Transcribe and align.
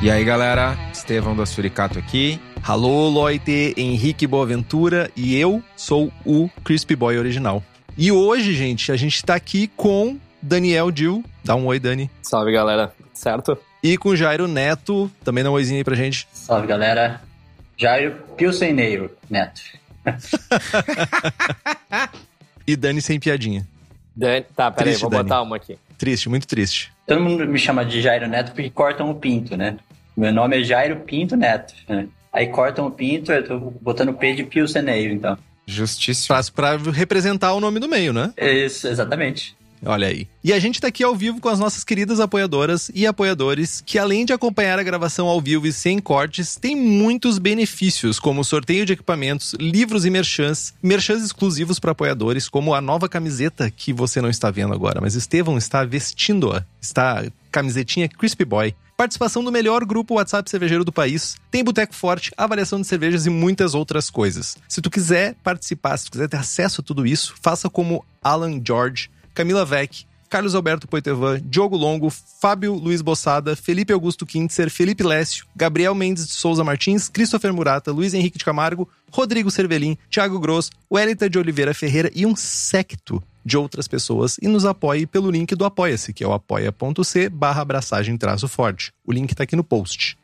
E 0.00 0.08
aí, 0.10 0.24
galera, 0.24 0.78
Estevão 0.92 1.34
do 1.34 1.44
Suricato 1.44 1.98
aqui. 1.98 2.40
Alô, 2.62 3.08
Loite, 3.08 3.74
Henrique 3.76 4.28
Boaventura 4.28 5.10
e 5.16 5.36
eu 5.36 5.60
sou 5.76 6.12
o 6.24 6.48
Crispy 6.62 6.94
Boy 6.94 7.18
original. 7.18 7.64
E 7.96 8.12
hoje, 8.12 8.54
gente, 8.54 8.92
a 8.92 8.96
gente 8.96 9.24
tá 9.24 9.34
aqui 9.34 9.66
com 9.66 10.16
Daniel 10.40 10.92
Dil. 10.92 11.24
Dá 11.44 11.56
um 11.56 11.66
oi, 11.66 11.80
Dani. 11.80 12.08
Salve, 12.22 12.52
galera. 12.52 12.94
Certo? 13.12 13.58
E 13.82 13.98
com 13.98 14.14
Jairo 14.14 14.46
Neto. 14.46 15.10
Também 15.24 15.42
dá 15.42 15.50
um 15.50 15.54
oizinho 15.54 15.78
aí 15.78 15.84
pra 15.84 15.96
gente. 15.96 16.28
Salve, 16.32 16.68
galera. 16.68 17.20
Jairo 17.76 18.14
Pilseneiro 18.36 19.10
Neto. 19.28 19.62
e 22.64 22.76
Dani 22.76 23.02
sem 23.02 23.18
piadinha. 23.18 23.66
Dani, 24.14 24.46
tá, 24.54 24.70
peraí, 24.70 24.94
vou 24.94 25.10
Dani. 25.10 25.24
botar 25.24 25.42
uma 25.42 25.56
aqui. 25.56 25.76
Triste, 25.96 26.28
muito 26.28 26.46
triste. 26.46 26.92
Todo 27.04 27.20
mundo 27.20 27.44
me 27.48 27.58
chama 27.58 27.84
de 27.84 28.00
Jairo 28.00 28.28
Neto 28.28 28.52
porque 28.52 28.70
cortam 28.70 29.10
o 29.10 29.16
pinto, 29.16 29.56
né? 29.56 29.76
Meu 30.18 30.32
nome 30.32 30.60
é 30.60 30.64
Jairo 30.64 30.96
Pinto 30.96 31.36
Neto. 31.36 31.72
Né? 31.88 32.08
Aí 32.32 32.48
cortam 32.48 32.88
o 32.88 32.90
pinto, 32.90 33.30
eu 33.30 33.44
tô 33.46 33.58
botando 33.80 34.12
P 34.12 34.34
de 34.34 34.42
Pilseneiro, 34.42 35.14
então. 35.14 35.38
Justíssimo. 35.64 36.34
Pra, 36.52 36.76
pra 36.76 36.90
representar 36.90 37.52
o 37.52 37.60
nome 37.60 37.78
do 37.78 37.88
meio, 37.88 38.12
né? 38.12 38.32
Isso, 38.36 38.88
exatamente. 38.88 39.56
Olha 39.86 40.08
aí. 40.08 40.26
E 40.42 40.52
a 40.52 40.58
gente 40.58 40.80
tá 40.80 40.88
aqui 40.88 41.04
ao 41.04 41.14
vivo 41.14 41.40
com 41.40 41.48
as 41.48 41.60
nossas 41.60 41.84
queridas 41.84 42.18
apoiadoras 42.18 42.90
e 42.92 43.06
apoiadores, 43.06 43.80
que 43.80 43.96
além 43.96 44.24
de 44.24 44.32
acompanhar 44.32 44.76
a 44.76 44.82
gravação 44.82 45.28
ao 45.28 45.40
vivo 45.40 45.68
e 45.68 45.72
sem 45.72 46.00
cortes, 46.00 46.56
tem 46.56 46.74
muitos 46.74 47.38
benefícios, 47.38 48.18
como 48.18 48.42
sorteio 48.42 48.84
de 48.84 48.94
equipamentos, 48.94 49.54
livros 49.54 50.04
e 50.04 50.10
merchans, 50.10 50.74
merchans 50.82 51.22
exclusivos 51.22 51.78
para 51.78 51.92
apoiadores, 51.92 52.48
como 52.48 52.74
a 52.74 52.80
nova 52.80 53.08
camiseta 53.08 53.70
que 53.70 53.92
você 53.92 54.20
não 54.20 54.28
está 54.28 54.50
vendo 54.50 54.74
agora, 54.74 55.00
mas 55.00 55.14
Estevão 55.14 55.56
está 55.56 55.84
vestindo-a. 55.84 56.64
Está 56.80 57.24
camisetinha 57.50 58.08
Crispy 58.08 58.44
Boy. 58.44 58.74
Participação 58.96 59.44
do 59.44 59.52
melhor 59.52 59.84
grupo 59.84 60.14
WhatsApp 60.14 60.50
cervejeiro 60.50 60.84
do 60.84 60.92
país, 60.92 61.36
tem 61.50 61.62
boteco 61.62 61.94
forte, 61.94 62.32
avaliação 62.36 62.80
de 62.80 62.86
cervejas 62.86 63.26
e 63.26 63.30
muitas 63.30 63.74
outras 63.74 64.10
coisas. 64.10 64.56
Se 64.68 64.82
tu 64.82 64.90
quiser 64.90 65.36
participar, 65.42 65.96
se 65.96 66.06
tu 66.06 66.10
quiser 66.12 66.28
ter 66.28 66.36
acesso 66.36 66.80
a 66.80 66.84
tudo 66.84 67.06
isso, 67.06 67.34
faça 67.40 67.70
como 67.70 68.04
Alan 68.22 68.60
George, 68.64 69.08
Camila 69.34 69.64
Vec, 69.64 70.04
Carlos 70.28 70.54
Alberto 70.54 70.86
Poitevin, 70.86 71.40
Diogo 71.44 71.76
Longo, 71.76 72.10
Fábio 72.10 72.74
Luiz 72.74 73.00
Bossada, 73.00 73.56
Felipe 73.56 73.92
Augusto 73.92 74.26
Quintzer, 74.26 74.68
Felipe 74.68 75.02
Lécio, 75.02 75.46
Gabriel 75.56 75.94
Mendes 75.94 76.26
de 76.26 76.32
Souza 76.32 76.62
Martins, 76.62 77.08
Christopher 77.08 77.52
Murata, 77.52 77.90
Luiz 77.90 78.12
Henrique 78.12 78.38
de 78.38 78.44
Camargo, 78.44 78.88
Rodrigo 79.10 79.50
Cervelin, 79.50 79.96
Thiago 80.10 80.38
Gross, 80.38 80.70
Wellington 80.92 81.28
de 81.28 81.38
Oliveira 81.38 81.72
Ferreira 81.72 82.10
e 82.14 82.26
um 82.26 82.36
secto 82.36 83.22
de 83.48 83.56
outras 83.56 83.88
pessoas 83.88 84.36
e 84.40 84.46
nos 84.46 84.66
apoie 84.66 85.06
pelo 85.06 85.30
link 85.30 85.54
do 85.56 85.64
Apoia-se, 85.64 86.12
que 86.12 86.22
é 86.22 86.28
o 86.28 86.32
apoia.c 86.32 87.28
barra 87.30 87.62
abraçagem 87.62 88.16
forte. 88.48 88.92
O 89.04 89.12
link 89.12 89.34
tá 89.34 89.44
aqui 89.44 89.56
no 89.56 89.64
post. 89.64 90.18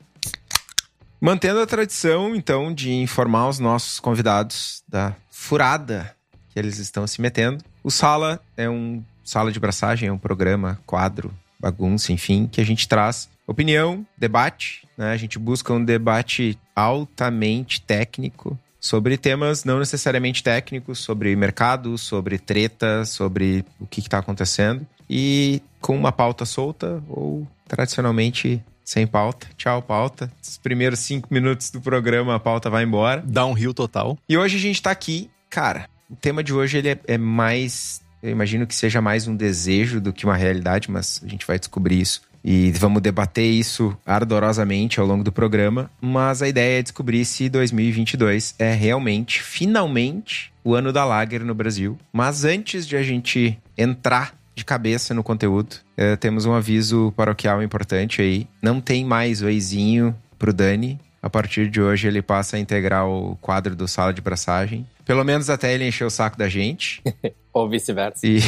Mantendo 1.20 1.60
a 1.60 1.66
tradição, 1.66 2.36
então, 2.36 2.72
de 2.72 2.92
informar 2.92 3.48
os 3.48 3.58
nossos 3.58 3.98
convidados 3.98 4.84
da 4.86 5.16
furada 5.30 6.14
que 6.50 6.58
eles 6.58 6.78
estão 6.78 7.06
se 7.06 7.20
metendo. 7.20 7.64
O 7.82 7.90
Sala 7.90 8.40
é 8.56 8.68
um 8.68 9.02
Sala 9.24 9.50
de 9.50 9.58
Braçagem, 9.58 10.10
é 10.10 10.12
um 10.12 10.18
programa, 10.18 10.78
quadro, 10.84 11.32
bagunça, 11.58 12.12
enfim, 12.12 12.46
que 12.46 12.60
a 12.60 12.64
gente 12.64 12.86
traz 12.86 13.28
opinião, 13.46 14.06
debate, 14.18 14.86
né? 14.98 15.12
A 15.12 15.16
gente 15.16 15.38
busca 15.38 15.72
um 15.72 15.82
debate 15.82 16.58
altamente 16.76 17.80
técnico 17.80 18.58
sobre 18.84 19.16
temas 19.16 19.64
não 19.64 19.78
necessariamente 19.78 20.42
técnicos, 20.42 20.98
sobre 20.98 21.34
mercado, 21.34 21.96
sobre 21.96 22.36
treta, 22.36 23.06
sobre 23.06 23.64
o 23.80 23.86
que 23.86 24.00
está 24.00 24.18
acontecendo 24.18 24.86
e 25.08 25.62
com 25.80 25.96
uma 25.96 26.12
pauta 26.12 26.44
solta 26.44 27.02
ou 27.08 27.48
tradicionalmente 27.66 28.62
sem 28.84 29.06
pauta. 29.06 29.46
Tchau, 29.56 29.80
pauta. 29.80 30.30
Os 30.42 30.58
primeiros 30.58 30.98
cinco 30.98 31.32
minutos 31.32 31.70
do 31.70 31.80
programa 31.80 32.34
a 32.34 32.38
pauta 32.38 32.68
vai 32.68 32.84
embora. 32.84 33.24
Dá 33.26 33.46
um 33.46 33.54
rio 33.54 33.72
total. 33.72 34.18
E 34.28 34.36
hoje 34.36 34.58
a 34.58 34.60
gente 34.60 34.82
tá 34.82 34.90
aqui, 34.90 35.30
cara. 35.48 35.88
O 36.10 36.14
tema 36.14 36.44
de 36.44 36.52
hoje 36.52 36.76
ele 36.76 36.90
é, 36.90 36.98
é 37.06 37.16
mais. 37.16 38.02
Eu 38.22 38.32
imagino 38.32 38.66
que 38.66 38.74
seja 38.74 39.00
mais 39.00 39.26
um 39.26 39.34
desejo 39.34 39.98
do 39.98 40.12
que 40.12 40.26
uma 40.26 40.36
realidade, 40.36 40.90
mas 40.90 41.22
a 41.24 41.26
gente 41.26 41.46
vai 41.46 41.58
descobrir 41.58 42.02
isso. 42.02 42.20
E 42.44 42.70
vamos 42.72 43.00
debater 43.00 43.50
isso 43.50 43.96
ardorosamente 44.04 45.00
ao 45.00 45.06
longo 45.06 45.24
do 45.24 45.32
programa. 45.32 45.90
Mas 46.00 46.42
a 46.42 46.48
ideia 46.48 46.80
é 46.80 46.82
descobrir 46.82 47.24
se 47.24 47.48
2022 47.48 48.54
é 48.58 48.74
realmente, 48.74 49.42
finalmente, 49.42 50.52
o 50.62 50.74
ano 50.74 50.92
da 50.92 51.04
Lager 51.04 51.42
no 51.42 51.54
Brasil. 51.54 51.98
Mas 52.12 52.44
antes 52.44 52.86
de 52.86 52.96
a 52.96 53.02
gente 53.02 53.58
entrar 53.78 54.34
de 54.54 54.64
cabeça 54.64 55.14
no 55.14 55.24
conteúdo, 55.24 55.76
eh, 55.96 56.16
temos 56.16 56.44
um 56.44 56.52
aviso 56.52 57.12
paroquial 57.16 57.62
importante 57.62 58.20
aí. 58.20 58.46
Não 58.62 58.80
tem 58.80 59.04
mais 59.04 59.40
o 59.40 59.48
eizinho 59.48 60.14
pro 60.38 60.52
Dani. 60.52 61.00
A 61.22 61.30
partir 61.30 61.70
de 61.70 61.80
hoje 61.80 62.06
ele 62.06 62.20
passa 62.20 62.56
a 62.56 62.60
integrar 62.60 63.06
o 63.08 63.36
quadro 63.36 63.74
do 63.74 63.88
Sala 63.88 64.12
de 64.12 64.20
Braçagem. 64.20 64.86
Pelo 65.04 65.24
menos 65.24 65.48
até 65.48 65.72
ele 65.72 65.88
encher 65.88 66.04
o 66.04 66.10
saco 66.10 66.36
da 66.36 66.48
gente. 66.48 67.02
Ou 67.54 67.68
vice-versa. 67.68 68.26
E, 68.26 68.40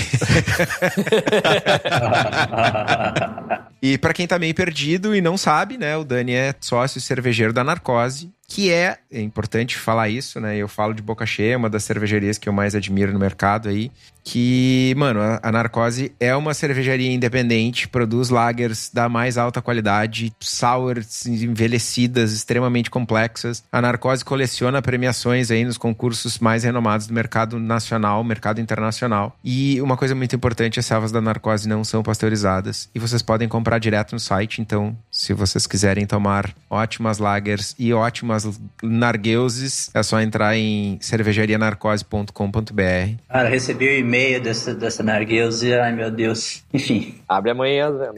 e 3.94 3.96
para 3.96 4.12
quem 4.12 4.26
tá 4.26 4.36
meio 4.36 4.52
perdido 4.52 5.14
e 5.14 5.20
não 5.20 5.38
sabe, 5.38 5.78
né, 5.78 5.96
o 5.96 6.02
Dani 6.02 6.32
é 6.32 6.52
sócio 6.60 7.00
cervejeiro 7.00 7.52
da 7.52 7.62
Narcose, 7.62 8.32
que 8.48 8.72
é, 8.72 8.98
é 9.10 9.20
importante 9.20 9.76
falar 9.76 10.08
isso, 10.08 10.40
né? 10.40 10.56
Eu 10.56 10.68
falo 10.68 10.94
de 10.94 11.02
boca 11.02 11.26
cheia, 11.26 11.56
uma 11.56 11.68
das 11.68 11.82
cervejarias 11.82 12.38
que 12.38 12.48
eu 12.48 12.52
mais 12.52 12.76
admiro 12.76 13.12
no 13.12 13.18
mercado 13.18 13.68
aí, 13.68 13.90
que, 14.22 14.94
mano, 14.96 15.20
a, 15.20 15.40
a 15.42 15.50
Narcose 15.52 16.12
é 16.20 16.34
uma 16.34 16.54
cervejaria 16.54 17.12
independente, 17.12 17.88
produz 17.88 18.30
lagers 18.30 18.88
da 18.92 19.08
mais 19.08 19.36
alta 19.36 19.60
qualidade, 19.60 20.32
sours 20.40 21.26
envelhecidas, 21.26 22.32
extremamente 22.32 22.88
complexas. 22.88 23.64
A 23.70 23.82
Narcose 23.82 24.24
coleciona 24.24 24.80
premiações 24.80 25.50
aí 25.50 25.64
nos 25.64 25.76
concursos 25.76 26.38
mais 26.38 26.62
renomados 26.62 27.08
do 27.08 27.14
mercado 27.14 27.58
nacional, 27.58 28.22
mercado 28.22 28.60
internacional. 28.60 28.95
E 29.44 29.80
uma 29.80 29.96
coisa 29.96 30.14
muito 30.14 30.34
importante, 30.34 30.78
as 30.78 30.86
selvas 30.86 31.12
da 31.12 31.20
Narcose 31.20 31.68
não 31.68 31.84
são 31.84 32.02
pasteurizadas 32.02 32.88
e 32.94 32.98
vocês 32.98 33.22
podem 33.22 33.48
comprar 33.48 33.78
direto 33.78 34.12
no 34.12 34.20
site, 34.20 34.60
então, 34.60 34.96
se 35.10 35.32
vocês 35.32 35.66
quiserem 35.66 36.06
tomar 36.06 36.54
ótimas 36.70 37.18
lagers 37.18 37.74
e 37.78 37.92
ótimas 37.92 38.60
nargueuses, 38.82 39.90
é 39.94 40.02
só 40.02 40.20
entrar 40.20 40.56
em 40.56 40.98
cervejarianarcose.com.br. 41.00 43.22
Cara, 43.28 43.48
recebi 43.48 43.88
o 43.88 43.98
e-mail 43.98 44.42
dessa, 44.42 44.74
dessa 44.74 45.02
Nargueuse, 45.02 45.72
ai 45.74 45.92
meu 45.92 46.10
Deus. 46.10 46.64
Enfim. 46.72 47.20
Abre 47.28 47.50
amanhã 47.50 47.88
as 47.88 47.98
vendas. 47.98 48.14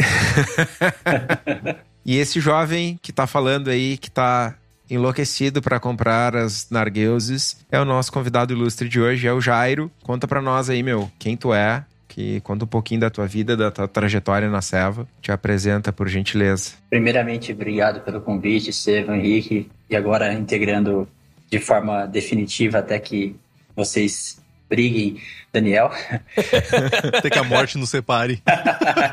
E 2.08 2.16
esse 2.16 2.40
jovem 2.40 2.98
que 3.02 3.12
tá 3.12 3.26
falando 3.26 3.68
aí, 3.68 3.98
que 3.98 4.10
tá 4.10 4.54
enlouquecido 4.90 5.60
para 5.60 5.78
comprar 5.78 6.34
as 6.36 6.68
nargueuses, 6.70 7.64
é 7.70 7.80
o 7.80 7.84
nosso 7.84 8.12
convidado 8.12 8.52
ilustre 8.52 8.88
de 8.88 9.00
hoje, 9.00 9.26
é 9.26 9.32
o 9.32 9.40
Jairo. 9.40 9.90
Conta 10.02 10.26
pra 10.26 10.40
nós 10.40 10.70
aí, 10.70 10.82
meu, 10.82 11.10
quem 11.18 11.36
tu 11.36 11.52
é, 11.52 11.84
que 12.08 12.40
conta 12.40 12.64
um 12.64 12.68
pouquinho 12.68 13.00
da 13.00 13.10
tua 13.10 13.26
vida, 13.26 13.56
da 13.56 13.70
tua 13.70 13.86
trajetória 13.86 14.48
na 14.48 14.62
Seva. 14.62 15.06
Te 15.20 15.30
apresenta, 15.30 15.92
por 15.92 16.08
gentileza. 16.08 16.72
Primeiramente, 16.88 17.52
obrigado 17.52 18.00
pelo 18.00 18.20
convite, 18.20 18.70
Estevam, 18.70 19.14
Henrique, 19.14 19.70
e 19.88 19.94
agora 19.94 20.32
integrando 20.32 21.06
de 21.50 21.58
forma 21.58 22.06
definitiva 22.06 22.78
até 22.78 22.98
que 22.98 23.36
vocês 23.76 24.37
briguem, 24.68 25.20
Daniel. 25.52 25.90
Até 27.16 27.30
que 27.30 27.38
a 27.38 27.44
morte 27.44 27.78
nos 27.78 27.90
separe. 27.90 28.42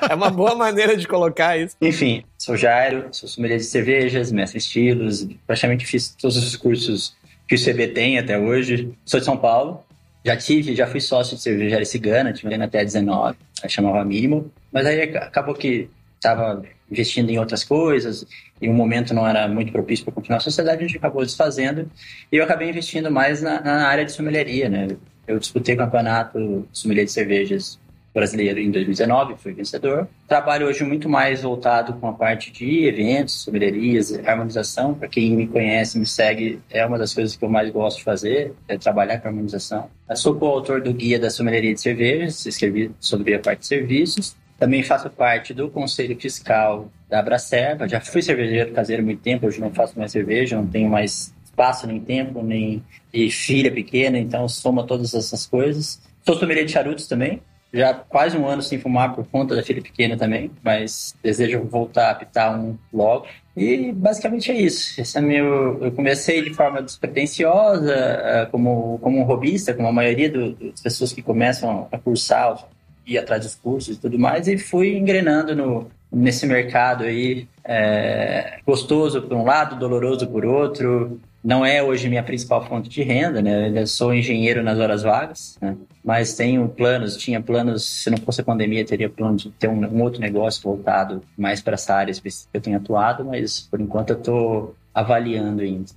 é 0.10 0.13
uma 0.13 0.30
boa 0.30 0.56
maneira 0.56 0.96
de 0.98 1.07
colocar 1.07 1.57
isso. 1.57 1.75
Enfim, 1.81 2.24
sou 2.38 2.57
Jairo, 2.57 3.07
sou 3.12 3.28
sommelier 3.28 3.57
de 3.57 3.66
cervejas, 3.66 4.31
mestre 4.31 4.57
estilos, 4.57 5.28
praticamente 5.48 5.86
fiz 5.86 6.10
todos 6.10 6.38
os 6.38 6.56
cursos 6.56 7.16
que 7.48 7.56
o 7.56 7.63
CB 7.63 7.90
tem 7.90 8.18
até 8.19 8.38
hoje. 8.38 8.92
Sou 9.06 9.19
de 9.19 9.25
São 9.25 9.38
Paulo. 9.38 9.84
Já 10.25 10.36
tive, 10.36 10.75
já 10.75 10.88
fui 10.88 11.00
sócio 11.00 11.36
de 11.36 11.44
cervejaria 11.44 11.86
cigana, 11.86 12.34
tive 12.34 12.54
até 12.56 12.84
19, 12.84 13.38
chamava 13.68 14.04
Mínimo. 14.04 14.51
Mas 14.72 14.86
aí 14.88 15.01
acabou 15.01 15.54
que 15.54 15.88
estava 16.16 16.63
investindo 16.90 17.30
em 17.30 17.38
outras 17.38 17.63
coisas 17.63 18.25
e 18.62 18.68
o 18.69 18.74
momento 18.74 19.13
não 19.13 19.28
era 19.28 19.48
muito 19.48 19.72
propício 19.72 20.06
para 20.06 20.13
continuar 20.13 20.38
a 20.38 20.42
sociedade, 20.42 20.84
a 20.84 20.88
gente 20.88 20.98
acabou 20.98 21.24
desfazendo 21.24 21.90
e 22.31 22.38
eu 22.38 22.44
acabei 22.44 22.69
investindo 22.69 23.12
mais 23.12 23.42
na, 23.42 23.62
na 23.62 23.88
área 23.88 24.06
de 24.06 24.12
sommelieria, 24.12 24.69
né? 24.69 24.88
Eu 25.27 25.39
disputei 25.39 25.75
o 25.75 25.77
campeonato 25.77 26.68
sommelier 26.72 27.06
de 27.06 27.12
cervejas 27.12 27.80
brasileiro 28.16 28.60
em 28.60 28.72
2019, 28.72 29.36
fui 29.38 29.51
vencedor. 29.51 30.07
Trabalho 30.25 30.68
hoje 30.68 30.86
muito 30.86 31.10
mais 31.10 31.42
voltado 31.44 31.94
com 31.94 32.07
a 32.07 32.13
parte 32.13 32.50
de 32.50 32.86
eventos, 32.86 33.44
sommelierias, 33.44 34.18
harmonização. 34.25 34.94
Para 34.94 35.10
quem 35.10 35.36
me 35.36 35.45
conhece, 35.45 36.00
me 36.00 36.06
segue, 36.06 36.62
é 36.69 36.86
uma 36.86 36.98
das 36.98 37.13
coisas 37.13 37.36
que 37.36 37.44
eu 37.44 37.50
mais 37.50 37.69
gosto 37.69 37.98
de 37.98 38.06
fazer, 38.06 38.54
é 38.69 38.77
trabalhar 38.77 39.19
com 39.19 39.27
harmonização. 39.27 39.89
Eu 40.10 40.16
sou 40.16 40.33
coautor 40.33 40.81
do 40.81 40.94
Guia 40.94 41.19
da 41.19 41.30
Sommelieria 41.30 41.74
de 41.74 41.81
Cervejas, 41.81 42.45
escrevi 42.45 42.89
sobre 43.01 43.36
a 43.36 43.39
parte 43.39 43.60
de 43.60 43.68
serviços. 43.68 44.33
Também 44.57 44.81
faço 44.81 45.10
parte 45.10 45.54
do 45.54 45.69
Conselho 45.69 46.18
Fiscal 46.18 46.89
da 47.10 47.19
Abracerva. 47.19 47.89
Já 47.89 48.00
fui 48.00 48.22
cervejeiro 48.22 48.72
caseiro 48.72 49.04
muito 49.04 49.22
tempo, 49.22 49.45
hoje 49.45 49.60
não 49.60 49.72
faço 49.72 50.00
mais 50.00 50.13
cerveja, 50.13 50.56
não 50.56 50.66
tenho 50.66 50.89
mais 50.89 51.33
espaço, 51.56 51.88
nem 51.88 52.02
tempo, 52.02 52.44
nem 52.44 52.84
e 53.13 53.31
filha 53.31 53.72
pequena, 53.72 54.19
então 54.19 54.48
soma 54.50 54.86
todas 54.86 55.13
essas 55.13 55.48
coisas. 55.48 56.02
Sou 56.25 56.38
sommelier 56.38 56.66
de 56.66 56.74
charutos 56.74 57.07
também, 57.07 57.42
já 57.74 57.94
quase 57.94 58.38
um 58.38 58.46
ano 58.46 58.62
sem 58.62 58.78
fumar 58.78 59.16
por 59.16 59.25
conta 59.28 59.56
da 59.56 59.63
filha 59.63 59.81
pequena 59.81 60.18
também, 60.18 60.52
mas 60.62 61.16
desejo 61.24 61.63
voltar 61.63 62.12
a 62.12 62.16
pitar 62.16 62.57
um 62.57 62.78
logo. 62.92 63.25
E 63.56 63.94
basicamente 63.94 64.52
é 64.52 64.56
isso. 64.56 65.00
Esse 65.00 65.18
é 65.18 65.22
meu. 65.22 65.81
Eu 65.81 65.92
comecei 65.94 66.42
de 66.42 66.54
forma 66.54 66.81
despretensiosa, 66.81 67.94
eh, 67.94 68.48
como, 68.51 69.00
como 69.00 69.19
um 69.19 69.24
robista, 69.24 69.74
como 69.74 69.88
a 69.88 69.94
maioria 69.94 70.30
do, 70.30 70.54
das 70.54 70.81
pessoas 70.81 71.13
que 71.13 71.22
começam 71.22 71.88
a 71.90 71.98
cursar, 71.98 72.68
ir 73.08 73.18
atrás 73.18 73.44
dos 73.44 73.56
cursos 73.56 73.96
e 73.96 74.00
tudo 74.00 74.19
mais, 74.19 74.48
e 74.48 74.58
fui 74.58 74.98
engrenando 74.98 75.56
no, 75.56 75.90
nesse 76.12 76.46
mercado 76.46 77.04
aí, 77.04 77.48
é, 77.63 78.60
gostoso 78.66 79.22
por 79.22 79.36
um 79.36 79.44
lado, 79.44 79.78
doloroso 79.78 80.28
por 80.28 80.46
outro, 80.46 81.19
não 81.45 81.63
é 81.63 81.83
hoje 81.83 82.09
minha 82.09 82.24
principal 82.24 82.65
fonte 82.65 82.89
de 82.89 83.03
renda, 83.03 83.39
né? 83.39 83.71
Eu 83.80 83.86
sou 83.86 84.12
engenheiro 84.12 84.63
nas 84.63 84.80
horas 84.80 85.03
vagas, 85.03 85.56
né? 85.62 85.77
mas 86.03 86.33
tenho 86.33 86.68
planos, 86.68 87.15
tinha 87.18 87.39
planos, 87.39 87.86
se 87.86 88.09
não 88.09 88.18
fosse 88.18 88.42
a 88.42 88.44
pandemia, 88.44 88.83
teria 88.83 89.07
planos 89.07 89.44
de 89.44 89.51
ter 89.51 89.68
um, 89.68 89.86
um 89.86 90.01
outro 90.01 90.19
negócio 90.19 90.63
voltado 90.63 91.21
mais 91.38 91.62
para 91.62 91.75
essa 91.75 91.94
área 91.94 92.12
específica 92.12 92.50
que 92.51 92.57
eu 92.57 92.62
tenho 92.62 92.77
atuado, 92.77 93.24
mas 93.24 93.59
por 93.59 93.80
enquanto 93.80 94.09
eu 94.09 94.18
estou 94.18 94.75
avaliando 94.92 95.62
ainda. 95.62 95.92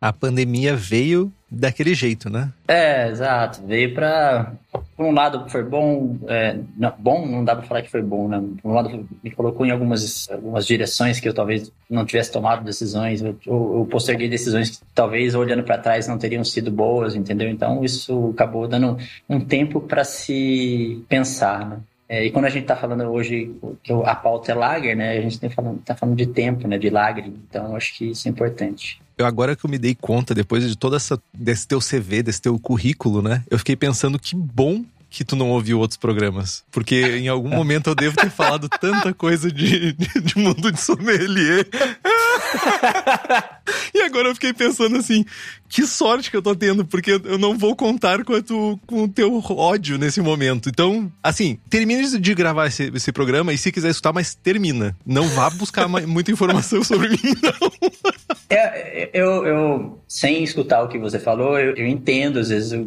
A 0.00 0.12
pandemia 0.12 0.76
veio 0.76 1.32
daquele 1.50 1.94
jeito, 1.94 2.30
né? 2.30 2.50
É, 2.66 3.08
exato. 3.08 3.62
Veio 3.66 3.94
para 3.94 4.52
por 4.96 5.06
um 5.06 5.12
lado 5.12 5.48
foi 5.50 5.62
bom, 5.62 6.16
é, 6.26 6.58
não, 6.76 6.94
bom 6.98 7.26
não 7.26 7.44
dá 7.44 7.54
para 7.54 7.66
falar 7.66 7.82
que 7.82 7.90
foi 7.90 8.02
bom, 8.02 8.28
né? 8.28 8.42
Por 8.62 8.70
um 8.70 8.74
lado 8.74 9.08
me 9.22 9.30
colocou 9.30 9.66
em 9.66 9.70
algumas 9.70 10.30
algumas 10.30 10.66
direções 10.66 11.20
que 11.20 11.28
eu 11.28 11.34
talvez 11.34 11.70
não 11.90 12.04
tivesse 12.04 12.32
tomado 12.32 12.64
decisões, 12.64 13.22
ou, 13.46 13.78
ou 13.78 13.86
posterguei 13.86 14.28
decisões 14.28 14.78
que 14.78 14.84
talvez 14.94 15.34
olhando 15.34 15.62
para 15.62 15.78
trás 15.78 16.08
não 16.08 16.18
teriam 16.18 16.44
sido 16.44 16.70
boas, 16.70 17.14
entendeu? 17.14 17.48
Então 17.48 17.84
isso 17.84 18.30
acabou 18.34 18.66
dando 18.66 18.96
um 19.28 19.40
tempo 19.40 19.80
para 19.80 20.04
se 20.04 21.04
pensar, 21.08 21.68
né? 21.68 21.80
É, 22.08 22.26
e 22.26 22.30
quando 22.30 22.44
a 22.44 22.50
gente 22.50 22.64
está 22.64 22.76
falando 22.76 23.04
hoje 23.04 23.54
que 23.82 23.90
a 23.90 24.14
pauta 24.14 24.52
é 24.52 24.54
lager, 24.54 24.94
né? 24.94 25.16
A 25.16 25.20
gente 25.22 25.32
está 25.32 25.48
falando, 25.48 25.80
tá 25.82 25.94
falando 25.94 26.16
de 26.16 26.26
tempo, 26.26 26.68
né? 26.68 26.76
De 26.76 26.90
lager. 26.90 27.26
Então, 27.26 27.74
acho 27.74 27.96
que 27.96 28.10
isso 28.10 28.28
é 28.28 28.30
importante. 28.30 29.01
Eu, 29.16 29.26
agora 29.26 29.56
que 29.56 29.64
eu 29.64 29.70
me 29.70 29.78
dei 29.78 29.94
conta, 29.94 30.34
depois 30.34 30.66
de 30.66 30.76
toda 30.76 30.96
essa 30.96 31.20
desse 31.32 31.66
teu 31.66 31.80
CV, 31.80 32.22
desse 32.22 32.40
teu 32.40 32.58
currículo, 32.58 33.22
né? 33.22 33.42
Eu 33.50 33.58
fiquei 33.58 33.76
pensando 33.76 34.18
que 34.18 34.34
bom 34.34 34.84
que 35.12 35.24
tu 35.24 35.36
não 35.36 35.50
ouviu 35.50 35.78
outros 35.78 35.98
programas. 35.98 36.64
Porque 36.70 37.18
em 37.18 37.28
algum 37.28 37.50
momento 37.50 37.90
eu 37.90 37.94
devo 37.94 38.16
ter 38.16 38.30
falado 38.30 38.66
tanta 38.80 39.12
coisa 39.12 39.52
de, 39.52 39.92
de, 39.92 40.20
de 40.20 40.38
mundo 40.38 40.72
de 40.72 40.80
sommelier. 40.80 41.68
e 43.94 44.00
agora 44.00 44.28
eu 44.28 44.34
fiquei 44.34 44.54
pensando 44.54 44.96
assim, 44.96 45.22
que 45.68 45.86
sorte 45.86 46.30
que 46.30 46.36
eu 46.36 46.42
tô 46.42 46.56
tendo, 46.56 46.84
porque 46.86 47.20
eu 47.24 47.36
não 47.36 47.58
vou 47.58 47.76
contar 47.76 48.24
com, 48.24 48.40
tu, 48.40 48.80
com 48.86 49.04
o 49.04 49.08
teu 49.08 49.38
ódio 49.50 49.98
nesse 49.98 50.22
momento. 50.22 50.70
Então, 50.70 51.12
assim, 51.22 51.58
termine 51.68 52.18
de 52.18 52.34
gravar 52.34 52.68
esse, 52.68 52.90
esse 52.94 53.12
programa 53.12 53.52
e 53.52 53.58
se 53.58 53.70
quiser 53.70 53.90
escutar, 53.90 54.14
mas 54.14 54.34
termina. 54.34 54.96
Não 55.04 55.28
vá 55.28 55.50
buscar 55.50 55.86
muita 55.88 56.32
informação 56.32 56.82
sobre 56.82 57.10
mim, 57.10 57.36
não. 57.42 57.72
É, 58.54 59.10
eu, 59.12 59.46
eu, 59.46 59.98
sem 60.06 60.42
escutar 60.42 60.82
o 60.82 60.88
que 60.88 60.98
você 60.98 61.18
falou, 61.18 61.58
eu, 61.58 61.74
eu 61.74 61.86
entendo, 61.86 62.38
às 62.38 62.48
vezes, 62.48 62.78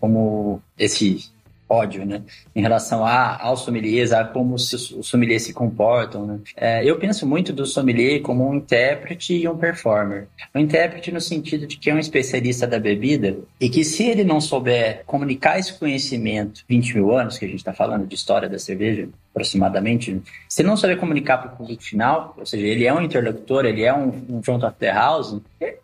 como 0.00 0.60
esse 0.78 1.32
ódio, 1.68 2.04
né? 2.04 2.22
Em 2.54 2.60
relação 2.60 3.04
a, 3.04 3.40
aos 3.42 3.60
sommeliers, 3.60 4.12
a 4.12 4.24
como 4.24 4.54
os, 4.54 4.72
os 4.72 5.06
sommeliers 5.06 5.42
se 5.42 5.52
comportam, 5.52 6.26
né? 6.26 6.38
É, 6.56 6.84
eu 6.84 6.98
penso 6.98 7.26
muito 7.26 7.52
do 7.52 7.66
sommelier 7.66 8.20
como 8.20 8.48
um 8.48 8.54
intérprete 8.54 9.34
e 9.34 9.48
um 9.48 9.56
performer. 9.56 10.28
Um 10.54 10.60
intérprete 10.60 11.10
no 11.10 11.20
sentido 11.20 11.66
de 11.66 11.76
que 11.76 11.90
é 11.90 11.94
um 11.94 11.98
especialista 11.98 12.66
da 12.66 12.78
bebida 12.78 13.36
e 13.60 13.68
que 13.68 13.84
se 13.84 14.04
ele 14.04 14.24
não 14.24 14.40
souber 14.40 15.02
comunicar 15.06 15.58
esse 15.58 15.72
conhecimento, 15.78 16.64
20 16.68 16.94
mil 16.94 17.16
anos 17.16 17.38
que 17.38 17.44
a 17.44 17.48
gente 17.48 17.58
está 17.58 17.72
falando 17.72 18.06
de 18.06 18.14
história 18.14 18.48
da 18.48 18.58
cerveja, 18.58 19.08
aproximadamente, 19.34 20.22
se 20.48 20.62
não 20.62 20.76
souber 20.76 20.96
comunicar 20.96 21.38
para 21.38 21.52
o 21.52 21.56
público 21.56 21.82
final, 21.82 22.34
ou 22.38 22.46
seja, 22.46 22.64
ele 22.64 22.86
é 22.86 22.94
um 22.94 23.02
interlocutor, 23.02 23.66
ele 23.66 23.82
é 23.82 23.92
um, 23.92 24.24
um 24.28 24.42
front 24.42 24.62
of 24.62 24.76
the 24.78 24.92
house, 24.92 25.36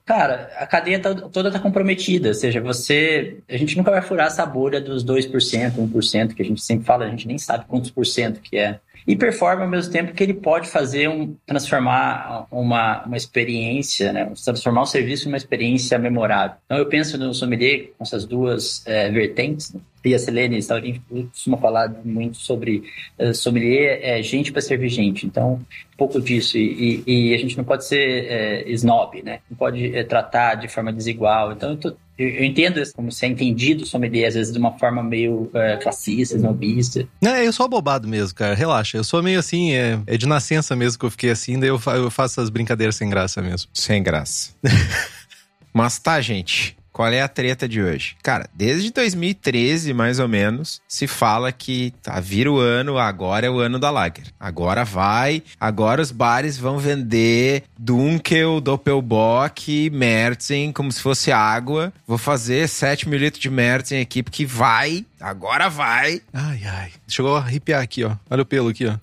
cara, 0.06 0.52
a 0.56 0.66
cadeia 0.66 1.00
tá, 1.00 1.12
toda 1.12 1.48
está 1.48 1.58
comprometida, 1.58 2.28
ou 2.28 2.34
seja, 2.34 2.60
você, 2.60 3.38
a 3.48 3.56
gente 3.56 3.76
nunca 3.76 3.90
vai 3.90 4.00
furar 4.00 4.28
essa 4.28 4.46
bolha 4.46 4.80
dos 4.80 5.04
2%, 5.04 5.32
1% 5.32 6.34
que 6.34 6.42
a 6.42 6.44
gente 6.44 6.62
sempre 6.62 6.86
fala, 6.86 7.04
a 7.04 7.10
gente 7.10 7.26
nem 7.26 7.38
sabe 7.38 7.64
quantos 7.66 7.90
por 7.90 8.06
cento 8.06 8.40
que 8.40 8.56
é. 8.56 8.78
E 9.06 9.16
performa 9.16 9.62
ao 9.62 9.68
mesmo 9.68 9.92
tempo 9.92 10.12
que 10.12 10.22
ele 10.22 10.34
pode 10.34 10.68
fazer 10.68 11.08
um 11.08 11.34
transformar 11.46 12.46
uma, 12.50 13.04
uma 13.04 13.16
experiência, 13.16 14.12
né? 14.12 14.32
transformar 14.44 14.82
um 14.82 14.86
serviço 14.86 15.26
em 15.26 15.32
uma 15.32 15.36
experiência 15.36 15.98
memorável. 15.98 16.56
Então 16.64 16.78
eu 16.78 16.86
penso 16.86 17.18
no 17.18 17.32
sommelier 17.34 17.90
com 17.96 18.04
essas 18.04 18.24
duas 18.24 18.86
é, 18.86 19.10
vertentes, 19.10 19.72
né? 19.72 19.80
e 20.04 20.14
a 20.14 20.18
Selene 20.18 20.58
Staurin 20.62 21.00
costuma 21.30 21.58
falar 21.58 21.92
muito 22.04 22.38
sobre 22.38 22.84
uh, 23.18 23.34
sommelier 23.34 24.00
é 24.02 24.22
gente 24.22 24.50
para 24.50 24.62
servir 24.62 24.88
gente. 24.88 25.26
Então, 25.26 25.54
um 25.54 25.96
pouco 25.96 26.20
disso. 26.20 26.56
E, 26.56 27.02
e, 27.06 27.30
e 27.30 27.34
a 27.34 27.38
gente 27.38 27.56
não 27.56 27.64
pode 27.64 27.84
ser 27.84 28.26
é, 28.26 28.70
snob, 28.70 29.22
né? 29.22 29.40
Não 29.50 29.56
pode 29.56 29.94
é, 29.94 30.02
tratar 30.02 30.54
de 30.54 30.68
forma 30.68 30.92
desigual. 30.92 31.52
Então, 31.52 31.70
eu, 31.70 31.76
tô, 31.76 31.96
eu, 32.20 32.28
eu 32.28 32.44
entendo 32.44 32.82
como 32.94 33.10
se 33.10 33.24
é 33.24 33.28
entendido 33.28 33.86
sommelier, 33.86 34.28
às 34.28 34.34
vezes, 34.34 34.52
de 34.52 34.58
uma 34.58 34.78
forma 34.78 35.02
meio 35.02 35.50
é, 35.54 35.78
classista, 35.78 36.36
snobista. 36.36 37.08
Não, 37.22 37.34
eu 37.36 37.52
sou 37.52 37.64
abobado 37.64 38.06
mesmo, 38.06 38.34
cara. 38.34 38.54
Relaxa. 38.54 38.98
Eu 38.98 39.04
sou 39.04 39.22
meio 39.22 39.38
assim, 39.38 39.72
é, 39.72 39.98
é 40.06 40.16
de 40.18 40.28
nascença 40.28 40.76
mesmo 40.76 40.98
que 40.98 41.06
eu 41.06 41.10
fiquei 41.10 41.30
assim, 41.30 41.58
daí 41.58 41.70
eu, 41.70 41.78
fa 41.78 41.96
eu 41.96 42.10
faço 42.10 42.40
as 42.40 42.50
brincadeiras 42.50 42.96
sem 42.96 43.08
graça 43.08 43.40
mesmo. 43.40 43.70
Sem 43.72 44.02
graça. 44.02 44.50
Mas 45.72 45.98
tá, 45.98 46.20
gente. 46.20 46.76
Qual 47.00 47.10
é 47.10 47.22
a 47.22 47.28
treta 47.28 47.66
de 47.66 47.80
hoje? 47.80 48.14
Cara, 48.22 48.46
desde 48.52 48.92
2013, 48.92 49.94
mais 49.94 50.18
ou 50.18 50.28
menos, 50.28 50.82
se 50.86 51.06
fala 51.06 51.50
que 51.50 51.94
tá, 52.02 52.20
vira 52.20 52.52
o 52.52 52.58
ano, 52.58 52.98
agora 52.98 53.46
é 53.46 53.50
o 53.50 53.58
ano 53.58 53.78
da 53.78 53.90
Lager. 53.90 54.26
Agora 54.38 54.84
vai, 54.84 55.42
agora 55.58 56.02
os 56.02 56.12
bares 56.12 56.58
vão 56.58 56.78
vender 56.78 57.62
Dunkel, 57.78 58.60
Doppelbock, 58.60 59.88
Mertzen, 59.88 60.72
como 60.72 60.92
se 60.92 61.00
fosse 61.00 61.32
água. 61.32 61.90
Vou 62.06 62.18
fazer 62.18 62.68
7 62.68 63.08
mil 63.08 63.18
litros 63.18 63.40
de 63.40 63.48
Mertzen 63.48 64.02
aqui, 64.02 64.22
porque 64.22 64.44
vai, 64.44 65.06
agora 65.18 65.70
vai. 65.70 66.20
Ai, 66.34 66.60
ai. 66.66 66.92
Chegou 67.08 67.34
a 67.34 67.38
arrepiar 67.38 67.80
aqui, 67.80 68.04
ó. 68.04 68.14
Olha 68.28 68.42
o 68.42 68.46
pelo 68.46 68.68
aqui, 68.68 68.84
ó. 68.86 68.98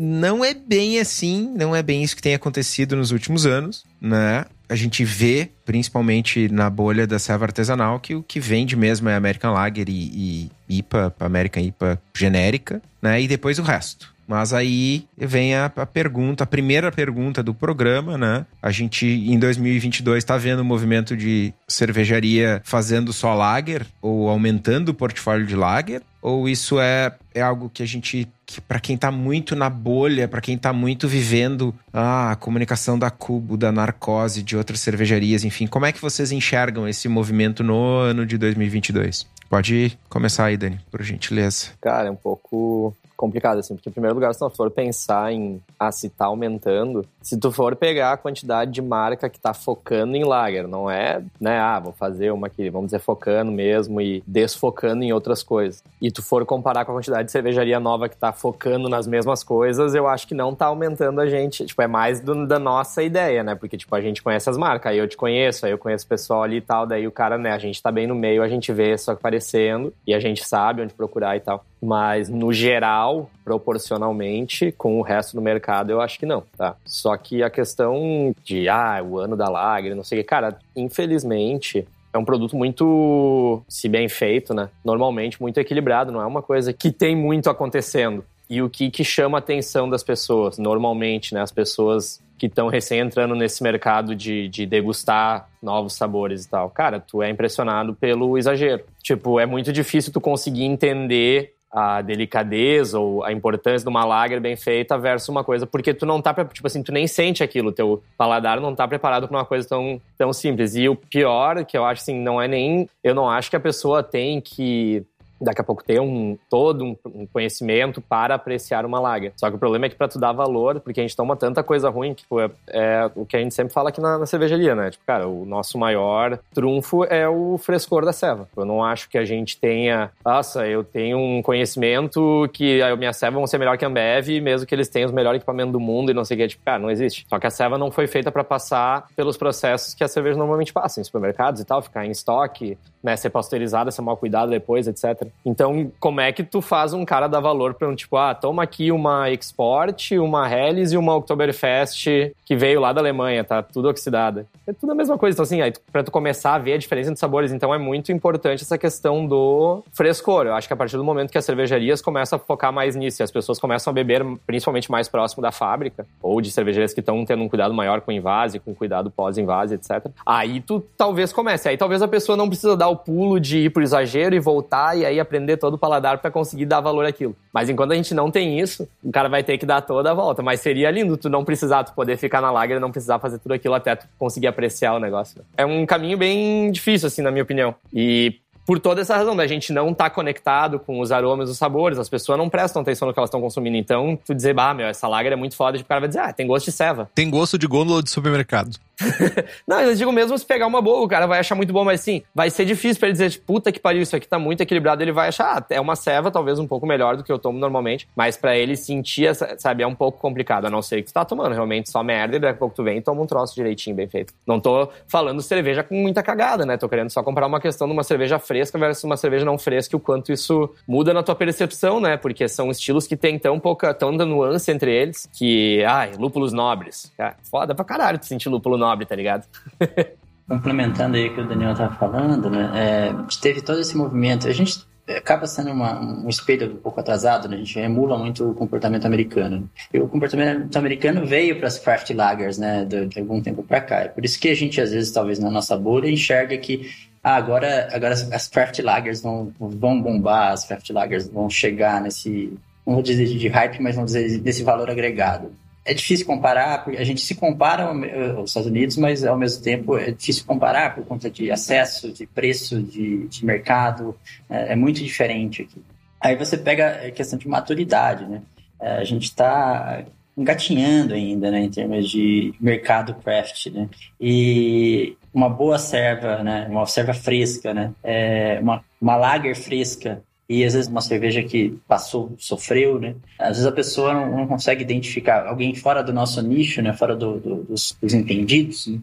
não 0.00 0.44
é 0.44 0.54
bem 0.54 0.98
assim, 0.98 1.54
não 1.56 1.76
é 1.76 1.84
bem 1.84 2.02
isso 2.02 2.16
que 2.16 2.22
tem 2.22 2.34
acontecido 2.34 2.96
nos 2.96 3.12
últimos 3.12 3.46
anos, 3.46 3.84
né? 4.00 4.44
A 4.72 4.74
gente 4.74 5.04
vê, 5.04 5.50
principalmente 5.66 6.48
na 6.48 6.70
bolha 6.70 7.06
da 7.06 7.18
serva 7.18 7.44
artesanal, 7.44 8.00
que 8.00 8.14
o 8.14 8.22
que 8.22 8.40
vende 8.40 8.74
mesmo 8.74 9.06
é 9.06 9.14
American 9.14 9.52
Lager 9.52 9.86
e, 9.86 10.50
e 10.68 10.78
IPA, 10.78 11.14
American 11.20 11.62
IPA 11.62 12.00
genérica, 12.16 12.80
né? 13.02 13.20
E 13.20 13.28
depois 13.28 13.58
o 13.58 13.62
resto. 13.62 14.10
Mas 14.26 14.54
aí 14.54 15.04
vem 15.14 15.54
a, 15.54 15.66
a, 15.66 15.84
pergunta, 15.84 16.44
a 16.44 16.46
primeira 16.46 16.90
pergunta 16.90 17.42
do 17.42 17.52
programa, 17.52 18.16
né? 18.16 18.46
A 18.62 18.70
gente, 18.70 19.04
em 19.06 19.38
2022, 19.38 20.18
está 20.18 20.38
vendo 20.38 20.60
o 20.60 20.64
movimento 20.64 21.14
de 21.14 21.52
cervejaria 21.68 22.62
fazendo 22.64 23.12
só 23.12 23.34
lager 23.34 23.86
ou 24.00 24.30
aumentando 24.30 24.88
o 24.88 24.94
portfólio 24.94 25.46
de 25.46 25.54
lager? 25.54 26.00
Ou 26.22 26.48
isso 26.48 26.80
é, 26.80 27.12
é 27.34 27.42
algo 27.42 27.68
que 27.68 27.82
a 27.82 27.86
gente 27.86 28.26
que 28.52 28.60
para 28.60 28.78
quem 28.78 28.96
tá 28.96 29.10
muito 29.10 29.56
na 29.56 29.70
bolha, 29.70 30.28
para 30.28 30.40
quem 30.40 30.58
tá 30.58 30.72
muito 30.72 31.08
vivendo 31.08 31.74
ah, 31.92 32.32
a 32.32 32.36
comunicação 32.36 32.98
da 32.98 33.10
Cubo, 33.10 33.56
da 33.56 33.72
Narcose, 33.72 34.42
de 34.42 34.56
outras 34.56 34.80
cervejarias, 34.80 35.44
enfim, 35.44 35.66
como 35.66 35.86
é 35.86 35.92
que 35.92 36.00
vocês 36.00 36.30
enxergam 36.32 36.86
esse 36.86 37.08
movimento 37.08 37.64
no 37.64 37.98
ano 37.98 38.26
de 38.26 38.36
2022? 38.36 39.26
Pode 39.48 39.98
começar 40.08 40.46
aí, 40.46 40.56
Dani, 40.56 40.80
por 40.90 41.02
gentileza. 41.02 41.68
Cara, 41.80 42.08
é 42.08 42.10
um 42.10 42.16
pouco 42.16 42.96
complicado, 43.22 43.58
assim, 43.58 43.76
porque 43.76 43.88
em 43.88 43.92
primeiro 43.92 44.16
lugar, 44.16 44.34
se 44.34 44.40
tu 44.40 44.50
for 44.50 44.68
pensar 44.68 45.32
em 45.32 45.62
ah, 45.78 45.92
se 45.92 46.08
tá 46.08 46.26
aumentando, 46.26 47.06
se 47.20 47.38
tu 47.38 47.52
for 47.52 47.76
pegar 47.76 48.14
a 48.14 48.16
quantidade 48.16 48.72
de 48.72 48.82
marca 48.82 49.28
que 49.28 49.38
tá 49.38 49.54
focando 49.54 50.16
em 50.16 50.24
lager, 50.24 50.66
não 50.66 50.90
é, 50.90 51.22
né, 51.40 51.60
ah, 51.60 51.78
vou 51.78 51.92
fazer 51.92 52.32
uma 52.32 52.48
aqui, 52.48 52.68
vamos 52.68 52.88
dizer, 52.88 52.98
focando 52.98 53.52
mesmo 53.52 54.00
e 54.00 54.24
desfocando 54.26 55.04
em 55.04 55.12
outras 55.12 55.40
coisas. 55.40 55.84
E 56.00 56.10
tu 56.10 56.20
for 56.20 56.44
comparar 56.44 56.84
com 56.84 56.90
a 56.90 56.94
quantidade 56.96 57.26
de 57.26 57.30
cervejaria 57.30 57.78
nova 57.78 58.08
que 58.08 58.16
tá 58.16 58.32
focando 58.32 58.88
nas 58.88 59.06
mesmas 59.06 59.44
coisas, 59.44 59.94
eu 59.94 60.08
acho 60.08 60.26
que 60.26 60.34
não 60.34 60.52
tá 60.52 60.66
aumentando 60.66 61.20
a 61.20 61.26
gente, 61.28 61.64
tipo, 61.64 61.80
é 61.80 61.86
mais 61.86 62.18
do, 62.18 62.44
da 62.44 62.58
nossa 62.58 63.04
ideia, 63.04 63.44
né, 63.44 63.54
porque, 63.54 63.78
tipo, 63.78 63.94
a 63.94 64.00
gente 64.00 64.20
conhece 64.20 64.50
as 64.50 64.56
marcas, 64.56 64.90
aí 64.90 64.98
eu 64.98 65.06
te 65.06 65.16
conheço, 65.16 65.64
aí 65.64 65.70
eu 65.70 65.78
conheço 65.78 66.06
o 66.06 66.08
pessoal 66.08 66.42
ali 66.42 66.56
e 66.56 66.60
tal, 66.60 66.88
daí 66.88 67.06
o 67.06 67.12
cara, 67.12 67.38
né, 67.38 67.52
a 67.52 67.58
gente 67.58 67.80
tá 67.80 67.92
bem 67.92 68.08
no 68.08 68.16
meio, 68.16 68.42
a 68.42 68.48
gente 68.48 68.72
vê 68.72 68.98
só 68.98 69.12
aparecendo 69.12 69.94
e 70.04 70.12
a 70.12 70.18
gente 70.18 70.44
sabe 70.44 70.82
onde 70.82 70.92
procurar 70.92 71.36
e 71.36 71.40
tal. 71.40 71.64
Mas, 71.84 72.28
no 72.28 72.52
geral, 72.52 73.28
proporcionalmente, 73.44 74.70
com 74.70 75.00
o 75.00 75.02
resto 75.02 75.34
do 75.34 75.42
mercado, 75.42 75.90
eu 75.90 76.00
acho 76.00 76.16
que 76.16 76.24
não, 76.24 76.44
tá? 76.56 76.76
Só 76.84 77.16
que 77.16 77.42
a 77.42 77.50
questão 77.50 78.32
de, 78.44 78.68
ah, 78.68 79.02
o 79.04 79.18
ano 79.18 79.36
da 79.36 79.48
Lager, 79.48 79.96
não 79.96 80.04
sei 80.04 80.20
o 80.20 80.22
que, 80.22 80.28
cara, 80.28 80.56
infelizmente, 80.76 81.84
é 82.12 82.18
um 82.18 82.24
produto 82.24 82.56
muito, 82.56 83.62
se 83.68 83.88
bem 83.88 84.08
feito, 84.08 84.54
né? 84.54 84.68
Normalmente 84.84 85.42
muito 85.42 85.58
equilibrado, 85.58 86.12
não 86.12 86.22
é 86.22 86.26
uma 86.26 86.40
coisa 86.40 86.72
que 86.72 86.92
tem 86.92 87.16
muito 87.16 87.50
acontecendo. 87.50 88.24
E 88.48 88.62
o 88.62 88.70
que, 88.70 88.88
que 88.88 89.02
chama 89.02 89.38
a 89.38 89.40
atenção 89.40 89.90
das 89.90 90.04
pessoas, 90.04 90.58
normalmente, 90.58 91.34
né? 91.34 91.40
As 91.40 91.50
pessoas 91.50 92.22
que 92.38 92.46
estão 92.46 92.68
recém 92.68 93.00
entrando 93.00 93.34
nesse 93.34 93.62
mercado 93.62 94.14
de, 94.14 94.48
de 94.48 94.66
degustar 94.66 95.48
novos 95.62 95.94
sabores 95.94 96.44
e 96.44 96.48
tal. 96.48 96.70
Cara, 96.70 97.00
tu 97.00 97.22
é 97.22 97.30
impressionado 97.30 97.94
pelo 97.94 98.36
exagero. 98.36 98.84
Tipo, 99.02 99.40
é 99.40 99.46
muito 99.46 99.72
difícil 99.72 100.12
tu 100.12 100.20
conseguir 100.20 100.64
entender 100.64 101.54
a 101.72 102.02
delicadeza 102.02 102.98
ou 102.98 103.24
a 103.24 103.32
importância 103.32 103.84
de 103.84 103.88
uma 103.88 104.04
lager 104.04 104.40
bem 104.40 104.56
feita 104.56 104.98
versus 104.98 105.28
uma 105.30 105.42
coisa, 105.42 105.66
porque 105.66 105.94
tu 105.94 106.04
não 106.04 106.20
tá, 106.20 106.34
tipo 106.44 106.66
assim, 106.66 106.82
tu 106.82 106.92
nem 106.92 107.06
sente 107.06 107.42
aquilo, 107.42 107.72
teu 107.72 108.02
paladar 108.16 108.60
não 108.60 108.74
tá 108.74 108.86
preparado 108.86 109.26
para 109.26 109.36
uma 109.38 109.44
coisa 109.44 109.66
tão, 109.66 110.00
tão 110.18 110.32
simples. 110.32 110.76
E 110.76 110.88
o 110.88 110.94
pior, 110.94 111.64
que 111.64 111.76
eu 111.76 111.84
acho 111.84 112.02
assim, 112.02 112.20
não 112.20 112.40
é 112.40 112.46
nem, 112.46 112.88
eu 113.02 113.14
não 113.14 113.28
acho 113.28 113.48
que 113.48 113.56
a 113.56 113.60
pessoa 113.60 114.02
tem 114.02 114.40
que 114.40 115.04
daqui 115.42 115.60
a 115.60 115.64
pouco 115.64 115.82
ter 115.84 116.00
um 116.00 116.38
todo 116.48 116.84
um, 116.84 117.26
conhecimento 117.32 118.00
para 118.00 118.34
apreciar 118.34 118.86
uma 118.86 119.00
lager. 119.00 119.32
Só 119.36 119.50
que 119.50 119.56
o 119.56 119.58
problema 119.58 119.86
é 119.86 119.88
que 119.88 119.96
para 119.96 120.08
tu 120.08 120.18
dar 120.18 120.32
valor, 120.32 120.80
porque 120.80 121.00
a 121.00 121.02
gente 121.02 121.16
toma 121.16 121.36
tanta 121.36 121.62
coisa 121.62 121.90
ruim, 121.90 122.14
que 122.14 122.22
tipo, 122.22 122.40
é, 122.40 122.50
é, 122.68 123.10
o 123.14 123.26
que 123.26 123.36
a 123.36 123.40
gente 123.40 123.54
sempre 123.54 123.72
fala 123.72 123.88
aqui 123.88 124.00
na, 124.00 124.18
na, 124.18 124.26
cervejaria, 124.26 124.74
né? 124.74 124.90
Tipo, 124.90 125.04
cara, 125.04 125.28
o 125.28 125.44
nosso 125.44 125.78
maior 125.78 126.38
trunfo 126.54 127.04
é 127.04 127.28
o 127.28 127.58
frescor 127.58 128.04
da 128.04 128.12
ceva. 128.12 128.48
Eu 128.56 128.64
não 128.64 128.84
acho 128.84 129.08
que 129.08 129.18
a 129.18 129.24
gente 129.24 129.58
tenha, 129.58 130.10
nossa, 130.24 130.66
eu 130.66 130.84
tenho 130.84 131.18
um 131.18 131.42
conhecimento 131.42 132.48
que 132.52 132.80
a 132.82 132.94
minha 132.96 133.12
ceva 133.12 133.36
vão 133.36 133.46
ser 133.46 133.58
melhor 133.58 133.76
que 133.76 133.84
a 133.84 133.88
Ambev, 133.88 134.40
mesmo 134.40 134.66
que 134.66 134.74
eles 134.74 134.88
tenham 134.88 135.06
os 135.06 135.12
melhores 135.12 135.38
equipamentos 135.38 135.72
do 135.72 135.80
mundo 135.80 136.10
e 136.10 136.14
não 136.14 136.24
sei 136.24 136.36
o 136.36 136.40
que. 136.40 136.48
Tipo, 136.48 136.64
cara, 136.64 136.78
não 136.78 136.90
existe. 136.90 137.26
Só 137.28 137.38
que 137.38 137.46
a 137.46 137.50
ceva 137.50 137.76
não 137.76 137.90
foi 137.90 138.06
feita 138.06 138.30
para 138.30 138.44
passar 138.44 139.06
pelos 139.16 139.36
processos 139.36 139.94
que 139.94 140.04
a 140.04 140.08
cerveja 140.08 140.38
normalmente 140.38 140.72
passa 140.72 141.00
em 141.00 141.04
supermercados 141.04 141.60
e 141.60 141.64
tal, 141.64 141.82
ficar 141.82 142.06
em 142.06 142.10
estoque, 142.10 142.78
né, 143.02 143.16
ser 143.16 143.30
pasteurizada, 143.30 143.90
ser 143.90 144.02
mal 144.02 144.16
cuidada 144.16 144.50
depois, 144.50 144.86
etc. 144.86 145.26
Então, 145.44 145.90
como 145.98 146.20
é 146.20 146.32
que 146.32 146.42
tu 146.42 146.60
faz 146.60 146.92
um 146.92 147.04
cara 147.04 147.26
dar 147.26 147.40
valor 147.40 147.74
para 147.74 147.88
um 147.88 147.94
tipo, 147.94 148.16
ah, 148.16 148.34
toma 148.34 148.62
aqui 148.62 148.92
uma 148.92 149.30
Export, 149.30 150.12
uma 150.12 150.50
Helles 150.50 150.92
e 150.92 150.96
uma 150.96 151.16
Oktoberfest 151.16 152.32
que 152.44 152.56
veio 152.56 152.80
lá 152.80 152.92
da 152.92 153.00
Alemanha, 153.00 153.42
tá 153.42 153.62
tudo 153.62 153.88
oxidada. 153.88 154.46
É 154.66 154.72
tudo 154.72 154.92
a 154.92 154.94
mesma 154.94 155.18
coisa. 155.18 155.34
Então, 155.34 155.42
assim, 155.42 155.60
aí, 155.60 155.72
pra 155.90 156.04
tu 156.04 156.10
começar 156.10 156.54
a 156.54 156.58
ver 156.58 156.74
a 156.74 156.78
diferença 156.78 157.10
entre 157.10 157.18
sabores, 157.18 157.52
então 157.52 157.74
é 157.74 157.78
muito 157.78 158.12
importante 158.12 158.62
essa 158.62 158.78
questão 158.78 159.26
do 159.26 159.82
frescor. 159.92 160.46
Eu 160.46 160.54
acho 160.54 160.68
que 160.68 160.74
a 160.74 160.76
partir 160.76 160.96
do 160.96 161.04
momento 161.04 161.30
que 161.30 161.38
as 161.38 161.44
cervejarias 161.44 162.00
começam 162.00 162.36
a 162.36 162.40
focar 162.40 162.72
mais 162.72 162.94
nisso 162.94 163.22
e 163.22 163.24
as 163.24 163.30
pessoas 163.30 163.58
começam 163.58 163.90
a 163.90 163.94
beber 163.94 164.24
principalmente 164.46 164.90
mais 164.90 165.08
próximo 165.08 165.42
da 165.42 165.50
fábrica, 165.50 166.06
ou 166.22 166.40
de 166.40 166.50
cervejarias 166.50 166.94
que 166.94 167.00
estão 167.00 167.24
tendo 167.24 167.42
um 167.42 167.48
cuidado 167.48 167.74
maior 167.74 168.00
com 168.00 168.12
invase, 168.12 168.60
com 168.60 168.74
cuidado 168.74 169.10
pós-invase, 169.10 169.74
etc. 169.74 170.06
Aí 170.24 170.60
tu 170.60 170.84
talvez 170.96 171.32
comece. 171.32 171.68
Aí 171.68 171.76
talvez 171.76 172.02
a 172.02 172.08
pessoa 172.08 172.36
não 172.36 172.48
precisa 172.48 172.76
dar 172.76 172.88
o 172.88 172.96
pulo 172.96 173.40
de 173.40 173.58
ir 173.58 173.70
pro 173.70 173.82
exagero 173.82 174.34
e 174.34 174.40
voltar 174.40 174.96
e 174.96 175.04
aí 175.04 175.18
aprender 175.22 175.56
todo 175.56 175.74
o 175.74 175.78
paladar 175.78 176.18
para 176.18 176.30
conseguir 176.30 176.66
dar 176.66 176.80
valor 176.80 177.06
àquilo. 177.06 177.34
Mas 177.52 177.68
enquanto 177.68 177.92
a 177.92 177.94
gente 177.94 178.14
não 178.14 178.30
tem 178.30 178.60
isso, 178.60 178.88
o 179.02 179.10
cara 179.10 179.28
vai 179.28 179.42
ter 179.42 179.56
que 179.58 179.64
dar 179.64 179.80
toda 179.80 180.10
a 180.10 180.14
volta. 180.14 180.42
Mas 180.42 180.60
seria 180.60 180.90
lindo 180.90 181.16
tu 181.16 181.28
não 181.28 181.44
precisar, 181.44 181.84
tu 181.84 181.92
poder 181.94 182.16
ficar 182.16 182.40
na 182.40 182.50
lager 182.50 182.76
e 182.76 182.80
não 182.80 182.90
precisar 182.90 183.18
fazer 183.18 183.38
tudo 183.38 183.52
aquilo 183.52 183.74
até 183.74 183.96
tu 183.96 184.06
conseguir 184.18 184.46
apreciar 184.46 184.94
o 184.94 185.00
negócio. 185.00 185.42
É 185.56 185.64
um 185.64 185.86
caminho 185.86 186.18
bem 186.18 186.70
difícil, 186.70 187.06
assim, 187.06 187.22
na 187.22 187.30
minha 187.30 187.42
opinião. 187.42 187.74
E 187.92 188.36
por 188.64 188.78
toda 188.78 189.00
essa 189.00 189.16
razão, 189.16 189.34
da 189.34 189.46
gente 189.46 189.72
não 189.72 189.90
estar 189.90 190.04
tá 190.04 190.10
conectado 190.10 190.78
com 190.78 191.00
os 191.00 191.10
aromas 191.10 191.50
os 191.50 191.58
sabores, 191.58 191.98
as 191.98 192.08
pessoas 192.08 192.38
não 192.38 192.48
prestam 192.48 192.82
atenção 192.82 193.08
no 193.08 193.14
que 193.14 193.18
elas 193.18 193.28
estão 193.28 193.40
consumindo. 193.40 193.76
Então, 193.76 194.18
tu 194.24 194.34
dizer, 194.34 194.54
bah, 194.54 194.72
meu, 194.72 194.86
essa 194.86 195.08
lager 195.08 195.32
é 195.32 195.36
muito 195.36 195.56
foda, 195.56 195.76
tipo, 195.76 195.86
o 195.86 195.88
cara 195.88 196.00
vai 196.00 196.08
dizer, 196.08 196.20
ah, 196.20 196.32
tem 196.32 196.46
gosto 196.46 196.66
de 196.66 196.72
ceva. 196.72 197.10
Tem 197.14 197.28
gosto 197.28 197.58
de 197.58 197.66
gôndola 197.66 198.02
de 198.02 198.10
supermercado. 198.10 198.76
não, 199.66 199.80
eu 199.80 199.94
digo 199.94 200.12
mesmo 200.12 200.36
se 200.36 200.44
pegar 200.44 200.66
uma 200.66 200.80
boa, 200.80 201.04
o 201.04 201.08
cara 201.08 201.26
vai 201.26 201.40
achar 201.40 201.54
muito 201.54 201.72
bom, 201.72 201.84
mas 201.84 202.00
sim, 202.00 202.22
vai 202.34 202.50
ser 202.50 202.64
difícil 202.64 202.98
pra 202.98 203.08
ele 203.08 203.12
dizer, 203.12 203.30
tipo, 203.30 203.44
puta 203.46 203.72
que 203.72 203.80
pariu, 203.80 204.02
isso 204.02 204.14
aqui 204.14 204.28
tá 204.28 204.38
muito 204.38 204.60
equilibrado. 204.60 205.02
Ele 205.02 205.12
vai 205.12 205.28
achar, 205.28 205.58
ah, 205.58 205.66
é 205.70 205.80
uma 205.80 205.96
ceva, 205.96 206.30
talvez 206.30 206.58
um 206.58 206.66
pouco 206.66 206.86
melhor 206.86 207.16
do 207.16 207.24
que 207.24 207.32
eu 207.32 207.38
tomo 207.38 207.58
normalmente, 207.58 208.08
mas 208.16 208.36
para 208.36 208.56
ele 208.56 208.76
sentir, 208.76 209.34
sabe, 209.58 209.82
é 209.82 209.86
um 209.86 209.94
pouco 209.94 210.18
complicado, 210.18 210.66
a 210.66 210.70
não 210.70 210.82
ser 210.82 211.02
que 211.02 211.08
tu 211.08 211.14
tá 211.14 211.24
tomando 211.24 211.52
realmente 211.52 211.90
só 211.90 212.02
merda 212.02 212.36
e 212.36 212.38
daqui 212.38 212.54
a 212.54 212.58
pouco 212.58 212.74
tu 212.74 212.82
vem 212.82 212.98
e 212.98 213.02
toma 213.02 213.22
um 213.22 213.26
troço 213.26 213.54
direitinho, 213.54 213.96
bem 213.96 214.08
feito. 214.08 214.32
Não 214.46 214.60
tô 214.60 214.88
falando 215.06 215.42
cerveja 215.42 215.82
com 215.82 215.94
muita 215.94 216.22
cagada, 216.22 216.64
né? 216.64 216.76
Tô 216.76 216.88
querendo 216.88 217.10
só 217.10 217.22
comparar 217.22 217.46
uma 217.46 217.60
questão 217.60 217.86
de 217.86 217.92
uma 217.92 218.02
cerveja 218.02 218.38
fresca 218.38 218.78
versus 218.78 219.04
uma 219.04 219.16
cerveja 219.16 219.44
não 219.44 219.58
fresca 219.58 219.94
e 219.94 219.98
o 219.98 220.00
quanto 220.00 220.32
isso 220.32 220.70
muda 220.86 221.12
na 221.12 221.22
tua 221.22 221.34
percepção, 221.34 222.00
né? 222.00 222.16
Porque 222.16 222.48
são 222.48 222.70
estilos 222.70 223.06
que 223.06 223.16
tem 223.16 223.38
tão 223.38 223.58
pouca, 223.58 223.92
tanta 223.94 224.24
nuance 224.24 224.70
entre 224.70 224.92
eles 224.92 225.28
que, 225.32 225.84
ai, 225.84 226.12
lúpulos 226.18 226.52
nobres. 226.52 227.12
Cara, 227.16 227.36
foda 227.50 227.74
pra 227.74 227.84
caralho 227.84 228.18
tu 228.18 228.26
sentir 228.26 228.48
lúpulo 228.48 228.76
nobre, 228.82 229.06
tá 229.06 229.14
ligado? 229.14 229.46
Complementando 230.48 231.16
aí 231.16 231.28
o 231.28 231.34
que 231.34 231.40
o 231.40 231.48
Daniel 231.48 231.72
estava 231.72 231.94
falando, 231.94 232.50
né? 232.50 232.70
É, 232.74 233.14
teve 233.40 233.62
todo 233.62 233.80
esse 233.80 233.96
movimento. 233.96 234.48
A 234.48 234.52
gente 234.52 234.84
acaba 235.08 235.46
sendo 235.46 235.70
uma, 235.70 236.00
um 236.00 236.28
espelho 236.28 236.72
um 236.72 236.76
pouco 236.76 237.00
atrasado, 237.00 237.48
né? 237.48 237.56
A 237.56 237.58
gente 237.60 237.78
emula 237.78 238.18
muito 238.18 238.50
o 238.50 238.54
comportamento 238.54 239.06
americano. 239.06 239.70
E 239.94 239.98
o 240.00 240.08
comportamento 240.08 240.76
americano 240.76 241.24
veio 241.24 241.56
para 241.58 241.68
as 241.68 241.78
craft 241.78 242.10
lagers, 242.10 242.58
né? 242.58 242.84
De, 242.84 243.06
de 243.06 243.20
algum 243.20 243.40
tempo 243.40 243.62
para 243.62 243.80
cá. 243.80 244.00
É 244.00 244.08
por 244.08 244.24
isso 244.24 244.38
que 244.38 244.48
a 244.48 244.54
gente, 244.54 244.80
às 244.80 244.90
vezes, 244.90 245.12
talvez 245.12 245.38
na 245.38 245.50
nossa 245.50 245.76
bolha, 245.76 246.10
enxerga 246.10 246.58
que 246.58 246.90
ah, 247.22 247.36
agora, 247.36 247.88
agora 247.92 248.14
as 248.14 248.48
craft 248.48 248.80
lagers 248.80 249.22
vão, 249.22 249.52
vão 249.58 250.02
bombar, 250.02 250.52
as 250.52 250.64
craft 250.64 250.90
lagers 250.90 251.28
vão 251.28 251.48
chegar 251.48 252.00
nesse, 252.00 252.52
não 252.84 252.94
vou 252.94 253.02
dizer 253.02 253.24
de 253.26 253.46
hype, 253.46 253.80
mas 253.80 253.94
vamos 253.94 254.12
dizer 254.12 254.38
desse 254.40 254.64
valor 254.64 254.90
agregado 254.90 255.52
é 255.84 255.92
difícil 255.92 256.24
comparar, 256.26 256.84
porque 256.84 256.98
a 256.98 257.04
gente 257.04 257.20
se 257.20 257.34
compara 257.34 257.84
aos 257.84 258.50
Estados 258.50 258.68
Unidos, 258.68 258.96
mas 258.96 259.24
ao 259.24 259.36
mesmo 259.36 259.62
tempo 259.62 259.98
é 259.98 260.12
difícil 260.12 260.44
comparar 260.46 260.94
por 260.94 261.04
conta 261.04 261.28
de 261.28 261.50
acesso, 261.50 262.12
de 262.12 262.26
preço, 262.26 262.80
de, 262.80 263.26
de 263.26 263.44
mercado, 263.44 264.16
é, 264.48 264.72
é, 264.72 264.76
muito 264.76 265.02
diferente 265.02 265.62
aqui. 265.62 265.82
Aí 266.20 266.36
você 266.36 266.56
pega 266.56 267.06
a 267.06 267.10
questão 267.10 267.38
de 267.38 267.48
maturidade, 267.48 268.24
né? 268.26 268.42
É, 268.80 268.98
a 268.98 269.04
gente 269.04 269.24
está 269.24 270.04
engatinhando 270.36 271.14
ainda, 271.14 271.50
né, 271.50 271.60
em 271.60 271.68
termos 271.68 272.08
de 272.08 272.54
mercado 272.60 273.14
craft, 273.16 273.66
né? 273.66 273.88
E 274.20 275.16
uma 275.34 275.48
boa 275.48 275.78
serva, 275.78 276.42
né, 276.42 276.66
uma 276.70 276.86
serva 276.86 277.12
fresca, 277.12 277.74
né, 277.74 277.92
é 278.02 278.58
uma, 278.62 278.82
uma 279.00 279.16
lager 279.16 279.54
fresca 279.54 280.22
e 280.48 280.64
às 280.64 280.74
vezes 280.74 280.90
uma 280.90 281.00
cerveja 281.00 281.42
que 281.42 281.78
passou, 281.88 282.32
sofreu, 282.38 282.98
né? 282.98 283.14
Às 283.38 283.56
vezes 283.56 283.66
a 283.66 283.72
pessoa 283.72 284.12
não, 284.12 284.38
não 284.38 284.46
consegue 284.46 284.82
identificar 284.82 285.46
alguém 285.46 285.74
fora 285.74 286.02
do 286.02 286.12
nosso 286.12 286.42
nicho, 286.42 286.82
né? 286.82 286.92
Fora 286.92 287.16
do, 287.16 287.38
do, 287.38 287.54
dos, 287.64 287.96
dos, 288.00 288.14
entendidos, 288.14 288.86
né? 288.86 289.00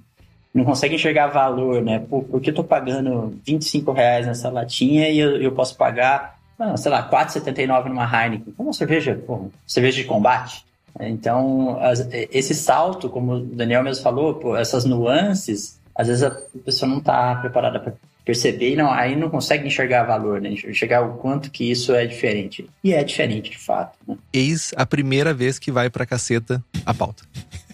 não 0.53 0.65
consegue 0.65 0.95
enxergar 0.95 1.27
valor, 1.27 1.81
né? 1.81 1.99
Por, 1.99 2.23
por 2.23 2.41
que 2.41 2.49
eu 2.49 2.55
tô 2.55 2.63
pagando 2.63 3.39
25 3.45 3.91
reais 3.91 4.27
nessa 4.27 4.49
latinha 4.49 5.09
e 5.09 5.19
eu, 5.19 5.41
eu 5.41 5.51
posso 5.51 5.75
pagar, 5.77 6.37
ah, 6.59 6.75
sei 6.75 6.91
lá, 6.91 7.09
4,79 7.09 7.85
numa 7.85 8.03
Heineken? 8.03 8.53
Como 8.53 8.69
uma 8.69 8.73
cerveja, 8.73 9.19
cerveja 9.65 10.01
de 10.01 10.07
combate. 10.07 10.65
Então, 10.99 11.79
as, 11.81 12.07
esse 12.11 12.53
salto, 12.53 13.09
como 13.09 13.33
o 13.33 13.39
Daniel 13.39 13.83
mesmo 13.83 14.03
falou, 14.03 14.33
pô, 14.35 14.57
essas 14.57 14.85
nuances, 14.85 15.79
às 15.95 16.07
vezes 16.07 16.23
a 16.23 16.31
pessoa 16.63 16.89
não 16.89 16.97
está 16.97 17.35
preparada 17.35 17.79
para 17.79 17.93
perceber 18.29 18.73
e 18.73 18.75
não, 18.75 18.91
aí 18.91 19.15
não 19.15 19.27
consegue 19.27 19.65
enxergar 19.65 20.03
valor, 20.03 20.39
né? 20.39 20.51
Enxergar 20.51 21.01
o 21.01 21.15
quanto 21.15 21.49
que 21.49 21.71
isso 21.71 21.95
é 21.95 22.05
diferente. 22.05 22.69
E 22.83 22.93
é 22.93 23.03
diferente, 23.03 23.49
de 23.49 23.57
fato. 23.57 23.97
Né? 24.07 24.15
Eis 24.31 24.71
a 24.75 24.85
primeira 24.85 25.33
vez 25.33 25.57
que 25.57 25.71
vai 25.71 25.89
pra 25.89 26.05
caceta 26.05 26.63
a 26.85 26.93
pauta. 26.93 27.23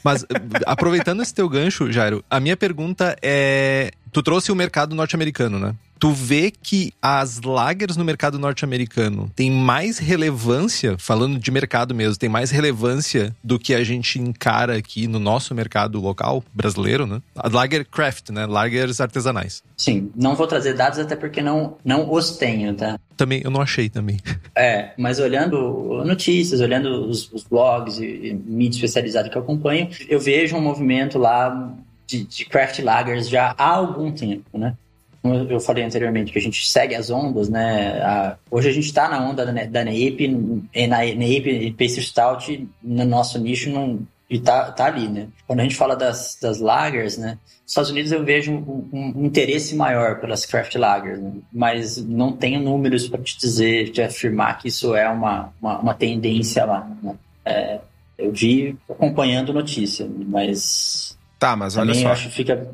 Mas 0.01 0.25
aproveitando 0.65 1.21
esse 1.21 1.33
teu 1.33 1.49
gancho, 1.49 1.91
Jairo, 1.91 2.23
a 2.29 2.39
minha 2.39 2.55
pergunta 2.55 3.17
é: 3.21 3.91
tu 4.13 4.23
trouxe 4.23 4.49
o 4.49 4.55
mercado 4.55 4.95
norte-americano, 4.95 5.59
né? 5.59 5.75
Tu 6.05 6.11
vê 6.11 6.51
que 6.51 6.93
as 7.01 7.41
lagers 7.41 7.97
no 7.97 8.05
mercado 8.05 8.37
norte-americano 8.37 9.31
têm 9.35 9.49
mais 9.49 9.97
relevância, 9.97 10.95
falando 10.99 11.39
de 11.39 11.49
mercado 11.49 11.95
mesmo, 11.95 12.15
tem 12.15 12.29
mais 12.29 12.51
relevância 12.51 13.35
do 13.43 13.57
que 13.57 13.73
a 13.73 13.83
gente 13.83 14.21
encara 14.21 14.77
aqui 14.77 15.07
no 15.07 15.17
nosso 15.17 15.55
mercado 15.55 15.99
local 15.99 16.43
brasileiro, 16.53 17.07
né? 17.07 17.23
A 17.35 17.49
lager 17.49 17.83
craft, 17.87 18.29
né? 18.29 18.45
Lagers 18.45 19.01
artesanais. 19.01 19.63
Sim, 19.75 20.11
não 20.15 20.35
vou 20.35 20.45
trazer 20.45 20.75
dados 20.75 20.99
até 20.99 21.15
porque 21.15 21.41
não, 21.41 21.75
não 21.83 22.13
os 22.13 22.37
tenho, 22.37 22.75
tá? 22.75 22.99
Também, 23.17 23.41
eu 23.43 23.49
não 23.49 23.61
achei 23.61 23.89
também. 23.89 24.19
É, 24.57 24.93
mas 24.97 25.19
olhando 25.19 26.01
notícias, 26.05 26.61
olhando 26.61 27.09
os, 27.09 27.29
os 27.33 27.43
blogs 27.43 27.97
e, 27.97 28.05
e 28.05 28.33
mídia 28.33 28.77
especializada 28.77 29.27
que 29.27 29.37
eu 29.37 29.41
acompanho, 29.41 29.89
eu 30.07 30.17
vejo 30.17 30.55
um 30.55 30.61
movimento 30.61 31.19
lá 31.19 31.75
de, 32.07 32.23
de 32.23 32.45
craft 32.45 32.79
lagers 32.79 33.27
já 33.27 33.53
há 33.57 33.67
algum 33.67 34.11
tempo, 34.13 34.57
né? 34.57 34.77
Como 35.25 35.51
eu 35.51 35.59
falei 35.59 35.83
anteriormente, 35.83 36.31
que 36.31 36.37
a 36.37 36.41
gente 36.41 36.67
segue 36.67 36.93
as 36.93 37.09
ondas, 37.09 37.49
né? 37.49 37.99
A, 37.99 38.37
hoje 38.51 38.69
a 38.69 38.71
gente 38.71 38.85
está 38.85 39.09
na 39.09 39.27
onda 39.27 39.43
da, 39.43 39.65
da 39.65 39.83
NEIP, 39.83 40.27
na 40.87 40.99
NEIP 40.99 41.49
e 41.49 41.71
Pacer 41.71 42.03
Stout, 42.03 42.69
no 42.83 43.05
nosso 43.05 43.39
nicho, 43.39 43.71
não, 43.71 44.05
e 44.29 44.39
tá, 44.39 44.71
tá 44.71 44.85
ali, 44.85 45.07
né? 45.07 45.27
Quando 45.47 45.61
a 45.61 45.63
gente 45.63 45.75
fala 45.75 45.95
das, 45.95 46.37
das 46.39 46.59
lagers, 46.59 47.17
né? 47.17 47.39
Nos 47.63 47.71
Estados 47.71 47.89
Unidos 47.89 48.11
eu 48.11 48.23
vejo 48.23 48.51
um, 48.51 49.13
um 49.15 49.25
interesse 49.25 49.75
maior 49.75 50.19
pelas 50.19 50.45
craft 50.45 50.75
lagers, 50.75 51.19
né? 51.19 51.31
mas 51.51 51.97
não 51.97 52.31
tenho 52.31 52.61
números 52.61 53.07
para 53.07 53.23
te 53.23 53.35
dizer, 53.39 53.89
te 53.89 54.03
afirmar 54.03 54.59
que 54.59 54.67
isso 54.67 54.93
é 54.93 55.09
uma, 55.09 55.51
uma, 55.59 55.79
uma 55.79 55.93
tendência 55.95 56.65
lá, 56.65 56.87
né? 57.01 57.15
É, 57.43 57.79
eu 58.15 58.31
vi 58.31 58.77
acompanhando 58.87 59.51
notícia, 59.51 60.07
mas... 60.27 61.17
Tá, 61.39 61.55
mas 61.55 61.75
olha 61.75 61.95
só. 61.95 62.09
acho 62.09 62.29
que 62.29 62.35
fica... 62.35 62.69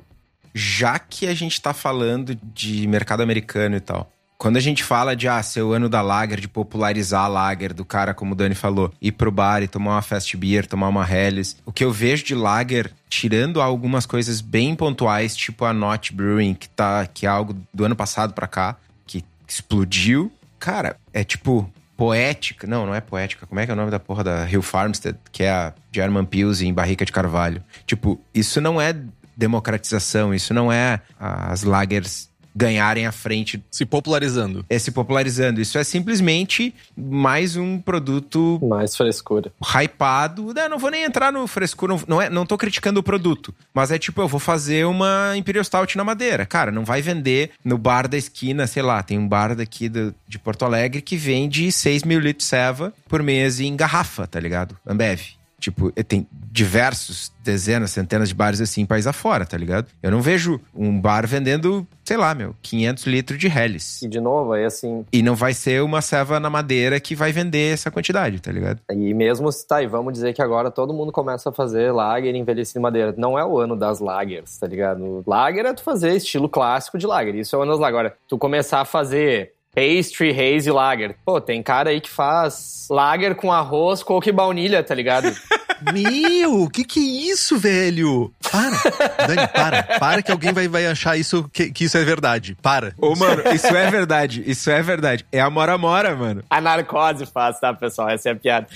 Já 0.53 0.99
que 0.99 1.27
a 1.27 1.33
gente 1.33 1.61
tá 1.61 1.73
falando 1.73 2.37
de 2.53 2.87
mercado 2.87 3.21
americano 3.21 3.75
e 3.75 3.79
tal, 3.79 4.11
quando 4.41 4.57
a 4.57 4.59
gente 4.59 4.83
fala 4.83 5.15
de, 5.15 5.27
ah, 5.27 5.43
ser 5.43 5.61
o 5.61 5.71
ano 5.71 5.87
da 5.87 6.01
lager, 6.01 6.39
de 6.39 6.47
popularizar 6.47 7.25
a 7.25 7.27
lager, 7.27 7.75
do 7.75 7.85
cara, 7.85 8.11
como 8.11 8.31
o 8.31 8.35
Dani 8.35 8.55
falou, 8.55 8.91
ir 8.99 9.11
pro 9.11 9.31
bar 9.31 9.61
e 9.61 9.67
tomar 9.67 9.91
uma 9.91 10.01
fast 10.01 10.35
beer, 10.35 10.65
tomar 10.65 10.87
uma 10.87 11.07
Helles, 11.07 11.57
o 11.63 11.71
que 11.71 11.83
eu 11.83 11.91
vejo 11.91 12.23
de 12.23 12.33
lager, 12.33 12.91
tirando 13.07 13.61
algumas 13.61 14.07
coisas 14.07 14.41
bem 14.41 14.75
pontuais, 14.75 15.35
tipo 15.35 15.63
a 15.63 15.71
Not 15.71 16.11
Brewing, 16.11 16.55
que, 16.55 16.67
tá, 16.67 17.05
que 17.05 17.27
é 17.27 17.29
algo 17.29 17.55
do 17.71 17.85
ano 17.85 17.95
passado 17.95 18.33
pra 18.33 18.47
cá, 18.47 18.77
que 19.05 19.23
explodiu, 19.47 20.31
cara, 20.57 20.97
é 21.13 21.23
tipo 21.23 21.71
poética. 21.95 22.65
Não, 22.65 22.87
não 22.87 22.95
é 22.95 22.99
poética. 22.99 23.45
Como 23.45 23.59
é 23.59 23.65
que 23.65 23.71
é 23.71 23.75
o 23.75 23.77
nome 23.77 23.91
da 23.91 23.99
porra 23.99 24.23
da 24.23 24.49
Hill 24.49 24.63
Farmstead, 24.63 25.19
que 25.31 25.43
é 25.43 25.51
a 25.51 25.71
German 25.91 26.25
Pils 26.25 26.61
em 26.61 26.73
barrica 26.73 27.05
de 27.05 27.11
carvalho? 27.11 27.63
Tipo, 27.85 28.19
isso 28.33 28.59
não 28.59 28.81
é 28.81 28.95
democratização, 29.41 30.33
isso 30.33 30.53
não 30.53 30.71
é 30.71 31.01
as 31.19 31.63
lagers 31.63 32.29
ganharem 32.55 33.05
a 33.05 33.11
frente. 33.11 33.63
Se 33.71 33.85
popularizando. 33.85 34.65
É 34.69 34.77
se 34.77 34.91
popularizando. 34.91 35.61
Isso 35.61 35.77
é 35.77 35.83
simplesmente 35.83 36.75
mais 36.95 37.55
um 37.55 37.79
produto. 37.79 38.59
Mais 38.61 38.95
frescura. 38.95 39.51
Hypado. 39.61 40.53
Não, 40.53 40.69
não 40.69 40.77
vou 40.77 40.91
nem 40.91 41.03
entrar 41.03 41.31
no 41.31 41.47
frescura. 41.47 41.93
Não, 41.93 42.03
não, 42.07 42.21
é, 42.21 42.29
não 42.29 42.45
tô 42.45 42.57
criticando 42.57 42.99
o 42.99 43.03
produto. 43.03 43.55
Mas 43.73 43.91
é 43.91 43.97
tipo, 43.97 44.21
eu 44.21 44.27
vou 44.27 44.39
fazer 44.39 44.85
uma 44.85 45.33
Imperial 45.35 45.63
Stout 45.63 45.97
na 45.97 46.03
madeira. 46.03 46.45
Cara, 46.45 46.71
não 46.71 46.83
vai 46.83 47.01
vender 47.01 47.51
no 47.63 47.77
bar 47.77 48.07
da 48.07 48.17
esquina, 48.17 48.67
sei 48.67 48.83
lá. 48.83 49.01
Tem 49.01 49.17
um 49.17 49.27
bar 49.27 49.55
daqui 49.55 49.87
do, 49.87 50.13
de 50.27 50.37
Porto 50.37 50.65
Alegre 50.65 51.01
que 51.01 51.15
vende 51.15 51.71
6 51.71 52.03
mil 52.03 52.19
litros 52.19 52.41
de 52.41 52.49
ceva 52.49 52.93
por 53.07 53.23
mês 53.23 53.59
em 53.59 53.75
garrafa, 53.75 54.27
tá 54.27 54.39
ligado? 54.39 54.77
Ambev. 54.85 55.40
Tipo, 55.61 55.91
tem 55.91 56.27
diversos, 56.51 57.31
dezenas, 57.43 57.91
centenas 57.91 58.29
de 58.29 58.35
bares 58.35 58.59
assim, 58.59 58.83
país 58.83 59.05
afora, 59.05 59.45
tá 59.45 59.55
ligado? 59.55 59.85
Eu 60.01 60.09
não 60.09 60.19
vejo 60.19 60.59
um 60.75 60.99
bar 60.99 61.27
vendendo, 61.27 61.87
sei 62.03 62.17
lá, 62.17 62.33
meu, 62.33 62.55
500 62.63 63.05
litros 63.05 63.39
de 63.39 63.47
Helles. 63.47 64.01
E 64.01 64.07
de 64.07 64.19
novo, 64.19 64.53
aí 64.53 64.65
assim... 64.65 65.05
E 65.13 65.21
não 65.21 65.35
vai 65.35 65.53
ser 65.53 65.83
uma 65.83 66.01
ceva 66.01 66.39
na 66.39 66.49
madeira 66.49 66.99
que 66.99 67.13
vai 67.13 67.31
vender 67.31 67.73
essa 67.73 67.91
quantidade, 67.91 68.41
tá 68.41 68.51
ligado? 68.51 68.79
E 68.89 69.13
mesmo, 69.13 69.49
tá, 69.67 69.83
e 69.83 69.87
vamos 69.87 70.13
dizer 70.13 70.33
que 70.33 70.41
agora 70.41 70.71
todo 70.71 70.95
mundo 70.95 71.11
começa 71.11 71.49
a 71.49 71.53
fazer 71.53 71.93
lager 71.93 72.33
envelhecido 72.33 72.79
em 72.79 72.81
madeira. 72.81 73.13
Não 73.15 73.37
é 73.37 73.45
o 73.45 73.59
ano 73.59 73.75
das 73.75 73.99
lagers, 73.99 74.57
tá 74.57 74.65
ligado? 74.65 75.23
Lager 75.27 75.67
é 75.67 75.73
tu 75.73 75.83
fazer 75.83 76.15
estilo 76.15 76.49
clássico 76.49 76.97
de 76.97 77.05
lager, 77.05 77.35
isso 77.35 77.55
é 77.55 77.59
o 77.59 77.61
ano 77.61 77.71
das 77.71 77.79
lagers. 77.79 77.91
Agora, 77.91 78.17
tu 78.27 78.37
começar 78.37 78.81
a 78.81 78.85
fazer 78.85 79.53
Pastry, 79.73 80.31
haze 80.31 80.69
lager. 80.69 81.15
Pô, 81.25 81.39
tem 81.39 81.63
cara 81.63 81.91
aí 81.91 82.01
que 82.01 82.09
faz 82.09 82.87
lager 82.89 83.35
com 83.35 83.51
arroz, 83.51 84.03
coco 84.03 84.27
e 84.27 84.31
baunilha, 84.31 84.83
tá 84.83 84.93
ligado? 84.93 85.31
Meu, 85.93 86.69
que 86.69 86.83
que 86.83 86.99
é 86.99 87.31
isso, 87.31 87.57
velho? 87.57 88.31
Para, 88.51 89.27
Dani, 89.27 89.47
para. 89.47 89.83
Para 89.99 90.21
que 90.21 90.31
alguém 90.31 90.53
vai, 90.53 90.67
vai 90.67 90.85
achar 90.85 91.17
isso, 91.17 91.49
que, 91.51 91.71
que 91.71 91.85
isso 91.85 91.97
é 91.97 92.03
verdade. 92.03 92.55
Para. 92.61 92.93
Ô, 92.99 93.15
mano, 93.15 93.41
isso 93.53 93.67
é 93.67 93.89
verdade. 93.89 94.43
Isso 94.45 94.69
é 94.69 94.81
verdade. 94.83 95.25
É 95.31 95.39
a 95.39 95.49
Mora 95.49 95.77
Mora, 95.79 96.15
mano. 96.15 96.43
A 96.49 96.61
narcose 96.61 97.25
faz, 97.25 97.59
tá, 97.59 97.73
pessoal? 97.73 98.09
Essa 98.09 98.29
é 98.29 98.31
a 98.33 98.35
piada. 98.35 98.67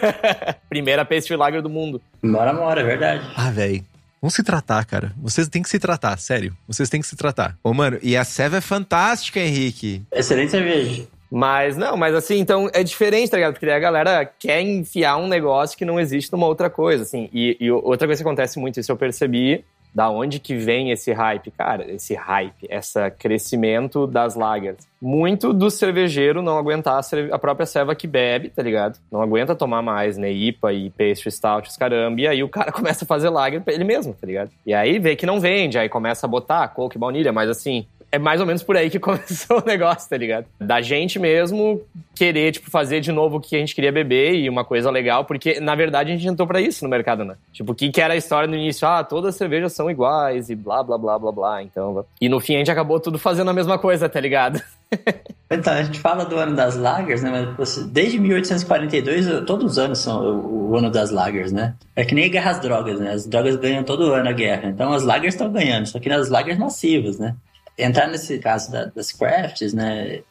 Primeira 0.68 1.04
pastry 1.06 1.36
lager 1.36 1.62
do 1.62 1.70
mundo. 1.70 2.02
Mora 2.22 2.52
Mora, 2.52 2.82
é 2.82 2.84
verdade. 2.84 3.24
Ah, 3.34 3.50
velho. 3.50 3.82
Vamos 4.22 4.34
se 4.34 4.44
tratar, 4.44 4.84
cara. 4.84 5.12
Vocês 5.20 5.48
têm 5.48 5.62
que 5.62 5.68
se 5.68 5.80
tratar, 5.80 6.16
sério. 6.16 6.56
Vocês 6.68 6.88
têm 6.88 7.00
que 7.00 7.06
se 7.08 7.16
tratar. 7.16 7.58
Ô, 7.60 7.74
mano, 7.74 7.98
e 8.00 8.16
a 8.16 8.22
Seva 8.22 8.58
é 8.58 8.60
fantástica, 8.60 9.40
Henrique. 9.40 10.00
Excelente 10.12 10.52
cerveja. 10.52 11.08
Mas 11.28 11.76
não, 11.76 11.96
mas 11.96 12.14
assim, 12.14 12.38
então 12.38 12.70
é 12.72 12.84
diferente, 12.84 13.30
tá 13.30 13.36
ligado? 13.36 13.54
Porque 13.54 13.66
daí 13.66 13.74
a 13.74 13.80
galera 13.80 14.24
quer 14.24 14.60
enfiar 14.60 15.16
um 15.16 15.26
negócio 15.26 15.76
que 15.76 15.84
não 15.84 15.98
existe 15.98 16.30
numa 16.30 16.46
outra 16.46 16.70
coisa, 16.70 17.02
assim. 17.02 17.28
E, 17.32 17.56
e 17.58 17.70
outra 17.72 18.06
coisa 18.06 18.22
que 18.22 18.28
acontece 18.28 18.60
muito, 18.60 18.78
isso 18.78 18.92
eu 18.92 18.96
percebi, 18.96 19.64
da 19.94 20.10
onde 20.10 20.38
que 20.38 20.54
vem 20.54 20.90
esse 20.90 21.12
hype? 21.12 21.50
Cara, 21.50 21.90
esse 21.90 22.14
hype, 22.14 22.66
esse 22.68 23.10
crescimento 23.12 24.06
das 24.06 24.34
lagers. 24.34 24.86
Muito 25.00 25.52
do 25.52 25.70
cervejeiro 25.70 26.40
não 26.40 26.56
aguentar 26.56 26.98
a, 26.98 27.02
cerve... 27.02 27.32
a 27.32 27.38
própria 27.38 27.66
ceva 27.66 27.94
que 27.94 28.06
bebe, 28.06 28.48
tá 28.48 28.62
ligado? 28.62 28.98
Não 29.10 29.20
aguenta 29.20 29.54
tomar 29.54 29.82
mais, 29.82 30.16
né? 30.16 30.30
IPA 30.30 30.72
e 30.72 30.90
pastry 30.90 31.30
stout, 31.30 31.68
os 31.68 31.76
caramba. 31.76 32.20
E 32.20 32.26
aí 32.26 32.42
o 32.42 32.48
cara 32.48 32.70
começa 32.72 33.04
a 33.04 33.08
fazer 33.08 33.28
lager 33.28 33.60
pra 33.60 33.74
ele 33.74 33.84
mesmo, 33.84 34.14
tá 34.14 34.26
ligado? 34.26 34.50
E 34.64 34.72
aí 34.72 34.98
vê 34.98 35.16
que 35.16 35.26
não 35.26 35.40
vende, 35.40 35.78
aí 35.78 35.88
começa 35.88 36.26
a 36.26 36.28
botar 36.28 36.66
coco 36.68 36.96
e 36.96 36.98
baunilha, 36.98 37.32
mas 37.32 37.50
assim, 37.50 37.86
é 38.12 38.18
mais 38.18 38.40
ou 38.40 38.46
menos 38.46 38.62
por 38.62 38.76
aí 38.76 38.90
que 38.90 38.98
começou 39.00 39.60
o 39.60 39.64
negócio, 39.66 40.08
tá 40.08 40.16
ligado? 40.16 40.44
Da 40.60 40.82
gente 40.82 41.18
mesmo 41.18 41.80
querer, 42.14 42.52
tipo, 42.52 42.70
fazer 42.70 43.00
de 43.00 43.10
novo 43.10 43.38
o 43.38 43.40
que 43.40 43.56
a 43.56 43.58
gente 43.58 43.74
queria 43.74 43.90
beber 43.90 44.34
e 44.34 44.48
uma 44.48 44.64
coisa 44.64 44.90
legal, 44.90 45.24
porque 45.24 45.58
na 45.58 45.74
verdade 45.74 46.12
a 46.12 46.14
gente 46.14 46.28
entrou 46.28 46.46
para 46.46 46.60
isso 46.60 46.84
no 46.84 46.90
mercado, 46.90 47.24
né? 47.24 47.34
Tipo, 47.52 47.72
o 47.72 47.74
que, 47.74 47.90
que 47.90 48.00
era 48.00 48.12
a 48.12 48.16
história 48.16 48.46
no 48.46 48.54
início? 48.54 48.86
Ah, 48.86 49.02
todas 49.02 49.30
as 49.30 49.36
cervejas 49.36 49.72
são 49.72 49.90
iguais 49.90 50.50
e 50.50 50.54
blá, 50.54 50.82
blá, 50.82 50.98
blá, 50.98 51.18
blá, 51.18 51.32
blá. 51.32 51.62
Então, 51.62 52.04
e 52.20 52.28
no 52.28 52.38
fim 52.38 52.56
a 52.56 52.58
gente 52.58 52.70
acabou 52.70 53.00
tudo 53.00 53.18
fazendo 53.18 53.50
a 53.50 53.54
mesma 53.54 53.78
coisa, 53.78 54.08
tá 54.08 54.20
ligado? 54.20 54.62
Então, 55.54 55.74
a 55.74 55.82
gente 55.82 56.00
fala 56.00 56.24
do 56.24 56.36
ano 56.36 56.56
das 56.56 56.76
lagers, 56.76 57.22
né? 57.22 57.54
Mas 57.58 57.76
desde 57.88 58.18
1842, 58.18 59.44
todos 59.44 59.72
os 59.72 59.78
anos 59.78 59.98
são 59.98 60.40
o, 60.40 60.74
ano 60.74 60.90
das 60.90 61.10
lagers, 61.10 61.52
né? 61.52 61.74
É 61.94 62.06
que 62.06 62.14
nem 62.14 62.30
guerra 62.30 62.52
às 62.52 62.60
drogas, 62.60 62.98
né? 62.98 63.12
As 63.12 63.26
drogas 63.26 63.56
ganham 63.56 63.84
todo 63.84 64.14
ano 64.14 64.30
a 64.30 64.32
guerra. 64.32 64.70
Então 64.70 64.94
as 64.94 65.02
lagers 65.02 65.34
estão 65.34 65.52
ganhando, 65.52 65.86
só 65.86 65.98
que 65.98 66.08
nas 66.08 66.30
lagers 66.30 66.58
massivas, 66.58 67.18
né? 67.18 67.36
Entrar 67.78 68.08
nesse 68.08 68.38
caso 68.38 68.70
da, 68.70 68.86
das 68.86 69.12
crafts, 69.12 69.72
né? 69.72 70.22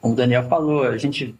Como 0.00 0.14
o 0.14 0.16
Daniel 0.16 0.48
falou, 0.48 0.84
a 0.84 0.96
gente 0.96 1.34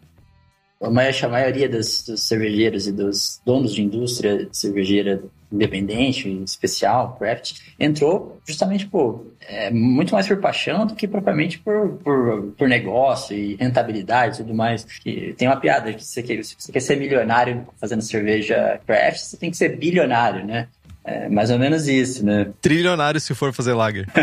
a 0.81 1.29
maioria 1.29 1.69
das, 1.69 2.03
dos 2.03 2.23
cervejeiros 2.23 2.87
e 2.87 2.93
dos 2.93 3.41
donos 3.45 3.75
de 3.75 3.83
indústria 3.83 4.49
cervejeira 4.51 5.23
independente, 5.53 6.29
especial, 6.45 7.17
craft, 7.19 7.59
entrou 7.79 8.41
justamente 8.47 8.87
por 8.87 9.27
é, 9.41 9.71
muito 9.71 10.15
mais 10.15 10.27
por 10.27 10.37
paixão 10.39 10.87
do 10.87 10.95
que 10.95 11.09
propriamente 11.09 11.59
por, 11.59 11.99
por, 12.05 12.53
por 12.57 12.69
negócio 12.69 13.37
e 13.37 13.57
rentabilidade 13.57 14.37
e 14.37 14.45
tudo 14.45 14.55
mais. 14.55 14.87
Tem 15.37 15.49
uma 15.49 15.57
piada 15.57 15.93
que 15.93 16.05
você 16.05 16.23
quer, 16.23 16.43
se 16.45 16.55
você 16.57 16.71
quer 16.71 16.81
ser 16.81 16.97
milionário 16.97 17.67
fazendo 17.81 18.01
cerveja 18.03 18.81
craft, 18.87 19.19
você 19.19 19.37
tem 19.37 19.51
que 19.51 19.57
ser 19.57 19.77
bilionário, 19.77 20.47
né? 20.47 20.69
É 21.05 21.29
mais 21.29 21.51
ou 21.51 21.59
menos 21.59 21.89
isso, 21.89 22.25
né? 22.25 22.49
Trilionário 22.61 23.21
se 23.21 23.35
for 23.35 23.53
fazer 23.53 23.75
lager. 23.75 24.07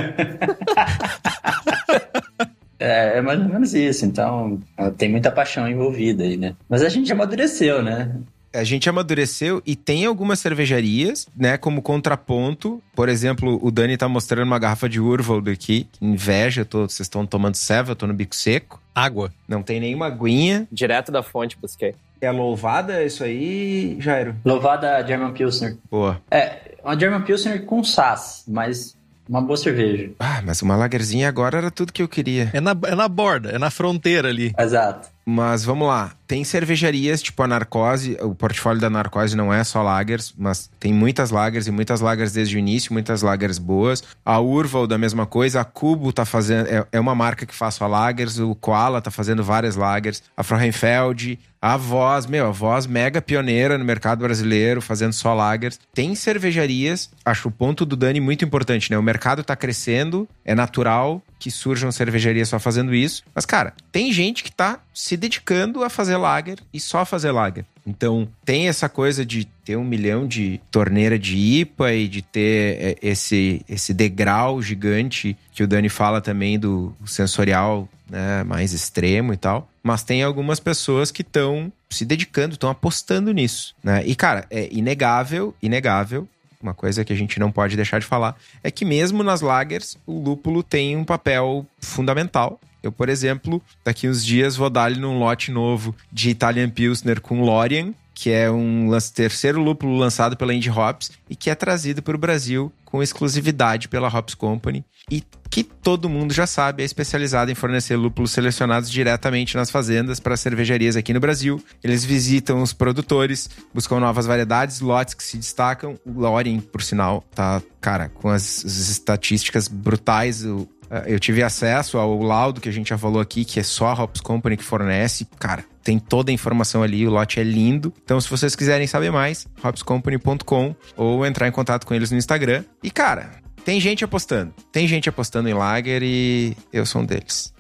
é, 2.80 3.18
é 3.18 3.22
mais 3.22 3.40
ou 3.40 3.48
menos 3.48 3.74
isso. 3.74 4.06
Então, 4.06 4.60
tem 4.98 5.10
muita 5.10 5.32
paixão 5.32 5.68
envolvida 5.68 6.24
aí, 6.24 6.38
né? 6.38 6.56
Mas 6.70 6.84
a 6.84 6.90
gente 6.90 7.12
amadureceu, 7.12 7.82
né? 7.82 8.12
a 8.54 8.64
gente 8.64 8.90
amadureceu 8.90 9.62
e 9.66 9.76
tem 9.76 10.06
algumas 10.06 10.40
cervejarias, 10.40 11.28
né, 11.36 11.58
como 11.58 11.82
contraponto. 11.82 12.82
Por 12.96 13.08
exemplo, 13.08 13.60
o 13.62 13.70
Dani 13.70 13.98
tá 13.98 14.08
mostrando 14.08 14.48
uma 14.48 14.58
garrafa 14.58 14.90
de 14.90 15.00
Urvold 15.00 15.52
aqui. 15.52 15.88
Inveja, 16.02 16.66
tô, 16.66 16.90
vocês 16.90 17.06
estão 17.06 17.26
tomando 17.26 17.56
ceva, 17.56 17.92
eu 17.92 17.96
tô 17.96 18.08
no 18.08 18.14
bico 18.14 18.36
seco. 18.36 18.82
Água. 18.96 19.32
Não 19.48 19.62
tem 19.62 19.80
nenhuma 19.80 20.08
aguinha. 20.08 20.68
Direto 20.72 21.12
da 21.12 21.22
fonte 21.22 21.58
busquei. 21.62 21.94
É 22.20 22.32
louvada 22.32 23.04
isso 23.04 23.24
aí, 23.24 23.98
Jairo? 24.00 24.36
Louvada 24.44 25.06
German 25.06 25.34
Pilsner. 25.34 25.78
Boa. 25.90 26.22
É, 26.32 26.76
uma 26.84 26.98
German 27.00 27.22
Pilsner 27.22 27.66
com 27.66 27.84
SAS, 27.84 28.44
mas 28.48 28.98
uma 29.28 29.42
boa 29.42 29.58
cerveja. 29.58 30.12
Ah, 30.20 30.42
mas 30.44 30.62
uma 30.62 30.76
lagerzinha 30.76 31.28
agora 31.28 31.58
era 31.58 31.72
tudo 31.72 31.92
que 31.92 32.02
eu 32.02 32.08
queria. 32.08 32.50
É 32.54 32.62
na, 32.62 32.76
é 32.86 32.96
na 32.96 33.08
borda, 33.08 33.50
é 33.50 33.60
na 33.60 33.70
fronteira 33.70 34.30
ali. 34.30 34.54
Exato. 34.58 35.10
Mas 35.26 35.66
vamos 35.66 35.88
lá. 35.88 36.14
Tem 36.28 36.44
cervejarias, 36.44 37.22
tipo 37.22 37.42
a 37.42 37.48
Narcose, 37.48 38.18
o 38.22 38.36
portfólio 38.36 38.82
da 38.82 38.90
Narcose 38.90 39.36
não 39.36 39.54
é 39.54 39.64
só 39.64 39.82
lagers, 39.82 40.34
mas 40.38 40.70
tem 40.80 40.94
muitas 40.94 41.32
lagers 41.32 41.68
e 41.68 41.72
muitas 41.72 42.02
lagers 42.02 42.34
desde 42.34 42.58
o 42.58 42.60
início, 42.60 42.92
muitas 42.92 43.22
lagers 43.22 43.58
boas. 43.58 44.04
A 44.26 44.40
Urval 44.40 44.86
da 44.86 44.98
mesma 44.98 45.26
coisa, 45.26 45.62
a 45.62 45.64
Cubo 45.64 46.12
tá 46.12 46.26
fazendo, 46.26 46.68
é, 46.68 46.86
é 46.92 47.00
uma 47.00 47.16
marca 47.16 47.46
que 47.46 47.56
faz 47.56 47.76
só 47.76 47.88
lagers, 47.88 48.38
o 48.40 48.54
Koala 48.54 49.02
tá 49.02 49.10
fazendo 49.10 49.44
várias 49.44 49.78
lagers, 49.78 50.22
a 50.36 50.44
Frohenfeld, 50.44 51.40
a 51.62 51.76
Voz, 51.76 52.28
meu, 52.28 52.48
a 52.48 52.52
Voz 52.52 52.86
mega 52.86 53.22
pioneira 53.22 53.78
no 53.78 53.86
mercado 53.86 54.20
brasileiro, 54.20 54.82
fazendo 54.82 55.14
só 55.14 55.34
lagers. 55.34 55.80
Tem 55.94 56.14
cervejarias, 56.14 57.10
acho 57.26 57.48
o 57.48 57.52
ponto 57.52 57.86
do 57.86 57.96
Dani 57.96 58.20
muito 58.20 58.46
importante, 58.46 58.92
né? 58.92 58.98
O 58.98 59.04
mercado 59.04 59.44
tá 59.44 59.56
crescendo, 59.56 60.28
é 60.46 60.54
natural 60.54 61.22
que 61.40 61.52
surjam 61.52 61.92
cervejarias 61.92 62.50
só 62.50 62.60
fazendo 62.60 62.94
isso. 62.94 63.24
Mas, 63.34 63.46
cara, 63.46 63.74
tem 63.92 64.12
gente 64.12 64.44
que 64.44 64.52
tá 64.52 64.80
se 64.94 65.16
dedicando 65.16 65.84
a 65.84 65.90
fazer 65.90 66.17
lager 66.18 66.58
e 66.74 66.80
só 66.80 67.06
fazer 67.06 67.32
lager. 67.32 67.66
Então, 67.86 68.28
tem 68.44 68.68
essa 68.68 68.90
coisa 68.90 69.26
de 69.26 69.46
ter 69.46 69.78
um 69.78 69.84
milhão 69.84 70.28
de 70.28 70.60
torneira 70.70 71.18
de 71.18 71.38
IPA 71.38 71.94
e 71.94 72.08
de 72.08 72.22
ter 72.22 72.78
é, 72.82 72.98
esse, 73.02 73.62
esse 73.70 73.94
degrau 73.94 74.62
gigante 74.62 75.38
que 75.54 75.64
o 75.64 75.68
Dani 75.68 75.88
fala 75.88 76.20
também 76.20 76.60
do 76.60 76.94
sensorial 77.06 77.88
né, 78.10 78.44
mais 78.44 78.74
extremo 78.74 79.34
e 79.34 79.38
tal. 79.38 79.70
Mas 79.82 80.04
tem 80.04 80.22
algumas 80.22 80.60
pessoas 80.60 81.12
que 81.12 81.22
estão 81.22 81.72
se 81.90 82.04
dedicando, 82.04 82.56
estão 82.56 82.70
apostando 82.70 83.32
nisso, 83.32 83.74
né? 83.82 84.04
E, 84.06 84.14
cara, 84.16 84.46
é 84.50 84.68
inegável, 84.70 85.56
inegável 85.62 86.28
uma 86.62 86.74
coisa 86.74 87.06
que 87.06 87.14
a 87.14 87.16
gente 87.16 87.40
não 87.40 87.52
pode 87.52 87.76
deixar 87.76 88.00
de 88.00 88.06
falar 88.06 88.36
é 88.64 88.72
que 88.72 88.84
mesmo 88.84 89.24
nas 89.24 89.42
lagers 89.42 89.98
o 90.06 90.20
lúpulo 90.20 90.64
tem 90.64 90.98
um 90.98 91.06
papel 91.06 91.66
fundamental. 91.80 92.60
Eu, 92.88 92.92
por 92.92 93.10
exemplo, 93.10 93.62
daqui 93.84 94.08
uns 94.08 94.26
dias 94.26 94.56
vou 94.56 94.70
dar 94.70 94.90
lhe 94.90 95.00
num 95.00 95.20
lote 95.20 95.52
novo 95.52 95.94
de 96.12 96.30
Italian 96.30 96.70
Pilsner 96.70 97.20
com 97.20 97.42
Lorian, 97.42 97.94
que 98.14 98.32
é 98.32 98.50
um 98.50 98.90
terceiro 99.14 99.62
lúpulo 99.62 99.98
lançado 99.98 100.38
pela 100.38 100.54
Indie 100.54 100.72
Hops 100.72 101.12
e 101.30 101.36
que 101.36 101.50
é 101.50 101.56
trazido 101.56 102.02
para 102.02 102.16
o 102.16 102.20
Brasil 102.20 102.72
com 102.86 103.04
exclusividade 103.04 103.90
pela 103.90 104.08
Hops 104.08 104.34
Company 104.34 104.84
e 105.12 105.22
que 105.50 105.64
todo 105.64 106.10
mundo 106.10 106.34
já 106.34 106.48
sabe 106.48 106.84
é 106.84 106.86
especializado 106.86 107.52
em 107.52 107.56
fornecer 107.56 107.96
lúpulos 107.96 108.32
selecionados 108.32 108.90
diretamente 108.90 109.56
nas 109.56 109.70
fazendas 109.70 110.20
para 110.20 110.36
cervejarias 110.36 110.96
aqui 110.96 111.14
no 111.14 111.20
Brasil. 111.20 111.64
Eles 111.84 112.04
visitam 112.04 112.62
os 112.62 112.74
produtores, 112.74 113.50
buscam 113.74 114.00
novas 114.00 114.26
variedades, 114.26 114.82
lotes 114.82 115.14
que 115.14 115.24
se 115.24 115.38
destacam. 115.38 115.98
O 116.06 116.22
Loring, 116.22 116.60
por 116.60 116.82
sinal, 116.82 117.24
tá, 117.36 117.62
cara, 117.80 118.10
com 118.10 118.30
as, 118.30 118.64
as 118.66 118.90
estatísticas 118.90 119.68
brutais. 119.68 120.44
O, 120.46 120.68
eu 121.06 121.20
tive 121.20 121.44
acesso 121.44 121.98
ao 121.98 122.22
laudo 122.22 122.62
que 122.62 122.70
a 122.70 122.72
gente 122.72 122.90
já 122.90 122.98
falou 122.98 123.22
aqui, 123.22 123.44
que 123.44 123.60
é 123.60 123.64
só 123.64 123.88
a 123.88 124.04
Hops 124.04 124.22
Company 124.22 124.58
que 124.58 124.64
fornece. 124.64 125.28
Cara, 125.40 125.66
tem 125.84 126.00
toda 126.00 126.32
a 126.32 126.34
informação 126.34 126.84
ali, 126.84 127.08
o 127.08 127.12
lote 127.12 127.40
é 127.40 127.44
lindo. 127.44 127.94
Então, 128.04 128.20
se 128.20 128.30
vocês 128.30 128.56
quiserem 128.56 128.88
saber 128.88 129.12
mais, 129.12 129.48
hopscompany.com 129.64 130.76
ou 130.96 131.26
entrar 131.26 131.48
em 131.48 131.52
contato 131.52 131.86
com 131.86 131.94
eles 131.94 132.12
no 132.12 132.18
Instagram. 132.18 132.64
E, 132.84 132.92
cara, 132.92 133.32
tem 133.64 133.80
gente 133.80 134.04
apostando. 134.04 134.54
Tem 134.72 134.88
gente 134.88 135.10
apostando 135.10 135.50
em 135.50 135.54
Lager 135.54 136.02
e 136.04 136.56
eu 136.72 136.86
sou 136.86 137.02
um 137.02 137.06
deles. 137.06 137.54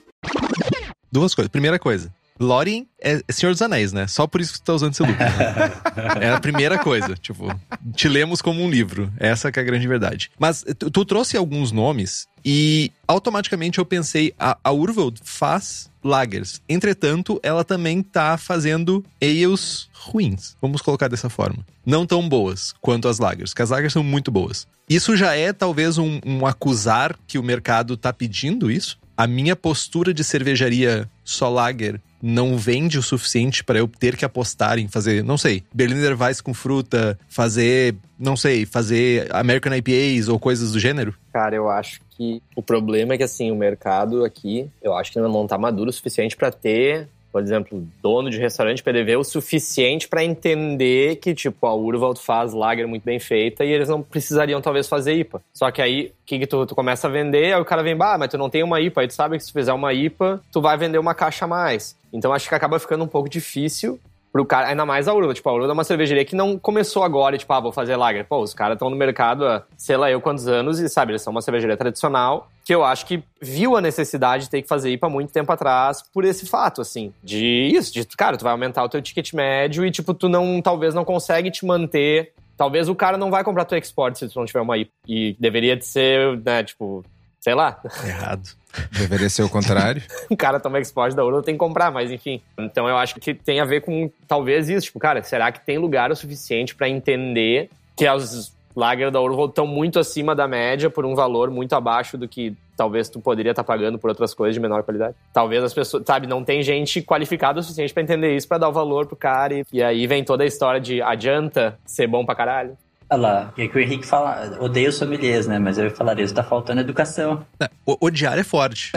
Duas 1.11 1.33
coisas. 1.33 1.49
Primeira 1.49 1.79
coisa, 1.79 2.13
Lórien 2.39 2.87
é 3.01 3.21
Senhor 3.29 3.51
dos 3.51 3.61
Anéis, 3.61 3.93
né? 3.93 4.07
Só 4.07 4.27
por 4.27 4.41
isso 4.41 4.53
que 4.53 4.59
tu 4.59 4.65
tá 4.65 4.73
usando 4.73 4.93
esse 4.93 5.03
look. 5.03 5.17
é 6.21 6.29
a 6.29 6.39
primeira 6.39 6.77
coisa. 6.77 7.15
Tipo, 7.15 7.47
te 7.95 8.07
lemos 8.07 8.41
como 8.41 8.61
um 8.63 8.69
livro. 8.69 9.11
Essa 9.17 9.51
que 9.51 9.59
é 9.59 9.61
a 9.61 9.65
grande 9.65 9.87
verdade. 9.87 10.31
Mas 10.39 10.63
tu, 10.77 10.89
tu 10.91 11.05
trouxe 11.05 11.37
alguns 11.37 11.71
nomes 11.71 12.27
e 12.43 12.91
automaticamente 13.07 13.79
eu 13.79 13.85
pensei, 13.85 14.33
a, 14.39 14.57
a 14.63 14.71
Urvald 14.71 15.19
faz 15.23 15.89
lagers. 16.03 16.61
Entretanto, 16.69 17.39
ela 17.43 17.63
também 17.63 18.01
tá 18.01 18.37
fazendo 18.37 19.03
ales 19.21 19.89
ruins. 19.93 20.55
Vamos 20.61 20.81
colocar 20.81 21.07
dessa 21.07 21.29
forma. 21.29 21.65
Não 21.85 22.05
tão 22.05 22.27
boas 22.27 22.73
quanto 22.79 23.07
as 23.07 23.19
lagers, 23.19 23.53
que 23.53 23.61
as 23.61 23.69
lagers 23.69 23.93
são 23.93 24.03
muito 24.03 24.31
boas. 24.31 24.65
Isso 24.89 25.17
já 25.17 25.35
é 25.35 25.51
talvez 25.51 25.97
um, 25.97 26.21
um 26.25 26.45
acusar 26.45 27.17
que 27.27 27.37
o 27.37 27.43
mercado 27.43 27.97
tá 27.97 28.13
pedindo 28.13 28.71
isso? 28.71 28.97
A 29.17 29.27
minha 29.27 29.55
postura 29.55 30.13
de 30.13 30.23
cervejaria 30.23 31.09
só 31.27 31.49
lager 31.49 31.99
não 32.21 32.57
vende 32.57 32.97
o 32.97 33.03
suficiente 33.03 33.63
para 33.63 33.77
eu 33.77 33.87
ter 33.87 34.15
que 34.15 34.25
apostar 34.25 34.79
em 34.79 34.87
fazer, 34.87 35.23
não 35.23 35.37
sei, 35.37 35.63
Berliner 35.73 36.19
Weiss 36.19 36.41
com 36.41 36.53
fruta, 36.53 37.19
fazer, 37.29 37.95
não 38.17 38.35
sei, 38.35 38.65
fazer 38.65 39.27
American 39.35 39.75
IPAs 39.75 40.27
ou 40.27 40.39
coisas 40.39 40.71
do 40.71 40.79
gênero? 40.79 41.13
Cara, 41.31 41.55
eu 41.55 41.69
acho 41.69 42.01
que 42.09 42.41
o 42.55 42.63
problema 42.63 43.13
é 43.13 43.17
que 43.17 43.23
assim, 43.23 43.51
o 43.51 43.55
mercado 43.55 44.25
aqui, 44.25 44.67
eu 44.81 44.95
acho 44.95 45.11
que 45.11 45.19
ainda 45.19 45.29
não 45.29 45.45
tá 45.45 45.57
maduro 45.57 45.89
o 45.89 45.93
suficiente 45.93 46.35
para 46.35 46.51
ter 46.51 47.07
por 47.37 47.43
exemplo, 47.43 47.87
dono 48.01 48.31
de 48.31 48.39
restaurante 48.39 48.81
PDV 48.81 49.15
o 49.15 49.23
suficiente 49.23 50.07
para 50.07 50.23
entender 50.23 51.17
que, 51.17 51.35
tipo, 51.35 51.67
a 51.67 51.75
Urwald 51.75 52.19
faz 52.19 52.51
lager 52.51 52.87
muito 52.87 53.03
bem 53.03 53.19
feita 53.19 53.63
e 53.63 53.71
eles 53.71 53.87
não 53.87 54.01
precisariam, 54.01 54.59
talvez, 54.59 54.87
fazer 54.87 55.13
IPA. 55.13 55.39
Só 55.53 55.69
que 55.69 55.79
aí, 55.79 56.07
o 56.07 56.25
que, 56.25 56.39
que 56.39 56.47
tu, 56.47 56.65
tu 56.65 56.73
começa 56.73 57.07
a 57.07 57.11
vender, 57.11 57.53
aí 57.53 57.61
o 57.61 57.63
cara 57.63 57.83
vem, 57.83 57.95
bah, 57.95 58.17
mas 58.17 58.29
tu 58.29 58.39
não 58.39 58.49
tem 58.49 58.63
uma 58.63 58.81
IPA. 58.81 59.01
Aí 59.01 59.07
tu 59.07 59.13
sabe 59.13 59.37
que 59.37 59.43
se 59.43 59.51
tu 59.51 59.53
fizer 59.53 59.71
uma 59.71 59.93
IPA, 59.93 60.41
tu 60.51 60.59
vai 60.59 60.75
vender 60.77 60.97
uma 60.97 61.13
caixa 61.13 61.45
a 61.45 61.47
mais. 61.47 61.95
Então 62.11 62.33
acho 62.33 62.49
que 62.49 62.55
acaba 62.55 62.79
ficando 62.79 63.03
um 63.03 63.07
pouco 63.07 63.29
difícil 63.29 63.99
pro 64.37 64.45
cara, 64.45 64.67
ainda 64.67 64.85
mais 64.85 65.07
a 65.07 65.13
Urula. 65.13 65.33
Tipo, 65.33 65.49
a 65.49 65.53
Urula 65.53 65.71
é 65.71 65.73
uma 65.73 65.83
cervejaria 65.83 66.23
que 66.23 66.35
não 66.35 66.59
começou 66.59 67.03
agora, 67.03 67.35
e, 67.35 67.39
tipo, 67.39 67.51
ah, 67.51 67.59
vou 67.59 67.71
fazer 67.71 67.95
lager. 67.95 68.25
Pô, 68.25 68.39
os 68.41 68.53
caras 68.53 68.75
estão 68.75 68.89
no 68.89 68.95
mercado 68.95 69.45
há, 69.45 69.63
sei 69.75 69.97
lá 69.97 70.11
eu 70.11 70.21
quantos 70.21 70.47
anos 70.47 70.79
e, 70.79 70.87
sabe, 70.87 71.11
eles 71.11 71.23
são 71.23 71.31
uma 71.31 71.41
cervejaria 71.41 71.75
tradicional 71.75 72.47
que 72.63 72.75
eu 72.75 72.83
acho 72.83 73.05
que 73.05 73.23
viu 73.41 73.77
a 73.77 73.81
necessidade 73.81 74.43
de 74.43 74.49
ter 74.49 74.61
que 74.61 74.67
fazer 74.67 74.91
IPA 74.91 75.09
muito 75.09 75.31
tempo 75.31 75.49
atrás 75.51 76.03
por 76.13 76.25
esse 76.25 76.45
fato, 76.45 76.81
assim, 76.81 77.13
de 77.23 77.71
isso, 77.73 77.93
de, 77.93 78.05
cara, 78.05 78.37
tu 78.37 78.43
vai 78.43 78.51
aumentar 78.51 78.83
o 78.83 78.89
teu 78.89 79.01
ticket 79.01 79.33
médio 79.33 79.85
e, 79.85 79.91
tipo, 79.91 80.13
tu 80.13 80.27
não, 80.27 80.61
talvez 80.61 80.93
não 80.93 81.05
consegue 81.05 81.49
te 81.49 81.65
manter 81.65 82.33
Talvez 82.57 82.89
o 82.89 82.95
cara 82.95 83.19
não 83.19 83.29
vai 83.29 83.43
comprar 83.43 83.65
teu 83.65 83.77
export 83.77 84.17
se 84.17 84.27
tu 84.27 84.39
não 84.39 84.45
tiver 84.47 84.61
uma 84.61 84.75
IPA. 84.75 84.91
E 85.07 85.37
deveria 85.39 85.77
de 85.77 85.85
ser, 85.85 86.41
né, 86.43 86.63
tipo, 86.63 87.05
sei 87.47 87.55
lá. 87.55 87.79
Errado. 88.05 88.49
Deveria 88.91 89.29
ser 89.29 89.41
o 89.43 89.49
contrário. 89.49 90.03
o 90.29 90.35
cara 90.35 90.59
toma 90.59 90.81
export 90.81 91.15
da 91.15 91.23
Urla, 91.23 91.41
tem 91.41 91.55
que 91.55 91.59
comprar, 91.59 91.89
mas 91.89 92.11
enfim. 92.11 92.41
Então 92.57 92.89
eu 92.89 92.97
acho 92.97 93.15
que 93.15 93.33
tem 93.33 93.61
a 93.61 93.65
ver 93.65 93.79
com 93.79 94.11
talvez 94.27 94.67
isso. 94.67 94.87
Tipo, 94.87 94.99
cara, 94.99 95.23
será 95.23 95.49
que 95.49 95.65
tem 95.65 95.77
lugar 95.77 96.11
o 96.11 96.15
suficiente 96.15 96.75
para 96.75 96.89
entender 96.89 97.69
que 97.95 98.05
as 98.05 98.53
lager 98.75 99.09
da 99.09 99.21
Urval 99.21 99.45
estão 99.45 99.65
muito 99.65 99.97
acima 99.97 100.35
da 100.35 100.45
média 100.45 100.89
por 100.89 101.05
um 101.05 101.15
valor 101.15 101.49
muito 101.49 101.73
abaixo 101.73 102.17
do 102.17 102.27
que 102.27 102.53
talvez 102.75 103.07
tu 103.07 103.19
poderia 103.21 103.51
estar 103.51 103.63
tá 103.63 103.67
pagando 103.67 103.97
por 103.97 104.09
outras 104.09 104.33
coisas 104.33 104.53
de 104.53 104.59
menor 104.59 104.83
qualidade. 104.83 105.15
Talvez 105.33 105.63
as 105.63 105.73
pessoas, 105.73 106.03
sabe, 106.05 106.27
não 106.27 106.43
tem 106.43 106.61
gente 106.61 107.01
qualificada 107.01 107.61
o 107.61 107.63
suficiente 107.63 107.93
para 107.93 108.03
entender 108.03 108.35
isso, 108.35 108.47
para 108.47 108.57
dar 108.57 108.69
o 108.69 108.73
valor 108.73 109.07
pro 109.07 109.15
cara 109.15 109.53
e, 109.53 109.65
e 109.71 109.81
aí 109.81 110.05
vem 110.05 110.21
toda 110.21 110.43
a 110.43 110.45
história 110.45 110.81
de 110.81 111.01
adianta 111.01 111.79
ser 111.85 112.07
bom 112.07 112.25
pra 112.25 112.35
caralho. 112.35 112.77
Olha 113.09 113.21
lá, 113.21 113.49
o 113.49 113.53
que 113.53 113.71
o 113.73 113.79
Henrique 113.79 114.05
fala, 114.05 114.57
odeio 114.59 114.91
sommeliers, 114.91 115.47
né? 115.47 115.57
Mas 115.57 115.77
eu 115.77 115.89
falaria, 115.91 116.25
isso 116.25 116.33
tá 116.33 116.43
faltando 116.43 116.81
educação. 116.81 117.45
É, 117.59 117.69
odiar 117.85 118.37
é 118.37 118.43
forte. 118.43 118.91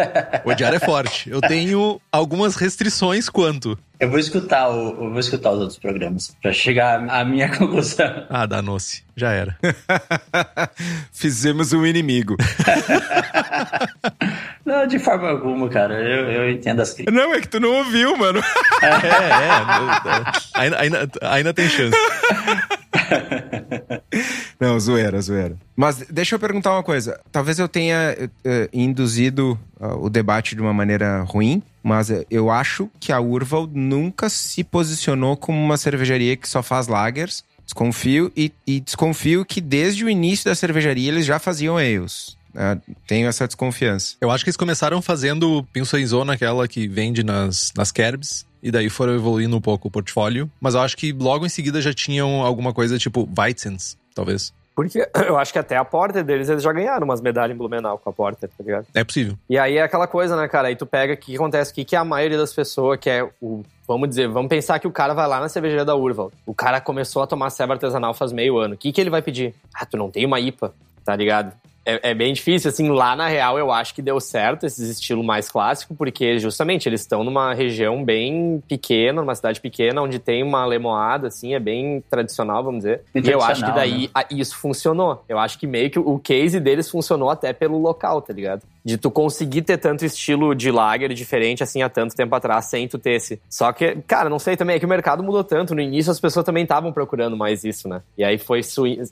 odiar 0.44 0.74
é 0.74 0.78
forte. 0.78 1.30
Eu 1.30 1.40
tenho 1.40 2.00
algumas 2.12 2.56
restrições 2.56 3.28
quanto. 3.28 3.78
Eu 4.04 4.10
vou 4.10 4.18
escutar 4.18 4.68
o, 4.68 4.88
eu 5.02 5.10
vou 5.10 5.18
escutar 5.18 5.50
os 5.52 5.60
outros 5.60 5.78
programas 5.78 6.36
para 6.42 6.52
chegar 6.52 7.08
à 7.08 7.24
minha 7.24 7.48
conclusão. 7.56 8.26
Ah, 8.28 8.44
danou-se. 8.44 9.02
Já 9.16 9.32
era. 9.32 9.56
Fizemos 11.10 11.72
um 11.72 11.86
inimigo. 11.86 12.36
não, 14.62 14.86
de 14.86 14.98
forma 14.98 15.30
alguma, 15.30 15.70
cara. 15.70 15.94
Eu, 15.94 16.30
eu 16.30 16.50
entendo 16.50 16.82
as 16.82 16.92
críticas. 16.92 17.14
Não, 17.14 17.32
é 17.32 17.40
que 17.40 17.48
tu 17.48 17.58
não 17.58 17.72
ouviu, 17.72 18.14
mano. 18.14 18.40
é, 18.82 18.88
é. 18.88 20.60
Ainda, 20.60 20.78
ainda, 20.80 21.10
ainda 21.22 21.54
tem 21.54 21.66
chance. 21.70 21.96
Não, 24.60 24.78
zoeira, 24.78 25.18
zoeira. 25.22 25.56
Mas 25.74 26.04
deixa 26.10 26.34
eu 26.34 26.38
perguntar 26.38 26.72
uma 26.74 26.82
coisa. 26.82 27.18
Talvez 27.32 27.58
eu 27.58 27.68
tenha 27.68 28.14
uh, 28.20 28.68
induzido 28.70 29.58
uh, 29.80 30.04
o 30.04 30.10
debate 30.10 30.54
de 30.54 30.60
uma 30.60 30.74
maneira 30.74 31.22
ruim, 31.22 31.62
mas 31.84 32.10
eu 32.30 32.50
acho 32.50 32.90
que 32.98 33.12
a 33.12 33.20
Urval 33.20 33.68
nunca 33.70 34.30
se 34.30 34.64
posicionou 34.64 35.36
como 35.36 35.62
uma 35.62 35.76
cervejaria 35.76 36.34
que 36.34 36.48
só 36.48 36.62
faz 36.62 36.88
lagers. 36.88 37.44
Desconfio 37.62 38.32
e, 38.34 38.50
e 38.66 38.80
desconfio 38.80 39.44
que 39.44 39.60
desde 39.60 40.02
o 40.02 40.08
início 40.08 40.46
da 40.46 40.54
cervejaria 40.54 41.10
eles 41.10 41.26
já 41.26 41.38
faziam 41.38 41.76
ales. 41.76 42.36
Uh, 42.54 42.80
tenho 43.06 43.28
essa 43.28 43.46
desconfiança. 43.46 44.16
Eu 44.18 44.30
acho 44.30 44.44
que 44.44 44.48
eles 44.48 44.56
começaram 44.56 45.02
fazendo 45.02 45.62
Pinsoizona, 45.72 46.34
aquela 46.34 46.66
que 46.66 46.88
vende 46.88 47.22
nas, 47.22 47.70
nas 47.76 47.92
Kerbs. 47.92 48.46
E 48.62 48.70
daí 48.70 48.88
foram 48.88 49.14
evoluindo 49.14 49.54
um 49.54 49.60
pouco 49.60 49.88
o 49.88 49.90
portfólio. 49.90 50.50
Mas 50.58 50.74
eu 50.74 50.80
acho 50.80 50.96
que 50.96 51.12
logo 51.12 51.44
em 51.44 51.50
seguida 51.50 51.82
já 51.82 51.92
tinham 51.92 52.40
alguma 52.40 52.72
coisa 52.72 52.98
tipo 52.98 53.28
Weizens, 53.36 53.98
talvez. 54.14 54.54
Porque 54.74 55.06
eu 55.26 55.38
acho 55.38 55.52
que 55.52 55.58
até 55.58 55.76
a 55.76 55.84
Porter 55.84 56.24
deles, 56.24 56.48
eles 56.48 56.62
já 56.62 56.72
ganharam 56.72 57.04
umas 57.04 57.20
medalhas 57.20 57.54
em 57.54 57.58
Blumenau 57.58 57.98
com 57.98 58.10
a 58.10 58.12
Porter, 58.12 58.48
tá 58.48 58.64
ligado? 58.64 58.86
É 58.94 59.04
possível. 59.04 59.36
E 59.48 59.58
aí 59.58 59.76
é 59.76 59.82
aquela 59.82 60.06
coisa, 60.06 60.36
né, 60.36 60.48
cara? 60.48 60.68
Aí 60.68 60.76
tu 60.76 60.86
pega 60.86 61.14
o 61.14 61.16
que 61.16 61.34
acontece 61.34 61.70
aqui, 61.70 61.84
que 61.84 61.96
a 61.96 62.04
maioria 62.04 62.38
das 62.38 62.52
pessoas 62.52 62.98
que 62.98 63.08
é 63.08 63.28
o. 63.40 63.62
Vamos 63.86 64.08
dizer, 64.08 64.28
vamos 64.28 64.48
pensar 64.48 64.78
que 64.78 64.88
o 64.88 64.90
cara 64.90 65.12
vai 65.12 65.28
lá 65.28 65.38
na 65.38 65.48
cervejaria 65.48 65.84
da 65.84 65.94
Urval. 65.94 66.32
O 66.46 66.54
cara 66.54 66.80
começou 66.80 67.22
a 67.22 67.26
tomar 67.26 67.50
ceva 67.50 67.74
artesanal 67.74 68.14
faz 68.14 68.32
meio 68.32 68.56
ano. 68.56 68.74
O 68.74 68.78
que, 68.78 68.90
que 68.90 69.00
ele 69.00 69.10
vai 69.10 69.20
pedir? 69.20 69.54
Ah, 69.74 69.84
tu 69.84 69.98
não 69.98 70.10
tem 70.10 70.24
uma 70.24 70.40
IPA, 70.40 70.72
tá 71.04 71.14
ligado? 71.14 71.52
É, 71.84 72.10
é, 72.10 72.14
bem 72.14 72.32
difícil, 72.32 72.70
assim, 72.70 72.88
lá 72.88 73.14
na 73.14 73.28
real 73.28 73.58
eu 73.58 73.70
acho 73.70 73.94
que 73.94 74.00
deu 74.00 74.18
certo 74.18 74.64
esse 74.64 74.90
estilo 74.90 75.22
mais 75.22 75.48
clássico, 75.48 75.94
porque 75.94 76.38
justamente 76.38 76.88
eles 76.88 77.02
estão 77.02 77.22
numa 77.22 77.52
região 77.52 78.02
bem 78.02 78.62
pequena, 78.66 79.20
numa 79.20 79.34
cidade 79.34 79.60
pequena, 79.60 80.00
onde 80.00 80.18
tem 80.18 80.42
uma 80.42 80.64
lemoada, 80.64 81.28
assim, 81.28 81.54
é 81.54 81.60
bem 81.60 82.02
tradicional, 82.08 82.64
vamos 82.64 82.80
dizer. 82.80 83.02
Bem 83.12 83.22
e 83.24 83.30
eu 83.30 83.42
acho 83.42 83.64
que 83.64 83.72
daí 83.72 84.10
né? 84.14 84.24
isso 84.30 84.56
funcionou. 84.56 85.22
Eu 85.28 85.38
acho 85.38 85.58
que 85.58 85.66
meio 85.66 85.90
que 85.90 85.98
o 85.98 86.18
case 86.18 86.58
deles 86.58 86.90
funcionou 86.90 87.28
até 87.28 87.52
pelo 87.52 87.78
local, 87.78 88.22
tá 88.22 88.32
ligado? 88.32 88.62
De 88.84 88.96
tu 88.96 89.10
conseguir 89.10 89.62
ter 89.62 89.78
tanto 89.78 90.04
estilo 90.04 90.54
de 90.54 90.70
lager 90.70 91.12
diferente 91.12 91.62
assim 91.62 91.82
há 91.82 91.88
tanto 91.88 92.14
tempo 92.14 92.34
atrás, 92.34 92.66
sem 92.66 92.88
tu 92.88 92.98
ter 92.98 93.12
esse. 93.12 93.40
Só 93.48 93.72
que, 93.72 93.96
cara, 94.06 94.28
não 94.28 94.38
sei 94.38 94.56
também, 94.56 94.76
é 94.76 94.78
que 94.78 94.86
o 94.86 94.88
mercado 94.88 95.22
mudou 95.22 95.44
tanto. 95.44 95.74
No 95.74 95.80
início 95.80 96.10
as 96.10 96.20
pessoas 96.20 96.44
também 96.44 96.62
estavam 96.62 96.92
procurando 96.92 97.36
mais 97.36 97.64
isso, 97.64 97.88
né? 97.88 98.02
E 98.16 98.24
aí 98.24 98.38
foi. 98.38 98.60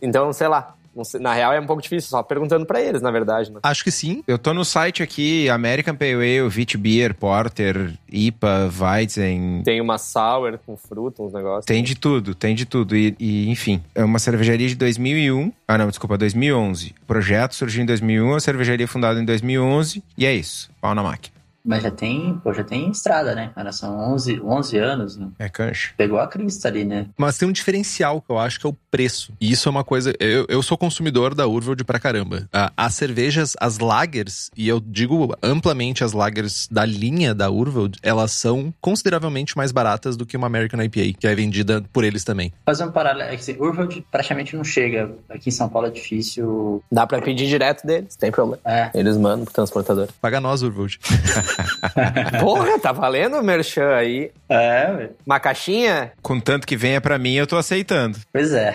Então, 0.02 0.32
sei 0.32 0.48
lá, 0.48 0.74
na 1.20 1.32
real 1.32 1.52
é 1.52 1.60
um 1.60 1.66
pouco 1.66 1.82
difícil, 1.82 2.10
só 2.10 2.22
perguntando 2.22 2.66
para 2.66 2.80
eles, 2.80 3.00
na 3.00 3.10
verdade. 3.10 3.50
Né? 3.50 3.60
Acho 3.62 3.82
que 3.82 3.90
sim. 3.90 4.22
Eu 4.26 4.38
tô 4.38 4.52
no 4.52 4.64
site 4.64 5.02
aqui, 5.02 5.48
American 5.48 5.94
Pale 5.94 6.14
Ale, 6.14 6.42
Wheat 6.42 6.76
Beer, 6.76 7.14
Porter, 7.14 7.92
IPA, 8.10 8.70
Weizen. 8.78 9.62
Tem 9.64 9.80
uma 9.80 9.98
sour 9.98 10.58
com 10.64 10.76
fruta, 10.76 11.22
uns 11.22 11.32
negócios. 11.32 11.64
Tem 11.64 11.82
de 11.82 11.94
tudo, 11.94 12.34
tem 12.34 12.54
de 12.54 12.66
tudo. 12.66 12.96
E, 12.96 13.16
e, 13.18 13.50
enfim, 13.50 13.82
é 13.94 14.04
uma 14.04 14.18
cervejaria 14.18 14.68
de 14.68 14.74
2001. 14.74 15.52
Ah, 15.66 15.78
não, 15.78 15.88
desculpa, 15.88 16.18
2011. 16.18 16.94
O 17.02 17.06
projeto 17.06 17.54
surgiu 17.54 17.82
em 17.82 17.86
2001, 17.86 18.34
a 18.34 18.40
cervejaria 18.40 18.86
fundada 18.86 19.20
em 19.20 19.24
2011. 19.24 20.02
E 20.16 20.26
é 20.26 20.34
isso, 20.34 20.70
pau 20.80 20.94
na 20.94 21.02
máquina. 21.02 21.41
Mas 21.64 21.82
já 21.82 21.90
tem, 21.90 22.40
pô, 22.42 22.52
já 22.52 22.64
tem 22.64 22.90
estrada, 22.90 23.34
né? 23.34 23.50
Cara, 23.54 23.72
são 23.72 23.96
11, 24.12 24.40
11 24.40 24.78
anos. 24.78 25.16
Né? 25.16 25.28
É 25.38 25.48
cancha. 25.48 25.90
Pegou 25.96 26.18
a 26.18 26.26
crista 26.26 26.68
ali, 26.68 26.84
né? 26.84 27.06
Mas 27.16 27.38
tem 27.38 27.48
um 27.48 27.52
diferencial 27.52 28.20
que 28.20 28.30
eu 28.30 28.38
acho 28.38 28.58
que 28.58 28.66
é 28.66 28.70
o 28.70 28.76
preço. 28.90 29.32
E 29.40 29.50
isso 29.50 29.68
é 29.68 29.70
uma 29.70 29.84
coisa. 29.84 30.12
Eu, 30.18 30.46
eu 30.48 30.62
sou 30.62 30.76
consumidor 30.76 31.34
da 31.34 31.46
Urveld 31.46 31.84
pra 31.84 31.98
caramba. 31.98 32.48
As 32.76 32.94
cervejas, 32.94 33.54
as 33.60 33.78
lagers, 33.78 34.50
e 34.56 34.68
eu 34.68 34.80
digo 34.80 35.34
amplamente 35.42 36.04
as 36.04 36.12
lagers 36.12 36.68
da 36.70 36.84
linha 36.84 37.34
da 37.34 37.50
Urveld, 37.50 37.98
elas 38.02 38.32
são 38.32 38.72
consideravelmente 38.80 39.56
mais 39.56 39.72
baratas 39.72 40.16
do 40.16 40.26
que 40.26 40.36
uma 40.36 40.46
American 40.46 40.82
IPA, 40.82 41.18
que 41.18 41.26
é 41.26 41.34
vendida 41.34 41.82
por 41.92 42.04
eles 42.04 42.24
também. 42.24 42.52
Fazer 42.66 42.84
um 42.84 42.90
paralelo, 42.90 43.30
é 43.30 43.36
que 43.36 43.42
assim, 43.42 43.56
Urveld 43.58 44.04
praticamente 44.10 44.56
não 44.56 44.64
chega. 44.64 45.12
Aqui 45.28 45.48
em 45.48 45.52
São 45.52 45.68
Paulo 45.68 45.88
é 45.88 45.90
difícil. 45.90 46.82
Dá 46.90 47.06
pra 47.06 47.20
pedir 47.22 47.46
direto 47.46 47.86
deles, 47.86 48.16
tem 48.16 48.30
problema. 48.30 48.60
É. 48.64 48.90
Eles 48.94 49.16
mandam 49.16 49.44
pro 49.44 49.54
transportador. 49.54 50.08
Paga 50.20 50.40
nós, 50.40 50.62
Urveld. 50.62 50.98
Porra, 52.40 52.78
tá 52.78 52.92
valendo 52.92 53.38
o 53.38 53.42
merchan 53.42 53.94
aí. 53.94 54.30
É, 54.48 54.92
velho. 54.92 55.10
Uma 55.26 55.40
caixinha? 55.40 56.12
Contanto 56.22 56.66
que 56.66 56.76
venha 56.76 57.00
para 57.00 57.18
mim, 57.18 57.34
eu 57.34 57.46
tô 57.46 57.56
aceitando. 57.56 58.18
Pois 58.32 58.52
é. 58.52 58.74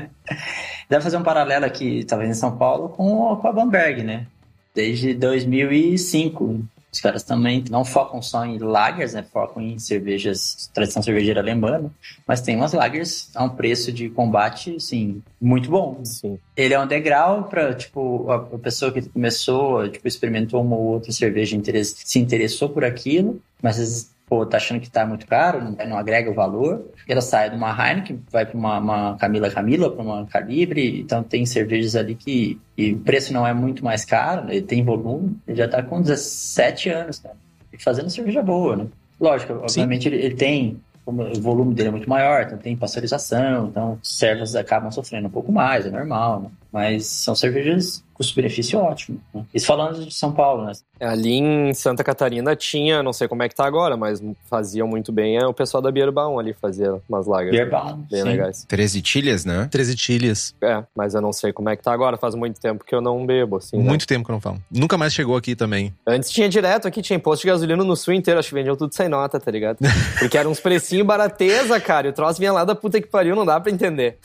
Deve 0.88 1.02
fazer 1.02 1.16
um 1.16 1.22
paralelo 1.22 1.64
aqui, 1.64 2.04
talvez 2.04 2.30
em 2.30 2.34
São 2.34 2.56
Paulo, 2.56 2.88
com, 2.90 3.36
com 3.36 3.48
a 3.48 3.52
Bamberg, 3.52 4.02
né? 4.02 4.26
Desde 4.74 5.14
2005. 5.14 6.64
Os 6.94 7.00
caras 7.00 7.24
também 7.24 7.64
não 7.68 7.84
focam 7.84 8.22
só 8.22 8.44
em 8.46 8.56
lagers, 8.56 9.14
né? 9.14 9.24
Focam 9.32 9.60
em 9.60 9.80
cervejas, 9.80 10.70
tradição 10.72 11.02
cervejeira 11.02 11.40
alemã, 11.40 11.80
né? 11.80 11.90
mas 12.24 12.40
tem 12.40 12.54
umas 12.54 12.72
lagers 12.72 13.30
a 13.34 13.42
um 13.42 13.48
preço 13.48 13.90
de 13.90 14.08
combate, 14.08 14.76
assim, 14.76 15.20
muito 15.40 15.68
bom. 15.68 15.98
Sim. 16.04 16.38
Ele 16.56 16.72
é 16.72 16.78
um 16.78 16.86
degrau 16.86 17.48
para 17.48 17.74
tipo, 17.74 18.30
a, 18.30 18.58
pessoa 18.58 18.92
que 18.92 19.02
começou, 19.02 19.88
tipo, 19.88 20.06
experimentou 20.06 20.62
uma 20.62 20.76
ou 20.76 20.84
outra 20.84 21.10
cerveja, 21.10 21.60
se 21.84 22.18
interessou 22.20 22.68
por 22.68 22.84
aquilo, 22.84 23.42
mas 23.60 23.72
às 23.72 23.80
vezes 23.80 24.13
pô, 24.26 24.44
tá 24.46 24.56
achando 24.56 24.80
que 24.80 24.90
tá 24.90 25.06
muito 25.06 25.26
caro, 25.26 25.62
não, 25.62 25.72
não 25.86 25.98
agrega 25.98 26.30
o 26.30 26.34
valor. 26.34 26.90
Ela 27.06 27.20
sai 27.20 27.50
de 27.50 27.56
uma 27.56 27.70
Heineken, 27.70 28.22
vai 28.30 28.46
para 28.46 28.56
uma, 28.56 28.78
uma 28.78 29.16
Camila 29.16 29.50
Camila, 29.50 29.90
para 29.90 30.02
uma 30.02 30.26
Calibre, 30.26 31.00
então 31.00 31.22
tem 31.22 31.44
cervejas 31.44 31.94
ali 31.96 32.14
que 32.14 32.60
e 32.76 32.92
o 32.92 32.98
preço 32.98 33.32
não 33.32 33.46
é 33.46 33.52
muito 33.52 33.84
mais 33.84 34.04
caro, 34.04 34.50
ele 34.50 34.62
tem 34.62 34.82
volume, 34.82 35.36
ele 35.46 35.56
já 35.56 35.68
tá 35.68 35.82
com 35.82 36.00
17 36.00 36.88
anos, 36.90 37.18
cara, 37.20 37.36
e 37.72 37.82
fazendo 37.82 38.10
cerveja 38.10 38.42
boa, 38.42 38.76
né? 38.76 38.86
Lógico, 39.20 39.52
obviamente 39.54 40.08
ele, 40.08 40.16
ele, 40.16 40.34
tem 40.34 40.80
como 41.04 41.22
o 41.22 41.40
volume 41.40 41.74
dele 41.74 41.88
é 41.88 41.92
muito 41.92 42.08
maior, 42.08 42.42
então 42.42 42.58
tem 42.58 42.76
pasteurização, 42.76 43.68
então 43.68 43.98
servas 44.02 44.56
acabam 44.56 44.90
sofrendo 44.90 45.28
um 45.28 45.30
pouco 45.30 45.52
mais, 45.52 45.86
é 45.86 45.90
normal, 45.90 46.40
né? 46.40 46.50
Mas 46.72 47.06
são 47.06 47.34
cervejas 47.34 48.02
custo-benefício 48.14 48.78
ótimo. 48.78 49.20
Né? 49.34 49.44
Isso 49.52 49.66
falando 49.66 50.04
de 50.04 50.14
São 50.14 50.32
Paulo, 50.32 50.64
né? 50.64 50.72
Ali 51.00 51.34
em 51.34 51.74
Santa 51.74 52.04
Catarina 52.04 52.54
tinha, 52.54 53.02
não 53.02 53.12
sei 53.12 53.28
como 53.28 53.42
é 53.42 53.48
que 53.48 53.54
tá 53.54 53.66
agora, 53.66 53.96
mas 53.96 54.22
faziam 54.48 54.86
muito 54.86 55.12
bem 55.12 55.36
é 55.36 55.46
o 55.46 55.52
pessoal 55.52 55.82
da 55.82 55.90
Bierbaum 55.90 56.38
ali 56.38 56.52
fazia 56.52 56.94
umas 57.08 57.26
lagers 57.26 57.50
Bierbaum, 57.50 57.96
bem 58.10 58.22
sim. 58.22 58.28
legais. 58.28 58.64
Treze 58.64 59.02
tilhas, 59.02 59.44
né? 59.44 59.68
Treze 59.70 59.94
tilhas. 59.96 60.54
É, 60.62 60.82
mas 60.94 61.14
eu 61.14 61.20
não 61.20 61.32
sei 61.32 61.52
como 61.52 61.68
é 61.68 61.76
que 61.76 61.82
tá 61.82 61.92
agora, 61.92 62.16
faz 62.16 62.34
muito 62.34 62.60
tempo 62.60 62.84
que 62.84 62.94
eu 62.94 63.00
não 63.00 63.26
bebo, 63.26 63.56
assim. 63.56 63.76
Né? 63.76 63.82
Muito 63.82 64.02
né? 64.02 64.06
tempo 64.06 64.24
que 64.24 64.30
eu 64.30 64.34
não 64.34 64.40
falo. 64.40 64.62
Nunca 64.70 64.96
mais 64.96 65.12
chegou 65.12 65.36
aqui 65.36 65.56
também. 65.56 65.92
Antes 66.06 66.30
tinha 66.30 66.48
direto 66.48 66.86
aqui, 66.86 67.02
tinha 67.02 67.16
imposto 67.16 67.42
de 67.42 67.48
gasolina 67.48 67.82
no 67.82 67.96
sul 67.96 68.14
inteiro, 68.14 68.38
acho 68.38 68.48
que 68.48 68.54
vendiam 68.54 68.76
tudo 68.76 68.94
sem 68.94 69.08
nota, 69.08 69.40
tá 69.40 69.50
ligado? 69.50 69.78
Porque 70.18 70.38
eram 70.38 70.50
uns 70.50 70.60
precinhos 70.60 71.06
barateza, 71.06 71.78
cara, 71.80 72.06
e 72.06 72.10
o 72.10 72.12
troço 72.12 72.38
vinha 72.38 72.52
lá 72.52 72.64
da 72.64 72.74
puta 72.74 73.00
que 73.00 73.08
pariu, 73.08 73.34
não 73.34 73.44
dá 73.44 73.58
pra 73.58 73.72
entender. 73.72 74.18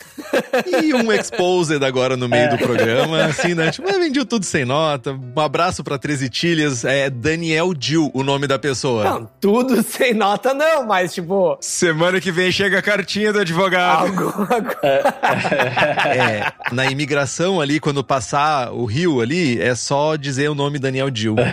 e 0.82 0.94
um 0.94 1.10
exposed 1.12 1.82
agora 1.84 2.16
no 2.16 2.28
meio 2.28 2.44
é. 2.44 2.48
do 2.48 2.58
programa, 2.58 3.24
assim, 3.24 3.54
né? 3.54 3.70
Tipo, 3.80 3.98
vendiu 3.98 4.26
tudo 4.26 4.44
sem 4.44 4.64
nota. 4.64 5.12
Um 5.12 5.40
abraço 5.40 5.82
pra 5.82 5.98
Treze 5.98 6.28
Tilhas. 6.28 6.84
É 6.84 7.08
Daniel 7.08 7.72
Dil, 7.74 8.10
o 8.12 8.22
nome 8.22 8.46
da 8.46 8.58
pessoa. 8.58 9.04
Não, 9.04 9.30
tudo 9.40 9.82
sem 9.82 10.12
nota 10.14 10.52
não, 10.52 10.86
mas 10.86 11.14
tipo... 11.14 11.56
Semana 11.60 12.20
que 12.20 12.30
vem 12.30 12.52
chega 12.52 12.78
a 12.78 12.82
cartinha 12.82 13.32
do 13.32 13.40
advogado. 13.40 14.06
Alguma 14.06 14.48
é, 16.08 16.52
na 16.72 16.86
imigração 16.90 17.60
ali, 17.60 17.80
quando 17.80 18.04
passar 18.04 18.72
o 18.72 18.84
rio 18.84 19.20
ali, 19.20 19.60
é 19.60 19.74
só 19.74 20.16
dizer 20.16 20.48
o 20.50 20.54
nome 20.54 20.78
Daniel 20.78 21.10
Dil. 21.10 21.36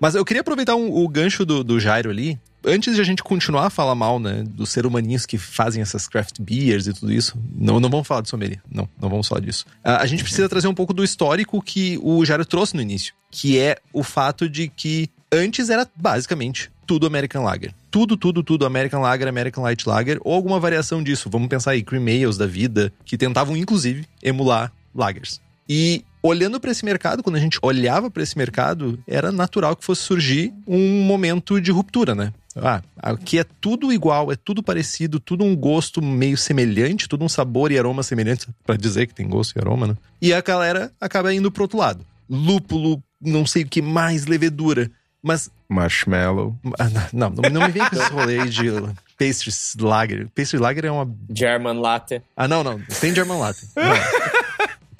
Mas 0.00 0.14
eu 0.14 0.24
queria 0.24 0.40
aproveitar 0.40 0.76
um, 0.76 0.90
o 0.90 1.06
gancho 1.06 1.44
do, 1.44 1.62
do 1.62 1.78
Jairo 1.78 2.08
ali 2.08 2.40
antes 2.64 2.94
de 2.94 3.00
a 3.00 3.04
gente 3.04 3.22
continuar 3.22 3.66
a 3.66 3.70
falar 3.70 3.94
mal, 3.94 4.18
né, 4.18 4.44
dos 4.46 4.70
seres 4.70 4.88
humaninhos 4.88 5.26
que 5.26 5.38
fazem 5.38 5.82
essas 5.82 6.08
craft 6.08 6.40
beers 6.40 6.86
e 6.86 6.92
tudo 6.92 7.12
isso, 7.12 7.38
não, 7.54 7.80
não 7.80 7.88
vamos 7.88 8.06
falar 8.06 8.22
de 8.22 8.28
sommelier, 8.28 8.60
não, 8.70 8.88
não 9.00 9.08
vamos 9.08 9.28
falar 9.28 9.40
disso. 9.40 9.66
A, 9.82 10.02
a 10.02 10.06
gente 10.06 10.22
precisa 10.22 10.48
trazer 10.48 10.68
um 10.68 10.74
pouco 10.74 10.92
do 10.92 11.04
histórico 11.04 11.62
que 11.62 11.98
o 12.02 12.24
Jairo 12.24 12.44
trouxe 12.44 12.74
no 12.74 12.82
início, 12.82 13.14
que 13.30 13.58
é 13.58 13.76
o 13.92 14.02
fato 14.02 14.48
de 14.48 14.68
que 14.68 15.08
antes 15.32 15.70
era 15.70 15.88
basicamente 15.96 16.70
tudo 16.86 17.06
American 17.06 17.44
Lager. 17.44 17.72
Tudo, 17.90 18.16
tudo, 18.16 18.42
tudo 18.42 18.66
American 18.66 19.00
Lager, 19.00 19.28
American 19.28 19.62
Light 19.62 19.88
Lager, 19.88 20.18
ou 20.22 20.34
alguma 20.34 20.58
variação 20.58 21.02
disso. 21.02 21.30
Vamos 21.30 21.48
pensar 21.48 21.72
aí, 21.72 21.84
Cream 21.84 22.02
Ales 22.02 22.36
da 22.36 22.46
vida, 22.46 22.92
que 23.04 23.16
tentavam 23.16 23.56
inclusive 23.56 24.06
emular 24.20 24.72
lagers. 24.92 25.40
E 25.68 26.04
olhando 26.20 26.58
para 26.58 26.72
esse 26.72 26.84
mercado, 26.84 27.22
quando 27.22 27.36
a 27.36 27.40
gente 27.40 27.58
olhava 27.62 28.10
para 28.10 28.24
esse 28.24 28.36
mercado, 28.36 28.98
era 29.06 29.30
natural 29.30 29.76
que 29.76 29.84
fosse 29.84 30.02
surgir 30.02 30.52
um 30.66 31.02
momento 31.02 31.60
de 31.60 31.70
ruptura, 31.70 32.12
né? 32.12 32.32
Ah, 32.56 32.82
aqui 32.96 33.38
é 33.38 33.44
tudo 33.60 33.92
igual, 33.92 34.32
é 34.32 34.36
tudo 34.36 34.62
parecido, 34.62 35.20
tudo 35.20 35.44
um 35.44 35.54
gosto 35.54 36.02
meio 36.02 36.36
semelhante, 36.36 37.08
tudo 37.08 37.24
um 37.24 37.28
sabor 37.28 37.70
e 37.70 37.78
aroma 37.78 38.02
semelhante, 38.02 38.48
para 38.66 38.76
dizer 38.76 39.06
que 39.06 39.14
tem 39.14 39.28
gosto 39.28 39.56
e 39.56 39.60
aroma, 39.60 39.86
né? 39.86 39.96
E 40.20 40.32
a 40.32 40.40
galera 40.40 40.92
acaba 41.00 41.32
indo 41.32 41.50
pro 41.50 41.62
outro 41.62 41.78
lado. 41.78 42.04
Lúpulo, 42.28 43.02
não 43.20 43.46
sei 43.46 43.62
o 43.62 43.68
que 43.68 43.82
mais, 43.82 44.26
levedura. 44.26 44.90
Mas. 45.22 45.50
Marshmallow. 45.68 46.58
Ah, 46.78 46.88
não, 47.12 47.30
não, 47.30 47.50
não 47.50 47.66
me 47.66 47.72
vem 47.72 47.86
com 47.88 47.96
esse 47.96 48.10
rolê 48.10 48.46
de 48.46 48.70
pastry 49.18 49.52
lager. 49.80 50.28
Pastry 50.34 50.58
lager 50.58 50.84
é 50.86 50.90
uma. 50.90 51.08
German 51.34 51.78
latte. 51.78 52.22
Ah, 52.36 52.48
não, 52.48 52.64
não. 52.64 52.80
Tem 53.00 53.14
German 53.14 53.38
latte. 53.38 53.68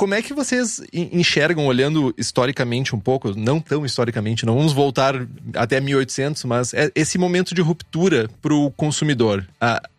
Como 0.01 0.15
é 0.15 0.23
que 0.23 0.33
vocês 0.33 0.81
enxergam, 0.95 1.67
olhando 1.67 2.15
historicamente 2.17 2.97
um 2.97 2.99
pouco, 2.99 3.39
não 3.39 3.61
tão 3.61 3.85
historicamente, 3.85 4.47
não 4.47 4.57
vamos 4.57 4.73
voltar 4.73 5.15
até 5.55 5.79
1800, 5.79 6.43
mas 6.45 6.73
é 6.73 6.91
esse 6.95 7.19
momento 7.19 7.55
de 7.55 7.61
ruptura 7.61 8.27
para 8.41 8.55
o 8.55 8.71
consumidor? 8.71 9.47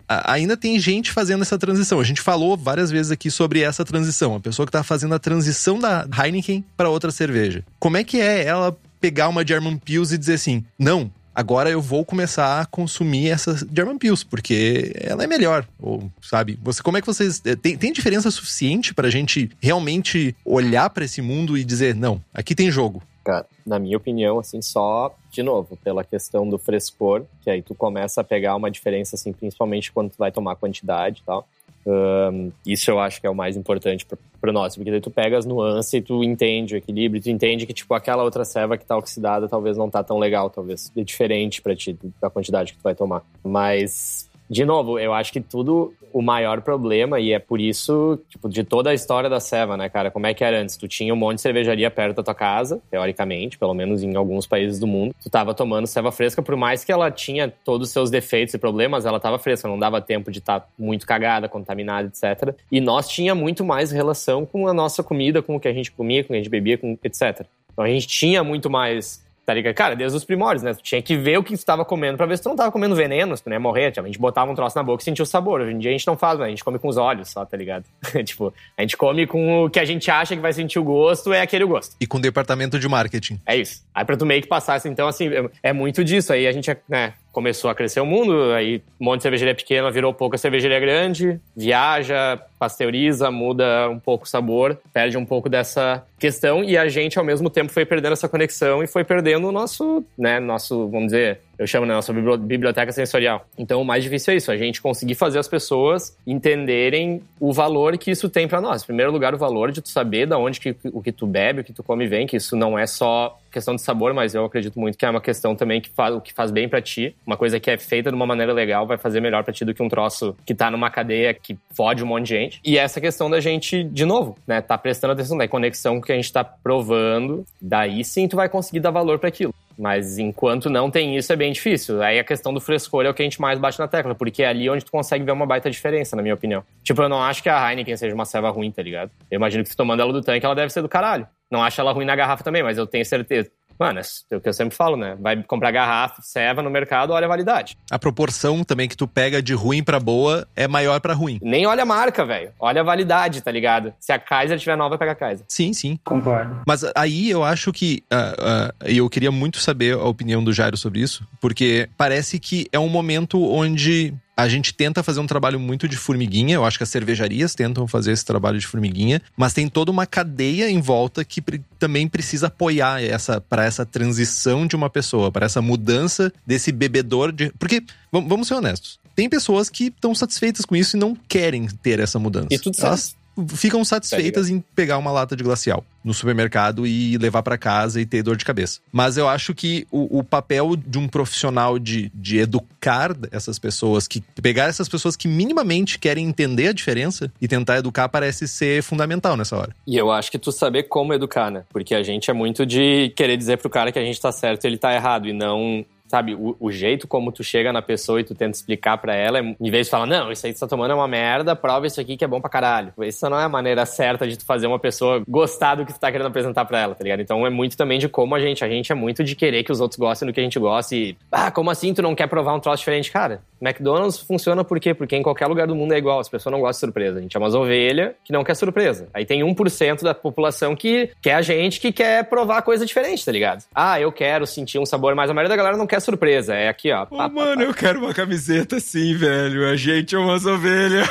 ainda 0.07 0.57
tem 0.57 0.79
gente 0.79 1.11
fazendo 1.11 1.43
essa 1.43 1.55
transição. 1.55 1.99
A 1.99 2.03
gente 2.03 2.19
falou 2.19 2.57
várias 2.57 2.89
vezes 2.89 3.11
aqui 3.11 3.29
sobre 3.29 3.61
essa 3.61 3.85
transição. 3.85 4.35
A 4.35 4.39
pessoa 4.39 4.65
que 4.65 4.69
está 4.69 4.81
fazendo 4.81 5.13
a 5.13 5.19
transição 5.19 5.77
da 5.77 6.07
Heineken 6.11 6.65
para 6.75 6.89
outra 6.89 7.11
cerveja. 7.11 7.63
Como 7.79 7.95
é 7.95 8.03
que 8.03 8.19
é 8.19 8.43
ela 8.43 8.75
pegar 8.99 9.29
uma 9.29 9.45
German 9.45 9.77
Pils 9.77 10.11
e 10.11 10.17
dizer 10.17 10.33
assim: 10.33 10.65
não, 10.79 11.11
agora 11.33 11.69
eu 11.69 11.81
vou 11.81 12.05
começar 12.05 12.61
a 12.61 12.65
consumir 12.65 13.29
essa 13.29 13.55
German 13.73 13.97
Pils, 13.97 14.23
porque 14.23 14.93
ela 14.95 15.23
é 15.23 15.27
melhor. 15.27 15.65
Ou, 15.79 16.09
sabe? 16.21 16.57
Você, 16.61 16.81
como 16.81 16.97
é 16.97 17.01
que 17.01 17.07
vocês. 17.07 17.41
Eh, 17.45 17.55
tem, 17.55 17.77
tem 17.77 17.91
diferença 17.91 18.29
suficiente 18.31 18.93
pra 18.93 19.09
gente 19.09 19.49
realmente 19.61 20.35
olhar 20.45 20.89
para 20.89 21.05
esse 21.05 21.21
mundo 21.21 21.57
e 21.57 21.63
dizer, 21.63 21.95
não, 21.95 22.21
aqui 22.33 22.55
tem 22.55 22.71
jogo. 22.71 23.01
Cara, 23.23 23.45
na 23.65 23.77
minha 23.77 23.97
opinião, 23.97 24.39
assim, 24.39 24.61
só, 24.61 25.15
de 25.29 25.43
novo, 25.43 25.77
pela 25.83 26.03
questão 26.03 26.49
do 26.49 26.57
frescor, 26.57 27.23
que 27.41 27.51
aí 27.51 27.61
tu 27.61 27.75
começa 27.75 28.21
a 28.21 28.23
pegar 28.23 28.55
uma 28.55 28.71
diferença, 28.71 29.15
assim, 29.15 29.31
principalmente 29.31 29.91
quando 29.91 30.09
tu 30.09 30.17
vai 30.17 30.31
tomar 30.31 30.55
quantidade 30.55 31.21
e 31.21 31.23
tal. 31.23 31.47
Um, 31.85 32.51
isso 32.65 32.91
eu 32.91 32.99
acho 32.99 33.19
que 33.19 33.27
é 33.27 33.29
o 33.29 33.35
mais 33.35 33.57
importante 33.57 34.05
pro 34.39 34.53
nosso, 34.53 34.77
porque 34.77 34.91
daí 34.91 35.01
tu 35.01 35.11
pega 35.11 35.37
as 35.37 35.45
nuances 35.45 35.93
e 35.93 36.01
tu 36.01 36.23
entende 36.23 36.75
o 36.75 36.77
equilíbrio, 36.77 37.21
tu 37.21 37.29
entende 37.29 37.65
que, 37.65 37.73
tipo, 37.73 37.93
aquela 37.93 38.23
outra 38.23 38.45
serva 38.45 38.77
que 38.77 38.85
tá 38.85 38.97
oxidada 38.97 39.47
talvez 39.47 39.77
não 39.77 39.89
tá 39.89 40.03
tão 40.03 40.17
legal, 40.17 40.49
talvez 40.49 40.91
é 40.95 41.03
diferente 41.03 41.61
para 41.61 41.75
ti 41.75 41.97
da 42.21 42.29
quantidade 42.29 42.73
que 42.73 42.79
tu 42.79 42.83
vai 42.83 42.95
tomar. 42.95 43.23
Mas 43.43 44.29
de 44.51 44.65
novo, 44.65 44.99
eu 44.99 45.13
acho 45.13 45.31
que 45.31 45.39
tudo 45.39 45.93
o 46.11 46.21
maior 46.21 46.59
problema, 46.59 47.21
e 47.21 47.31
é 47.31 47.39
por 47.39 47.61
isso, 47.61 48.19
tipo, 48.27 48.49
de 48.49 48.65
toda 48.65 48.89
a 48.89 48.93
história 48.93 49.29
da 49.29 49.39
Seva, 49.39 49.77
né, 49.77 49.87
cara? 49.87 50.11
Como 50.11 50.27
é 50.27 50.33
que 50.33 50.43
era 50.43 50.59
antes? 50.59 50.75
Tu 50.75 50.89
tinha 50.89 51.13
um 51.13 51.15
monte 51.15 51.35
de 51.35 51.41
cervejaria 51.41 51.89
perto 51.89 52.17
da 52.17 52.23
tua 52.23 52.35
casa, 52.35 52.81
teoricamente, 52.91 53.57
pelo 53.57 53.73
menos 53.73 54.03
em 54.03 54.13
alguns 54.13 54.45
países 54.45 54.77
do 54.77 54.85
mundo. 54.85 55.15
Tu 55.23 55.29
tava 55.29 55.53
tomando 55.53 55.87
ceva 55.87 56.11
fresca, 56.11 56.41
por 56.41 56.57
mais 56.57 56.83
que 56.83 56.91
ela 56.91 57.09
tinha 57.09 57.47
todos 57.63 57.87
os 57.87 57.93
seus 57.93 58.09
defeitos 58.11 58.53
e 58.53 58.57
problemas, 58.57 59.05
ela 59.05 59.21
tava 59.21 59.39
fresca, 59.39 59.69
não 59.69 59.79
dava 59.79 60.01
tempo 60.01 60.29
de 60.29 60.39
estar 60.39 60.59
tá 60.59 60.67
muito 60.77 61.07
cagada, 61.07 61.47
contaminada, 61.47 62.09
etc. 62.09 62.53
E 62.69 62.81
nós 62.81 63.07
tinha 63.07 63.33
muito 63.33 63.63
mais 63.63 63.89
relação 63.89 64.45
com 64.45 64.67
a 64.67 64.73
nossa 64.73 65.01
comida, 65.01 65.41
com 65.41 65.55
o 65.55 65.61
que 65.61 65.69
a 65.69 65.73
gente 65.73 65.89
comia, 65.93 66.25
com 66.25 66.27
o 66.27 66.27
que 66.33 66.33
a 66.33 66.43
gente 66.43 66.49
bebia, 66.49 66.77
com 66.77 66.97
etc. 67.01 67.45
Então 67.71 67.85
a 67.85 67.87
gente 67.87 68.05
tinha 68.05 68.43
muito 68.43 68.69
mais 68.69 69.23
Tá 69.51 69.55
ligado? 69.55 69.75
Cara, 69.75 69.95
desde 69.97 70.17
os 70.17 70.23
primórdios, 70.23 70.63
né? 70.63 70.73
Tu 70.73 70.81
tinha 70.81 71.01
que 71.01 71.17
ver 71.17 71.37
o 71.37 71.43
que 71.43 71.49
tu 71.49 71.57
estava 71.57 71.83
comendo 71.83 72.15
pra 72.15 72.25
ver 72.25 72.37
se 72.37 72.43
tu 72.43 72.47
não 72.47 72.55
tava 72.55 72.71
comendo 72.71 72.95
veneno, 72.95 73.35
se 73.35 73.43
tu 73.43 73.49
não 73.49 73.55
ia 73.55 73.59
morrer. 73.59 73.91
Tipo, 73.91 74.05
a 74.05 74.07
gente 74.07 74.17
botava 74.17 74.49
um 74.49 74.55
troço 74.55 74.77
na 74.77 74.81
boca 74.81 75.01
e 75.01 75.03
sentia 75.03 75.23
o 75.23 75.25
sabor. 75.25 75.59
Hoje 75.59 75.73
em 75.73 75.77
dia 75.77 75.89
a 75.89 75.91
gente 75.91 76.07
não 76.07 76.15
faz, 76.15 76.39
né? 76.39 76.45
A 76.45 76.49
gente 76.49 76.63
come 76.63 76.79
com 76.79 76.87
os 76.87 76.95
olhos 76.95 77.27
só, 77.27 77.45
tá 77.45 77.57
ligado? 77.57 77.83
tipo, 78.23 78.53
a 78.77 78.81
gente 78.81 78.95
come 78.95 79.27
com 79.27 79.65
o 79.65 79.69
que 79.69 79.77
a 79.77 79.83
gente 79.83 80.09
acha 80.09 80.37
que 80.37 80.41
vai 80.41 80.53
sentir 80.53 80.79
o 80.79 80.85
gosto, 80.85 81.33
é 81.33 81.41
aquele 81.41 81.65
gosto. 81.65 81.97
E 81.99 82.07
com 82.07 82.17
o 82.17 82.21
departamento 82.21 82.79
de 82.79 82.87
marketing. 82.87 83.41
É 83.45 83.57
isso. 83.57 83.83
Aí 83.93 84.05
pra 84.05 84.15
tu 84.15 84.25
meio 84.25 84.41
que 84.41 84.47
passar, 84.47 84.75
assim, 84.75 84.87
então, 84.87 85.05
assim, 85.05 85.27
é, 85.27 85.49
é 85.63 85.73
muito 85.73 86.01
disso. 86.01 86.31
Aí 86.31 86.47
a 86.47 86.51
gente, 86.53 86.73
né, 86.87 87.11
começou 87.31 87.69
a 87.69 87.75
crescer 87.75 88.01
o 88.01 88.05
mundo, 88.05 88.51
aí 88.53 88.81
um 88.99 89.05
monte 89.05 89.17
de 89.17 89.23
cervejaria 89.23 89.55
pequena 89.55 89.89
virou 89.89 90.13
pouca 90.13 90.37
cervejaria 90.37 90.79
grande, 90.79 91.39
viaja, 91.55 92.39
pasteuriza, 92.59 93.31
muda 93.31 93.89
um 93.89 93.99
pouco 93.99 94.25
o 94.25 94.27
sabor, 94.27 94.77
perde 94.93 95.17
um 95.17 95.25
pouco 95.25 95.49
dessa 95.49 96.03
questão 96.19 96.63
e 96.63 96.77
a 96.77 96.87
gente 96.87 97.17
ao 97.17 97.25
mesmo 97.25 97.49
tempo 97.49 97.71
foi 97.71 97.85
perdendo 97.85 98.13
essa 98.13 98.29
conexão 98.29 98.83
e 98.83 98.87
foi 98.87 99.03
perdendo 99.03 99.47
o 99.47 99.51
nosso, 99.51 100.03
né, 100.17 100.39
nosso, 100.39 100.87
vamos 100.89 101.07
dizer, 101.07 101.39
eu 101.57 101.65
chamo 101.65 101.85
né, 101.85 101.93
nossa 101.93 102.11
biblioteca 102.11 102.91
sensorial. 102.91 103.45
Então, 103.57 103.81
o 103.81 103.85
mais 103.85 104.03
difícil 104.03 104.33
é 104.33 104.37
isso, 104.37 104.51
a 104.51 104.57
gente 104.57 104.81
conseguir 104.81 105.15
fazer 105.15 105.39
as 105.39 105.47
pessoas 105.47 106.17
entenderem 106.25 107.21
o 107.39 107.53
valor 107.53 107.97
que 107.97 108.11
isso 108.11 108.29
tem 108.29 108.47
para 108.47 108.59
nós. 108.59 108.83
Em 108.83 108.87
primeiro 108.87 109.11
lugar, 109.11 109.33
o 109.33 109.37
valor 109.37 109.71
de 109.71 109.81
tu 109.81 109.89
saber 109.89 110.25
da 110.25 110.37
onde 110.37 110.59
que, 110.59 110.75
o 110.91 111.01
que 111.01 111.11
tu 111.11 111.25
bebe, 111.25 111.61
o 111.61 111.63
que 111.63 111.73
tu 111.73 111.83
come 111.83 112.07
vem, 112.07 112.27
que 112.27 112.37
isso 112.37 112.55
não 112.55 112.77
é 112.77 112.85
só 112.85 113.39
questão 113.51 113.75
de 113.75 113.81
sabor, 113.81 114.13
mas 114.13 114.33
eu 114.33 114.45
acredito 114.45 114.79
muito 114.79 114.97
que 114.97 115.05
é 115.05 115.09
uma 115.09 115.21
questão 115.21 115.55
também 115.55 115.81
que 115.81 115.89
faz 115.89 116.15
o 116.15 116.21
que 116.21 116.33
faz 116.33 116.51
bem 116.51 116.67
para 116.67 116.81
ti. 116.81 117.15
Uma 117.25 117.37
coisa 117.37 117.59
que 117.59 117.69
é 117.69 117.77
feita 117.77 118.09
de 118.09 118.15
uma 118.15 118.25
maneira 118.25 118.53
legal 118.53 118.87
vai 118.87 118.97
fazer 118.97 119.19
melhor 119.19 119.43
para 119.43 119.53
ti 119.53 119.65
do 119.65 119.73
que 119.73 119.83
um 119.83 119.89
troço 119.89 120.35
que 120.45 120.55
tá 120.55 120.71
numa 120.71 120.89
cadeia 120.89 121.33
que 121.33 121.57
fode 121.75 122.03
um 122.03 122.07
monte 122.07 122.23
de 122.23 122.29
gente. 122.29 122.61
E 122.63 122.77
essa 122.77 123.01
questão 123.01 123.29
da 123.29 123.39
gente, 123.39 123.83
de 123.83 124.05
novo, 124.05 124.37
né, 124.47 124.61
tá 124.61 124.77
prestando 124.77 125.13
atenção 125.13 125.37
da 125.37 125.47
conexão 125.47 125.99
que 125.99 126.11
a 126.11 126.15
gente 126.15 126.31
tá 126.31 126.43
provando, 126.43 127.45
daí 127.61 128.03
sim 128.03 128.27
tu 128.27 128.35
vai 128.35 128.49
conseguir 128.49 128.79
dar 128.79 128.91
valor 128.91 129.19
para 129.19 129.29
aquilo. 129.29 129.53
Mas 129.77 130.17
enquanto 130.17 130.69
não 130.69 130.91
tem 130.91 131.17
isso, 131.17 131.33
é 131.33 131.35
bem 131.35 131.51
difícil. 131.51 132.01
Aí 132.03 132.19
a 132.19 132.23
questão 132.23 132.53
do 132.53 132.61
frescor 132.61 133.05
é 133.05 133.09
o 133.09 133.13
que 133.13 133.21
a 133.21 133.25
gente 133.25 133.41
mais 133.41 133.57
bate 133.57 133.79
na 133.79 133.87
tecla, 133.87 134.13
porque 134.13 134.43
é 134.43 134.47
ali 134.47 134.69
onde 134.69 134.85
tu 134.85 134.91
consegue 134.91 135.23
ver 135.23 135.31
uma 135.31 135.45
baita 135.45 135.71
diferença, 135.71 136.15
na 136.15 136.21
minha 136.21 136.35
opinião. 136.35 136.63
Tipo, 136.83 137.01
eu 137.01 137.09
não 137.09 137.21
acho 137.21 137.41
que 137.41 137.49
a 137.49 137.69
Heineken 137.69 137.97
seja 137.97 138.13
uma 138.13 138.25
ceva 138.25 138.49
ruim, 138.49 138.71
tá 138.71 138.83
ligado? 138.83 139.09
Eu 139.29 139.37
imagino 139.37 139.63
que 139.63 139.69
tu 139.69 139.77
tomando 139.77 140.01
ela 140.01 140.13
do 140.13 140.21
tanque, 140.21 140.45
ela 140.45 140.55
deve 140.55 140.71
ser 140.71 140.81
do 140.81 140.89
caralho. 140.89 141.27
Não 141.51 141.61
acho 141.61 141.81
ela 141.81 141.91
ruim 141.91 142.05
na 142.05 142.15
garrafa 142.15 142.43
também, 142.43 142.63
mas 142.63 142.77
eu 142.77 142.87
tenho 142.87 143.05
certeza. 143.05 143.51
Mano, 143.81 143.99
é 143.99 144.35
o 144.35 144.39
que 144.39 144.47
eu 144.47 144.53
sempre 144.53 144.77
falo, 144.77 144.95
né? 144.95 145.17
Vai 145.19 145.41
comprar 145.41 145.71
garrafa, 145.71 146.21
ceva 146.21 146.61
no 146.61 146.69
mercado, 146.69 147.13
olha 147.13 147.25
a 147.25 147.27
validade. 147.27 147.75
A 147.89 147.97
proporção 147.97 148.63
também 148.63 148.87
que 148.87 148.95
tu 148.95 149.07
pega 149.07 149.41
de 149.41 149.55
ruim 149.55 149.83
para 149.83 149.99
boa 149.99 150.47
é 150.55 150.67
maior 150.67 150.99
para 150.99 151.15
ruim. 151.15 151.39
Nem 151.41 151.65
olha 151.65 151.81
a 151.81 151.85
marca, 151.85 152.23
velho. 152.23 152.51
Olha 152.59 152.81
a 152.81 152.83
validade, 152.83 153.41
tá 153.41 153.49
ligado? 153.49 153.91
Se 153.99 154.11
a 154.11 154.19
Kaiser 154.19 154.59
tiver 154.59 154.75
nova, 154.75 154.99
pega 154.99 155.13
a 155.13 155.15
Kaiser. 155.15 155.45
Sim, 155.47 155.73
sim. 155.73 155.99
Concordo. 156.03 156.61
Mas 156.67 156.83
aí 156.95 157.31
eu 157.31 157.43
acho 157.43 157.73
que. 157.73 158.03
Uh, 158.13 158.15
uh, 158.15 158.73
eu 158.85 159.09
queria 159.09 159.31
muito 159.31 159.57
saber 159.57 159.95
a 159.95 160.05
opinião 160.05 160.43
do 160.43 160.53
Jairo 160.53 160.77
sobre 160.77 160.99
isso, 160.99 161.27
porque 161.39 161.89
parece 161.97 162.39
que 162.39 162.67
é 162.71 162.77
um 162.77 162.87
momento 162.87 163.43
onde 163.43 164.13
a 164.41 164.49
gente 164.49 164.73
tenta 164.73 165.03
fazer 165.03 165.19
um 165.19 165.27
trabalho 165.27 165.59
muito 165.59 165.87
de 165.87 165.97
formiguinha, 165.97 166.55
eu 166.55 166.65
acho 166.65 166.77
que 166.77 166.83
as 166.83 166.89
cervejarias 166.89 167.55
tentam 167.55 167.87
fazer 167.87 168.11
esse 168.11 168.25
trabalho 168.25 168.59
de 168.59 168.67
formiguinha, 168.67 169.21
mas 169.35 169.53
tem 169.53 169.67
toda 169.67 169.91
uma 169.91 170.05
cadeia 170.05 170.69
em 170.69 170.81
volta 170.81 171.23
que 171.23 171.41
também 171.77 172.07
precisa 172.07 172.47
apoiar 172.47 173.03
essa 173.03 173.39
para 173.39 173.65
essa 173.65 173.85
transição 173.85 174.65
de 174.65 174.75
uma 174.75 174.89
pessoa, 174.89 175.31
para 175.31 175.45
essa 175.45 175.61
mudança 175.61 176.31
desse 176.45 176.71
bebedor 176.71 177.31
de. 177.31 177.51
Porque, 177.57 177.83
vamos 178.11 178.47
ser 178.47 178.55
honestos, 178.55 178.99
tem 179.15 179.29
pessoas 179.29 179.69
que 179.69 179.85
estão 179.85 180.15
satisfeitas 180.15 180.65
com 180.65 180.75
isso 180.75 180.97
e 180.97 180.99
não 180.99 181.15
querem 181.27 181.67
ter 181.67 181.99
essa 181.99 182.17
mudança. 182.19 182.47
E 182.51 182.59
tudo 182.59 182.75
certo. 182.75 182.87
Elas 182.87 183.15
ficam 183.55 183.83
satisfeitas 183.83 184.47
tá 184.47 184.53
em 184.53 184.63
pegar 184.75 184.97
uma 184.97 185.11
lata 185.11 185.35
de 185.35 185.43
glacial 185.43 185.85
no 186.03 186.13
supermercado 186.13 186.85
e 186.85 187.17
levar 187.17 187.43
para 187.43 187.57
casa 187.57 188.01
e 188.01 188.05
ter 188.05 188.23
dor 188.23 188.35
de 188.35 188.45
cabeça. 188.45 188.79
Mas 188.91 189.17
eu 189.17 189.27
acho 189.27 189.53
que 189.53 189.87
o, 189.91 190.19
o, 190.19 190.23
papel 190.23 190.75
de 190.75 190.97
um 190.97 191.07
profissional 191.07 191.77
de, 191.77 192.11
de 192.13 192.37
educar 192.37 193.15
essas 193.31 193.59
pessoas, 193.59 194.07
que 194.07 194.21
pegar 194.41 194.65
essas 194.65 194.89
pessoas 194.89 195.15
que 195.15 195.27
minimamente 195.27 195.99
querem 195.99 196.27
entender 196.27 196.69
a 196.69 196.73
diferença 196.73 197.31
e 197.41 197.47
tentar 197.47 197.77
educar 197.77 198.09
parece 198.09 198.47
ser 198.47 198.81
fundamental 198.81 199.35
nessa 199.37 199.57
hora. 199.57 199.75
E 199.85 199.97
eu 199.97 200.11
acho 200.11 200.31
que 200.31 200.39
tu 200.39 200.51
saber 200.51 200.83
como 200.83 201.13
educar, 201.13 201.51
né? 201.51 201.63
Porque 201.69 201.93
a 201.93 202.03
gente 202.03 202.29
é 202.29 202.33
muito 202.33 202.65
de 202.65 203.13
querer 203.15 203.37
dizer 203.37 203.57
pro 203.57 203.69
cara 203.69 203.91
que 203.91 203.99
a 203.99 204.03
gente 204.03 204.19
tá 204.19 204.31
certo 204.31 204.63
e 204.63 204.67
ele 204.67 204.77
tá 204.77 204.93
errado 204.93 205.27
e 205.27 205.33
não 205.33 205.85
sabe, 206.11 206.35
o, 206.35 206.57
o, 206.59 206.71
jeito 206.71 207.07
como 207.07 207.31
tu 207.31 207.41
chega 207.43 207.71
na 207.71 207.81
pessoa 207.81 208.19
e 208.19 208.23
tu 208.23 208.35
tenta 208.35 208.51
explicar 208.51 208.97
para 208.97 209.15
ela, 209.15 209.39
é, 209.39 209.41
em 209.41 209.71
vez 209.71 209.87
de 209.87 209.91
falar, 209.91 210.05
não, 210.05 210.29
isso 210.29 210.45
aí 210.45 210.51
que 210.51 210.59
tu 210.59 210.61
tá 210.61 210.67
tomando 210.67 210.91
é 210.91 210.93
uma 210.93 211.07
merda, 211.07 211.55
prova 211.55 211.87
isso 211.87 212.01
aqui 212.01 212.17
que 212.17 212.25
é 212.25 212.27
bom 212.27 212.41
pra 212.41 212.49
caralho. 212.49 212.93
Isso 212.99 213.29
não 213.29 213.39
é 213.39 213.45
a 213.45 213.49
maneira 213.49 213.85
certa 213.85 214.27
de 214.27 214.37
tu 214.37 214.45
fazer 214.45 214.67
uma 214.67 214.77
pessoa 214.77 215.23
gostar 215.27 215.75
do 215.75 215.85
que 215.85 215.93
tu 215.93 215.99
tá 215.99 216.11
querendo 216.11 216.27
apresentar 216.27 216.65
para 216.65 216.81
ela, 216.81 216.95
tá 216.95 217.03
ligado? 217.03 217.21
Então 217.21 217.47
é 217.47 217.49
muito 217.49 217.77
também 217.77 217.97
de 217.97 218.09
como 218.09 218.35
a 218.35 218.39
gente, 218.39 218.63
a 218.63 218.67
gente 218.67 218.91
é 218.91 218.95
muito 218.95 219.23
de 219.23 219.35
querer 219.35 219.63
que 219.63 219.71
os 219.71 219.79
outros 219.79 219.97
gostem 219.97 220.27
do 220.27 220.33
que 220.33 220.41
a 220.41 220.43
gente 220.43 220.59
gosta 220.59 220.93
e, 220.93 221.15
ah, 221.31 221.49
como 221.49 221.71
assim 221.71 221.93
tu 221.93 222.01
não 222.01 222.13
quer 222.13 222.27
provar 222.27 222.53
um 222.53 222.59
troço 222.59 222.79
diferente? 222.79 223.09
Cara, 223.09 223.41
McDonald's 223.61 224.19
funciona 224.19 224.63
por 224.63 224.79
quê? 224.79 224.93
Porque 224.93 225.15
em 225.15 225.23
qualquer 225.23 225.47
lugar 225.47 225.67
do 225.67 225.75
mundo 225.75 225.93
é 225.93 225.97
igual, 225.97 226.19
as 226.19 226.27
pessoas 226.27 226.51
não 226.51 226.59
gostam 226.59 226.87
de 226.87 226.91
surpresa. 226.91 227.19
A 227.19 227.21
gente 227.21 227.37
é 227.37 227.39
umas 227.39 227.55
ovelhas 227.55 228.13
que 228.23 228.33
não 228.33 228.43
quer 228.43 228.55
surpresa. 228.55 229.07
Aí 229.13 229.25
tem 229.25 229.41
1% 229.41 230.01
da 230.01 230.13
população 230.13 230.75
que 230.75 231.11
quer 231.21 231.35
a 231.35 231.41
gente 231.41 231.79
que 231.79 231.91
quer 231.91 232.25
provar 232.25 232.63
coisa 232.63 232.85
diferente, 232.85 233.23
tá 233.23 233.31
ligado? 233.31 233.63
Ah, 233.73 233.99
eu 234.01 234.11
quero 234.11 234.45
sentir 234.45 234.79
um 234.79 234.85
sabor, 234.85 235.15
mas 235.15 235.29
a 235.29 235.33
maioria 235.33 235.49
da 235.49 235.55
galera 235.55 235.77
não 235.77 235.87
quer 235.87 235.99
surpresa. 236.01 236.53
É 236.53 236.67
aqui, 236.67 236.91
ó. 236.91 237.03
Ô, 237.03 237.17
pá, 237.17 237.29
mano, 237.29 237.57
pá, 237.57 237.63
eu 237.63 237.73
quero 237.73 237.99
uma 237.99 238.13
camiseta 238.13 238.75
assim, 238.75 239.15
velho. 239.15 239.67
A 239.69 239.75
gente 239.75 240.13
é 240.15 240.19
umas 240.19 240.45
ovelhas. 240.45 241.07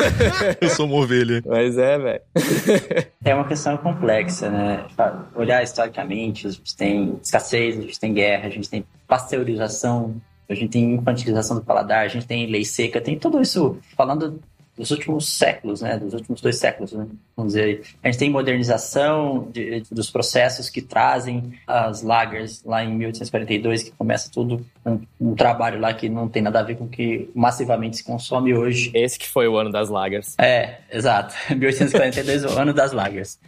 eu 0.60 0.70
sou 0.70 0.86
uma 0.86 0.96
ovelha. 0.96 1.42
Mas 1.44 1.76
é, 1.76 1.98
velho. 1.98 2.20
é 3.24 3.34
uma 3.34 3.46
questão 3.46 3.76
complexa, 3.76 4.48
né? 4.48 4.86
Olhar 5.34 5.62
historicamente, 5.62 6.46
a 6.46 6.50
gente 6.50 6.76
tem 6.76 7.18
escassez, 7.22 7.78
a 7.78 7.82
gente 7.82 8.00
tem 8.00 8.14
guerra, 8.14 8.46
a 8.46 8.50
gente 8.50 8.70
tem 8.70 8.84
pasteurização, 9.06 10.16
a 10.48 10.54
gente 10.54 10.70
tem 10.70 10.94
infantilização 10.94 11.56
do 11.56 11.62
paladar, 11.62 12.04
a 12.04 12.08
gente 12.08 12.26
tem 12.26 12.46
lei 12.46 12.64
seca, 12.64 13.00
tem 13.00 13.18
tudo 13.18 13.40
isso 13.40 13.78
falando 13.96 14.40
dos 14.78 14.92
últimos 14.92 15.28
séculos, 15.28 15.82
né? 15.82 15.98
Dos 15.98 16.14
últimos 16.14 16.40
dois 16.40 16.56
séculos, 16.56 16.92
né? 16.92 17.06
Vamos 17.36 17.52
dizer. 17.52 17.82
A 18.02 18.06
gente 18.08 18.18
tem 18.18 18.30
modernização 18.30 19.48
de, 19.52 19.82
dos 19.90 20.08
processos 20.10 20.70
que 20.70 20.80
trazem 20.80 21.52
as 21.66 22.02
lagers 22.02 22.62
lá 22.64 22.84
em 22.84 22.94
1842, 22.94 23.82
que 23.82 23.90
começa 23.90 24.30
tudo 24.32 24.64
um, 24.86 25.00
um, 25.20 25.34
trabalho 25.34 25.80
lá 25.80 25.92
que 25.92 26.08
não 26.08 26.28
tem 26.28 26.40
nada 26.40 26.60
a 26.60 26.62
ver 26.62 26.76
com 26.76 26.84
o 26.84 26.88
que 26.88 27.28
massivamente 27.34 27.96
se 27.96 28.04
consome 28.04 28.54
hoje. 28.54 28.92
Esse 28.94 29.18
que 29.18 29.28
foi 29.28 29.48
o 29.48 29.56
ano 29.56 29.72
das 29.72 29.88
lagers. 29.88 30.36
É, 30.38 30.78
exato. 30.90 31.34
1842 31.50 32.44
o 32.44 32.58
ano 32.58 32.72
das 32.72 32.92
lagers. 32.92 33.38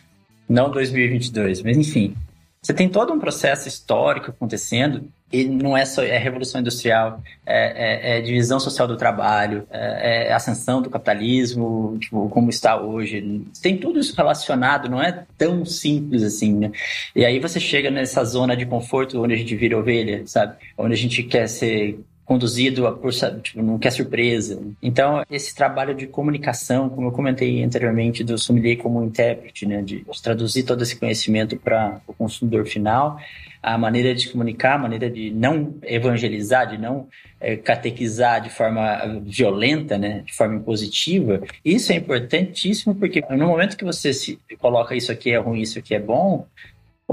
Não 0.48 0.70
2022, 0.70 1.62
mas 1.62 1.76
enfim. 1.76 2.16
Você 2.60 2.74
tem 2.74 2.88
todo 2.88 3.12
um 3.12 3.18
processo 3.18 3.68
histórico 3.68 4.32
acontecendo 4.32 5.08
e 5.32 5.44
não 5.44 5.76
é 5.76 5.84
só 5.84 6.02
é 6.02 6.18
revolução 6.18 6.60
industrial, 6.60 7.22
é, 7.46 8.16
é, 8.16 8.18
é 8.18 8.20
divisão 8.20 8.58
social 8.58 8.88
do 8.88 8.96
trabalho, 8.96 9.66
é, 9.70 10.28
é, 10.28 10.32
ascensão 10.32 10.82
do 10.82 10.90
capitalismo, 10.90 11.96
tipo, 12.00 12.28
como 12.28 12.50
está 12.50 12.80
hoje. 12.80 13.44
Tem 13.62 13.76
tudo 13.76 14.00
isso 14.00 14.14
relacionado, 14.16 14.88
não 14.88 15.00
é 15.00 15.24
tão 15.38 15.64
simples 15.64 16.22
assim, 16.22 16.52
né? 16.54 16.72
E 17.14 17.24
aí 17.24 17.38
você 17.38 17.60
chega 17.60 17.90
nessa 17.90 18.24
zona 18.24 18.56
de 18.56 18.66
conforto 18.66 19.22
onde 19.22 19.34
a 19.34 19.36
gente 19.36 19.54
vira 19.54 19.78
ovelha, 19.78 20.22
sabe? 20.26 20.56
Onde 20.76 20.94
a 20.94 20.96
gente 20.96 21.22
quer 21.22 21.48
ser 21.48 22.00
conduzido 22.30 22.86
a 22.86 22.92
por, 22.92 23.12
tipo, 23.42 23.60
não 23.60 23.76
quer 23.76 23.90
surpresa. 23.90 24.62
Então, 24.80 25.24
esse 25.28 25.52
trabalho 25.52 25.92
de 25.92 26.06
comunicação, 26.06 26.88
como 26.88 27.08
eu 27.08 27.10
comentei 27.10 27.60
anteriormente, 27.64 28.22
do 28.22 28.38
sommelier 28.38 28.76
como 28.76 29.02
intérprete, 29.02 29.66
né, 29.66 29.82
de 29.82 30.06
traduzir 30.22 30.62
todo 30.62 30.80
esse 30.80 30.94
conhecimento 30.94 31.56
para 31.56 32.00
o 32.06 32.12
consumidor 32.12 32.66
final, 32.66 33.18
a 33.62 33.76
maneira 33.76 34.14
de 34.14 34.28
comunicar, 34.28 34.74
a 34.74 34.78
maneira 34.78 35.10
de 35.10 35.30
não 35.30 35.74
evangelizar, 35.82 36.68
de 36.68 36.78
não 36.78 37.08
é, 37.40 37.56
catequizar 37.56 38.40
de 38.40 38.50
forma 38.50 39.20
violenta, 39.22 39.98
né, 39.98 40.22
de 40.24 40.32
forma 40.32 40.56
impositiva, 40.56 41.42
isso 41.64 41.92
é 41.92 41.96
importantíssimo 41.96 42.94
porque 42.94 43.22
no 43.30 43.48
momento 43.48 43.76
que 43.76 43.84
você 43.84 44.12
se 44.12 44.38
coloca 44.58 44.94
isso 44.94 45.12
aqui 45.12 45.30
é 45.30 45.38
ruim, 45.38 45.60
isso 45.60 45.78
aqui 45.78 45.94
é 45.94 46.00
bom, 46.00 46.46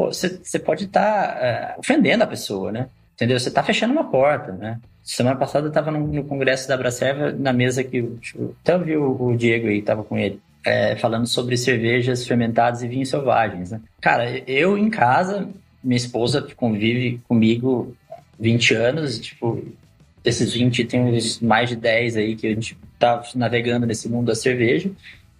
você, 0.05 0.59
pode 0.59 0.85
estar 0.85 1.01
tá, 1.01 1.75
uh, 1.75 1.79
ofendendo 1.79 2.23
a 2.23 2.27
pessoa, 2.27 2.71
né? 2.71 2.87
Entendeu? 3.15 3.39
Você 3.39 3.49
está 3.49 3.63
fechando 3.63 3.93
uma 3.93 4.03
porta, 4.03 4.51
né? 4.51 4.79
Semana 5.03 5.35
passada 5.35 5.65
eu 5.65 5.69
estava 5.69 5.89
no, 5.89 6.05
no, 6.05 6.23
congresso 6.23 6.67
da 6.67 6.77
Bracerva, 6.77 7.31
na 7.31 7.51
mesa 7.51 7.83
que 7.83 8.03
tipo, 8.21 8.55
até 8.61 8.73
eu 8.73 8.83
vi 8.83 8.95
o, 8.95 9.29
o 9.29 9.35
Diego 9.35 9.67
aí, 9.67 9.79
estava 9.79 10.03
com 10.03 10.17
ele. 10.17 10.39
É, 10.63 10.95
falando 10.97 11.25
sobre 11.25 11.55
cervejas 11.55 12.27
fermentadas 12.27 12.83
e 12.83 12.87
vinhos 12.87 13.09
selvagens. 13.09 13.71
Né? 13.71 13.79
Cara, 14.01 14.29
eu 14.45 14.77
em 14.77 14.89
casa, 14.89 15.47
minha 15.87 15.97
esposa 15.97 16.45
convive 16.55 17.21
comigo 17.27 17.95
20 18.37 18.73
anos, 18.75 19.19
tipo, 19.19 19.63
desses 20.21 20.53
20, 20.53 20.83
tem 20.83 21.01
mais 21.41 21.69
de 21.69 21.77
10 21.77 22.17
aí 22.17 22.35
que 22.35 22.45
a 22.45 22.49
gente 22.49 22.77
tá 22.99 23.23
navegando 23.33 23.85
nesse 23.85 24.09
mundo 24.09 24.27
da 24.27 24.35
cerveja. 24.35 24.91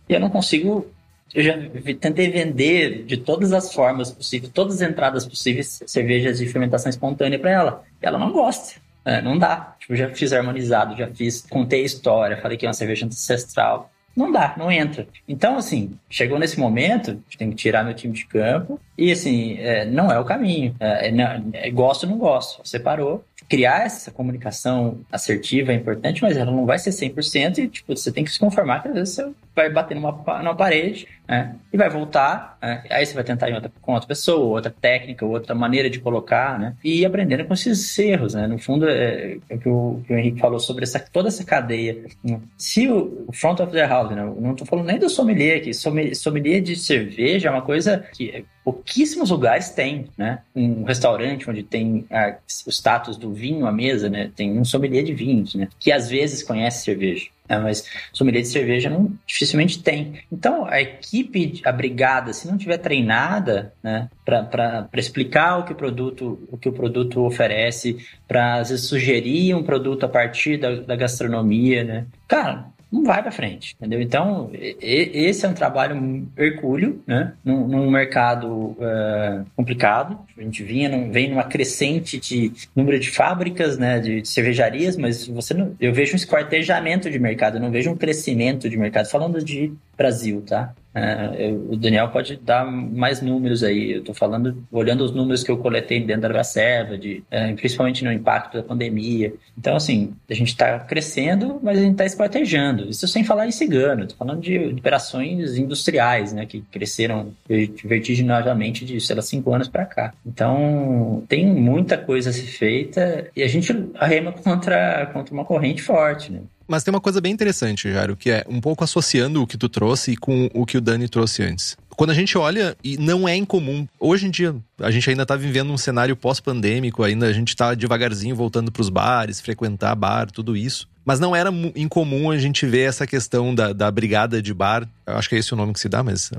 E 0.08 0.14
eu 0.14 0.20
não 0.20 0.30
consigo. 0.30 0.88
Eu 1.36 1.44
já 1.44 1.54
tentei 2.00 2.32
vender 2.32 3.04
de 3.04 3.18
todas 3.18 3.52
as 3.52 3.74
formas 3.74 4.10
possíveis, 4.10 4.52
todas 4.54 4.82
as 4.82 4.90
entradas 4.90 5.28
possíveis, 5.28 5.84
cervejas 5.86 6.40
de 6.40 6.48
fermentação 6.48 6.90
espontânea 6.90 7.38
para 7.38 7.52
ela. 7.52 7.84
E 8.02 8.06
ela 8.06 8.18
não 8.18 8.32
gosta. 8.32 8.80
É, 9.04 9.22
não 9.22 9.38
dá. 9.38 9.76
Tipo, 9.80 9.96
já 9.96 10.10
fiz 10.10 10.32
harmonizado, 10.32 10.96
já 10.96 11.08
fiz, 11.08 11.42
contei 11.42 11.82
a 11.82 11.86
história, 11.86 12.38
falei 12.38 12.58
que 12.58 12.66
é 12.66 12.70
uma 12.70 12.74
cerveja 12.74 13.06
ancestral. 13.06 13.92
Não 14.18 14.32
dá, 14.32 14.56
não 14.58 14.72
entra. 14.72 15.08
Então, 15.28 15.58
assim, 15.58 15.92
chegou 16.10 16.40
nesse 16.40 16.60
momento, 16.60 17.12
a 17.12 17.14
gente 17.14 17.38
tem 17.38 17.50
que 17.52 17.56
tirar 17.56 17.84
meu 17.84 17.94
time 17.94 18.12
de 18.16 18.26
campo. 18.26 18.80
E, 18.98 19.12
assim, 19.12 19.58
é, 19.60 19.86
não 19.86 20.12
é 20.12 20.20
o 20.20 20.26
caminho. 20.26 20.76
É, 20.80 21.10
é, 21.10 21.42
é 21.54 21.70
gosto 21.70 22.06
ou 22.06 22.10
não 22.10 22.18
gosto. 22.18 22.60
Você 22.66 22.80
parou, 22.80 23.24
criar 23.48 23.86
essa 23.86 24.10
comunicação 24.10 25.00
assertiva 25.12 25.72
é 25.72 25.76
importante, 25.76 26.24
mas 26.24 26.36
ela 26.36 26.52
não 26.52 26.66
vai 26.66 26.80
ser 26.80 26.90
100% 26.90 27.60
e, 27.60 27.68
tipo, 27.68 27.96
você 27.96 28.12
tem 28.12 28.24
que 28.24 28.32
se 28.32 28.40
conformar 28.40 28.82
que 28.82 28.88
às 28.88 28.94
vezes 28.96 29.14
você 29.14 29.32
vai 29.56 29.70
bater 29.70 29.94
numa, 29.94 30.12
numa 30.12 30.56
parede 30.56 31.08
né, 31.28 31.56
e 31.72 31.78
vai 31.78 31.90
voltar, 31.90 32.58
né, 32.62 32.84
aí 32.90 33.06
você 33.06 33.14
vai 33.14 33.24
tentar 33.24 33.50
outra, 33.54 33.72
com 33.82 33.94
outra 33.94 34.08
pessoa, 34.08 34.56
outra 34.56 34.74
técnica, 34.82 35.26
outra 35.26 35.54
maneira 35.54 35.90
de 35.90 36.00
colocar, 36.00 36.60
né, 36.60 36.76
e 36.84 37.06
aprendendo 37.06 37.46
com 37.46 37.54
esses 37.54 37.98
erros, 38.00 38.34
né, 38.34 38.48
no 38.48 38.58
fundo 38.58 38.88
é, 38.88 39.38
é 39.50 39.56
o, 39.56 39.60
que 39.60 39.70
o, 39.70 40.02
que 40.06 40.14
o 40.14 40.18
Henrique 40.18 40.40
falou 40.40 40.60
sobre 40.60 40.84
essa, 40.84 41.00
toda 41.00 41.28
essa 41.28 41.44
cadeia. 41.44 42.06
Né. 42.24 42.40
Se 42.58 42.88
o, 42.88 43.26
o 43.28 43.34
front 43.34 43.60
of 43.60 43.72
the 43.72 43.86
house, 43.86 44.12
né, 44.12 44.24
não 44.40 44.52
estou 44.52 44.66
falando 44.66 44.88
nem 44.88 45.00
do 45.00 45.10
sommelier 45.10 45.58
aqui, 45.58 45.74
sommelier 45.74 46.62
de 46.62 46.76
cerveja 46.76 47.50
é 47.50 47.52
uma 47.52 47.62
coisa 47.62 48.06
que 48.14 48.46
pouquíssimos 48.68 49.30
lugares 49.30 49.70
têm, 49.70 50.08
né? 50.18 50.40
Um 50.54 50.84
restaurante 50.84 51.50
onde 51.50 51.64
tem 51.64 52.06
a, 52.12 52.36
o 52.66 52.70
status 52.70 53.16
do 53.16 53.32
vinho 53.32 53.66
à 53.66 53.72
mesa, 53.72 54.10
né? 54.10 54.30
Tem 54.36 54.60
um 54.60 54.66
sommelier 54.66 55.06
de 55.06 55.14
vinhos, 55.14 55.56
né? 55.56 55.70
Que 55.80 55.90
às 55.90 56.10
vezes 56.10 56.44
conhece 56.44 56.84
cerveja. 56.84 57.28
Né? 57.48 57.58
Mas 57.60 57.86
sommelier 58.14 58.44
de 58.44 58.50
cerveja 58.50 58.90
não, 58.90 59.14
dificilmente 59.26 59.82
tem. 59.82 60.22
Então, 60.32 60.66
a 60.66 60.82
equipe, 60.82 61.62
a 61.64 61.72
brigada, 61.72 62.34
se 62.34 62.48
não 62.48 62.58
tiver 62.58 62.78
treinada 62.78 63.74
né, 63.82 64.10
para 64.26 64.90
explicar 64.96 65.58
o 65.58 65.64
que 65.64 65.74
o 65.74 65.76
produto, 65.76 66.48
o 66.52 66.58
que 66.58 66.70
o 66.70 66.74
produto 66.74 67.26
oferece, 67.26 67.98
para 68.28 68.64
sugerir 68.66 69.56
um 69.56 69.64
produto 69.64 70.06
a 70.06 70.10
partir 70.10 70.58
da, 70.58 70.76
da 70.76 70.96
gastronomia, 70.96 71.84
né? 71.84 72.06
Cara, 72.28 72.68
não 72.92 73.04
vai 73.04 73.22
para 73.22 73.32
frente, 73.32 73.76
entendeu? 73.78 74.02
Então, 74.02 74.50
esse 74.54 75.46
é 75.46 75.50
um 75.50 75.54
trabalho 75.54 76.28
hercúleo, 76.38 77.02
né? 77.06 77.34
Num, 77.44 77.68
num 77.68 77.92
mercado 77.92 78.48
uh, 78.48 79.46
complicado. 79.56 80.18
A 80.38 80.42
gente 80.42 80.64
vinha, 80.64 80.88
num, 80.88 81.12
vem 81.12 81.30
numa 81.30 81.44
crescente 81.44 82.18
de 82.18 82.52
número 82.76 82.98
de 83.00 83.12
fábricas, 83.12 83.78
né? 83.78 84.00
De, 84.00 84.22
de, 84.22 84.28
cervejarias, 84.28 84.96
mas 84.96 85.28
você 85.28 85.54
não, 85.54 85.76
eu 85.80 85.94
vejo 85.94 86.14
um 86.14 86.16
esquartejamento 86.16 87.12
de 87.12 87.20
mercado, 87.20 87.58
eu 87.58 87.62
não 87.62 87.72
vejo 87.72 87.92
um 87.92 87.96
crescimento 87.96 88.70
de 88.70 88.78
mercado. 88.78 89.10
Falando 89.10 89.44
de 89.44 89.74
Brasil, 89.98 90.42
tá? 90.48 90.74
É, 90.98 91.52
o 91.52 91.76
Daniel 91.76 92.10
pode 92.10 92.38
dar 92.38 92.66
mais 92.66 93.22
números 93.22 93.64
aí. 93.64 93.92
Eu 93.94 94.00
estou 94.00 94.16
falando, 94.16 94.64
olhando 94.72 95.04
os 95.04 95.12
números 95.12 95.44
que 95.44 95.52
eu 95.52 95.58
coletei 95.58 96.04
dentro 96.04 96.22
da 96.22 96.38
reserva, 96.38 96.98
de, 96.98 97.24
é, 97.30 97.54
principalmente 97.54 98.04
no 98.04 98.12
impacto 98.12 98.58
da 98.58 98.64
pandemia. 98.64 99.34
Então, 99.58 99.76
assim, 99.76 100.14
a 100.30 100.34
gente 100.34 100.50
está 100.50 100.80
crescendo, 100.80 101.60
mas 101.62 101.78
a 101.78 101.82
gente 101.82 101.94
está 101.94 102.06
esquartejando. 102.06 102.90
Isso 102.90 103.08
sem 103.08 103.24
falar 103.24 103.48
em 103.48 103.52
cigano. 103.52 104.04
Estou 104.04 104.18
falando 104.18 104.42
de 104.42 104.58
operações 104.58 105.58
industriais, 105.58 106.34
né, 106.34 106.46
que 106.46 106.62
cresceram 106.72 107.32
vertiginosamente 107.48 108.86
de, 108.86 109.00
sei 109.00 109.16
lá, 109.16 109.22
cinco 109.22 109.54
anos 109.54 109.68
para 109.68 109.86
cá. 109.86 110.14
Então, 110.26 111.24
tem 111.28 111.46
muita 111.46 111.98
coisa 111.98 112.30
a 112.30 112.34
ser 112.34 112.48
feita 112.48 113.28
e 113.36 113.44
a 113.44 113.48
gente 113.48 113.74
arrema 113.96 114.32
contra, 114.32 115.06
contra 115.08 115.34
uma 115.34 115.46
corrente 115.46 115.82
forte, 115.82 116.32
né? 116.32 116.42
Mas 116.68 116.84
tem 116.84 116.94
uma 116.94 117.00
coisa 117.00 117.22
bem 117.22 117.32
interessante, 117.32 117.92
Jairo, 117.92 118.16
que 118.16 118.30
é 118.30 118.46
um 118.50 118.60
pouco 118.60 118.84
associando 118.84 119.42
o 119.42 119.48
que 119.48 119.58
tu 119.58 119.70
trouxe 119.70 120.18
com 120.18 120.50
o 120.54 120.66
que 120.66 120.78
o 120.78 120.82
Dani 120.82 121.08
trouxe 121.08 121.44
antes. 121.44 121.78
Quando 121.96 122.12
a 122.12 122.14
gente 122.14 122.38
olha, 122.38 122.78
e 122.84 122.98
não 122.98 123.28
é 123.28 123.36
incomum, 123.36 123.88
hoje 124.00 124.28
em 124.28 124.30
dia, 124.30 124.56
a 124.80 124.92
gente 124.92 125.10
ainda 125.10 125.26
tá 125.26 125.36
vivendo 125.36 125.72
um 125.72 125.78
cenário 125.78 126.16
pós-pandêmico, 126.16 127.04
ainda 127.04 127.26
a 127.26 127.34
gente 127.34 127.56
tá 127.56 127.74
devagarzinho 127.74 128.36
voltando 128.36 128.72
para 128.72 128.82
os 128.82 128.90
bares, 128.90 129.42
frequentar 129.42 129.96
bar, 129.96 130.30
tudo 130.30 130.56
isso. 130.56 130.88
Mas 131.08 131.22
não 131.22 131.34
era 131.34 131.50
incomum 131.74 132.30
a 132.30 132.38
gente 132.38 132.66
ver 132.66 132.82
essa 132.82 133.08
questão 133.08 133.56
da, 133.56 133.72
da 133.72 133.90
brigada 133.90 134.42
de 134.42 134.54
bar. 134.54 134.86
Eu 135.06 135.16
acho 135.16 135.30
que 135.30 135.36
é 135.36 135.38
esse 135.38 135.54
o 135.54 135.56
nome 135.56 135.72
que 135.72 135.80
se 135.80 135.88
dá, 135.88 136.04
mas 136.04 136.30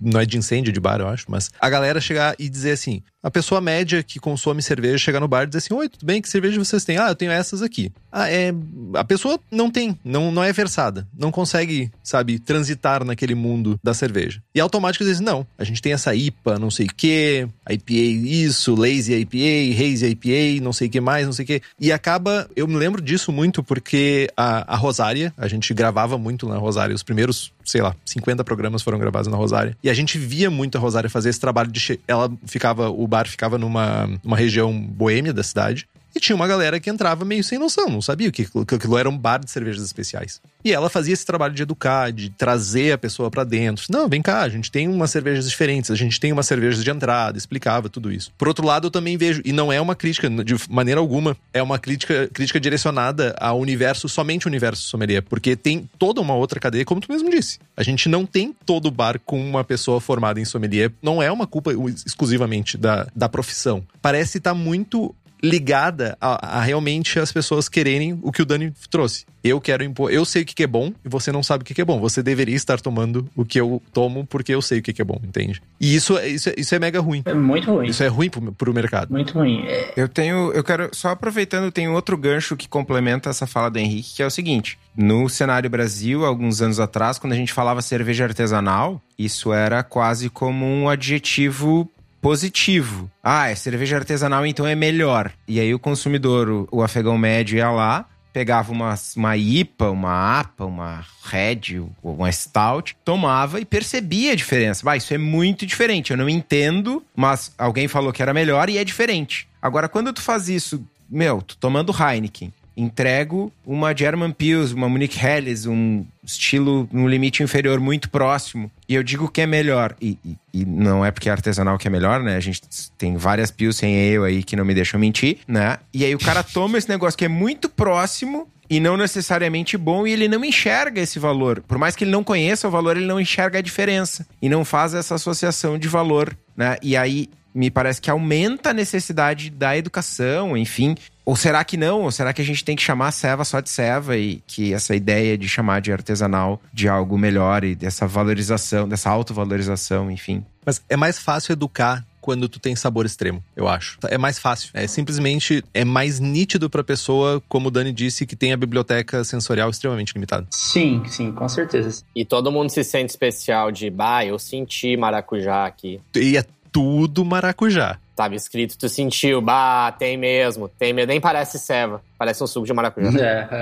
não 0.00 0.20
é 0.20 0.24
de 0.24 0.38
incêndio 0.38 0.72
de 0.72 0.78
bar, 0.78 1.00
eu 1.00 1.08
acho. 1.08 1.24
Mas 1.28 1.50
a 1.60 1.68
galera 1.68 2.00
chegar 2.00 2.36
e 2.38 2.48
dizer 2.48 2.70
assim: 2.70 3.02
a 3.20 3.32
pessoa 3.32 3.60
média 3.60 4.00
que 4.00 4.20
consome 4.20 4.62
cerveja 4.62 4.96
chegar 4.96 5.18
no 5.18 5.26
bar 5.26 5.42
e 5.42 5.46
dizer 5.46 5.58
assim: 5.58 5.74
Oi, 5.74 5.88
tudo 5.88 6.06
bem? 6.06 6.22
Que 6.22 6.28
cerveja 6.28 6.56
vocês 6.56 6.84
têm? 6.84 6.98
Ah, 6.98 7.08
eu 7.08 7.16
tenho 7.16 7.32
essas 7.32 7.62
aqui. 7.62 7.90
Ah, 8.12 8.30
é. 8.30 8.54
A 8.94 9.02
pessoa 9.02 9.40
não 9.50 9.68
tem, 9.68 9.98
não, 10.04 10.30
não 10.30 10.44
é 10.44 10.52
versada. 10.52 11.08
Não 11.18 11.32
consegue, 11.32 11.90
sabe, 12.00 12.38
transitar 12.38 13.04
naquele 13.04 13.34
mundo 13.34 13.76
da 13.82 13.92
cerveja. 13.92 14.40
E 14.54 14.60
automático 14.60 15.04
diz: 15.04 15.18
não, 15.18 15.44
a 15.58 15.64
gente 15.64 15.82
tem 15.82 15.92
essa 15.92 16.14
IPA, 16.14 16.60
não 16.60 16.70
sei 16.70 16.86
o 16.86 16.94
quê, 16.96 17.48
IPA 17.68 17.92
isso, 17.92 18.76
Lazy 18.76 19.14
IPA, 19.14 19.82
Hazy 19.82 20.06
IPA, 20.10 20.62
não 20.62 20.72
sei 20.72 20.86
o 20.86 20.90
que 20.92 21.00
mais, 21.00 21.26
não 21.26 21.32
sei 21.32 21.44
o 21.44 21.46
que. 21.46 21.62
E 21.80 21.90
acaba, 21.90 22.48
eu 22.54 22.68
me 22.68 22.76
lembro 22.76 23.02
disso 23.02 23.32
muito 23.32 23.64
porque 23.64 24.11
a, 24.36 24.74
a 24.74 24.76
Rosária, 24.76 25.32
a 25.36 25.48
gente 25.48 25.72
gravava 25.74 26.18
muito 26.18 26.48
na 26.48 26.56
Rosária, 26.56 26.94
os 26.94 27.02
primeiros, 27.02 27.52
sei 27.64 27.80
lá, 27.80 27.94
50 28.04 28.44
programas 28.44 28.82
foram 28.82 28.98
gravados 28.98 29.28
na 29.28 29.36
Rosária. 29.36 29.76
E 29.82 29.90
a 29.90 29.94
gente 29.94 30.18
via 30.18 30.50
muito 30.50 30.76
a 30.78 30.80
Rosária 30.80 31.10
fazer 31.10 31.28
esse 31.28 31.40
trabalho 31.40 31.70
de. 31.70 32.00
Ela 32.06 32.30
ficava, 32.46 32.90
o 32.90 33.06
bar 33.06 33.28
ficava 33.28 33.58
numa, 33.58 34.08
numa 34.22 34.36
região 34.36 34.72
boêmia 34.80 35.32
da 35.32 35.42
cidade. 35.42 35.86
E 36.14 36.20
tinha 36.20 36.36
uma 36.36 36.46
galera 36.46 36.78
que 36.78 36.90
entrava 36.90 37.24
meio 37.24 37.42
sem 37.42 37.58
noção, 37.58 37.88
não 37.88 38.02
sabia 38.02 38.30
que, 38.30 38.44
que 38.44 38.74
aquilo 38.74 38.98
era 38.98 39.08
um 39.08 39.16
bar 39.16 39.38
de 39.38 39.50
cervejas 39.50 39.82
especiais. 39.82 40.40
E 40.64 40.72
ela 40.72 40.88
fazia 40.88 41.12
esse 41.12 41.24
trabalho 41.24 41.54
de 41.54 41.62
educar, 41.62 42.12
de 42.12 42.30
trazer 42.30 42.92
a 42.92 42.98
pessoa 42.98 43.30
para 43.30 43.44
dentro. 43.44 43.86
Não, 43.90 44.08
vem 44.08 44.22
cá, 44.22 44.42
a 44.42 44.48
gente 44.48 44.70
tem 44.70 44.88
umas 44.88 45.10
cervejas 45.10 45.48
diferentes, 45.48 45.90
a 45.90 45.94
gente 45.94 46.20
tem 46.20 46.32
umas 46.32 46.46
cervejas 46.46 46.84
de 46.84 46.90
entrada, 46.90 47.36
explicava 47.36 47.88
tudo 47.88 48.12
isso. 48.12 48.32
Por 48.36 48.46
outro 48.46 48.66
lado, 48.66 48.86
eu 48.86 48.90
também 48.90 49.16
vejo, 49.16 49.40
e 49.44 49.52
não 49.52 49.72
é 49.72 49.80
uma 49.80 49.94
crítica 49.94 50.28
de 50.28 50.54
maneira 50.68 51.00
alguma, 51.00 51.36
é 51.52 51.62
uma 51.62 51.78
crítica, 51.78 52.28
crítica 52.32 52.60
direcionada 52.60 53.34
ao 53.40 53.58
universo, 53.58 54.08
somente 54.08 54.46
o 54.46 54.48
universo 54.48 54.82
sommelier, 54.82 55.22
porque 55.22 55.56
tem 55.56 55.88
toda 55.98 56.20
uma 56.20 56.34
outra 56.34 56.60
cadeia, 56.60 56.84
como 56.84 57.00
tu 57.00 57.10
mesmo 57.10 57.30
disse. 57.30 57.58
A 57.76 57.82
gente 57.82 58.08
não 58.08 58.26
tem 58.26 58.54
todo 58.64 58.90
bar 58.90 59.18
com 59.24 59.40
uma 59.40 59.64
pessoa 59.64 60.00
formada 60.00 60.40
em 60.40 60.44
sommelier, 60.44 60.92
não 61.02 61.22
é 61.22 61.32
uma 61.32 61.46
culpa 61.46 61.72
exclusivamente 62.06 62.76
da, 62.76 63.06
da 63.16 63.28
profissão. 63.28 63.82
Parece 64.00 64.38
estar 64.38 64.50
tá 64.50 64.54
muito 64.54 65.14
ligada 65.42 66.16
a, 66.20 66.58
a, 66.58 66.60
realmente 66.62 67.18
as 67.18 67.32
pessoas 67.32 67.68
quererem 67.68 68.18
o 68.22 68.30
que 68.30 68.42
o 68.42 68.46
Dani 68.46 68.72
trouxe. 68.90 69.26
Eu 69.42 69.60
quero 69.60 69.82
impor, 69.82 70.12
eu 70.12 70.24
sei 70.24 70.42
o 70.42 70.44
que 70.46 70.62
é 70.62 70.66
bom 70.68 70.92
e 71.04 71.08
você 71.08 71.32
não 71.32 71.42
sabe 71.42 71.62
o 71.62 71.64
que 71.64 71.80
é 71.80 71.84
bom. 71.84 71.98
Você 71.98 72.22
deveria 72.22 72.54
estar 72.54 72.80
tomando 72.80 73.28
o 73.34 73.44
que 73.44 73.60
eu 73.60 73.82
tomo 73.92 74.24
porque 74.24 74.54
eu 74.54 74.62
sei 74.62 74.78
o 74.78 74.82
que 74.82 75.02
é 75.02 75.04
bom, 75.04 75.20
entende? 75.24 75.60
E 75.80 75.96
isso, 75.96 76.16
isso, 76.20 76.52
isso 76.56 76.74
é 76.74 76.78
mega 76.78 77.00
ruim. 77.00 77.22
É 77.24 77.34
muito 77.34 77.72
ruim. 77.72 77.88
Isso 77.88 78.04
é 78.04 78.06
ruim 78.06 78.30
pro, 78.30 78.52
pro 78.52 78.72
mercado. 78.72 79.10
Muito 79.10 79.36
ruim. 79.36 79.64
É... 79.66 79.94
Eu 79.96 80.08
tenho, 80.08 80.52
eu 80.52 80.62
quero, 80.62 80.90
só 80.92 81.08
aproveitando, 81.08 81.72
tem 81.72 81.88
outro 81.88 82.16
gancho 82.16 82.56
que 82.56 82.68
complementa 82.68 83.30
essa 83.30 83.46
fala 83.46 83.68
do 83.68 83.78
Henrique, 83.78 84.14
que 84.14 84.22
é 84.22 84.26
o 84.26 84.30
seguinte. 84.30 84.78
No 84.96 85.28
cenário 85.28 85.68
Brasil, 85.68 86.24
alguns 86.24 86.62
anos 86.62 86.78
atrás, 86.78 87.18
quando 87.18 87.32
a 87.32 87.36
gente 87.36 87.52
falava 87.52 87.82
cerveja 87.82 88.24
artesanal, 88.24 89.02
isso 89.18 89.52
era 89.52 89.82
quase 89.82 90.30
como 90.30 90.64
um 90.64 90.88
adjetivo 90.88 91.90
positivo. 92.22 93.10
Ah, 93.22 93.48
é 93.48 93.54
cerveja 93.56 93.96
artesanal, 93.96 94.46
então 94.46 94.66
é 94.66 94.76
melhor. 94.76 95.32
E 95.46 95.58
aí 95.58 95.74
o 95.74 95.78
consumidor, 95.78 96.48
o, 96.48 96.68
o 96.70 96.82
afegão 96.82 97.18
médio, 97.18 97.58
ia 97.58 97.70
lá, 97.70 98.06
pegava 98.32 98.72
uma, 98.72 98.94
uma 99.16 99.36
IPA, 99.36 99.90
uma 99.90 100.40
APA, 100.40 100.64
uma 100.64 101.04
Red, 101.24 101.84
uma 102.02 102.30
Stout, 102.30 102.96
tomava 103.04 103.60
e 103.60 103.64
percebia 103.64 104.32
a 104.32 104.36
diferença. 104.36 104.84
Vai, 104.84 104.98
isso 104.98 105.12
é 105.12 105.18
muito 105.18 105.66
diferente. 105.66 106.12
Eu 106.12 106.16
não 106.16 106.28
entendo, 106.28 107.04
mas 107.14 107.52
alguém 107.58 107.88
falou 107.88 108.12
que 108.12 108.22
era 108.22 108.32
melhor 108.32 108.70
e 108.70 108.78
é 108.78 108.84
diferente. 108.84 109.48
Agora, 109.60 109.88
quando 109.88 110.12
tu 110.12 110.22
faz 110.22 110.48
isso, 110.48 110.82
meu, 111.10 111.42
tu 111.42 111.56
tomando 111.56 111.92
Heineken, 111.92 112.52
entrego 112.76 113.52
uma 113.66 113.96
German 113.96 114.32
Pils, 114.32 114.72
uma 114.72 114.88
Munich 114.88 115.18
Helles, 115.24 115.66
um 115.66 116.04
estilo 116.24 116.88
no 116.92 117.08
limite 117.08 117.42
inferior 117.42 117.80
muito 117.80 118.08
próximo. 118.10 118.70
E 118.88 118.94
eu 118.94 119.02
digo 119.02 119.28
que 119.28 119.40
é 119.40 119.46
melhor. 119.46 119.94
E, 120.00 120.18
e, 120.24 120.36
e, 120.54 120.64
não 120.64 121.04
é 121.04 121.10
porque 121.10 121.28
é 121.28 121.32
artesanal 121.32 121.78
que 121.78 121.86
é 121.86 121.90
melhor, 121.90 122.22
né? 122.22 122.36
A 122.36 122.40
gente 122.40 122.62
tem 122.96 123.16
várias 123.16 123.50
Pilsen 123.50 123.94
Ale 123.94 124.26
aí 124.26 124.42
que 124.42 124.56
não 124.56 124.64
me 124.64 124.74
deixam 124.74 124.98
mentir, 124.98 125.38
né? 125.46 125.78
E 125.92 126.04
aí 126.04 126.14
o 126.14 126.18
cara 126.18 126.42
toma 126.42 126.78
esse 126.78 126.88
negócio 126.88 127.18
que 127.18 127.24
é 127.24 127.28
muito 127.28 127.68
próximo 127.68 128.48
e 128.70 128.80
não 128.80 128.96
necessariamente 128.96 129.76
bom 129.76 130.06
e 130.06 130.12
ele 130.12 130.28
não 130.28 130.44
enxerga 130.44 131.00
esse 131.00 131.18
valor. 131.18 131.62
Por 131.66 131.76
mais 131.76 131.94
que 131.94 132.04
ele 132.04 132.10
não 132.10 132.24
conheça 132.24 132.68
o 132.68 132.70
valor, 132.70 132.96
ele 132.96 133.06
não 133.06 133.20
enxerga 133.20 133.58
a 133.58 133.62
diferença 133.62 134.26
e 134.40 134.48
não 134.48 134.64
faz 134.64 134.94
essa 134.94 135.16
associação 135.16 135.78
de 135.78 135.88
valor, 135.88 136.36
né? 136.56 136.76
E 136.82 136.96
aí 136.96 137.28
me 137.54 137.70
parece 137.70 138.00
que 138.00 138.10
aumenta 138.10 138.70
a 138.70 138.72
necessidade 138.72 139.50
da 139.50 139.76
educação, 139.76 140.56
enfim. 140.56 140.94
Ou 141.24 141.36
será 141.36 141.64
que 141.64 141.76
não? 141.76 142.02
Ou 142.02 142.10
será 142.10 142.32
que 142.32 142.42
a 142.42 142.44
gente 142.44 142.64
tem 142.64 142.76
que 142.76 142.82
chamar 142.82 143.08
a 143.08 143.12
ceva 143.12 143.44
só 143.44 143.60
de 143.60 143.70
ceva 143.70 144.16
e 144.16 144.42
que 144.46 144.74
essa 144.74 144.94
ideia 144.94 145.38
de 145.38 145.48
chamar 145.48 145.80
de 145.80 145.92
artesanal 145.92 146.60
de 146.72 146.88
algo 146.88 147.16
melhor 147.16 147.64
e 147.64 147.74
dessa 147.74 148.06
valorização, 148.06 148.88
dessa 148.88 149.10
autovalorização, 149.10 150.10
enfim. 150.10 150.44
Mas 150.64 150.82
é 150.88 150.96
mais 150.96 151.18
fácil 151.18 151.52
educar 151.52 152.04
quando 152.20 152.48
tu 152.48 152.60
tem 152.60 152.76
sabor 152.76 153.04
extremo, 153.04 153.42
eu 153.56 153.66
acho. 153.66 153.98
É 154.04 154.16
mais 154.16 154.38
fácil. 154.38 154.70
É 154.72 154.86
simplesmente 154.86 155.62
é 155.74 155.84
mais 155.84 156.20
nítido 156.20 156.70
pra 156.70 156.84
pessoa, 156.84 157.42
como 157.48 157.66
o 157.66 157.70
Dani 157.70 157.92
disse, 157.92 158.24
que 158.24 158.36
tem 158.36 158.52
a 158.52 158.56
biblioteca 158.56 159.24
sensorial 159.24 159.68
extremamente 159.68 160.14
limitada. 160.14 160.46
Sim, 160.50 161.02
sim, 161.08 161.32
com 161.32 161.48
certeza. 161.48 162.04
E 162.14 162.24
todo 162.24 162.52
mundo 162.52 162.70
se 162.70 162.84
sente 162.84 163.10
especial 163.10 163.72
de, 163.72 163.90
bah, 163.90 164.24
eu 164.24 164.38
senti 164.38 164.96
maracujá 164.96 165.66
aqui. 165.66 166.00
E 166.14 166.36
é 166.36 166.44
tudo 166.70 167.24
maracujá. 167.24 167.98
Tava 168.22 168.36
escrito, 168.36 168.78
tu 168.78 168.88
sentiu, 168.88 169.40
bah, 169.40 169.90
tem 169.98 170.16
mesmo, 170.16 170.68
tem 170.68 170.92
mesmo. 170.92 171.08
Nem 171.08 171.20
parece 171.20 171.58
ceva, 171.58 172.00
parece 172.22 172.44
um 172.44 172.46
suco 172.46 172.64
de 172.64 172.72
maracujá. 172.72 173.10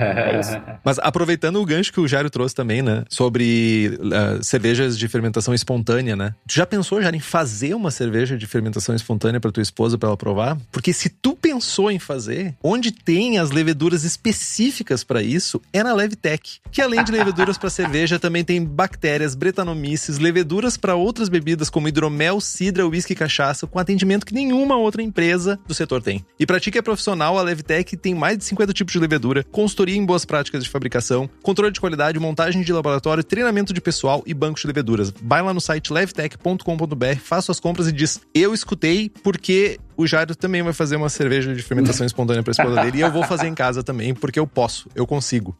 É. 0.00 0.40
isso. 0.40 0.60
Mas 0.84 0.98
aproveitando 0.98 1.60
o 1.60 1.64
gancho 1.64 1.92
que 1.92 2.00
o 2.00 2.06
Jairo 2.06 2.28
trouxe 2.28 2.54
também, 2.54 2.82
né? 2.82 3.04
Sobre 3.08 3.98
uh, 4.00 4.42
cervejas 4.42 4.98
de 4.98 5.08
fermentação 5.08 5.54
espontânea, 5.54 6.14
né? 6.14 6.34
Tu 6.46 6.54
já 6.54 6.66
pensou, 6.66 7.00
Jairo, 7.00 7.16
em 7.16 7.20
fazer 7.20 7.74
uma 7.74 7.90
cerveja 7.90 8.36
de 8.36 8.46
fermentação 8.46 8.94
espontânea 8.94 9.40
para 9.40 9.50
tua 9.50 9.62
esposa 9.62 9.96
para 9.96 10.08
ela 10.08 10.16
provar? 10.16 10.58
Porque 10.70 10.92
se 10.92 11.08
tu 11.08 11.34
pensou 11.34 11.90
em 11.90 11.98
fazer, 11.98 12.54
onde 12.62 12.92
tem 12.92 13.38
as 13.38 13.50
leveduras 13.50 14.04
específicas 14.04 15.04
para 15.04 15.22
isso 15.22 15.60
é 15.72 15.82
na 15.82 15.94
Levtech, 15.94 16.60
que 16.70 16.82
além 16.82 17.02
de 17.04 17.12
leveduras 17.12 17.56
para 17.56 17.70
cerveja 17.70 18.18
também 18.18 18.44
tem 18.44 18.64
bactérias, 18.64 19.34
bretanomices, 19.34 20.18
leveduras 20.18 20.76
para 20.76 20.94
outras 20.94 21.28
bebidas 21.28 21.70
como 21.70 21.88
hidromel, 21.88 22.40
cidra, 22.40 22.86
uísque 22.86 23.12
e 23.12 23.16
cachaça, 23.16 23.66
com 23.66 23.78
atendimento 23.78 24.26
que 24.26 24.34
nenhuma 24.34 24.76
outra 24.76 25.02
empresa 25.02 25.58
do 25.66 25.74
setor 25.74 26.02
tem. 26.02 26.24
E 26.38 26.46
pra 26.46 26.60
ti 26.60 26.70
que 26.70 26.78
é 26.78 26.82
profissional, 26.82 27.38
a 27.38 27.42
Levtech 27.42 27.96
tem 27.96 28.09
mais 28.14 28.36
de 28.38 28.44
50 28.44 28.72
tipos 28.72 28.92
de 28.92 28.98
levedura, 28.98 29.44
consultoria 29.50 29.96
em 29.96 30.04
boas 30.04 30.24
práticas 30.24 30.62
de 30.64 30.70
fabricação, 30.70 31.28
controle 31.42 31.72
de 31.72 31.80
qualidade, 31.80 32.18
montagem 32.18 32.62
de 32.62 32.72
laboratório, 32.72 33.22
treinamento 33.24 33.72
de 33.72 33.80
pessoal 33.80 34.22
e 34.26 34.32
banco 34.34 34.58
de 34.60 34.66
leveduras. 34.66 35.12
Vai 35.22 35.42
lá 35.42 35.52
no 35.54 35.60
site 35.60 35.92
levtech.com.br, 35.92 37.16
faça 37.22 37.46
suas 37.46 37.60
compras 37.60 37.88
e 37.88 37.92
diz: 37.92 38.20
Eu 38.34 38.52
escutei 38.54 39.10
porque 39.22 39.78
o 39.96 40.06
Jairo 40.06 40.34
também 40.34 40.62
vai 40.62 40.72
fazer 40.72 40.96
uma 40.96 41.08
cerveja 41.08 41.54
de 41.54 41.62
fermentação 41.62 42.06
espontânea 42.06 42.42
pra 42.42 42.52
esposa 42.52 42.82
dele 42.82 42.98
e 42.98 43.00
eu 43.00 43.10
vou 43.12 43.22
fazer 43.24 43.46
em 43.46 43.54
casa 43.54 43.82
também, 43.82 44.14
porque 44.14 44.38
eu 44.38 44.46
posso, 44.46 44.88
eu 44.94 45.06
consigo. 45.06 45.56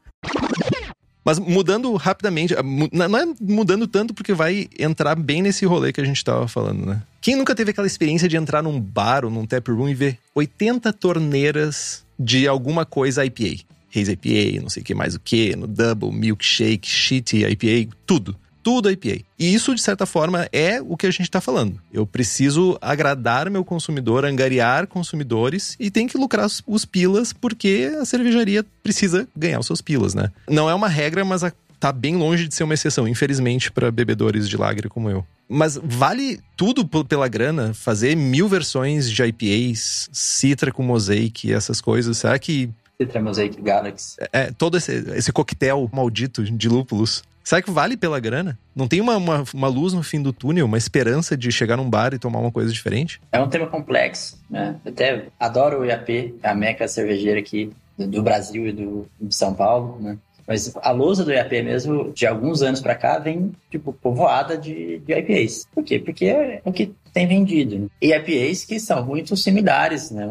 Mas 1.22 1.38
mudando 1.38 1.94
rapidamente, 1.96 2.54
mu- 2.62 2.88
não 2.90 3.18
é 3.18 3.26
mudando 3.40 3.86
tanto 3.86 4.14
porque 4.14 4.32
vai 4.32 4.68
entrar 4.78 5.14
bem 5.14 5.42
nesse 5.42 5.66
rolê 5.66 5.92
que 5.92 6.00
a 6.00 6.04
gente 6.04 6.24
tava 6.24 6.48
falando, 6.48 6.86
né? 6.86 7.02
Quem 7.20 7.36
nunca 7.36 7.54
teve 7.54 7.72
aquela 7.72 7.86
experiência 7.86 8.26
de 8.26 8.36
entrar 8.38 8.62
num 8.62 8.80
bar 8.80 9.26
ou 9.26 9.30
num 9.30 9.44
tap 9.44 9.68
room 9.68 9.90
e 9.90 9.94
ver 9.94 10.18
80 10.34 10.90
torneiras 10.94 12.02
de 12.22 12.46
alguma 12.46 12.84
coisa 12.84 13.24
IPA? 13.24 13.64
Haze 13.96 14.12
IPA, 14.12 14.62
não 14.62 14.68
sei 14.70 14.82
o 14.82 14.84
que 14.86 14.94
mais 14.94 15.14
o 15.14 15.20
que, 15.20 15.56
no 15.56 15.66
Double, 15.66 16.12
Milkshake, 16.12 16.86
Shitty 16.88 17.44
IPA, 17.44 17.96
tudo. 18.06 18.36
Tudo 18.62 18.90
IPA. 18.90 19.22
E 19.38 19.54
isso, 19.54 19.74
de 19.74 19.80
certa 19.80 20.04
forma, 20.04 20.46
é 20.52 20.82
o 20.82 20.94
que 20.94 21.06
a 21.06 21.10
gente 21.10 21.30
tá 21.30 21.40
falando. 21.40 21.80
Eu 21.90 22.06
preciso 22.06 22.76
agradar 22.80 23.48
meu 23.50 23.64
consumidor, 23.64 24.22
angariar 24.24 24.86
consumidores 24.86 25.76
e 25.80 25.90
tem 25.90 26.06
que 26.06 26.18
lucrar 26.18 26.46
os 26.66 26.84
pilas 26.84 27.32
porque 27.32 27.90
a 28.00 28.04
cervejaria 28.04 28.62
precisa 28.82 29.26
ganhar 29.34 29.58
os 29.58 29.66
seus 29.66 29.80
pilas, 29.80 30.14
né? 30.14 30.30
Não 30.48 30.68
é 30.68 30.74
uma 30.74 30.88
regra, 30.88 31.24
mas 31.24 31.42
a- 31.42 31.52
tá 31.80 31.90
bem 31.90 32.16
longe 32.16 32.46
de 32.46 32.54
ser 32.54 32.62
uma 32.62 32.74
exceção, 32.74 33.08
infelizmente, 33.08 33.72
para 33.72 33.90
bebedores 33.90 34.48
de 34.48 34.56
lager 34.56 34.88
como 34.88 35.08
eu. 35.08 35.26
Mas 35.48 35.80
vale 35.82 36.38
tudo 36.56 36.86
pela 37.04 37.26
grana 37.26 37.74
fazer 37.74 38.14
mil 38.14 38.46
versões 38.46 39.10
de 39.10 39.24
IPAs, 39.24 40.08
Citra 40.12 40.70
com 40.70 40.82
Mosaic, 40.82 41.52
essas 41.52 41.80
coisas? 41.80 42.18
Será 42.18 42.38
que 42.38 42.70
Citra 43.00 43.22
Mosaic 43.22 43.60
Galaxy. 43.62 44.16
é, 44.30 44.50
todo 44.50 44.76
esse, 44.76 44.92
esse 45.16 45.32
coquetel 45.32 45.88
maldito 45.90 46.44
de 46.44 46.68
lúpulos. 46.68 47.24
Será 47.42 47.62
que 47.62 47.70
vale 47.70 47.96
pela 47.96 48.20
grana? 48.20 48.58
Não 48.76 48.86
tem 48.86 49.00
uma, 49.00 49.16
uma, 49.16 49.44
uma 49.54 49.68
luz 49.68 49.94
no 49.94 50.02
fim 50.02 50.22
do 50.22 50.32
túnel, 50.32 50.66
uma 50.66 50.76
esperança 50.76 51.36
de 51.36 51.50
chegar 51.50 51.78
num 51.78 51.88
bar 51.88 52.12
e 52.12 52.18
tomar 52.18 52.38
uma 52.38 52.52
coisa 52.52 52.70
diferente? 52.70 53.20
É 53.32 53.40
um 53.40 53.48
tema 53.48 53.66
complexo, 53.66 54.38
né? 54.48 54.76
Eu 54.84 54.92
Até 54.92 55.24
adoro 55.40 55.80
o 55.80 55.84
IAP, 55.84 56.34
a 56.42 56.54
meca 56.54 56.86
cervejeira 56.86 57.40
aqui 57.40 57.72
do, 57.96 58.06
do 58.06 58.22
Brasil 58.22 58.66
e 58.66 58.72
do, 58.72 59.06
de 59.18 59.34
São 59.34 59.54
Paulo, 59.54 59.98
né? 60.00 60.18
Mas 60.50 60.76
a 60.82 60.90
lousa 60.90 61.24
do 61.24 61.32
IAP 61.32 61.62
mesmo, 61.62 62.12
de 62.12 62.26
alguns 62.26 62.60
anos 62.60 62.80
pra 62.80 62.96
cá, 62.96 63.20
vem, 63.20 63.52
tipo, 63.70 63.92
povoada 63.92 64.58
de, 64.58 64.98
de 64.98 65.12
IPAs. 65.16 65.64
Por 65.72 65.84
quê? 65.84 66.00
Porque 66.00 66.26
é 66.26 66.60
o 66.64 66.72
que 66.72 66.92
tem 67.14 67.24
vendido. 67.24 67.88
E 68.02 68.12
IPAs 68.12 68.64
que 68.64 68.80
são 68.80 69.06
muito 69.06 69.36
similares, 69.36 70.10
né? 70.10 70.28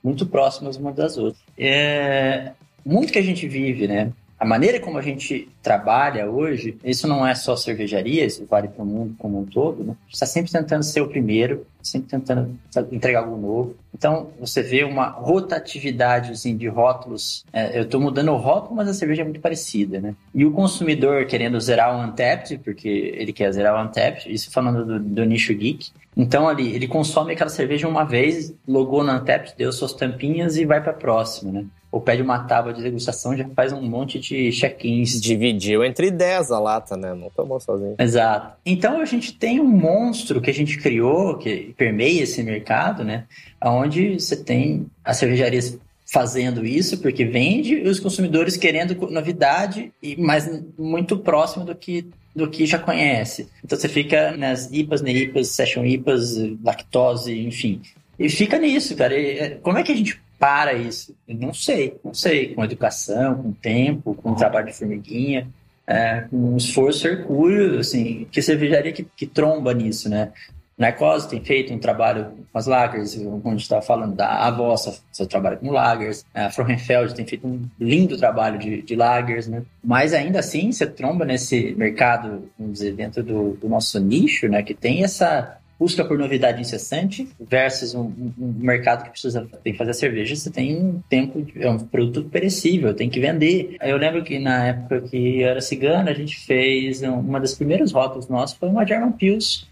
Muito 0.00 0.26
próximas 0.26 0.76
umas 0.76 0.94
das 0.94 1.18
outras. 1.18 1.42
É... 1.58 2.52
Muito 2.86 3.12
que 3.12 3.18
a 3.18 3.22
gente 3.22 3.48
vive, 3.48 3.88
né? 3.88 4.12
A 4.38 4.44
maneira 4.44 4.78
como 4.78 4.98
a 4.98 5.02
gente 5.02 5.48
trabalha 5.60 6.30
hoje, 6.30 6.78
isso 6.84 7.08
não 7.08 7.26
é 7.26 7.34
só 7.34 7.56
cervejaria, 7.56 8.24
isso 8.24 8.46
vale 8.48 8.68
para 8.68 8.84
o 8.84 8.86
mundo 8.86 9.16
como 9.18 9.40
um 9.40 9.44
todo, 9.44 9.82
né? 9.82 9.96
está 10.08 10.26
sempre 10.26 10.52
tentando 10.52 10.84
ser 10.84 11.00
o 11.00 11.08
primeiro, 11.08 11.66
sempre 11.82 12.08
tentando 12.08 12.56
entregar 12.92 13.20
algo 13.24 13.36
novo. 13.36 13.76
Então, 13.92 14.28
você 14.38 14.62
vê 14.62 14.84
uma 14.84 15.08
rotatividade 15.08 16.30
assim, 16.30 16.56
de 16.56 16.68
rótulos. 16.68 17.44
É, 17.52 17.78
eu 17.78 17.82
estou 17.82 18.00
mudando 18.00 18.30
o 18.30 18.36
rótulo, 18.36 18.76
mas 18.76 18.88
a 18.88 18.94
cerveja 18.94 19.22
é 19.22 19.24
muito 19.24 19.40
parecida, 19.40 20.00
né? 20.00 20.14
E 20.32 20.44
o 20.44 20.52
consumidor 20.52 21.26
querendo 21.26 21.60
zerar 21.60 21.96
o 21.96 22.00
Untapped, 22.00 22.58
porque 22.58 22.88
ele 22.88 23.32
quer 23.32 23.50
zerar 23.52 23.74
o 23.74 23.88
Untapped, 23.88 24.32
isso 24.32 24.52
falando 24.52 24.84
do, 24.84 25.00
do 25.00 25.24
nicho 25.24 25.52
geek. 25.52 25.90
Então, 26.16 26.48
ali, 26.48 26.74
ele 26.74 26.86
consome 26.86 27.32
aquela 27.32 27.50
cerveja 27.50 27.88
uma 27.88 28.04
vez, 28.04 28.54
logou 28.66 29.02
no 29.02 29.12
Untapped, 29.12 29.54
deu 29.56 29.72
suas 29.72 29.92
tampinhas 29.92 30.56
e 30.56 30.64
vai 30.64 30.80
para 30.80 30.92
a 30.92 30.94
próxima, 30.94 31.50
né? 31.50 31.66
Ou 31.90 32.00
pede 32.00 32.20
uma 32.20 32.40
tábua 32.40 32.72
de 32.72 32.82
degustação, 32.82 33.36
já 33.36 33.48
faz 33.56 33.72
um 33.72 33.80
monte 33.80 34.18
de 34.18 34.50
check-ins 34.52 35.20
Dividiu 35.20 35.82
entre 35.82 36.10
10 36.10 36.50
a 36.50 36.58
lata, 36.58 36.96
né? 36.96 37.14
Não 37.14 37.30
tomou 37.30 37.58
sozinho. 37.58 37.94
Exato. 37.98 38.58
Então 38.64 39.00
a 39.00 39.06
gente 39.06 39.32
tem 39.32 39.58
um 39.58 39.66
monstro 39.66 40.40
que 40.40 40.50
a 40.50 40.54
gente 40.54 40.76
criou, 40.78 41.38
que 41.38 41.74
permeia 41.78 42.22
esse 42.22 42.42
mercado, 42.42 43.04
né? 43.04 43.24
Onde 43.64 44.20
você 44.20 44.36
tem 44.36 44.86
as 45.02 45.16
cervejarias 45.16 45.78
fazendo 46.10 46.64
isso 46.64 46.98
porque 46.98 47.24
vende 47.24 47.74
e 47.74 47.88
os 47.88 48.00
consumidores 48.00 48.56
querendo 48.56 48.94
novidade, 49.10 49.92
e 50.02 50.16
mas 50.16 50.50
muito 50.78 51.18
próximo 51.18 51.64
do 51.64 51.74
que 51.74 52.06
do 52.34 52.48
que 52.48 52.66
já 52.66 52.78
conhece. 52.78 53.48
Então 53.64 53.76
você 53.76 53.88
fica 53.88 54.36
nas 54.36 54.70
IPAs, 54.70 55.02
NEIPAs, 55.02 55.48
Session 55.48 55.84
IPAs, 55.84 56.36
lactose, 56.62 57.36
enfim. 57.40 57.80
E 58.18 58.28
fica 58.28 58.58
nisso, 58.58 58.94
cara. 58.94 59.18
E, 59.18 59.38
é, 59.38 59.50
como 59.56 59.76
é 59.76 59.82
que 59.82 59.90
a 59.90 59.96
gente 59.96 60.20
para 60.38 60.74
isso? 60.74 61.14
Eu 61.26 61.36
não 61.36 61.52
sei, 61.52 61.98
não 62.04 62.14
sei. 62.14 62.54
Com 62.54 62.64
educação, 62.64 63.42
com 63.42 63.52
tempo, 63.52 64.14
com 64.14 64.34
trabalho 64.34 64.66
de 64.66 64.74
formiguinha 64.74 65.48
é, 65.88 66.26
com 66.30 66.54
esforço 66.54 67.08
hercúleo, 67.08 67.80
assim, 67.80 68.26
que 68.30 68.42
cervejaria 68.42 68.92
que, 68.92 69.04
que 69.16 69.26
tromba 69.26 69.72
nisso, 69.72 70.10
né? 70.10 70.32
Narcose 70.76 71.28
tem 71.28 71.42
feito 71.42 71.72
um 71.72 71.78
trabalho 71.78 72.26
com 72.52 72.58
as 72.58 72.66
lagers, 72.66 73.16
como 73.16 73.42
a 73.46 73.50
gente 73.50 73.62
estava 73.62 73.82
falando, 73.82 74.14
da 74.14 74.28
Avossa, 74.46 75.00
seu 75.10 75.26
trabalho 75.26 75.58
com 75.58 75.72
lagers, 75.72 76.24
a 76.32 76.50
Frohenfeld 76.50 77.14
tem 77.14 77.26
feito 77.26 77.48
um 77.48 77.66
lindo 77.80 78.16
trabalho 78.16 78.58
de, 78.58 78.82
de 78.82 78.94
lagers, 78.94 79.48
né? 79.48 79.62
Mas 79.82 80.12
ainda 80.12 80.38
assim, 80.38 80.70
você 80.70 80.86
tromba 80.86 81.24
nesse 81.24 81.74
mercado, 81.74 82.48
vamos 82.56 82.74
dizer, 82.74 82.92
dentro 82.92 83.24
do, 83.24 83.54
do 83.54 83.68
nosso 83.68 83.98
nicho, 83.98 84.46
né? 84.46 84.62
Que 84.62 84.74
tem 84.74 85.02
essa 85.02 85.58
busca 85.78 86.04
por 86.04 86.18
novidade 86.18 86.60
incessante 86.60 87.28
versus 87.38 87.94
um, 87.94 88.10
um- 88.38 88.54
mercado 88.58 89.04
que 89.04 89.10
precisa 89.10 89.46
tem 89.62 89.72
que 89.72 89.78
fazer 89.78 89.94
cerveja, 89.94 90.34
você 90.34 90.50
tem 90.50 90.76
um 90.76 91.00
tempo, 91.08 91.46
é 91.56 91.70
um 91.70 91.78
produto 91.78 92.28
perecível, 92.28 92.92
tem 92.94 93.08
que 93.08 93.20
vender. 93.20 93.76
Eu 93.80 93.96
lembro 93.96 94.22
que 94.24 94.38
na 94.38 94.66
época 94.66 95.00
que 95.02 95.40
eu 95.40 95.48
era 95.48 95.60
cigano, 95.60 96.08
a 96.08 96.14
gente 96.14 96.36
fez 96.40 97.02
um- 97.02 97.20
uma 97.20 97.38
das 97.40 97.54
primeiras 97.54 97.92
rótulos 97.92 98.28
nossas 98.28 98.56
foi 98.56 98.68
uma 98.68 98.84
German 98.86 99.12
Pils 99.12 99.68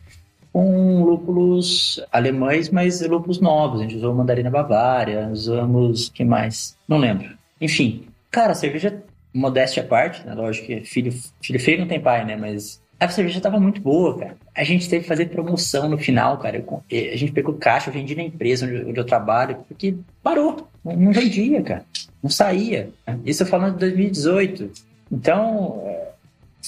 com 0.52 1.02
lúpulos 1.04 2.00
alemães, 2.10 2.70
mas 2.70 3.00
lúpulos 3.06 3.40
novos. 3.40 3.80
A 3.80 3.82
gente 3.82 3.96
usou 3.96 4.14
mandarina 4.14 4.50
bavária, 4.50 5.28
usamos 5.30 6.08
que 6.08 6.24
mais? 6.24 6.76
Não 6.88 6.96
lembro. 6.98 7.28
Enfim, 7.60 8.06
cara, 8.30 8.52
a 8.52 8.54
cerveja 8.54 9.02
modéstia 9.34 9.82
à 9.82 9.86
parte, 9.86 10.24
né? 10.26 10.32
Lógico 10.34 10.66
que 10.68 10.80
filho, 10.84 11.12
filho 11.42 11.60
feio 11.60 11.80
não 11.80 11.86
tem 11.86 12.00
pai, 12.00 12.24
né? 12.24 12.36
Mas 12.36 12.80
a 12.98 13.08
cerveja 13.08 13.40
tava 13.40 13.58
muito 13.60 13.80
boa, 13.80 14.18
cara. 14.18 14.36
A 14.54 14.64
gente 14.64 14.88
teve 14.88 15.02
que 15.02 15.08
fazer 15.08 15.26
promoção 15.26 15.88
no 15.88 15.98
final, 15.98 16.38
cara. 16.38 16.56
Eu 16.58 16.82
a 17.12 17.16
gente 17.16 17.32
pegou 17.32 17.54
caixa, 17.54 17.90
eu 17.90 17.94
vendi 17.94 18.14
na 18.14 18.22
empresa 18.22 18.64
onde, 18.66 18.74
eu- 18.76 18.88
onde 18.88 18.98
eu 19.00 19.04
trabalho, 19.04 19.58
porque 19.68 19.94
parou. 20.22 20.68
Não, 20.84 20.96
não 20.96 21.12
vendia, 21.12 21.62
cara. 21.62 21.84
Não 22.22 22.30
saía. 22.30 22.90
Isso 23.24 23.42
eu 23.42 23.46
falando 23.46 23.74
de 23.74 23.80
2018. 23.80 24.70
Então, 25.12 25.82
é 25.84 26.06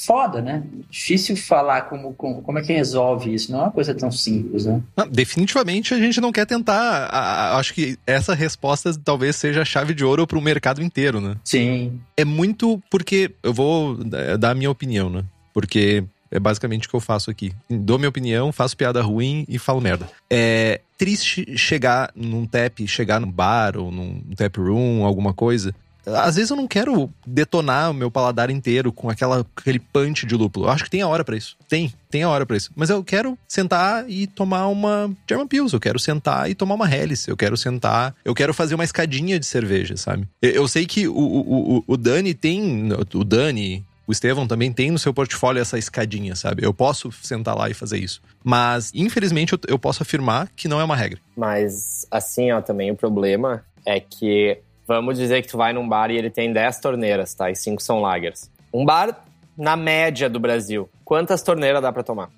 foda, 0.06 0.40
né? 0.40 0.62
Difícil 0.90 1.36
falar 1.36 1.82
como, 1.82 2.12
como, 2.14 2.40
como 2.42 2.58
é 2.58 2.62
que 2.62 2.72
resolve 2.72 3.34
isso. 3.34 3.50
Não 3.50 3.60
é 3.60 3.62
uma 3.64 3.70
coisa 3.72 3.92
tão 3.94 4.10
simples, 4.12 4.64
né? 4.66 4.80
Não, 4.96 5.08
definitivamente 5.08 5.92
a 5.92 5.98
gente 5.98 6.20
não 6.20 6.30
quer 6.30 6.46
tentar. 6.46 7.08
a- 7.10 7.18
a- 7.54 7.58
acho 7.58 7.74
que 7.74 7.98
essa 8.06 8.34
resposta 8.34 8.92
talvez 9.02 9.34
seja 9.36 9.62
a 9.62 9.64
chave 9.64 9.94
de 9.94 10.04
ouro 10.04 10.26
para 10.26 10.38
o 10.38 10.42
mercado 10.42 10.82
inteiro, 10.82 11.20
né? 11.20 11.36
Sim. 11.44 11.98
É 12.16 12.24
muito 12.24 12.80
porque. 12.90 13.30
Eu 13.42 13.52
vou 13.52 13.98
eh, 14.12 14.36
dar 14.36 14.50
a 14.50 14.54
minha 14.54 14.70
opinião, 14.70 15.10
né? 15.10 15.24
Porque 15.52 16.04
é 16.30 16.38
basicamente 16.38 16.86
o 16.86 16.90
que 16.90 16.96
eu 16.96 17.00
faço 17.00 17.30
aqui. 17.30 17.52
Dou 17.68 17.98
minha 17.98 18.08
opinião, 18.08 18.52
faço 18.52 18.76
piada 18.76 19.02
ruim 19.02 19.44
e 19.48 19.58
falo 19.58 19.80
merda. 19.80 20.08
É 20.30 20.80
triste 20.96 21.56
chegar 21.56 22.10
num 22.14 22.44
tap, 22.44 22.86
chegar 22.86 23.20
num 23.20 23.30
bar 23.30 23.76
ou 23.76 23.90
num 23.90 24.20
tap 24.36 24.56
room, 24.58 25.04
alguma 25.04 25.32
coisa. 25.32 25.74
às 26.06 26.36
vezes 26.36 26.50
eu 26.50 26.56
não 26.56 26.66
quero 26.66 27.10
detonar 27.26 27.90
o 27.90 27.94
meu 27.94 28.10
paladar 28.10 28.50
inteiro 28.50 28.92
com 28.92 29.08
aquela, 29.08 29.46
aquele 29.56 29.78
punch 29.78 30.26
de 30.26 30.34
lúpulo. 30.34 30.66
Eu 30.66 30.70
acho 30.70 30.84
que 30.84 30.90
tem 30.90 31.02
a 31.02 31.08
hora 31.08 31.24
para 31.24 31.36
isso. 31.36 31.56
Tem, 31.68 31.92
tem 32.10 32.22
a 32.22 32.28
hora 32.28 32.44
para 32.44 32.56
isso. 32.56 32.70
Mas 32.74 32.90
eu 32.90 33.02
quero 33.04 33.38
sentar 33.46 34.08
e 34.08 34.26
tomar 34.26 34.66
uma 34.66 35.10
German 35.28 35.46
Pils. 35.46 35.72
Eu 35.72 35.80
quero 35.80 35.98
sentar 35.98 36.50
e 36.50 36.54
tomar 36.54 36.74
uma 36.74 36.92
Helles. 36.92 37.28
Eu 37.28 37.36
quero 37.36 37.56
sentar. 37.56 38.14
Eu 38.24 38.34
quero 38.34 38.52
fazer 38.52 38.74
uma 38.74 38.84
escadinha 38.84 39.38
de 39.38 39.46
cerveja, 39.46 39.96
sabe? 39.96 40.26
Eu, 40.42 40.50
eu 40.50 40.68
sei 40.68 40.84
que 40.84 41.06
o, 41.06 41.14
o, 41.14 41.76
o, 41.78 41.84
o 41.86 41.96
Dani 41.96 42.34
tem. 42.34 42.88
O 43.14 43.24
Dani, 43.24 43.84
o 44.08 44.12
Estevão 44.12 44.48
também 44.48 44.72
tem 44.72 44.90
no 44.90 44.98
seu 44.98 45.12
portfólio 45.12 45.60
essa 45.60 45.78
escadinha, 45.78 46.34
sabe? 46.34 46.64
Eu 46.64 46.72
posso 46.72 47.12
sentar 47.12 47.54
lá 47.54 47.68
e 47.68 47.74
fazer 47.74 47.98
isso. 47.98 48.22
Mas, 48.42 48.90
infelizmente, 48.94 49.54
eu, 49.68 49.78
posso 49.78 50.02
afirmar 50.02 50.48
que 50.56 50.66
não 50.66 50.80
é 50.80 50.84
uma 50.84 50.96
regra. 50.96 51.20
Mas, 51.36 52.06
assim, 52.10 52.50
ó, 52.50 52.62
também 52.62 52.90
o 52.90 52.96
problema 52.96 53.62
é 53.84 54.00
que, 54.00 54.58
vamos 54.86 55.18
dizer 55.18 55.42
que 55.42 55.48
tu 55.48 55.58
vai 55.58 55.74
num 55.74 55.86
bar 55.86 56.10
e 56.10 56.16
ele 56.16 56.30
tem 56.30 56.50
10 56.50 56.80
torneiras, 56.80 57.34
tá? 57.34 57.50
E 57.50 57.54
5 57.54 57.82
são 57.82 58.00
lagers. 58.00 58.50
Um 58.72 58.82
bar 58.82 59.24
na 59.54 59.76
média 59.76 60.30
do 60.30 60.40
Brasil, 60.40 60.88
quantas 61.04 61.42
torneiras 61.42 61.82
dá 61.82 61.92
para 61.92 62.02
tomar? 62.02 62.30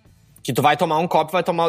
Que 0.42 0.52
tu 0.52 0.62
vai 0.62 0.76
tomar 0.76 0.98
um 0.98 1.06
copo 1.06 1.30
e 1.30 1.34
vai 1.34 1.42
tomar 1.42 1.64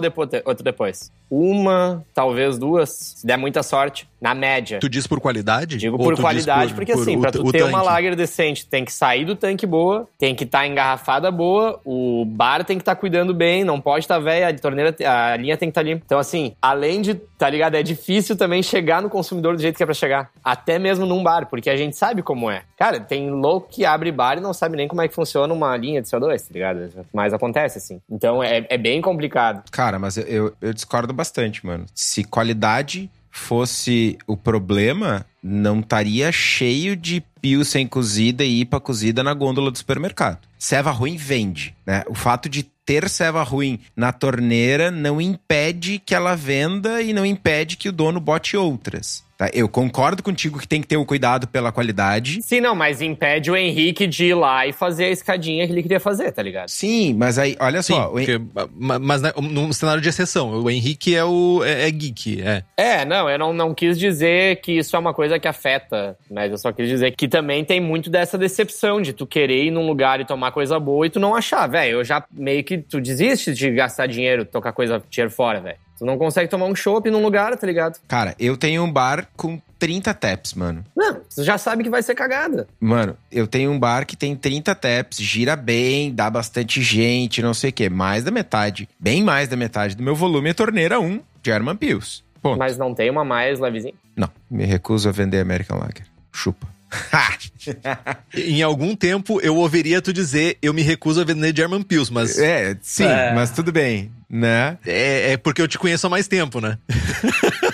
outro 0.46 0.64
depois. 0.64 1.12
Uma, 1.30 2.06
talvez 2.14 2.58
duas, 2.58 2.90
se 3.18 3.26
der 3.26 3.38
muita 3.38 3.64
sorte, 3.64 4.08
na 4.22 4.36
média. 4.36 4.80
Tu 4.80 4.88
diz 4.88 5.08
por 5.08 5.20
qualidade? 5.20 5.78
Digo 5.78 5.98
por 5.98 6.16
qualidade, 6.16 6.74
por, 6.74 6.76
porque 6.76 6.94
por 6.94 7.02
assim, 7.02 7.18
o, 7.18 7.22
pra 7.22 7.32
tu 7.32 7.52
ter 7.52 7.60
tanque. 7.60 7.74
uma 7.74 7.82
lager 7.82 8.16
decente, 8.16 8.68
tem 8.68 8.86
que 8.86 8.94
sair 8.94 9.26
do 9.26 9.36
tanque 9.36 9.66
boa, 9.66 10.08
tem 10.20 10.36
que 10.36 10.44
estar 10.44 10.60
tá 10.60 10.68
engarrafada 10.68 11.32
boa, 11.32 11.80
o 11.84 12.24
bar 12.26 12.64
tem 12.64 12.78
que 12.78 12.82
estar 12.82 12.96
tá 12.96 13.00
cuidando 13.00 13.34
bem, 13.34 13.64
não 13.64 13.82
pode 13.82 14.04
estar 14.04 14.16
tá 14.16 14.20
velha, 14.20 14.50
a 14.50 14.54
torneira, 14.54 14.96
a 15.06 15.38
linha 15.38 15.58
tem 15.58 15.70
que 15.70 15.72
estar 15.72 15.82
tá 15.82 15.88
limpa. 15.88 16.04
Então, 16.06 16.20
assim, 16.20 16.54
além 16.62 17.02
de, 17.02 17.16
tá 17.16 17.50
ligado? 17.50 17.76
É 17.76 17.82
difícil 17.82 18.36
também 18.36 18.62
chegar 18.62 19.02
no 19.02 19.10
consumidor 19.10 19.56
do 19.56 19.62
jeito 19.62 19.76
que 19.76 19.84
é 19.84 19.86
pra 19.86 19.96
chegar. 19.96 20.30
Até 20.44 20.78
mesmo 20.78 21.06
num 21.06 21.24
bar, 21.24 21.48
porque 21.48 21.70
a 21.70 21.76
gente 21.78 21.96
sabe 21.96 22.22
como 22.22 22.52
é. 22.52 22.64
Cara, 22.78 23.00
tem 23.00 23.32
louco 23.32 23.70
que 23.70 23.86
abre 23.86 24.12
bar 24.12 24.38
e 24.38 24.42
não 24.42 24.54
sabe 24.54 24.78
nem 24.78 24.88
como 24.88 25.02
é 25.02 25.08
que 25.08 25.16
funciona 25.16 25.54
uma 25.54 25.76
linha 25.78 26.02
de 26.02 26.08
CO2, 26.08 26.42
tá 26.42 26.54
ligado? 26.54 27.06
Mas 27.14 27.34
acontece, 27.34 27.78
assim. 27.78 28.02
Então, 28.10 28.44
é, 28.44 28.61
é 28.70 28.78
bem 28.78 29.02
complicado. 29.02 29.64
Cara, 29.72 29.98
mas 30.00 30.18
eu, 30.18 30.24
eu, 30.24 30.56
eu 30.62 30.74
discordo 30.74 31.14
bastante, 31.14 31.66
mano. 31.66 31.86
Se 31.94 32.24
qualidade 32.24 33.10
fosse 33.30 34.18
o 34.28 34.36
problema, 34.36 35.26
não 35.44 35.80
estaria 35.80 36.32
cheio 36.32 36.96
de 36.96 37.24
pilsen 37.42 37.88
cozida 37.88 38.44
e 38.44 38.62
IPA 38.62 38.80
cozida 38.80 39.24
na 39.24 39.34
gôndola 39.34 39.72
do 39.72 39.78
supermercado. 39.78 40.40
Ceva 40.58 40.92
ruim 40.92 41.18
vende, 41.18 41.76
né? 41.86 42.04
O 42.08 42.14
fato 42.14 42.48
de 42.48 42.64
ter 42.86 43.10
ceva 43.10 43.42
ruim 43.42 43.80
na 43.96 44.12
torneira 44.12 44.92
não 44.92 45.20
impede 45.20 46.00
que 46.00 46.14
ela 46.14 46.36
venda 46.36 47.02
e 47.02 47.14
não 47.14 47.26
impede 47.26 47.78
que 47.78 47.90
o 47.90 47.92
dono 47.92 48.20
bote 48.20 48.56
outras. 48.58 49.24
Tá? 49.42 49.50
Eu 49.56 49.68
concordo 49.68 50.22
contigo 50.22 50.60
que 50.60 50.68
tem 50.68 50.82
que 50.82 50.88
ter 50.88 50.98
o 50.98 51.02
um 51.02 51.06
cuidado 51.06 51.48
pela 51.48 51.72
qualidade. 51.72 52.44
Sim, 52.44 52.62
não, 52.62 52.76
mas 52.76 53.02
impede 53.02 53.50
o 53.50 53.56
Henrique 53.56 54.06
de 54.06 54.26
ir 54.26 54.36
lá 54.36 54.68
e 54.68 54.72
fazer 54.72 55.06
a 55.06 55.10
escadinha 55.10 55.66
que 55.66 55.74
ele 55.74 55.82
queria 55.82 56.00
fazer, 56.00 56.32
tá 56.32 56.44
ligado? 56.44 56.70
Sim, 56.70 57.16
mas 57.16 57.40
aí, 57.40 57.58
olha 57.60 57.82
Sim, 57.82 57.94
só. 57.94 58.10
Porque, 58.10 58.40
mas 58.78 59.24
né, 59.24 59.34
num 59.42 59.74
cenário 59.74 60.00
de 60.00 60.08
exceção, 60.08 60.62
o 60.62 60.70
Henrique 60.70 61.16
é 61.16 61.26
o 61.26 61.64
é, 61.64 61.88
é, 61.88 61.92
geek, 61.92 62.40
é. 62.40 62.64
É, 62.78 63.04
não, 63.04 63.28
eu 63.28 63.40
não, 63.40 63.52
não 63.52 63.74
quis 63.74 63.98
dizer 63.98 64.62
que 64.62 64.74
isso 64.74 64.96
é 64.96 65.00
uma 65.00 65.12
coisa 65.12 65.31
que 65.40 65.48
afeta, 65.48 66.18
mas 66.30 66.52
eu 66.52 66.58
só 66.58 66.72
quis 66.72 66.88
dizer 66.88 67.12
que 67.16 67.28
também 67.28 67.64
tem 67.64 67.80
muito 67.80 68.10
dessa 68.10 68.38
decepção 68.38 69.02
de 69.02 69.14
tu 69.14 69.26
querer 69.26 69.66
ir 69.66 69.72
num 69.72 69.86
lugar 69.88 70.20
e 70.20 70.26
tomar 70.26 70.52
coisa 70.52 70.80
boa 70.80 71.06
e 71.06 71.10
tu 71.10 71.20
não 71.20 71.36
achar, 71.36 71.68
velho. 71.68 72.00
Eu 72.00 72.04
já 72.04 72.24
meio 72.32 72.64
que 72.64 72.78
tu 72.78 73.00
desiste 73.00 73.54
de 73.54 73.72
gastar 73.72 74.08
dinheiro, 74.08 74.46
tocar 74.46 74.72
coisa 74.74 75.02
dinheiro 75.10 75.32
fora, 75.32 75.60
velho. 75.60 75.78
Tu 75.98 76.06
não 76.06 76.18
consegue 76.18 76.50
tomar 76.50 76.66
um 76.66 76.76
chopp 76.76 77.12
num 77.12 77.22
lugar, 77.22 77.56
tá 77.56 77.68
ligado? 77.68 78.00
Cara, 78.08 78.34
eu 78.40 78.58
tenho 78.58 78.84
um 78.84 78.92
bar 78.92 79.28
com 79.38 79.62
30 79.78 80.14
taps, 80.16 80.56
mano. 80.56 80.84
Não, 80.96 81.22
tu 81.36 81.44
já 81.44 81.60
sabe 81.60 81.84
que 81.84 81.92
vai 81.92 82.02
ser 82.02 82.16
cagada. 82.16 82.68
Mano, 82.80 83.16
eu 83.32 83.46
tenho 83.46 83.72
um 83.72 83.80
bar 83.80 84.06
que 84.08 84.18
tem 84.18 84.36
30 84.36 84.74
taps, 84.74 85.20
gira 85.22 85.56
bem, 85.56 86.12
dá 86.12 86.28
bastante 86.28 86.82
gente, 86.82 87.42
não 87.44 87.54
sei 87.54 87.70
o 87.70 87.74
quê. 87.74 87.88
Mais 87.88 88.24
da 88.24 88.32
metade, 88.32 88.90
bem 89.00 89.24
mais 89.24 89.48
da 89.48 89.56
metade 89.56 89.96
do 89.96 90.02
meu 90.02 90.16
volume 90.16 90.50
é 90.50 90.54
torneira 90.56 91.00
1 91.00 91.20
German 91.44 91.76
Pills. 91.76 92.24
Ponto. 92.42 92.58
Mas 92.58 92.78
não 92.78 92.94
tem 92.94 93.10
uma 93.10 93.24
mais 93.24 93.60
levezinha? 93.60 93.94
Não, 94.16 94.30
me 94.50 94.66
recuso 94.66 95.08
a 95.08 95.12
vender 95.12 95.40
American 95.40 95.78
Lager. 95.78 96.06
Chupa. 96.32 96.68
em 98.36 98.62
algum 98.62 98.96
tempo 98.96 99.40
eu 99.42 99.56
ouviria 99.56 100.02
tu 100.02 100.12
dizer 100.12 100.58
eu 100.62 100.74
me 100.74 100.82
recuso 100.82 101.22
a 101.22 101.24
vender 101.24 101.56
German 101.56 101.84
Pills, 101.84 102.12
mas. 102.12 102.38
É, 102.38 102.76
sim, 102.82 103.06
é. 103.06 103.34
mas 103.34 103.52
tudo 103.52 103.72
bem, 103.72 104.12
né? 104.30 104.78
É, 104.86 105.32
é 105.32 105.38
porque 105.38 105.62
eu 105.62 105.68
te 105.68 105.78
conheço 105.78 106.08
há 106.08 106.10
mais 106.10 106.28
tempo, 106.28 106.60
né? 106.60 106.78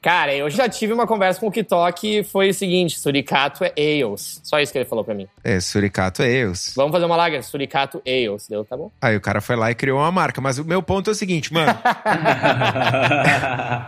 Cara, 0.00 0.32
eu 0.32 0.48
já 0.48 0.68
tive 0.68 0.92
uma 0.92 1.08
conversa 1.08 1.40
com 1.40 1.48
o 1.48 1.50
Kitok 1.50 2.20
e 2.20 2.22
foi 2.22 2.50
o 2.50 2.54
seguinte: 2.54 3.00
Suricato 3.00 3.64
é 3.64 3.72
Ales. 3.76 4.40
Só 4.44 4.60
isso 4.60 4.70
que 4.70 4.78
ele 4.78 4.84
falou 4.84 5.04
pra 5.04 5.12
mim. 5.12 5.26
É, 5.42 5.58
Suricato 5.58 6.22
é 6.22 6.42
Ales. 6.42 6.72
Vamos 6.76 6.92
fazer 6.92 7.04
uma 7.04 7.16
lager, 7.16 7.42
Suricato 7.42 8.00
Ales. 8.06 8.46
Deu, 8.48 8.64
tá 8.64 8.76
bom? 8.76 8.92
Aí 9.02 9.16
o 9.16 9.20
cara 9.20 9.40
foi 9.40 9.56
lá 9.56 9.72
e 9.72 9.74
criou 9.74 9.98
uma 9.98 10.12
marca. 10.12 10.40
Mas 10.40 10.58
o 10.58 10.64
meu 10.64 10.80
ponto 10.82 11.10
é 11.10 11.12
o 11.12 11.16
seguinte, 11.16 11.52
mano. 11.52 11.76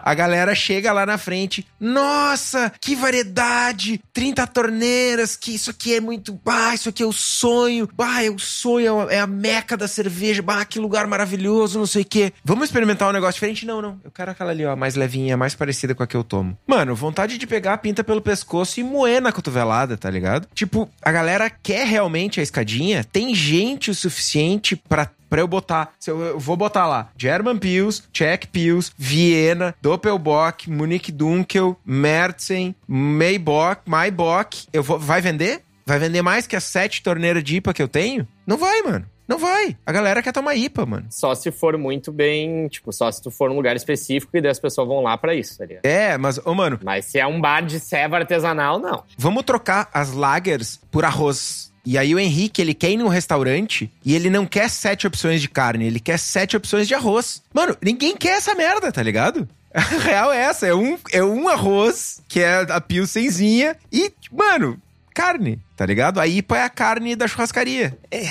a 0.02 0.14
galera 0.14 0.52
chega 0.52 0.92
lá 0.92 1.06
na 1.06 1.16
frente. 1.16 1.64
Nossa, 1.78 2.72
que 2.80 2.96
variedade! 2.96 4.00
30 4.12 4.46
torneiras, 4.48 5.36
que 5.36 5.54
isso 5.54 5.70
aqui 5.70 5.94
é 5.94 6.00
muito. 6.00 6.32
Bah, 6.44 6.74
isso 6.74 6.88
aqui 6.88 7.04
é 7.04 7.06
o 7.06 7.12
sonho. 7.12 7.88
Bah, 7.94 8.24
é 8.24 8.30
o 8.30 8.38
sonho, 8.38 9.08
é 9.08 9.20
a 9.20 9.28
meca 9.28 9.76
da 9.76 9.86
cerveja. 9.86 10.42
Bah, 10.42 10.64
que 10.64 10.80
lugar 10.80 11.06
maravilhoso, 11.06 11.78
não 11.78 11.86
sei 11.86 12.02
o 12.02 12.06
quê. 12.06 12.32
Vamos 12.44 12.64
experimentar 12.64 13.08
um 13.08 13.12
negócio 13.12 13.34
diferente? 13.34 13.64
Não, 13.64 13.80
não. 13.80 14.00
Eu 14.02 14.10
quero 14.10 14.32
aquela 14.32 14.50
ali, 14.50 14.66
ó, 14.66 14.74
mais 14.74 14.96
levinha, 14.96 15.36
mais 15.36 15.54
parecida 15.54 15.94
com 15.94 15.99
a 16.02 16.06
que 16.06 16.16
eu 16.16 16.24
tomo. 16.24 16.56
Mano, 16.66 16.94
vontade 16.94 17.38
de 17.38 17.46
pegar 17.46 17.74
a 17.74 17.78
pinta 17.78 18.02
pelo 18.04 18.20
pescoço 18.20 18.80
e 18.80 18.82
moer 18.82 19.20
na 19.20 19.32
cotovelada, 19.32 19.96
tá 19.96 20.10
ligado? 20.10 20.48
Tipo, 20.54 20.88
a 21.02 21.12
galera 21.12 21.50
quer 21.50 21.86
realmente 21.86 22.40
a 22.40 22.42
escadinha, 22.42 23.04
tem 23.04 23.34
gente 23.34 23.90
o 23.90 23.94
suficiente 23.94 24.76
para 24.76 25.10
pra 25.30 25.40
eu 25.40 25.46
botar. 25.46 25.92
Eu, 26.04 26.20
eu, 26.20 26.38
vou 26.40 26.56
botar 26.56 26.88
lá 26.88 27.08
German 27.16 27.56
Pils, 27.56 28.02
Czech 28.12 28.48
Pils, 28.48 28.92
Viena, 28.98 29.74
Doppelbock, 29.80 30.68
Munich 30.68 31.12
Dunkel, 31.12 31.78
Merzen, 31.86 32.74
Maybock, 32.86 33.82
Maybach. 33.88 34.66
Eu 34.72 34.82
vou, 34.82 34.98
vai 34.98 35.20
vender? 35.20 35.62
Vai 35.86 35.98
vender 35.98 36.20
mais 36.20 36.46
que 36.46 36.56
as 36.56 36.64
sete 36.64 37.02
torneiras 37.02 37.42
de 37.42 37.56
IPA 37.56 37.74
que 37.74 37.82
eu 37.82 37.88
tenho? 37.88 38.26
Não 38.46 38.56
vai, 38.56 38.82
mano. 38.82 39.06
Não 39.30 39.38
vai. 39.38 39.76
A 39.86 39.92
galera 39.92 40.20
quer 40.20 40.32
tomar 40.32 40.56
IPA, 40.56 40.84
mano. 40.84 41.06
Só 41.08 41.36
se 41.36 41.52
for 41.52 41.78
muito 41.78 42.10
bem, 42.10 42.66
tipo, 42.66 42.92
só 42.92 43.08
se 43.12 43.22
tu 43.22 43.30
for 43.30 43.48
num 43.48 43.54
lugar 43.54 43.76
específico 43.76 44.36
e 44.36 44.40
daí 44.40 44.50
as 44.50 44.58
pessoas 44.58 44.88
vão 44.88 45.04
lá 45.04 45.16
para 45.16 45.36
isso, 45.36 45.56
tá 45.56 45.64
ligado? 45.64 45.84
É, 45.84 46.18
mas, 46.18 46.44
ô, 46.44 46.52
mano. 46.52 46.80
Mas 46.82 47.04
se 47.04 47.20
é 47.20 47.24
um 47.24 47.40
bar 47.40 47.64
de 47.64 47.78
ceva 47.78 48.16
artesanal, 48.16 48.80
não. 48.80 49.04
Vamos 49.16 49.44
trocar 49.44 49.88
as 49.94 50.12
lagers 50.12 50.80
por 50.90 51.04
arroz. 51.04 51.70
E 51.86 51.96
aí 51.96 52.12
o 52.12 52.18
Henrique, 52.18 52.60
ele 52.60 52.74
quer 52.74 52.90
ir 52.90 52.96
num 52.96 53.06
restaurante 53.06 53.88
e 54.04 54.16
ele 54.16 54.28
não 54.28 54.44
quer 54.44 54.68
sete 54.68 55.06
opções 55.06 55.40
de 55.40 55.48
carne, 55.48 55.86
ele 55.86 56.00
quer 56.00 56.18
sete 56.18 56.56
opções 56.56 56.88
de 56.88 56.94
arroz. 56.96 57.40
Mano, 57.54 57.76
ninguém 57.80 58.16
quer 58.16 58.38
essa 58.38 58.52
merda, 58.56 58.90
tá 58.90 59.00
ligado? 59.00 59.48
A 59.72 59.80
real 59.80 60.32
é 60.32 60.38
essa, 60.38 60.66
é 60.66 60.74
um, 60.74 60.98
é 61.12 61.22
um 61.22 61.48
arroz, 61.48 62.20
que 62.28 62.40
é 62.40 62.66
a 62.68 62.80
pilsenzinha, 62.80 63.76
e, 63.92 64.12
mano, 64.32 64.76
carne, 65.14 65.60
tá 65.80 65.86
ligado? 65.86 66.20
A 66.20 66.26
IPA 66.26 66.58
é 66.58 66.62
a 66.62 66.68
carne 66.68 67.16
da 67.16 67.26
churrascaria. 67.26 67.96
É. 68.10 68.18
é. 68.18 68.26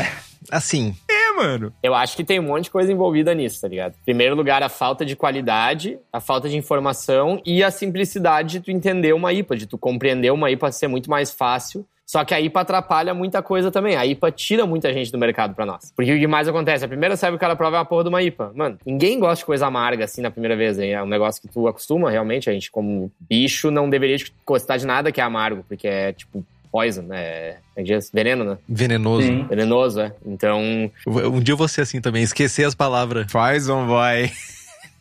é. 0.00 0.12
Assim. 0.50 0.92
É, 1.08 1.32
mano. 1.36 1.72
Eu 1.80 1.94
acho 1.94 2.16
que 2.16 2.24
tem 2.24 2.40
um 2.40 2.42
monte 2.42 2.64
de 2.64 2.70
coisa 2.70 2.92
envolvida 2.92 3.32
nisso, 3.32 3.60
tá 3.60 3.68
ligado? 3.68 3.92
Em 3.92 4.04
primeiro 4.04 4.34
lugar, 4.34 4.60
a 4.60 4.68
falta 4.68 5.06
de 5.06 5.14
qualidade, 5.14 5.96
a 6.12 6.18
falta 6.18 6.48
de 6.48 6.56
informação 6.56 7.40
e 7.46 7.62
a 7.62 7.70
simplicidade 7.70 8.58
de 8.58 8.60
tu 8.60 8.72
entender 8.72 9.12
uma 9.12 9.32
IPA, 9.32 9.56
de 9.56 9.66
tu 9.68 9.78
compreender 9.78 10.32
uma 10.32 10.50
IPA 10.50 10.72
ser 10.72 10.88
muito 10.88 11.08
mais 11.08 11.30
fácil 11.30 11.86
só 12.08 12.24
que 12.24 12.32
a 12.32 12.40
IPA 12.40 12.60
atrapalha 12.62 13.12
muita 13.12 13.42
coisa 13.42 13.70
também. 13.70 13.94
A 13.94 14.06
IPA 14.06 14.32
tira 14.32 14.64
muita 14.64 14.90
gente 14.94 15.12
do 15.12 15.18
mercado 15.18 15.54
pra 15.54 15.66
nós. 15.66 15.92
Porque 15.94 16.10
o 16.10 16.18
que 16.18 16.26
mais 16.26 16.48
acontece? 16.48 16.82
A 16.82 16.88
primeira 16.88 17.18
serve 17.18 17.36
que 17.36 17.44
ela 17.44 17.54
prova 17.54 17.76
é 17.76 17.78
uma 17.80 17.84
porra 17.84 18.04
de 18.04 18.08
uma 18.08 18.22
IPA. 18.22 18.50
Mano, 18.54 18.78
ninguém 18.86 19.20
gosta 19.20 19.42
de 19.42 19.44
coisa 19.44 19.66
amarga 19.66 20.06
assim 20.06 20.22
na 20.22 20.30
primeira 20.30 20.56
vez. 20.56 20.78
É 20.78 21.02
um 21.02 21.06
negócio 21.06 21.42
que 21.42 21.48
tu 21.48 21.68
acostuma 21.68 22.10
realmente. 22.10 22.48
A 22.48 22.52
gente, 22.54 22.70
como 22.70 23.12
bicho, 23.28 23.70
não 23.70 23.90
deveria 23.90 24.16
gostar 24.46 24.78
de 24.78 24.86
nada 24.86 25.12
que 25.12 25.20
é 25.20 25.24
amargo, 25.24 25.62
porque 25.68 25.86
é 25.86 26.14
tipo 26.14 26.42
poison, 26.72 27.02
né? 27.02 27.56
É, 27.76 27.84
veneno, 28.10 28.42
né? 28.42 28.58
Venenoso. 28.66 29.26
Sim. 29.26 29.42
Venenoso, 29.42 30.00
é. 30.00 30.12
Então. 30.24 30.90
Um 31.06 31.40
dia 31.40 31.52
eu 31.52 31.58
vou 31.58 31.68
ser 31.68 31.82
assim 31.82 32.00
também, 32.00 32.22
esquecer 32.22 32.64
as 32.64 32.74
palavras. 32.74 33.26
Ou 33.68 33.86
vai. 33.86 34.32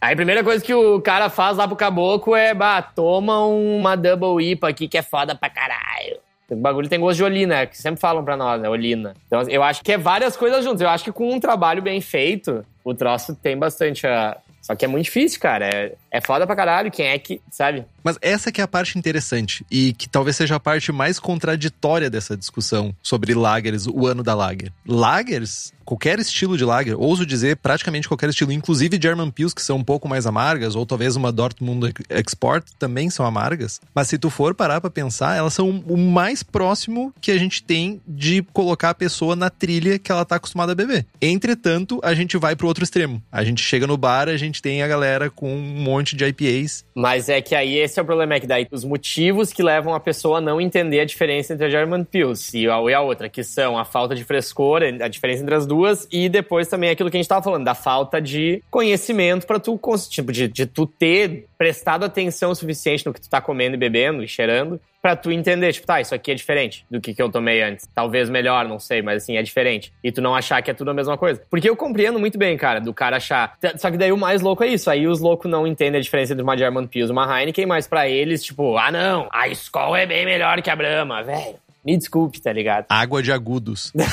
Aí 0.02 0.12
a 0.12 0.16
primeira 0.16 0.44
coisa 0.44 0.62
que 0.62 0.74
o 0.74 1.00
cara 1.00 1.30
faz 1.30 1.56
lá 1.56 1.66
pro 1.70 1.78
caboclo 1.78 2.36
é, 2.36 2.54
bah, 2.54 2.82
toma 2.82 3.46
uma 3.46 3.96
double 3.96 4.46
IPA 4.46 4.68
aqui 4.68 4.90
que 4.90 4.98
é 4.98 5.02
foda 5.02 5.34
pra 5.34 5.50
caralho. 5.50 6.27
O 6.50 6.56
bagulho 6.56 6.88
tem 6.88 7.00
gosto 7.00 7.18
de 7.18 7.24
olina, 7.24 7.66
que 7.66 7.78
sempre 7.78 8.00
falam 8.00 8.24
pra 8.24 8.38
nós, 8.38 8.62
né? 8.62 8.70
Olina. 8.70 9.14
Então, 9.28 9.42
eu 9.50 9.62
acho 9.62 9.84
que 9.84 9.92
é 9.92 9.98
várias 9.98 10.38
coisas 10.38 10.64
juntas. 10.64 10.82
Eu 10.82 10.90
acho 10.90 11.04
que 11.04 11.12
com 11.12 11.30
um 11.30 11.40
trabalho 11.40 11.82
bem 11.82 12.00
feito, 12.00 12.66
o 12.84 12.94
troço 12.94 13.36
tem 13.36 13.58
bastante. 13.58 14.08
A... 14.08 14.38
Só 14.62 14.76
que 14.76 14.86
é 14.86 14.88
muito 14.88 15.06
difícil, 15.06 15.40
cara. 15.42 15.66
É... 15.66 15.96
É 16.12 16.22
foda 16.22 16.46
pra 16.48 16.56
caralho, 16.56 16.92
quem 16.92 17.08
é 17.08 17.20
que, 17.20 17.42
sabe? 17.52 17.86
Mas 18.04 18.18
essa 18.22 18.52
que 18.52 18.62
é 18.62 18.64
a 18.64 18.68
parte 18.68 18.98
interessante 18.98 19.66
e 19.70 19.94
que 19.94 20.08
talvez 20.08 20.36
seja 20.36 20.56
a 20.56 20.60
parte 20.60 20.92
mais 20.92 21.20
contraditória 21.20 22.10
dessa 22.10 22.38
discussão 22.38 22.96
sobre 23.04 23.34
lagers, 23.34 23.86
o 23.86 24.08
ano 24.08 24.24
da 24.24 24.34
lager. 24.34 24.72
Lagers, 24.88 25.74
qualquer 25.84 26.18
estilo 26.20 26.58
de 26.58 26.64
lager, 26.64 26.96
ouso 26.98 27.26
dizer 27.26 27.58
praticamente 27.58 28.08
qualquer 28.08 28.30
estilo, 28.30 28.54
inclusive 28.54 29.00
German 29.02 29.30
Pils 29.30 29.54
que 29.54 29.62
são 29.62 29.78
um 29.78 29.84
pouco 29.84 30.08
mais 30.08 30.26
amargas, 30.26 30.76
ou 30.76 30.86
talvez 30.86 31.18
uma 31.18 31.32
Dortmund 31.32 31.94
Export 32.10 32.66
também 32.80 33.10
são 33.10 33.26
amargas. 33.26 33.82
Mas 33.94 34.08
se 34.08 34.18
tu 34.18 34.30
for 34.30 34.56
parar 34.56 34.80
pra 34.80 34.90
pensar, 34.90 35.36
elas 35.36 35.54
são 35.54 35.70
o 35.70 35.98
mais 35.98 36.44
próximo 36.44 37.14
que 37.20 37.32
a 37.32 37.38
gente 37.38 37.62
tem 37.62 38.02
de 38.08 38.42
colocar 38.54 38.92
a 38.92 38.96
pessoa 38.96 39.36
na 39.36 39.50
trilha 39.50 40.00
que 40.00 40.12
ela 40.12 40.24
tá 40.24 40.38
acostumada 40.38 40.72
a 40.72 40.76
beber. 40.76 41.06
Entretanto, 41.22 42.00
a 42.02 42.14
gente 42.14 42.38
vai 42.38 42.56
pro 42.56 42.68
outro 42.68 42.86
extremo. 42.86 43.22
A 43.30 43.44
gente 43.44 43.62
chega 43.62 43.86
no 43.86 43.98
bar, 43.98 44.30
a 44.30 44.38
gente 44.38 44.62
tem 44.62 44.82
a 44.82 44.88
galera 44.88 45.30
com 45.30 45.54
um 45.54 45.82
monte 45.98 46.16
de 46.16 46.26
IPAs. 46.26 46.86
Mas 46.96 47.30
é 47.30 47.42
que 47.42 47.56
aí 47.56 47.78
esse 47.78 48.00
é 48.00 48.02
o 48.02 48.06
problema, 48.06 48.36
é 48.36 48.40
que 48.40 48.48
daí 48.48 48.68
os 48.72 48.84
motivos 48.84 49.52
que 49.52 49.64
levam 49.64 49.94
a 49.94 50.00
pessoa 50.00 50.38
a 50.38 50.42
não 50.42 50.60
entender 50.60 51.00
a 51.00 51.06
diferença 51.06 51.54
entre 51.54 51.66
a 51.66 51.70
German 51.70 52.04
Pils 52.04 52.54
e 52.54 52.68
a, 52.68 52.80
e 52.82 52.94
a 52.94 53.02
outra, 53.02 53.30
que 53.30 53.44
são 53.44 53.78
a 53.78 53.86
falta 53.86 54.16
de 54.16 54.24
frescor, 54.24 54.82
a 54.84 55.08
diferença 55.08 55.44
entre 55.44 55.56
as 55.56 55.66
duas, 55.66 56.08
e 56.12 56.30
depois 56.30 56.68
também 56.68 56.90
aquilo 56.90 57.10
que 57.10 57.18
a 57.18 57.20
gente 57.20 57.30
tava 57.30 57.44
falando, 57.44 57.66
da 57.66 57.76
falta 57.76 58.22
de 58.22 58.62
conhecimento 58.70 59.46
para 59.46 59.60
tu, 59.60 59.80
tipo, 60.10 60.32
de, 60.32 60.48
de 60.48 60.66
tu 60.66 60.86
ter 60.86 61.46
prestado 61.58 62.06
atenção 62.06 62.52
o 62.52 62.56
suficiente 62.56 63.06
no 63.06 63.14
que 63.14 63.22
tu 63.22 63.30
tá 63.30 63.42
comendo 63.42 63.76
e 63.76 63.80
bebendo 63.80 64.24
e 64.24 64.28
cheirando 64.28 64.80
para 65.02 65.16
tu 65.16 65.32
entender, 65.32 65.72
tipo, 65.72 65.88
tá, 65.88 66.02
isso 66.02 66.14
aqui 66.14 66.32
é 66.32 66.36
diferente 66.36 66.86
do 66.92 67.00
que, 67.00 67.14
que 67.14 67.22
eu 67.22 67.30
tomei 67.30 67.62
antes. 67.62 67.88
Talvez 67.96 68.30
melhor, 68.30 68.68
não 68.68 68.78
sei, 68.80 69.02
mas 69.02 69.24
assim, 69.24 69.38
é 69.38 69.44
diferente. 69.44 69.94
E 70.04 70.12
tu 70.12 70.22
não 70.22 70.36
achar 70.36 70.62
que 70.62 70.70
é 70.70 70.74
tudo 70.74 70.92
a 70.92 70.94
mesma 70.94 71.18
coisa. 71.18 71.42
Porque 71.50 71.70
eu 71.70 71.76
compreendo 71.76 72.20
muito 72.20 72.38
bem, 72.38 72.58
cara, 72.58 72.82
do 72.82 72.94
cara 72.94 73.18
achar. 73.18 73.58
Só 73.78 73.90
que 73.90 73.98
daí 73.98 74.12
o 74.12 74.18
mais 74.18 74.42
louco 74.42 74.64
é 74.64 74.68
isso. 74.68 74.90
Aí 74.90 75.08
os 75.08 75.22
loucos 75.22 75.50
não 75.50 75.66
entendem 75.66 76.00
a 76.00 76.04
diferença 76.04 76.34
entre 76.34 76.44
uma 76.44 76.58
German 76.58 76.88
Pils 76.88 77.10
e 77.10 77.14
uma 77.14 77.40
Heineken, 77.40 77.66
mas 77.66 77.88
para 77.88 78.10
eles, 78.10 78.44
tipo, 78.44 78.78
ah, 78.78 78.92
não, 78.92 79.30
a 79.32 79.48
Skol 79.48 79.96
é 79.96 80.06
bem 80.06 80.26
melhor 80.26 80.62
que 80.62 80.70
a 80.70 80.76
Brahma, 80.76 81.24
velho. 81.24 81.56
Me 81.86 81.96
desculpe, 81.96 82.42
tá 82.42 82.52
ligado? 82.52 82.88
Água 82.90 83.24
de 83.24 83.32
agudos. 83.32 83.94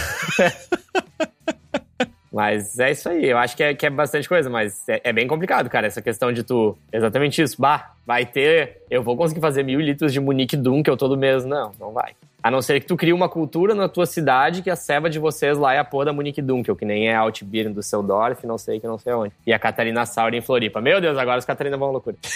Mas 2.34 2.76
é 2.80 2.90
isso 2.90 3.08
aí, 3.08 3.30
eu 3.30 3.38
acho 3.38 3.56
que 3.56 3.62
é, 3.62 3.74
que 3.74 3.86
é 3.86 3.90
bastante 3.90 4.28
coisa, 4.28 4.50
mas 4.50 4.88
é, 4.88 5.00
é, 5.04 5.12
bem 5.12 5.28
complicado, 5.28 5.70
cara, 5.70 5.86
essa 5.86 6.02
questão 6.02 6.32
de 6.32 6.42
tu. 6.42 6.76
Exatamente 6.92 7.40
isso. 7.40 7.54
Bah, 7.60 7.92
vai 8.04 8.26
ter. 8.26 8.82
Eu 8.90 9.04
vou 9.04 9.16
conseguir 9.16 9.40
fazer 9.40 9.62
mil 9.62 9.78
litros 9.78 10.12
de 10.12 10.18
Munique 10.18 10.56
Dunkel 10.56 10.96
todo 10.96 11.16
mês. 11.16 11.44
Não, 11.44 11.70
não 11.78 11.92
vai. 11.92 12.14
A 12.42 12.50
não 12.50 12.60
ser 12.60 12.80
que 12.80 12.86
tu 12.86 12.96
crie 12.96 13.12
uma 13.12 13.28
cultura 13.28 13.72
na 13.72 13.88
tua 13.88 14.04
cidade 14.04 14.62
que 14.62 14.68
a 14.68 14.74
ceva 14.74 15.08
de 15.08 15.20
vocês 15.20 15.56
lá 15.56 15.74
é 15.74 15.78
a 15.78 15.84
porra 15.84 16.06
da 16.06 16.12
Munique 16.12 16.42
Dunkel, 16.42 16.74
que 16.74 16.84
nem 16.84 17.08
é 17.08 17.14
a 17.14 17.20
Altbier 17.20 17.72
do 17.72 17.84
Seudorf, 17.84 18.44
não 18.44 18.58
sei 18.58 18.80
que 18.80 18.86
não 18.88 18.98
sei 18.98 19.12
onde. 19.12 19.32
E 19.46 19.52
a 19.52 19.58
Catarina 19.58 20.04
Sauer 20.04 20.34
em 20.34 20.40
Floripa. 20.40 20.80
Meu 20.80 21.00
Deus, 21.00 21.16
agora 21.16 21.38
os 21.38 21.44
Catarina 21.44 21.76
vão 21.76 21.90
à 21.90 21.92
loucura. 21.92 22.16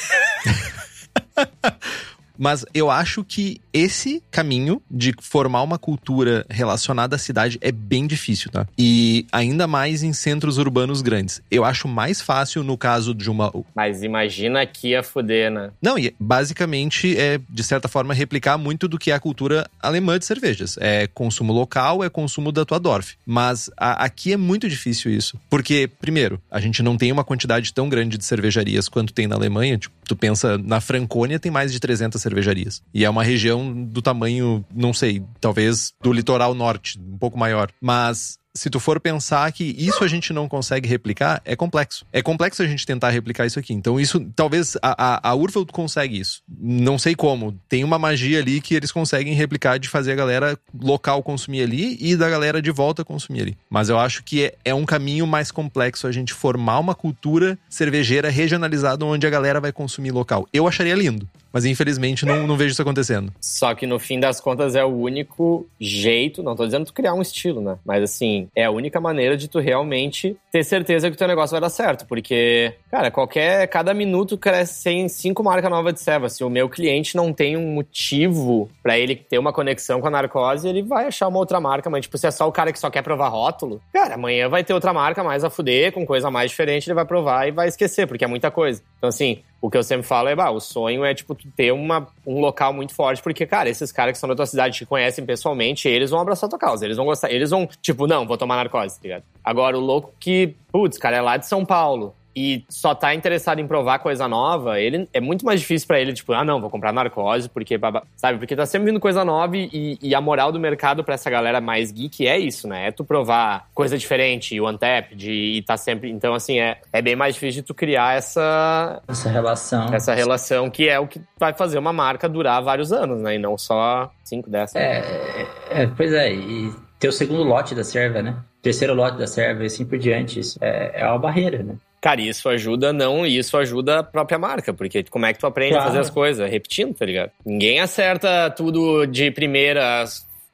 Mas 2.38 2.64
eu 2.72 2.90
acho 2.90 3.24
que 3.24 3.60
esse 3.72 4.22
caminho 4.30 4.80
de 4.90 5.12
formar 5.20 5.62
uma 5.62 5.78
cultura 5.78 6.46
relacionada 6.48 7.16
à 7.16 7.18
cidade 7.18 7.58
é 7.60 7.72
bem 7.72 8.06
difícil, 8.06 8.50
tá? 8.50 8.66
E 8.78 9.26
ainda 9.32 9.66
mais 9.66 10.02
em 10.02 10.12
centros 10.12 10.58
urbanos 10.58 11.02
grandes. 11.02 11.42
Eu 11.50 11.64
acho 11.64 11.88
mais 11.88 12.20
fácil 12.20 12.62
no 12.62 12.78
caso 12.78 13.14
de 13.14 13.30
uma. 13.30 13.52
Mas 13.74 14.02
imagina 14.02 14.62
aqui 14.62 14.94
a 14.94 15.02
fuder, 15.02 15.50
né? 15.50 15.70
Não, 15.82 15.98
e 15.98 16.14
basicamente 16.18 17.16
é, 17.16 17.40
de 17.48 17.64
certa 17.64 17.88
forma, 17.88 18.14
replicar 18.14 18.56
muito 18.56 18.86
do 18.86 18.98
que 18.98 19.10
é 19.10 19.14
a 19.14 19.20
cultura 19.20 19.68
alemã 19.80 20.18
de 20.18 20.24
cervejas. 20.24 20.76
É 20.80 21.06
consumo 21.08 21.52
local, 21.52 22.04
é 22.04 22.08
consumo 22.08 22.52
da 22.52 22.64
tua 22.64 22.78
Dorf. 22.78 23.14
Mas 23.26 23.70
a, 23.76 24.04
aqui 24.04 24.32
é 24.32 24.36
muito 24.36 24.68
difícil 24.68 25.10
isso. 25.10 25.38
Porque, 25.50 25.90
primeiro, 26.00 26.40
a 26.50 26.60
gente 26.60 26.82
não 26.82 26.96
tem 26.96 27.10
uma 27.10 27.24
quantidade 27.24 27.72
tão 27.72 27.88
grande 27.88 28.16
de 28.16 28.24
cervejarias 28.24 28.88
quanto 28.88 29.12
tem 29.12 29.26
na 29.26 29.34
Alemanha. 29.34 29.78
Tipo, 29.78 29.94
tu 30.06 30.16
pensa, 30.16 30.58
na 30.58 30.80
Franconia 30.80 31.38
tem 31.38 31.50
mais 31.50 31.72
de 31.72 31.80
300 31.80 32.20
cervejarias. 32.28 32.82
E 32.92 33.04
é 33.04 33.10
uma 33.10 33.22
região 33.22 33.72
do 33.72 34.02
tamanho, 34.02 34.64
não 34.74 34.92
sei, 34.92 35.22
talvez 35.40 35.92
do 36.02 36.12
litoral 36.12 36.54
norte, 36.54 36.98
um 36.98 37.18
pouco 37.18 37.38
maior. 37.38 37.70
Mas 37.80 38.38
se 38.58 38.68
tu 38.68 38.80
for 38.80 38.98
pensar 38.98 39.52
que 39.52 39.74
isso 39.78 40.02
a 40.02 40.08
gente 40.08 40.32
não 40.32 40.48
consegue 40.48 40.88
replicar, 40.88 41.40
é 41.44 41.54
complexo. 41.54 42.04
É 42.12 42.20
complexo 42.20 42.60
a 42.60 42.66
gente 42.66 42.84
tentar 42.84 43.10
replicar 43.10 43.46
isso 43.46 43.58
aqui. 43.58 43.72
Então, 43.72 44.00
isso, 44.00 44.20
talvez 44.34 44.76
a, 44.82 45.30
a, 45.30 45.32
a 45.32 45.36
consegue 45.72 46.18
isso. 46.18 46.42
Não 46.48 46.98
sei 46.98 47.14
como. 47.14 47.56
Tem 47.68 47.84
uma 47.84 47.98
magia 47.98 48.40
ali 48.40 48.60
que 48.60 48.74
eles 48.74 48.90
conseguem 48.90 49.32
replicar 49.32 49.78
de 49.78 49.88
fazer 49.88 50.12
a 50.12 50.16
galera 50.16 50.58
local 50.80 51.22
consumir 51.22 51.62
ali 51.62 51.96
e 52.00 52.16
da 52.16 52.28
galera 52.28 52.60
de 52.60 52.72
volta 52.72 53.04
consumir 53.04 53.42
ali. 53.42 53.58
Mas 53.70 53.88
eu 53.88 53.98
acho 53.98 54.24
que 54.24 54.44
é, 54.44 54.54
é 54.64 54.74
um 54.74 54.84
caminho 54.84 55.26
mais 55.26 55.52
complexo 55.52 56.08
a 56.08 56.12
gente 56.12 56.34
formar 56.34 56.80
uma 56.80 56.96
cultura 56.96 57.56
cervejeira 57.70 58.28
regionalizada 58.28 59.04
onde 59.04 59.26
a 59.26 59.30
galera 59.30 59.60
vai 59.60 59.70
consumir 59.70 60.10
local. 60.10 60.48
Eu 60.52 60.66
acharia 60.66 60.96
lindo. 60.96 61.28
Mas 61.58 61.64
infelizmente 61.64 62.24
não, 62.24 62.46
não 62.46 62.56
vejo 62.56 62.70
isso 62.70 62.82
acontecendo. 62.82 63.32
Só 63.40 63.74
que 63.74 63.84
no 63.84 63.98
fim 63.98 64.20
das 64.20 64.40
contas 64.40 64.76
é 64.76 64.84
o 64.84 64.94
único 64.94 65.68
jeito, 65.80 66.40
não 66.40 66.54
tô 66.54 66.64
dizendo 66.64 66.86
tu 66.86 66.92
criar 66.92 67.14
um 67.14 67.20
estilo, 67.20 67.60
né? 67.60 67.76
Mas 67.84 68.00
assim, 68.00 68.46
é 68.54 68.66
a 68.66 68.70
única 68.70 69.00
maneira 69.00 69.36
de 69.36 69.48
tu 69.48 69.58
realmente 69.58 70.36
ter 70.52 70.62
certeza 70.62 71.10
que 71.10 71.16
o 71.16 71.18
teu 71.18 71.26
negócio 71.26 71.50
vai 71.50 71.60
dar 71.60 71.68
certo. 71.68 72.06
Porque, 72.06 72.74
cara, 72.88 73.10
qualquer. 73.10 73.66
Cada 73.66 73.92
minuto 73.92 74.38
cresce 74.38 74.88
em 74.88 75.08
cinco 75.08 75.42
marcas 75.42 75.68
novas 75.68 75.94
de 75.94 76.00
serva. 76.00 76.28
Se 76.28 76.44
o 76.44 76.48
meu 76.48 76.68
cliente 76.68 77.16
não 77.16 77.32
tem 77.32 77.56
um 77.56 77.72
motivo 77.72 78.70
para 78.80 78.96
ele 78.96 79.16
ter 79.16 79.38
uma 79.38 79.52
conexão 79.52 80.00
com 80.00 80.06
a 80.06 80.10
narcose, 80.10 80.68
ele 80.68 80.84
vai 80.84 81.06
achar 81.06 81.26
uma 81.26 81.40
outra 81.40 81.60
marca. 81.60 81.90
Mas, 81.90 82.02
tipo, 82.02 82.16
se 82.16 82.28
é 82.28 82.30
só 82.30 82.46
o 82.46 82.52
cara 82.52 82.72
que 82.72 82.78
só 82.78 82.88
quer 82.88 83.02
provar 83.02 83.30
rótulo, 83.30 83.82
cara, 83.92 84.14
amanhã 84.14 84.48
vai 84.48 84.62
ter 84.62 84.74
outra 84.74 84.92
marca 84.92 85.24
mais 85.24 85.42
a 85.42 85.50
fuder, 85.50 85.90
com 85.90 86.06
coisa 86.06 86.30
mais 86.30 86.52
diferente, 86.52 86.86
ele 86.86 86.94
vai 86.94 87.04
provar 87.04 87.48
e 87.48 87.50
vai 87.50 87.66
esquecer, 87.66 88.06
porque 88.06 88.24
é 88.24 88.28
muita 88.28 88.48
coisa. 88.48 88.80
Então, 88.98 89.08
assim, 89.08 89.42
o 89.60 89.68
que 89.68 89.76
eu 89.76 89.82
sempre 89.82 90.06
falo 90.06 90.28
é, 90.28 90.36
bah, 90.36 90.50
o 90.50 90.60
sonho 90.60 91.04
é, 91.04 91.14
tipo, 91.14 91.34
ter 91.56 91.72
uma, 91.72 92.06
um 92.26 92.40
local 92.40 92.72
muito 92.72 92.94
forte, 92.94 93.22
porque, 93.22 93.44
cara, 93.44 93.68
esses 93.68 93.90
caras 93.90 94.12
que 94.12 94.18
são 94.18 94.28
da 94.28 94.36
tua 94.36 94.46
cidade, 94.46 94.76
te 94.76 94.86
conhecem 94.86 95.24
pessoalmente, 95.26 95.88
eles 95.88 96.10
vão 96.10 96.20
abraçar 96.20 96.46
a 96.46 96.50
tua 96.50 96.58
causa, 96.58 96.84
eles 96.84 96.96
vão 96.96 97.06
gostar, 97.06 97.30
eles 97.30 97.50
vão, 97.50 97.68
tipo, 97.82 98.06
não, 98.06 98.26
vou 98.26 98.36
tomar 98.36 98.56
narcose, 98.56 98.96
tá 98.96 99.02
ligado? 99.02 99.24
Agora, 99.42 99.76
o 99.76 99.80
louco 99.80 100.12
que, 100.20 100.54
putz, 100.70 100.96
cara, 100.96 101.16
é 101.16 101.20
lá 101.20 101.36
de 101.36 101.46
São 101.46 101.64
Paulo, 101.64 102.14
e 102.34 102.64
só 102.68 102.94
tá 102.94 103.14
interessado 103.14 103.60
em 103.60 103.66
provar 103.66 103.98
coisa 103.98 104.28
nova, 104.28 104.80
ele 104.80 105.08
é 105.12 105.20
muito 105.20 105.44
mais 105.44 105.60
difícil 105.60 105.88
para 105.88 106.00
ele, 106.00 106.12
tipo, 106.12 106.32
ah, 106.32 106.44
não, 106.44 106.60
vou 106.60 106.70
comprar 106.70 106.92
narcose, 106.92 107.48
porque, 107.48 107.78
sabe, 108.16 108.38
porque 108.38 108.54
tá 108.54 108.64
sempre 108.64 108.90
vindo 108.90 109.00
coisa 109.00 109.24
nova 109.24 109.56
e, 109.56 109.98
e 110.00 110.14
a 110.14 110.20
moral 110.20 110.52
do 110.52 110.60
mercado 110.60 111.02
para 111.02 111.14
essa 111.14 111.28
galera 111.28 111.60
mais 111.60 111.90
geek 111.90 112.26
é 112.26 112.38
isso, 112.38 112.68
né? 112.68 112.88
É 112.88 112.92
tu 112.92 113.04
provar 113.04 113.66
coisa 113.74 113.98
diferente, 113.98 114.60
o 114.60 114.66
Antep, 114.66 115.14
de 115.14 115.48
e 115.48 115.62
tá 115.62 115.76
sempre. 115.76 116.10
Então, 116.10 116.34
assim, 116.34 116.60
é, 116.60 116.78
é 116.92 117.02
bem 117.02 117.16
mais 117.16 117.34
difícil 117.34 117.62
de 117.62 117.66
tu 117.66 117.74
criar 117.74 118.16
essa. 118.16 119.02
Essa 119.08 119.28
relação. 119.28 119.86
Essa 119.92 120.14
relação 120.14 120.70
que 120.70 120.88
é 120.88 120.98
o 120.98 121.06
que 121.06 121.20
vai 121.38 121.52
fazer 121.52 121.78
uma 121.78 121.92
marca 121.92 122.28
durar 122.28 122.62
vários 122.62 122.92
anos, 122.92 123.20
né? 123.20 123.34
E 123.34 123.38
não 123.38 123.56
só 123.56 124.10
5, 124.24 124.48
10 124.48 124.74
é, 124.74 125.46
é, 125.70 125.86
pois 125.86 126.12
é, 126.12 126.32
e 126.32 126.72
ter 126.98 127.08
o 127.08 127.12
segundo 127.12 127.42
lote 127.42 127.74
da 127.74 127.84
serva, 127.84 128.22
né? 128.22 128.36
Terceiro 128.60 128.94
lote 128.94 129.18
da 129.18 129.26
serva 129.26 129.62
e 129.62 129.66
assim 129.66 129.84
por 129.84 129.98
diante. 129.98 130.40
Isso 130.40 130.58
é, 130.60 131.02
é 131.02 131.06
uma 131.06 131.18
barreira, 131.18 131.62
né? 131.62 131.76
Cara, 132.00 132.20
isso 132.20 132.48
ajuda 132.48 132.92
não, 132.92 133.26
e 133.26 133.38
isso 133.38 133.56
ajuda 133.56 134.00
a 134.00 134.02
própria 134.02 134.38
marca, 134.38 134.72
porque 134.72 135.02
como 135.04 135.26
é 135.26 135.32
que 135.32 135.38
tu 135.38 135.46
aprende 135.46 135.72
claro. 135.72 135.84
a 135.84 135.88
fazer 135.88 136.00
as 136.00 136.10
coisas? 136.10 136.48
Repetindo, 136.48 136.94
tá 136.94 137.04
ligado? 137.04 137.32
Ninguém 137.44 137.80
acerta 137.80 138.50
tudo 138.50 139.04
de 139.06 139.30
primeira 139.30 140.04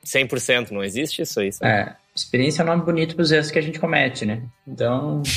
100%, 0.04 0.70
não 0.70 0.82
existe 0.82 1.22
isso 1.22 1.40
aí. 1.40 1.52
Sabe? 1.52 1.70
É, 1.70 1.94
experiência 2.14 2.62
é 2.62 2.64
um 2.64 2.68
nome 2.68 2.82
bonito 2.82 3.14
pros 3.14 3.30
erros 3.30 3.50
que 3.50 3.58
a 3.58 3.62
gente 3.62 3.78
comete, 3.78 4.24
né? 4.24 4.42
Então... 4.66 5.22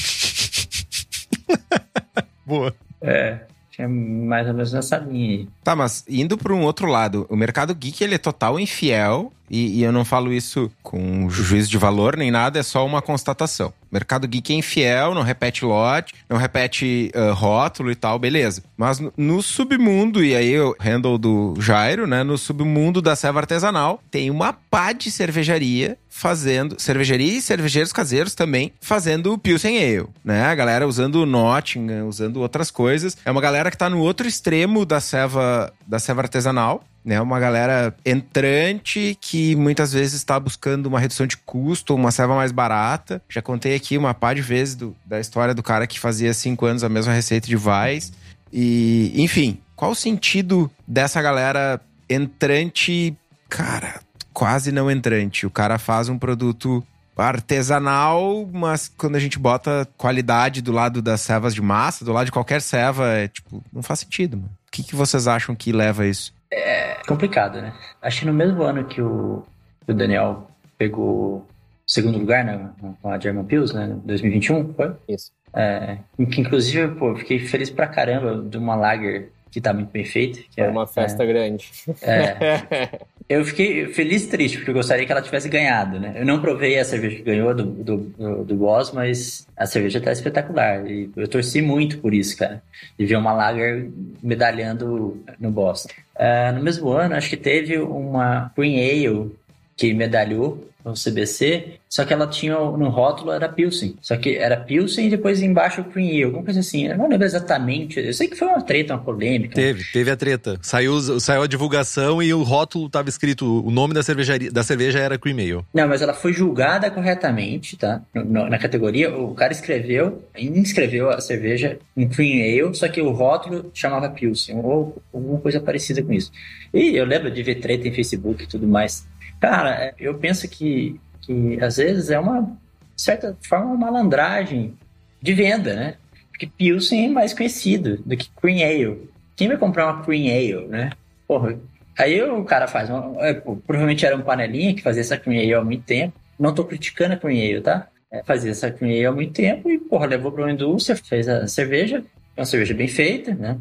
Boa. 2.46 2.74
É, 3.02 3.40
é 3.78 3.88
mais 3.88 4.48
ou 4.48 4.54
menos 4.54 4.72
nessa 4.72 4.98
linha 4.98 5.40
aí. 5.40 5.48
Tá, 5.64 5.76
mas 5.76 6.06
indo 6.08 6.38
para 6.38 6.54
um 6.54 6.64
outro 6.64 6.88
lado, 6.88 7.28
o 7.30 7.36
mercado 7.36 7.76
geek 7.76 8.04
ele 8.04 8.16
é 8.16 8.18
total 8.18 8.60
infiel 8.60 9.32
e, 9.50 9.80
e, 9.80 9.84
eu 9.84 9.92
não 9.92 10.04
falo 10.04 10.34
isso 10.34 10.72
com 10.84 11.30
juízo 11.30 11.70
de 11.70 11.78
valor 11.78 12.18
nem 12.18 12.32
nada, 12.32 12.60
é 12.60 12.64
só 12.64 12.86
uma 12.86 13.02
constatação. 13.02 13.74
Mercado 13.92 14.28
geek 14.28 14.54
é 14.54 14.58
infiel, 14.58 15.14
não 15.14 15.22
repete 15.22 15.64
lote, 15.64 16.14
não 16.30 16.38
repete 16.38 17.12
uh, 17.16 17.34
rótulo 17.34 17.90
e 17.90 17.96
tal, 17.96 18.20
beleza. 18.20 18.64
Mas 18.76 19.00
no, 19.00 19.14
no, 19.16 19.42
submundo, 19.42 20.24
e 20.24 20.36
aí 20.36 20.60
o 20.60 20.76
handle 20.80 21.18
do 21.18 21.56
Jairo, 21.60 22.06
né? 22.06 22.24
No 22.24 22.38
submundo 22.38 23.02
da 23.02 23.16
serva 23.16 23.40
artesanal, 23.40 24.02
tem 24.12 24.30
uma 24.30 24.52
pá 24.52 24.92
de 24.92 25.10
cervejaria 25.10 25.98
fazendo, 26.10 26.80
cervejaria 26.80 27.38
e 27.38 27.42
cervejeiros 27.42 27.94
caseiros 27.94 28.34
também, 28.34 28.74
fazendo 28.82 29.38
Pilsen 29.38 29.78
Ale, 29.78 30.08
né? 30.24 30.46
A 30.46 30.56
galera 30.56 30.88
usando 30.88 31.26
Nottingham, 31.26 32.08
usando 32.08 32.38
outras 32.38 32.72
coisas. 32.72 33.16
É 33.24 33.30
uma 33.30 33.40
galera 33.42 33.70
que 33.70 33.78
tá 33.78 33.90
no 33.90 34.00
outro 34.00 34.28
extremo 34.28 34.86
da 34.86 35.00
serva, 35.00 35.72
da 35.88 36.00
serva 36.00 36.22
artesanal, 36.22 36.84
né? 37.04 37.22
Uma 37.22 37.40
galera 37.40 37.96
entrante 38.06 39.18
que 39.22 39.56
muitas 39.56 39.94
vezes 39.94 40.16
está 40.16 40.38
buscando 40.38 40.88
uma 40.88 41.00
redução 41.00 41.26
de 41.26 41.38
custo, 41.38 41.96
uma 41.96 42.12
serva 42.12 42.36
mais 42.36 42.52
barata. 42.52 43.22
Já 43.30 43.42
contei 43.42 43.74
aqui 43.74 43.98
uma 43.98 44.14
par 44.14 44.36
de 44.36 44.42
vezes 44.42 44.76
do, 44.76 44.96
da 45.06 45.20
história 45.20 45.54
do 45.54 45.64
cara 45.64 45.88
que 45.88 46.00
fazia 46.00 46.34
cinco 46.34 46.66
anos 46.66 46.84
a 46.84 46.90
mesma 46.90 47.14
receita 47.14 47.48
de 47.48 47.56
Vais. 47.56 48.12
E, 48.52 49.14
enfim, 49.16 49.60
qual 49.76 49.92
o 49.92 49.96
sentido 49.96 50.70
dessa 50.86 51.22
galera 51.22 51.80
entrante, 52.10 53.16
cara, 53.48 54.02
quase 54.34 54.72
não 54.72 54.92
entrante? 54.92 55.46
O 55.46 55.50
cara 55.50 55.80
faz 55.80 56.10
um 56.10 56.18
produto 56.18 56.84
artesanal, 57.16 58.48
mas 58.52 58.92
quando 58.96 59.16
a 59.16 59.20
gente 59.20 59.40
bota 59.40 59.88
qualidade 59.98 60.62
do 60.62 60.72
lado 60.72 61.02
das 61.02 61.22
cevas 61.22 61.54
de 61.54 61.62
massa, 61.62 62.06
do 62.06 62.14
lado 62.14 62.26
de 62.26 62.32
qualquer 62.32 62.62
ceva, 62.62 63.08
é 63.08 63.28
tipo, 63.28 63.64
não 63.72 63.82
faz 63.82 64.02
sentido, 64.02 64.38
mano. 64.38 64.57
O 64.68 64.72
que, 64.72 64.84
que 64.84 64.96
vocês 64.96 65.28
acham 65.28 65.56
que 65.56 65.72
leva 65.72 66.04
a 66.04 66.08
isso? 66.08 66.34
É 66.52 66.96
complicado, 67.08 67.62
né? 67.62 67.74
Acho 68.02 68.22
que 68.22 68.26
no 68.26 68.34
mesmo 68.34 68.64
ano 68.64 68.86
que 68.86 69.02
o, 69.02 69.44
o 69.88 69.94
Daniel 69.94 70.48
pegou 70.78 71.48
segundo 71.86 72.20
lugar 72.20 72.44
né, 72.44 72.70
com 73.02 73.10
a 73.10 73.18
German 73.18 73.46
Pills, 73.46 73.74
né? 73.74 73.98
2021, 74.04 74.74
foi? 74.74 74.94
Isso. 75.08 75.32
É, 75.54 75.98
que 76.18 76.42
inclusive, 76.42 76.94
pô, 76.96 77.16
fiquei 77.16 77.40
feliz 77.40 77.70
pra 77.70 77.88
caramba 77.88 78.44
de 78.44 78.58
uma 78.58 78.76
lager 78.76 79.32
que 79.58 79.62
tá 79.62 79.74
muito 79.74 79.90
bem 79.90 80.06
feita. 80.06 80.38
Que 80.38 80.56
Foi 80.56 80.66
é, 80.66 80.70
uma 80.70 80.86
festa 80.86 81.26
grande. 81.26 81.68
É. 82.04 82.92
Eu 83.28 83.44
fiquei 83.44 83.88
feliz 83.88 84.24
e 84.24 84.30
triste, 84.30 84.58
porque 84.58 84.70
eu 84.72 84.76
gostaria 84.76 85.06
que 85.06 85.12
ela 85.12 85.22
tivesse 85.22 85.50
ganhado, 85.50 86.00
né? 86.00 86.14
Eu 86.16 86.26
não 86.26 86.40
provei 86.40 86.80
a 86.80 86.86
cerveja 86.86 87.18
que 87.18 87.24
ganhou 87.24 87.54
do, 87.54 87.66
do, 87.66 87.98
do, 87.98 88.46
do 88.46 88.56
Boss, 88.56 88.94
mas 88.94 89.46
a 89.58 89.66
cerveja 89.66 90.00
tá 90.00 90.14
espetacular. 90.14 90.90
E 90.90 91.10
eu 91.14 91.28
torci 91.28 91.62
muito 91.62 91.98
por 91.98 92.14
isso, 92.14 92.38
cara. 92.38 92.64
De 92.98 93.06
ver 93.06 93.18
uma 93.18 93.34
lager 93.34 93.90
medalhando 94.24 95.22
no 95.38 95.52
Boss. 95.52 95.88
Uh, 96.16 96.56
no 96.56 96.64
mesmo 96.64 96.90
ano, 96.90 97.16
acho 97.16 97.30
que 97.30 97.36
teve 97.36 97.78
uma 97.78 98.50
Green 98.56 98.80
Ale 98.80 99.30
que 99.76 99.94
medalhou 99.94 100.66
no 100.88 100.94
CBC, 100.94 101.80
só 101.90 102.06
que 102.06 102.14
ela 102.14 102.28
tinha 102.28 102.56
no 102.56 102.90
rótulo 102.90 103.32
era 103.32 103.48
Pilsen. 103.50 103.96
Só 104.02 104.16
que 104.18 104.36
era 104.36 104.58
Pilsen 104.58 105.08
e 105.08 105.10
depois 105.10 105.42
embaixo 105.42 105.84
Cream 105.84 106.08
Ale, 106.08 106.24
alguma 106.24 106.44
coisa 106.44 106.60
assim. 106.60 106.88
Eu 106.88 106.98
não 106.98 107.10
lembro 107.10 107.26
exatamente. 107.26 108.00
Eu 108.00 108.14
sei 108.14 108.28
que 108.28 108.36
foi 108.36 108.48
uma 108.48 108.62
treta, 108.62 108.94
uma 108.94 109.04
polêmica. 109.04 109.56
Teve, 109.56 109.84
teve 109.92 110.12
a 110.12 110.16
treta. 110.16 110.58
Saiu, 110.62 111.20
saiu 111.20 111.44
a 111.44 111.48
divulgação 111.48 112.22
e 112.22 112.34
o 112.34 112.44
rótulo 112.44 112.90
tava 112.90 113.10
escrito, 113.10 113.66
o 113.66 113.72
nome 113.72 113.94
da 113.94 114.04
cervejaria, 114.04 114.52
da 114.52 114.64
cerveja 114.64 115.00
era 115.00 115.18
Cream 115.18 115.38
Ale. 115.38 115.66
Não, 115.74 115.88
mas 115.88 116.02
ela 116.02 116.14
foi 116.14 116.34
julgada 116.34 116.90
corretamente, 116.90 117.78
tá? 117.78 118.02
No, 118.14 118.50
na 118.50 118.58
categoria, 118.58 119.16
o 119.16 119.34
cara 119.34 119.54
escreveu, 119.54 120.24
inscreveu 120.38 121.10
a 121.10 121.22
cerveja 121.22 121.78
em 121.96 122.08
Cream 122.08 122.66
Ale, 122.66 122.76
só 122.76 122.88
que 122.88 123.02
o 123.02 123.12
rótulo 123.12 123.70
chamava 123.74 124.10
Pilsen, 124.10 124.58
ou 124.58 125.02
alguma 125.14 125.40
coisa 125.40 125.60
parecida 125.60 126.02
com 126.02 126.14
isso. 126.14 126.32
E 126.74 126.96
eu 126.96 127.06
lembro 127.06 127.32
de 127.32 127.42
ver 127.44 127.56
treta 127.56 127.88
em 127.88 127.94
Facebook 127.94 128.44
e 128.44 128.48
tudo 128.48 128.68
mais. 128.68 129.08
Cara, 129.40 129.94
eu 130.00 130.16
penso 130.16 130.48
que, 130.48 131.00
que 131.22 131.58
às 131.62 131.78
vezes 131.78 132.10
é 132.10 132.20
uma 132.20 132.58
certa 132.96 133.38
forma 133.42 133.68
uma 133.68 133.92
malandragem 133.92 134.74
de 135.22 135.34
venda, 135.34 135.76
né? 135.76 135.96
Porque 136.30 136.48
Pilsen 136.48 137.06
é 137.06 137.10
mais 137.10 137.34
conhecido 137.34 137.98
do 138.06 138.16
que 138.16 138.30
Cream 138.42 138.68
Ale. 138.68 139.10
Quem 139.36 139.48
vai 139.48 139.58
comprar 139.58 139.92
uma 139.92 140.04
Cream 140.04 140.26
Ale, 140.26 140.68
né? 140.68 140.92
Porra, 141.28 141.58
aí 141.98 142.22
o 142.22 142.44
cara 142.44 142.68
faz 142.68 142.90
uma, 142.90 143.26
é, 143.26 143.34
provavelmente 143.34 144.06
era 144.06 144.16
um 144.16 144.22
panelinha 144.22 144.74
que 144.74 144.82
fazia 144.82 145.02
essa 145.02 145.18
Cream 145.18 145.40
Ale 145.40 145.54
há 145.54 145.64
muito 145.64 145.84
tempo. 145.84 146.14
Não 146.40 146.54
tô 146.54 146.64
criticando 146.64 147.14
a 147.14 147.18
Cream 147.18 147.38
Ale, 147.38 147.62
tá? 147.62 147.88
É, 148.12 148.24
fazia 148.24 148.52
essa 148.52 148.72
Cream 148.72 148.92
Ale 148.92 149.06
há 149.06 149.12
muito 149.12 149.34
tempo 149.34 149.70
e, 149.70 149.78
porra, 149.78 150.06
levou 150.06 150.32
para 150.32 150.44
uma 150.44 150.52
indústria, 150.52 150.96
fez 150.96 151.28
a 151.28 151.48
cerveja, 151.48 152.04
é 152.36 152.40
uma 152.40 152.46
cerveja 152.46 152.74
bem 152.74 152.88
feita, 152.88 153.34
né? 153.34 153.58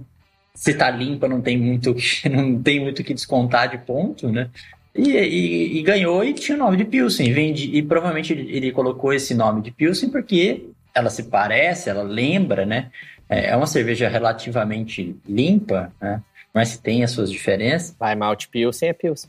Se 0.55 0.73
tá 0.73 0.91
limpa, 0.91 1.29
não 1.29 1.41
tem 1.43 1.59
muito, 1.59 1.95
não 2.31 2.63
tem 2.63 2.81
muito 2.81 3.05
que 3.05 3.13
descontar 3.13 3.71
de 3.71 3.79
ponto, 3.79 4.31
né? 4.31 4.51
E, 4.97 5.11
e, 5.11 5.79
e, 5.79 5.83
ganhou 5.83 6.25
e 6.25 6.33
tinha 6.33 6.57
o 6.57 6.59
nome 6.59 6.77
de 6.77 6.85
Pilsen. 6.85 7.33
Vende, 7.33 7.77
e 7.77 7.83
provavelmente 7.83 8.33
ele, 8.33 8.73
colocou 8.73 9.13
esse 9.13 9.35
nome 9.35 9.63
de 9.63 9.71
Pilsen 9.71 10.09
porque 10.09 10.67
ela 10.95 11.11
se 11.11 11.25
parece, 11.25 11.91
ela 11.91 12.03
lembra, 12.03 12.65
né? 12.65 12.91
É, 13.29 13.51
é 13.51 13.57
uma 13.57 13.67
cerveja 13.67 14.09
relativamente 14.09 15.15
limpa, 15.29 15.93
né? 16.01 16.23
Mas 16.55 16.79
tem 16.79 17.05
as 17.05 17.11
suas 17.11 17.31
diferenças. 17.31 17.95
Vai, 17.99 18.15
malte 18.15 18.49
Pilsen 18.49 18.89
é 18.89 18.93
Pilsen. 18.95 19.29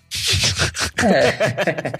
É. 1.03 1.93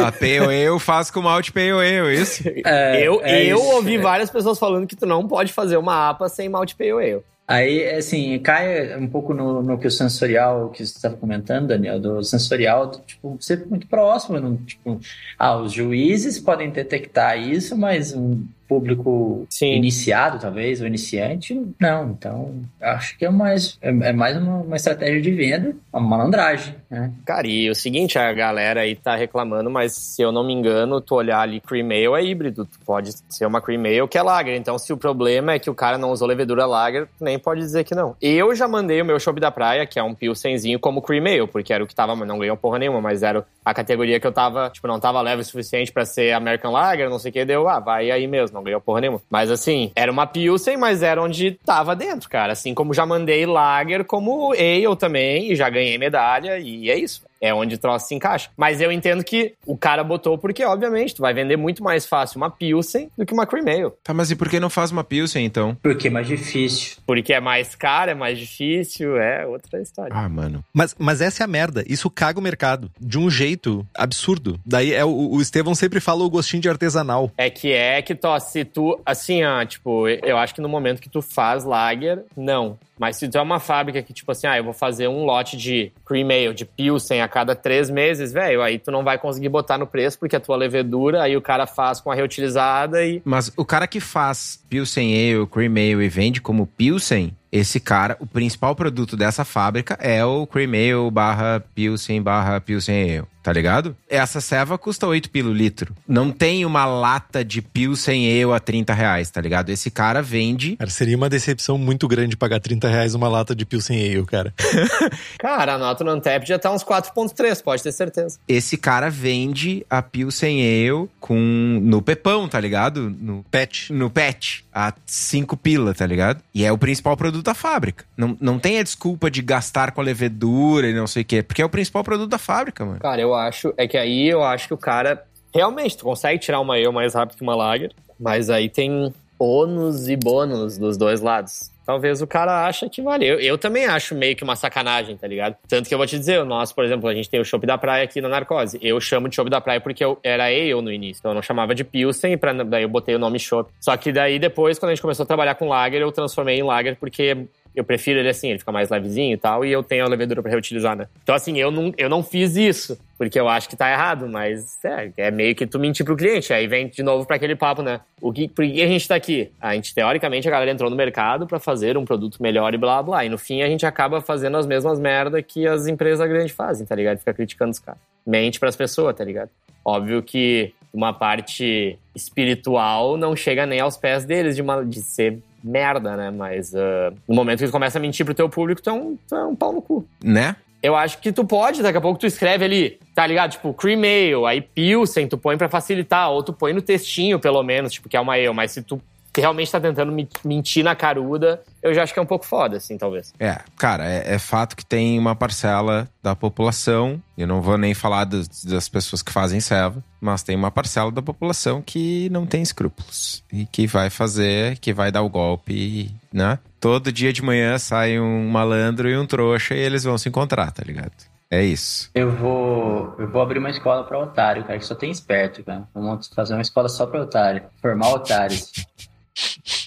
A 0.00 0.12
Pale 0.12 0.38
Ale 0.38 0.78
faz 0.78 1.10
com 1.10 1.20
malte 1.20 1.52
Pale 1.52 1.72
Ale, 1.72 2.14
isso? 2.14 2.44
É, 2.64 3.02
eu 3.02 3.20
é 3.24 3.44
eu 3.44 3.58
isso, 3.58 3.66
ouvi 3.74 3.98
várias 3.98 4.30
pessoas 4.30 4.58
falando 4.58 4.86
que 4.86 4.94
tu 4.94 5.06
não 5.06 5.26
pode 5.26 5.52
fazer 5.52 5.76
uma 5.76 6.10
APA 6.10 6.28
sem 6.28 6.48
malte 6.48 6.76
Pale 6.76 6.90
Ale. 6.92 7.22
Aí, 7.50 7.84
assim, 7.90 8.38
cai 8.38 8.96
um 8.96 9.08
pouco 9.08 9.34
no, 9.34 9.60
no 9.60 9.76
que 9.76 9.88
o 9.88 9.90
sensorial 9.90 10.70
que 10.70 10.86
você 10.86 10.94
estava 10.96 11.16
comentando, 11.16 11.66
Daniel, 11.66 11.98
do 11.98 12.22
sensorial, 12.22 12.92
tipo, 13.04 13.36
ser 13.40 13.66
muito 13.66 13.88
próximo. 13.88 14.38
Não, 14.38 14.56
tipo, 14.56 15.00
ah, 15.36 15.56
os 15.56 15.72
juízes 15.72 16.38
podem 16.38 16.70
detectar 16.70 17.36
isso, 17.36 17.76
mas 17.76 18.14
um 18.14 18.46
público 18.70 19.44
Sim. 19.50 19.74
iniciado, 19.74 20.38
talvez, 20.38 20.80
ou 20.80 20.86
iniciante, 20.86 21.60
não. 21.80 22.10
Então, 22.10 22.54
acho 22.80 23.18
que 23.18 23.24
é 23.24 23.30
mais, 23.30 23.76
é, 23.82 23.88
é 23.88 24.12
mais 24.12 24.36
uma, 24.36 24.58
uma, 24.58 24.76
estratégia 24.76 25.20
de 25.20 25.32
venda, 25.32 25.74
uma 25.92 26.00
malandragem, 26.00 26.76
né? 26.88 27.10
Cara, 27.26 27.48
e 27.48 27.68
o 27.68 27.74
seguinte, 27.74 28.16
a 28.16 28.32
galera 28.32 28.82
aí 28.82 28.94
tá 28.94 29.16
reclamando, 29.16 29.68
mas 29.68 29.92
se 29.94 30.22
eu 30.22 30.30
não 30.30 30.46
me 30.46 30.52
engano, 30.52 31.00
tu 31.00 31.16
olhar 31.16 31.40
ali 31.40 31.60
cream 31.60 31.88
ale 31.88 32.22
é 32.22 32.30
híbrido, 32.30 32.64
tu 32.64 32.78
pode 32.86 33.10
ser 33.28 33.44
uma 33.44 33.60
cream 33.60 33.84
ale 33.84 34.06
que 34.06 34.16
é 34.16 34.22
lager. 34.22 34.54
Então, 34.54 34.78
se 34.78 34.92
o 34.92 34.96
problema 34.96 35.54
é 35.54 35.58
que 35.58 35.68
o 35.68 35.74
cara 35.74 35.98
não 35.98 36.12
usou 36.12 36.28
levedura 36.28 36.64
lager, 36.64 37.08
nem 37.20 37.40
pode 37.40 37.60
dizer 37.60 37.82
que 37.82 37.94
não. 37.94 38.14
Eu 38.22 38.54
já 38.54 38.68
mandei 38.68 39.02
o 39.02 39.04
meu 39.04 39.18
chopp 39.18 39.40
da 39.40 39.50
praia, 39.50 39.84
que 39.84 39.98
é 39.98 40.02
um 40.02 40.14
pilsenzinho 40.14 40.78
como 40.78 41.02
cream 41.02 41.26
ale, 41.26 41.48
porque 41.48 41.72
era 41.72 41.82
o 41.82 41.88
que 41.88 41.94
tava, 41.94 42.14
não 42.14 42.38
ganhou 42.38 42.56
porra 42.56 42.78
nenhuma, 42.78 43.00
mas 43.00 43.24
era 43.24 43.44
a 43.64 43.74
categoria 43.74 44.20
que 44.20 44.26
eu 44.26 44.32
tava, 44.32 44.70
tipo, 44.70 44.86
não 44.86 45.00
tava 45.00 45.20
leve 45.20 45.42
o 45.42 45.44
suficiente 45.44 45.90
para 45.90 46.04
ser 46.04 46.32
American 46.32 46.70
Lager, 46.70 47.10
não 47.10 47.18
sei 47.18 47.30
o 47.30 47.32
que, 47.32 47.44
deu, 47.44 47.68
ah, 47.68 47.80
vai 47.80 48.12
aí 48.12 48.28
mesmo 48.28 48.59
não 48.60 48.64
ganhou 48.64 48.80
porra 48.80 49.00
nenhuma. 49.00 49.22
Mas 49.28 49.50
assim, 49.50 49.90
era 49.96 50.12
uma 50.12 50.26
Pilsen, 50.26 50.76
mas 50.76 51.02
era 51.02 51.22
onde 51.22 51.52
tava 51.64 51.96
dentro, 51.96 52.28
cara. 52.28 52.52
Assim 52.52 52.74
como 52.74 52.94
já 52.94 53.04
mandei 53.04 53.46
Lager 53.46 54.04
como 54.04 54.52
Ale 54.52 54.96
também, 54.96 55.52
e 55.52 55.56
já 55.56 55.68
ganhei 55.68 55.98
medalha, 55.98 56.58
e 56.58 56.90
é 56.90 56.98
isso 56.98 57.29
é 57.40 57.54
onde 57.54 57.74
o 57.74 57.78
troço 57.78 58.08
se 58.08 58.14
encaixa. 58.14 58.50
Mas 58.56 58.80
eu 58.80 58.92
entendo 58.92 59.24
que 59.24 59.54
o 59.66 59.76
cara 59.76 60.04
botou 60.04 60.36
porque, 60.36 60.64
obviamente, 60.64 61.14
tu 61.14 61.22
vai 61.22 61.32
vender 61.32 61.56
muito 61.56 61.82
mais 61.82 62.06
fácil 62.06 62.36
uma 62.36 62.50
Pilsen 62.50 63.10
do 63.16 63.24
que 63.24 63.32
uma 63.32 63.46
Cream 63.46 63.66
Ale. 63.66 63.92
Tá, 64.04 64.12
mas 64.12 64.30
e 64.30 64.36
por 64.36 64.48
que 64.48 64.60
não 64.60 64.70
faz 64.70 64.90
uma 64.90 65.02
Pilsen, 65.02 65.44
então? 65.44 65.76
Porque 65.82 66.08
é 66.08 66.10
mais 66.10 66.26
difícil. 66.26 66.98
Porque 67.06 67.32
é 67.32 67.40
mais 67.40 67.74
caro, 67.74 68.10
é 68.10 68.14
mais 68.14 68.38
difícil, 68.38 69.16
é 69.16 69.46
outra 69.46 69.80
história. 69.80 70.12
Ah, 70.14 70.28
mano. 70.28 70.64
Mas, 70.72 70.94
mas 70.98 71.20
essa 71.20 71.42
é 71.42 71.44
a 71.44 71.48
merda. 71.48 71.84
Isso 71.86 72.10
caga 72.10 72.38
o 72.38 72.42
mercado. 72.42 72.90
De 73.00 73.18
um 73.18 73.30
jeito 73.30 73.86
absurdo. 73.94 74.58
Daí 74.64 74.92
é 74.92 75.04
o, 75.04 75.30
o 75.30 75.40
Estevão 75.40 75.74
sempre 75.74 76.00
fala 76.00 76.22
o 76.22 76.30
gostinho 76.30 76.62
de 76.62 76.68
artesanal. 76.68 77.30
É 77.36 77.48
que 77.48 77.72
é 77.72 78.02
que, 78.02 78.14
tó, 78.14 78.38
se 78.38 78.64
tu, 78.64 79.00
assim, 79.04 79.44
ó, 79.44 79.64
tipo, 79.64 80.08
eu 80.08 80.36
acho 80.36 80.54
que 80.54 80.60
no 80.60 80.68
momento 80.68 81.00
que 81.00 81.08
tu 81.08 81.22
faz 81.22 81.64
lager, 81.64 82.24
não. 82.36 82.78
Mas 83.00 83.16
se 83.16 83.26
tu 83.30 83.38
é 83.38 83.40
uma 83.40 83.58
fábrica 83.58 84.02
que, 84.02 84.12
tipo 84.12 84.30
assim, 84.30 84.46
ah, 84.46 84.58
eu 84.58 84.64
vou 84.64 84.74
fazer 84.74 85.08
um 85.08 85.24
lote 85.24 85.56
de 85.56 85.90
cream 86.04 86.28
ale, 86.28 86.52
de 86.52 86.66
pilsen 86.66 87.22
a 87.22 87.28
cada 87.28 87.56
três 87.56 87.88
meses, 87.88 88.30
velho, 88.30 88.60
aí 88.60 88.78
tu 88.78 88.90
não 88.90 89.02
vai 89.02 89.16
conseguir 89.16 89.48
botar 89.48 89.78
no 89.78 89.86
preço 89.86 90.18
porque 90.18 90.36
a 90.36 90.40
tua 90.40 90.54
levedura, 90.54 91.22
aí 91.22 91.34
o 91.34 91.40
cara 91.40 91.66
faz 91.66 91.98
com 91.98 92.10
a 92.10 92.14
reutilizada 92.14 93.02
e... 93.02 93.22
Mas 93.24 93.50
o 93.56 93.64
cara 93.64 93.86
que 93.86 94.00
faz 94.00 94.62
pilsen 94.68 95.14
ale, 95.14 95.46
cream 95.46 95.72
ale 95.72 96.04
e 96.04 96.08
vende 96.10 96.42
como 96.42 96.66
pilsen, 96.66 97.34
esse 97.50 97.80
cara, 97.80 98.18
o 98.20 98.26
principal 98.26 98.76
produto 98.76 99.16
dessa 99.16 99.46
fábrica 99.46 99.96
é 99.98 100.22
o 100.22 100.46
cream 100.46 100.72
ale 100.74 101.10
barra 101.10 101.64
pilsen 101.74 102.20
barra 102.20 102.60
pilsen 102.60 103.18
ale 103.18 103.26
tá 103.42 103.52
ligado? 103.52 103.96
Essa 104.08 104.40
ceva 104.40 104.76
custa 104.78 105.06
8 105.06 105.30
pilo 105.30 105.52
litro. 105.52 105.94
Não 106.06 106.30
tem 106.30 106.64
uma 106.64 106.84
lata 106.84 107.44
de 107.44 107.62
Pilsen 107.62 108.42
Ale 108.42 108.52
a 108.52 108.60
30 108.60 108.92
reais, 108.92 109.30
tá 109.30 109.40
ligado? 109.40 109.70
Esse 109.70 109.90
cara 109.90 110.22
vende. 110.22 110.76
Cara, 110.76 110.90
seria 110.90 111.16
uma 111.16 111.28
decepção 111.28 111.78
muito 111.78 112.06
grande 112.06 112.36
pagar 112.36 112.60
30 112.60 112.88
reais 112.88 113.14
uma 113.14 113.28
lata 113.28 113.54
de 113.54 113.64
Pilsen 113.64 113.98
Ale, 113.98 114.24
cara. 114.26 114.54
cara, 115.38 115.74
a 115.74 115.78
nota 115.78 116.04
no 116.04 116.10
Antep 116.10 116.46
já 116.46 116.58
tá 116.58 116.70
uns 116.70 116.84
4,3, 116.84 117.62
pode 117.62 117.82
ter 117.82 117.92
certeza. 117.92 118.38
Esse 118.46 118.76
cara 118.76 119.10
vende 119.10 119.84
a 119.88 120.02
Pilsen 120.02 120.60
Ale 120.60 121.08
com 121.18 121.38
no 121.82 122.02
pepão, 122.02 122.48
tá 122.48 122.60
ligado? 122.60 123.10
No 123.10 123.44
pet. 123.50 123.92
No 123.92 124.10
pet. 124.10 124.64
A 124.72 124.92
5 125.04 125.56
pila, 125.56 125.94
tá 125.94 126.06
ligado? 126.06 126.40
E 126.54 126.64
é 126.64 126.70
o 126.70 126.78
principal 126.78 127.16
produto 127.16 127.44
da 127.44 127.54
fábrica. 127.54 128.04
Não, 128.16 128.36
não 128.40 128.58
tem 128.58 128.78
a 128.78 128.82
desculpa 128.82 129.30
de 129.30 129.42
gastar 129.42 129.92
com 129.92 130.00
a 130.00 130.04
levedura 130.04 130.88
e 130.88 130.94
não 130.94 131.06
sei 131.06 131.22
o 131.22 131.24
quê, 131.24 131.42
porque 131.42 131.62
é 131.62 131.64
o 131.64 131.68
principal 131.68 132.04
produto 132.04 132.30
da 132.30 132.38
fábrica, 132.38 132.84
mano. 132.84 133.00
Cara, 133.00 133.20
eu 133.20 133.29
eu 133.30 133.34
acho 133.34 133.74
é 133.76 133.86
que 133.86 133.96
aí 133.96 134.28
eu 134.28 134.42
acho 134.42 134.68
que 134.68 134.74
o 134.74 134.78
cara 134.78 135.24
realmente 135.54 135.96
tu 135.96 136.04
consegue 136.04 136.38
tirar 136.38 136.60
uma 136.60 136.78
eu 136.78 136.92
mais 136.92 137.14
rápido 137.14 137.36
que 137.36 137.42
uma 137.42 137.56
lager, 137.56 137.92
mas 138.18 138.50
aí 138.50 138.68
tem 138.68 139.12
ônus 139.38 140.08
e 140.08 140.16
bônus 140.16 140.76
dos 140.76 140.96
dois 140.96 141.20
lados. 141.20 141.70
Talvez 141.86 142.22
o 142.22 142.26
cara 142.26 142.66
acha 142.66 142.88
que 142.88 143.02
vale. 143.02 143.26
Eu, 143.26 143.40
eu, 143.40 143.58
também 143.58 143.84
acho 143.86 144.14
meio 144.14 144.36
que 144.36 144.44
uma 144.44 144.54
sacanagem, 144.54 145.16
tá 145.16 145.26
ligado? 145.26 145.56
Tanto 145.66 145.88
que 145.88 145.94
eu 145.94 145.98
vou 145.98 146.06
te 146.06 146.16
dizer, 146.16 146.40
o 146.40 146.44
nosso, 146.44 146.72
por 146.72 146.84
exemplo, 146.84 147.08
a 147.08 147.14
gente 147.14 147.28
tem 147.28 147.40
o 147.40 147.44
Chopp 147.44 147.66
da 147.66 147.76
Praia 147.76 148.04
aqui 148.04 148.20
na 148.20 148.28
Narcose. 148.28 148.78
Eu 148.80 149.00
chamo 149.00 149.28
de 149.28 149.34
Chopp 149.34 149.50
da 149.50 149.60
Praia 149.60 149.80
porque 149.80 150.04
eu 150.04 150.16
era 150.22 150.44
ale 150.44 150.72
no 150.80 150.92
início. 150.92 151.18
Então 151.18 151.32
eu 151.32 151.34
não 151.34 151.42
chamava 151.42 151.74
de 151.74 151.82
Pilsen, 151.82 152.38
pra, 152.38 152.52
daí 152.52 152.84
eu 152.84 152.88
botei 152.88 153.16
o 153.16 153.18
nome 153.18 153.40
Chopp. 153.40 153.72
Só 153.80 153.96
que 153.96 154.12
daí 154.12 154.38
depois, 154.38 154.78
quando 154.78 154.90
a 154.90 154.94
gente 154.94 155.02
começou 155.02 155.24
a 155.24 155.26
trabalhar 155.26 155.56
com 155.56 155.66
Lager, 155.66 156.00
eu 156.00 156.12
transformei 156.12 156.60
em 156.60 156.62
Lager 156.62 156.96
porque 156.96 157.48
eu 157.74 157.84
prefiro 157.84 158.18
ele 158.18 158.28
assim, 158.28 158.50
ele 158.50 158.58
fica 158.58 158.72
mais 158.72 158.88
levezinho 158.88 159.34
e 159.34 159.36
tal, 159.36 159.64
e 159.64 159.70
eu 159.70 159.82
tenho 159.82 160.04
a 160.04 160.08
levedura 160.08 160.42
para 160.42 160.50
reutilizar, 160.50 160.96
né? 160.96 161.06
Então, 161.22 161.34
assim, 161.34 161.58
eu 161.58 161.70
não, 161.70 161.92
eu 161.96 162.08
não 162.08 162.22
fiz 162.22 162.56
isso, 162.56 162.98
porque 163.16 163.38
eu 163.38 163.48
acho 163.48 163.68
que 163.68 163.76
tá 163.76 163.90
errado, 163.90 164.28
mas 164.28 164.78
é, 164.84 165.10
é 165.16 165.30
meio 165.30 165.54
que 165.54 165.66
tu 165.66 165.78
mentir 165.78 166.04
pro 166.04 166.16
cliente. 166.16 166.52
Aí 166.52 166.66
vem 166.66 166.88
de 166.88 167.02
novo 167.02 167.26
para 167.26 167.36
aquele 167.36 167.54
papo, 167.54 167.82
né? 167.82 168.00
O 168.20 168.32
que, 168.32 168.48
por 168.48 168.64
que 168.64 168.82
a 168.82 168.86
gente 168.86 169.06
tá 169.06 169.14
aqui? 169.14 169.50
A 169.60 169.74
gente, 169.74 169.94
teoricamente, 169.94 170.48
a 170.48 170.50
galera 170.50 170.70
entrou 170.70 170.90
no 170.90 170.96
mercado 170.96 171.46
para 171.46 171.60
fazer 171.60 171.96
um 171.96 172.04
produto 172.04 172.42
melhor 172.42 172.74
e 172.74 172.78
blá 172.78 173.02
blá. 173.02 173.24
E 173.24 173.28
no 173.28 173.38
fim 173.38 173.62
a 173.62 173.66
gente 173.66 173.86
acaba 173.86 174.20
fazendo 174.20 174.56
as 174.56 174.66
mesmas 174.66 174.98
merda 174.98 175.42
que 175.42 175.66
as 175.66 175.86
empresas 175.86 176.28
grandes 176.28 176.52
fazem, 176.52 176.86
tá 176.86 176.94
ligado? 176.94 177.18
Fica 177.18 177.34
criticando 177.34 177.70
os 177.70 177.78
caras. 177.78 178.00
Mente 178.26 178.58
pras 178.58 178.74
pessoas, 178.74 179.14
tá 179.14 179.24
ligado? 179.24 179.50
Óbvio 179.84 180.22
que 180.22 180.74
uma 180.92 181.12
parte 181.12 181.98
espiritual 182.14 183.16
não 183.16 183.36
chega 183.36 183.64
nem 183.64 183.80
aos 183.80 183.96
pés 183.96 184.24
deles 184.24 184.56
de, 184.56 184.62
uma, 184.62 184.84
de 184.84 185.00
ser 185.00 185.38
merda, 185.62 186.16
né? 186.16 186.30
Mas 186.30 186.72
uh, 186.72 187.14
no 187.28 187.34
momento 187.34 187.60
que 187.60 187.66
tu 187.66 187.72
começa 187.72 187.98
a 187.98 188.00
mentir 188.00 188.24
pro 188.24 188.34
teu 188.34 188.48
público, 188.48 188.82
tu 188.82 188.90
é 188.90 188.92
um, 188.92 189.16
tu 189.28 189.34
é 189.34 189.44
um 189.44 189.54
pau 189.54 189.72
no 189.72 189.82
cu. 189.82 190.06
Né? 190.22 190.56
Eu 190.82 190.96
acho 190.96 191.18
que 191.18 191.30
tu 191.30 191.44
pode, 191.44 191.82
daqui 191.82 191.98
a 191.98 192.00
pouco 192.00 192.18
tu 192.18 192.26
escreve 192.26 192.64
ali, 192.64 192.98
tá 193.14 193.26
ligado? 193.26 193.50
Tipo, 193.50 193.74
cream 193.74 194.00
ale, 194.00 194.46
aí 194.46 194.60
pilsen, 194.62 195.28
tu 195.28 195.36
põe 195.36 195.58
pra 195.58 195.68
facilitar, 195.68 196.30
ou 196.30 196.42
tu 196.42 196.54
põe 196.54 196.72
no 196.72 196.80
textinho, 196.80 197.38
pelo 197.38 197.62
menos, 197.62 197.92
tipo, 197.92 198.08
que 198.08 198.16
é 198.16 198.20
uma 198.20 198.32
ale, 198.32 198.50
mas 198.52 198.72
se 198.72 198.82
tu 198.82 199.00
realmente 199.36 199.70
tá 199.70 199.80
tentando 199.80 200.14
mentir 200.44 200.82
na 200.82 200.96
caruda, 200.96 201.62
eu 201.82 201.94
já 201.94 202.02
acho 202.02 202.12
que 202.12 202.18
é 202.18 202.22
um 202.22 202.26
pouco 202.26 202.44
foda, 202.44 202.78
assim, 202.78 202.98
talvez. 202.98 203.32
É, 203.38 203.60
cara, 203.76 204.08
é, 204.08 204.34
é 204.34 204.38
fato 204.38 204.76
que 204.76 204.84
tem 204.84 205.18
uma 205.18 205.36
parcela 205.36 206.08
da 206.22 206.34
população, 206.34 207.22
eu 207.36 207.46
não 207.46 207.60
vou 207.60 207.78
nem 207.78 207.94
falar 207.94 208.24
das, 208.24 208.64
das 208.64 208.88
pessoas 208.88 209.22
que 209.22 209.32
fazem 209.32 209.60
serva, 209.60 210.02
mas 210.20 210.42
tem 210.42 210.56
uma 210.56 210.70
parcela 210.70 211.10
da 211.10 211.22
população 211.22 211.80
que 211.80 212.28
não 212.30 212.46
tem 212.46 212.62
escrúpulos 212.62 213.44
e 213.52 213.66
que 213.66 213.86
vai 213.86 214.10
fazer, 214.10 214.78
que 214.78 214.92
vai 214.92 215.12
dar 215.12 215.22
o 215.22 215.28
golpe, 215.28 216.10
né? 216.32 216.58
Todo 216.80 217.12
dia 217.12 217.32
de 217.32 217.42
manhã 217.42 217.78
sai 217.78 218.18
um 218.18 218.48
malandro 218.48 219.08
e 219.08 219.16
um 219.16 219.26
trouxa 219.26 219.74
e 219.74 219.78
eles 219.78 220.02
vão 220.04 220.16
se 220.16 220.28
encontrar, 220.28 220.70
tá 220.72 220.82
ligado? 220.84 221.12
É 221.50 221.64
isso. 221.64 222.10
Eu 222.14 222.30
vou, 222.30 223.16
eu 223.18 223.28
vou 223.28 223.42
abrir 223.42 223.58
uma 223.58 223.70
escola 223.70 224.04
para 224.04 224.18
otário, 224.20 224.62
cara, 224.62 224.78
que 224.78 224.84
só 224.84 224.94
tem 224.94 225.10
esperto, 225.10 225.64
cara. 225.64 225.82
Vamos 225.92 226.28
fazer 226.28 226.54
uma 226.54 226.62
escola 226.62 226.88
só 226.88 227.06
para 227.06 227.22
otário, 227.22 227.64
formar 227.82 228.14
otários. 228.14 228.70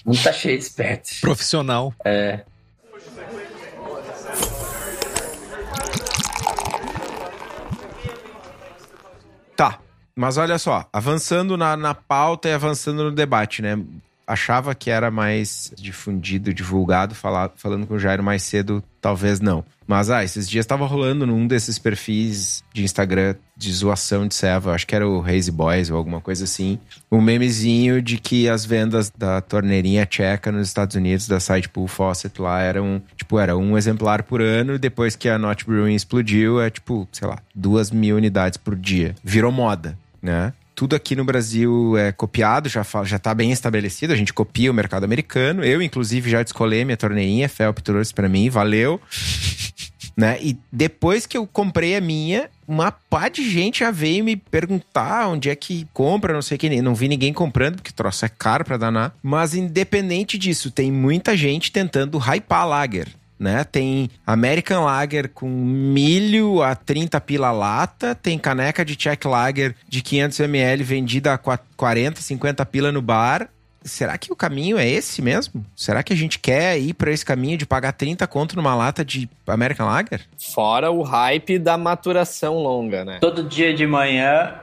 O 0.04 0.10
mundo 0.10 0.22
tá 0.22 0.32
cheio 0.32 0.58
de 0.58 0.64
espertos. 0.64 1.20
Profissional. 1.20 1.94
É. 2.04 2.44
Tá, 9.56 9.78
mas 10.16 10.36
olha 10.36 10.58
só, 10.58 10.88
avançando 10.92 11.56
na, 11.56 11.76
na 11.76 11.94
pauta 11.94 12.48
e 12.48 12.52
avançando 12.52 13.04
no 13.04 13.12
debate, 13.12 13.62
né? 13.62 13.78
Achava 14.26 14.74
que 14.74 14.90
era 14.90 15.10
mais 15.10 15.72
difundido, 15.76 16.52
divulgado, 16.52 17.14
falar, 17.14 17.52
falando 17.56 17.86
com 17.86 17.94
o 17.94 17.98
Jairo 17.98 18.22
mais 18.22 18.42
cedo, 18.42 18.82
talvez 19.00 19.40
não. 19.40 19.64
Mas, 19.86 20.10
ah, 20.10 20.24
esses 20.24 20.48
dias 20.48 20.64
estava 20.64 20.86
rolando 20.86 21.26
num 21.26 21.46
desses 21.46 21.78
perfis 21.78 22.64
de 22.72 22.84
Instagram 22.84 23.34
de 23.56 23.72
zoação 23.72 24.26
de 24.26 24.34
serva, 24.34 24.72
acho 24.72 24.86
que 24.86 24.94
era 24.94 25.06
o 25.06 25.22
Hazy 25.22 25.52
Boys 25.52 25.90
ou 25.90 25.96
alguma 25.96 26.20
coisa 26.20 26.44
assim, 26.44 26.78
um 27.12 27.20
memezinho 27.20 28.00
de 28.00 28.16
que 28.16 28.48
as 28.48 28.64
vendas 28.64 29.10
da 29.10 29.40
torneirinha 29.40 30.06
tcheca 30.06 30.50
nos 30.50 30.68
Estados 30.68 30.96
Unidos, 30.96 31.28
da 31.28 31.38
Sidepool 31.38 31.86
Faucet 31.86 32.40
lá, 32.40 32.62
eram, 32.62 33.02
tipo, 33.16 33.38
era 33.38 33.56
um 33.56 33.76
exemplar 33.76 34.22
por 34.22 34.40
ano, 34.40 34.74
e 34.74 34.78
depois 34.78 35.14
que 35.14 35.28
a 35.28 35.38
Not 35.38 35.66
Brewing 35.66 35.94
explodiu, 35.94 36.60
é 36.60 36.70
tipo, 36.70 37.06
sei 37.12 37.28
lá, 37.28 37.38
duas 37.54 37.90
mil 37.90 38.16
unidades 38.16 38.56
por 38.56 38.74
dia. 38.74 39.14
Virou 39.22 39.52
moda, 39.52 39.98
né? 40.22 40.52
Tudo 40.74 40.96
aqui 40.96 41.14
no 41.14 41.24
Brasil 41.24 41.96
é 41.96 42.12
copiado, 42.12 42.68
já, 42.68 42.84
já 43.04 43.18
tá 43.18 43.34
bem 43.34 43.52
estabelecido, 43.52 44.12
a 44.12 44.16
gente 44.16 44.32
copia 44.32 44.70
o 44.70 44.74
mercado 44.74 45.04
americano. 45.04 45.64
Eu, 45.64 45.80
inclusive, 45.80 46.30
já 46.30 46.42
descolei 46.42 46.84
minha 46.84 46.96
torneirinha, 46.96 47.48
Felp 47.48 47.78
trouxe 47.78 48.12
para 48.12 48.28
mim, 48.28 48.50
valeu. 48.50 49.00
né? 50.16 50.38
E 50.40 50.56
depois 50.70 51.26
que 51.26 51.36
eu 51.36 51.46
comprei 51.46 51.96
a 51.96 52.00
minha, 52.00 52.48
uma 52.66 52.90
pá 52.90 53.28
de 53.28 53.48
gente 53.48 53.80
já 53.80 53.90
veio 53.90 54.24
me 54.24 54.36
perguntar 54.36 55.28
onde 55.28 55.50
é 55.50 55.56
que 55.56 55.86
compra, 55.92 56.32
não 56.32 56.42
sei 56.42 56.58
que. 56.58 56.82
Não 56.82 56.94
vi 56.94 57.08
ninguém 57.08 57.32
comprando, 57.32 57.76
porque 57.76 57.92
troço 57.92 58.24
é 58.24 58.28
caro 58.28 58.64
pra 58.64 58.76
danar. 58.76 59.14
Mas 59.22 59.54
independente 59.54 60.36
disso, 60.38 60.70
tem 60.70 60.90
muita 60.90 61.36
gente 61.36 61.70
tentando 61.70 62.18
hypar 62.18 62.66
lager 62.66 63.08
né? 63.44 63.62
Tem 63.62 64.10
American 64.26 64.84
Lager 64.84 65.28
com 65.28 65.46
milho 65.46 66.62
a 66.62 66.74
30 66.74 67.20
pila 67.20 67.52
lata, 67.52 68.14
tem 68.14 68.38
caneca 68.38 68.84
de 68.84 68.96
Czech 68.96 69.28
Lager 69.28 69.76
de 69.86 70.00
500 70.00 70.40
ml 70.40 70.82
vendida 70.82 71.34
a 71.34 71.38
40, 71.38 72.20
50 72.20 72.66
pila 72.66 72.90
no 72.90 73.02
bar. 73.02 73.48
Será 73.82 74.16
que 74.16 74.32
o 74.32 74.36
caminho 74.36 74.78
é 74.78 74.88
esse 74.88 75.20
mesmo? 75.20 75.62
Será 75.76 76.02
que 76.02 76.14
a 76.14 76.16
gente 76.16 76.38
quer 76.38 76.78
ir 76.78 76.94
para 76.94 77.12
esse 77.12 77.22
caminho 77.22 77.58
de 77.58 77.66
pagar 77.66 77.92
30 77.92 78.26
conto 78.26 78.56
numa 78.56 78.74
lata 78.74 79.04
de 79.04 79.28
American 79.46 79.86
Lager? 79.86 80.22
Fora 80.38 80.90
o 80.90 81.02
hype 81.02 81.58
da 81.58 81.76
maturação 81.76 82.54
longa, 82.54 83.04
né? 83.04 83.18
Todo 83.20 83.44
dia 83.44 83.74
de 83.74 83.86
manhã 83.86 84.54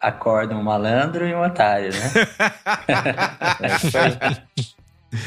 acorda 0.00 0.56
um 0.56 0.62
malandro 0.62 1.28
e 1.28 1.34
um 1.34 1.42
otário, 1.42 1.90
né? 1.92 2.10
é 5.12 5.18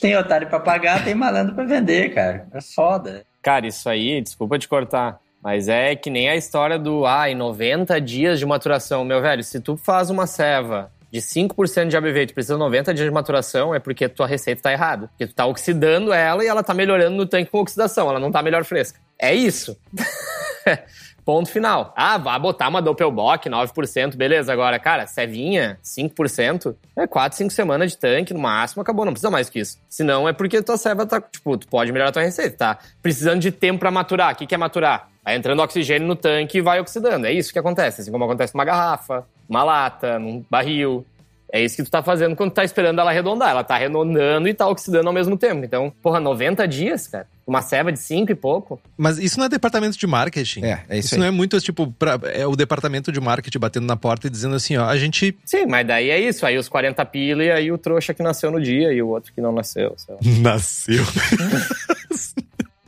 tem 0.00 0.16
otário 0.16 0.48
pra 0.48 0.60
pagar, 0.60 1.04
tem 1.04 1.14
malandro 1.14 1.54
pra 1.54 1.64
vender, 1.64 2.14
cara. 2.14 2.46
É 2.52 2.60
foda. 2.60 3.24
Cara, 3.42 3.66
isso 3.66 3.88
aí, 3.88 4.20
desculpa 4.20 4.58
te 4.58 4.68
cortar. 4.68 5.18
Mas 5.42 5.68
é 5.68 5.94
que 5.94 6.10
nem 6.10 6.28
a 6.28 6.34
história 6.34 6.78
do, 6.78 7.06
ah, 7.06 7.30
em 7.30 7.34
90 7.34 8.00
dias 8.00 8.38
de 8.38 8.46
maturação. 8.46 9.04
Meu 9.04 9.22
velho, 9.22 9.44
se 9.44 9.60
tu 9.60 9.76
faz 9.76 10.10
uma 10.10 10.26
ceva 10.26 10.90
de 11.10 11.20
5% 11.20 11.88
de 11.88 11.96
ABV 11.96 12.26
tu 12.26 12.34
precisa 12.34 12.54
de 12.54 12.60
90 12.60 12.92
dias 12.92 13.06
de 13.06 13.14
maturação, 13.14 13.74
é 13.74 13.78
porque 13.78 14.08
tua 14.08 14.26
receita 14.26 14.62
tá 14.62 14.72
errada. 14.72 15.08
Porque 15.08 15.26
tu 15.26 15.34
tá 15.34 15.46
oxidando 15.46 16.12
ela 16.12 16.44
e 16.44 16.48
ela 16.48 16.62
tá 16.62 16.74
melhorando 16.74 17.16
no 17.16 17.26
tanque 17.26 17.50
com 17.50 17.60
oxidação, 17.60 18.08
ela 18.10 18.18
não 18.18 18.30
tá 18.30 18.42
melhor 18.42 18.64
fresca. 18.64 18.98
É 19.18 19.34
isso. 19.34 19.78
Ponto 21.26 21.50
final. 21.50 21.92
Ah, 21.96 22.16
vai 22.18 22.38
botar 22.38 22.68
uma 22.68 22.80
Doppelbock, 22.80 23.50
9%, 23.50 24.14
beleza. 24.14 24.52
Agora, 24.52 24.78
cara, 24.78 25.08
Cevinha, 25.08 25.76
5%, 25.82 26.76
é 26.96 27.04
4, 27.04 27.36
5 27.36 27.50
semanas 27.52 27.90
de 27.90 27.98
tanque, 27.98 28.32
no 28.32 28.38
máximo, 28.38 28.80
acabou. 28.80 29.04
Não 29.04 29.12
precisa 29.12 29.28
mais 29.28 29.50
que 29.50 29.58
isso. 29.58 29.76
Senão 29.88 30.28
é 30.28 30.32
porque 30.32 30.62
tua 30.62 30.76
ceva 30.76 31.04
tá, 31.04 31.20
tipo, 31.20 31.58
tu 31.58 31.66
pode 31.66 31.90
melhorar 31.90 32.12
tua 32.12 32.22
receita, 32.22 32.56
tá? 32.56 32.78
Precisando 33.02 33.40
de 33.40 33.50
tempo 33.50 33.80
para 33.80 33.90
maturar. 33.90 34.34
O 34.34 34.36
que, 34.36 34.46
que 34.46 34.54
é 34.54 34.58
maturar? 34.58 35.08
Vai 35.24 35.34
entrando 35.34 35.60
oxigênio 35.60 36.06
no 36.06 36.14
tanque 36.14 36.58
e 36.58 36.60
vai 36.60 36.78
oxidando. 36.78 37.26
É 37.26 37.32
isso 37.32 37.52
que 37.52 37.58
acontece. 37.58 38.02
Assim 38.02 38.12
como 38.12 38.22
acontece 38.22 38.54
numa 38.54 38.64
garrafa, 38.64 39.26
uma 39.48 39.64
lata, 39.64 40.20
num 40.20 40.44
barril. 40.48 41.04
É 41.52 41.62
isso 41.62 41.76
que 41.76 41.84
tu 41.84 41.90
tá 41.90 42.02
fazendo 42.02 42.34
quando 42.34 42.50
tu 42.50 42.54
tá 42.54 42.64
esperando 42.64 43.00
ela 43.00 43.10
arredondar. 43.10 43.50
Ela 43.50 43.64
tá 43.64 43.74
arredondando 43.74 44.48
e 44.48 44.54
tá 44.54 44.66
oxidando 44.68 45.08
ao 45.08 45.14
mesmo 45.14 45.36
tempo. 45.36 45.64
Então, 45.64 45.92
porra, 46.02 46.18
90 46.20 46.66
dias, 46.66 47.06
cara. 47.06 47.26
Uma 47.46 47.62
ceva 47.62 47.92
de 47.92 48.00
5 48.00 48.32
e 48.32 48.34
pouco. 48.34 48.80
Mas 48.96 49.18
isso 49.18 49.38
não 49.38 49.46
é 49.46 49.48
departamento 49.48 49.96
de 49.96 50.06
marketing. 50.06 50.64
É, 50.64 50.82
é 50.88 50.98
isso, 50.98 51.06
isso 51.06 51.14
aí. 51.14 51.20
não 51.20 51.26
é 51.28 51.30
muito, 51.30 51.60
tipo, 51.60 51.92
pra, 51.92 52.18
é 52.24 52.44
o 52.44 52.56
departamento 52.56 53.12
de 53.12 53.20
marketing 53.20 53.58
batendo 53.60 53.86
na 53.86 53.96
porta 53.96 54.26
e 54.26 54.30
dizendo 54.30 54.56
assim, 54.56 54.76
ó, 54.76 54.86
a 54.86 54.96
gente... 54.96 55.36
Sim, 55.44 55.66
mas 55.66 55.86
daí 55.86 56.10
é 56.10 56.18
isso. 56.18 56.44
Aí 56.44 56.58
os 56.58 56.68
40 56.68 57.04
pila 57.06 57.44
e 57.44 57.50
aí 57.52 57.70
o 57.70 57.78
trouxa 57.78 58.12
que 58.12 58.22
nasceu 58.22 58.50
no 58.50 58.60
dia 58.60 58.92
e 58.92 59.00
o 59.00 59.08
outro 59.08 59.32
que 59.32 59.40
não 59.40 59.52
nasceu. 59.52 59.94
Nasceu. 60.42 61.04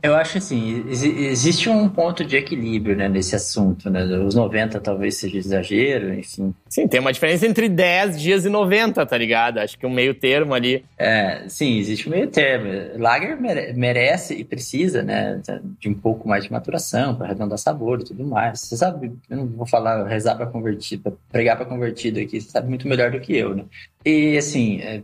Eu 0.01 0.15
acho 0.15 0.37
assim, 0.37 0.85
existe 0.87 1.69
um 1.69 1.89
ponto 1.89 2.23
de 2.23 2.37
equilíbrio 2.37 2.95
né, 2.95 3.09
nesse 3.09 3.35
assunto, 3.35 3.89
né? 3.89 4.03
Os 4.19 4.33
90 4.33 4.79
talvez 4.79 5.17
seja 5.17 5.37
exagero, 5.37 6.13
enfim. 6.13 6.53
Sim, 6.69 6.87
tem 6.87 7.01
uma 7.01 7.11
diferença 7.11 7.45
entre 7.45 7.67
10 7.67 8.19
dias 8.19 8.45
e 8.45 8.49
90, 8.49 9.05
tá 9.05 9.17
ligado? 9.17 9.57
Acho 9.57 9.77
que 9.77 9.85
um 9.85 9.89
meio 9.89 10.13
termo 10.13 10.53
ali. 10.53 10.85
É, 10.97 11.43
sim, 11.49 11.77
existe 11.77 12.07
um 12.07 12.11
meio 12.11 12.27
termo. 12.27 12.97
Lager 12.97 13.37
merece 13.75 14.35
e 14.35 14.45
precisa, 14.45 15.03
né, 15.03 15.41
de 15.79 15.89
um 15.89 15.93
pouco 15.93 16.29
mais 16.29 16.45
de 16.45 16.51
maturação 16.51 17.15
para 17.15 17.25
arredondar 17.25 17.57
sabor 17.57 17.99
e 17.99 18.05
tudo 18.05 18.25
mais. 18.25 18.61
Você 18.61 18.77
sabe, 18.77 19.11
eu 19.29 19.37
não 19.37 19.47
vou 19.47 19.67
falar 19.67 20.07
rezar 20.07 20.35
para 20.35 20.45
convertido, 20.45 21.19
pregar 21.29 21.57
para 21.57 21.65
convertido 21.65 22.21
aqui, 22.21 22.39
você 22.39 22.49
sabe 22.49 22.69
muito 22.69 22.87
melhor 22.87 23.11
do 23.11 23.19
que 23.19 23.35
eu, 23.35 23.53
né? 23.53 23.65
E 24.05 24.37
assim, 24.37 24.79
é, 24.79 25.01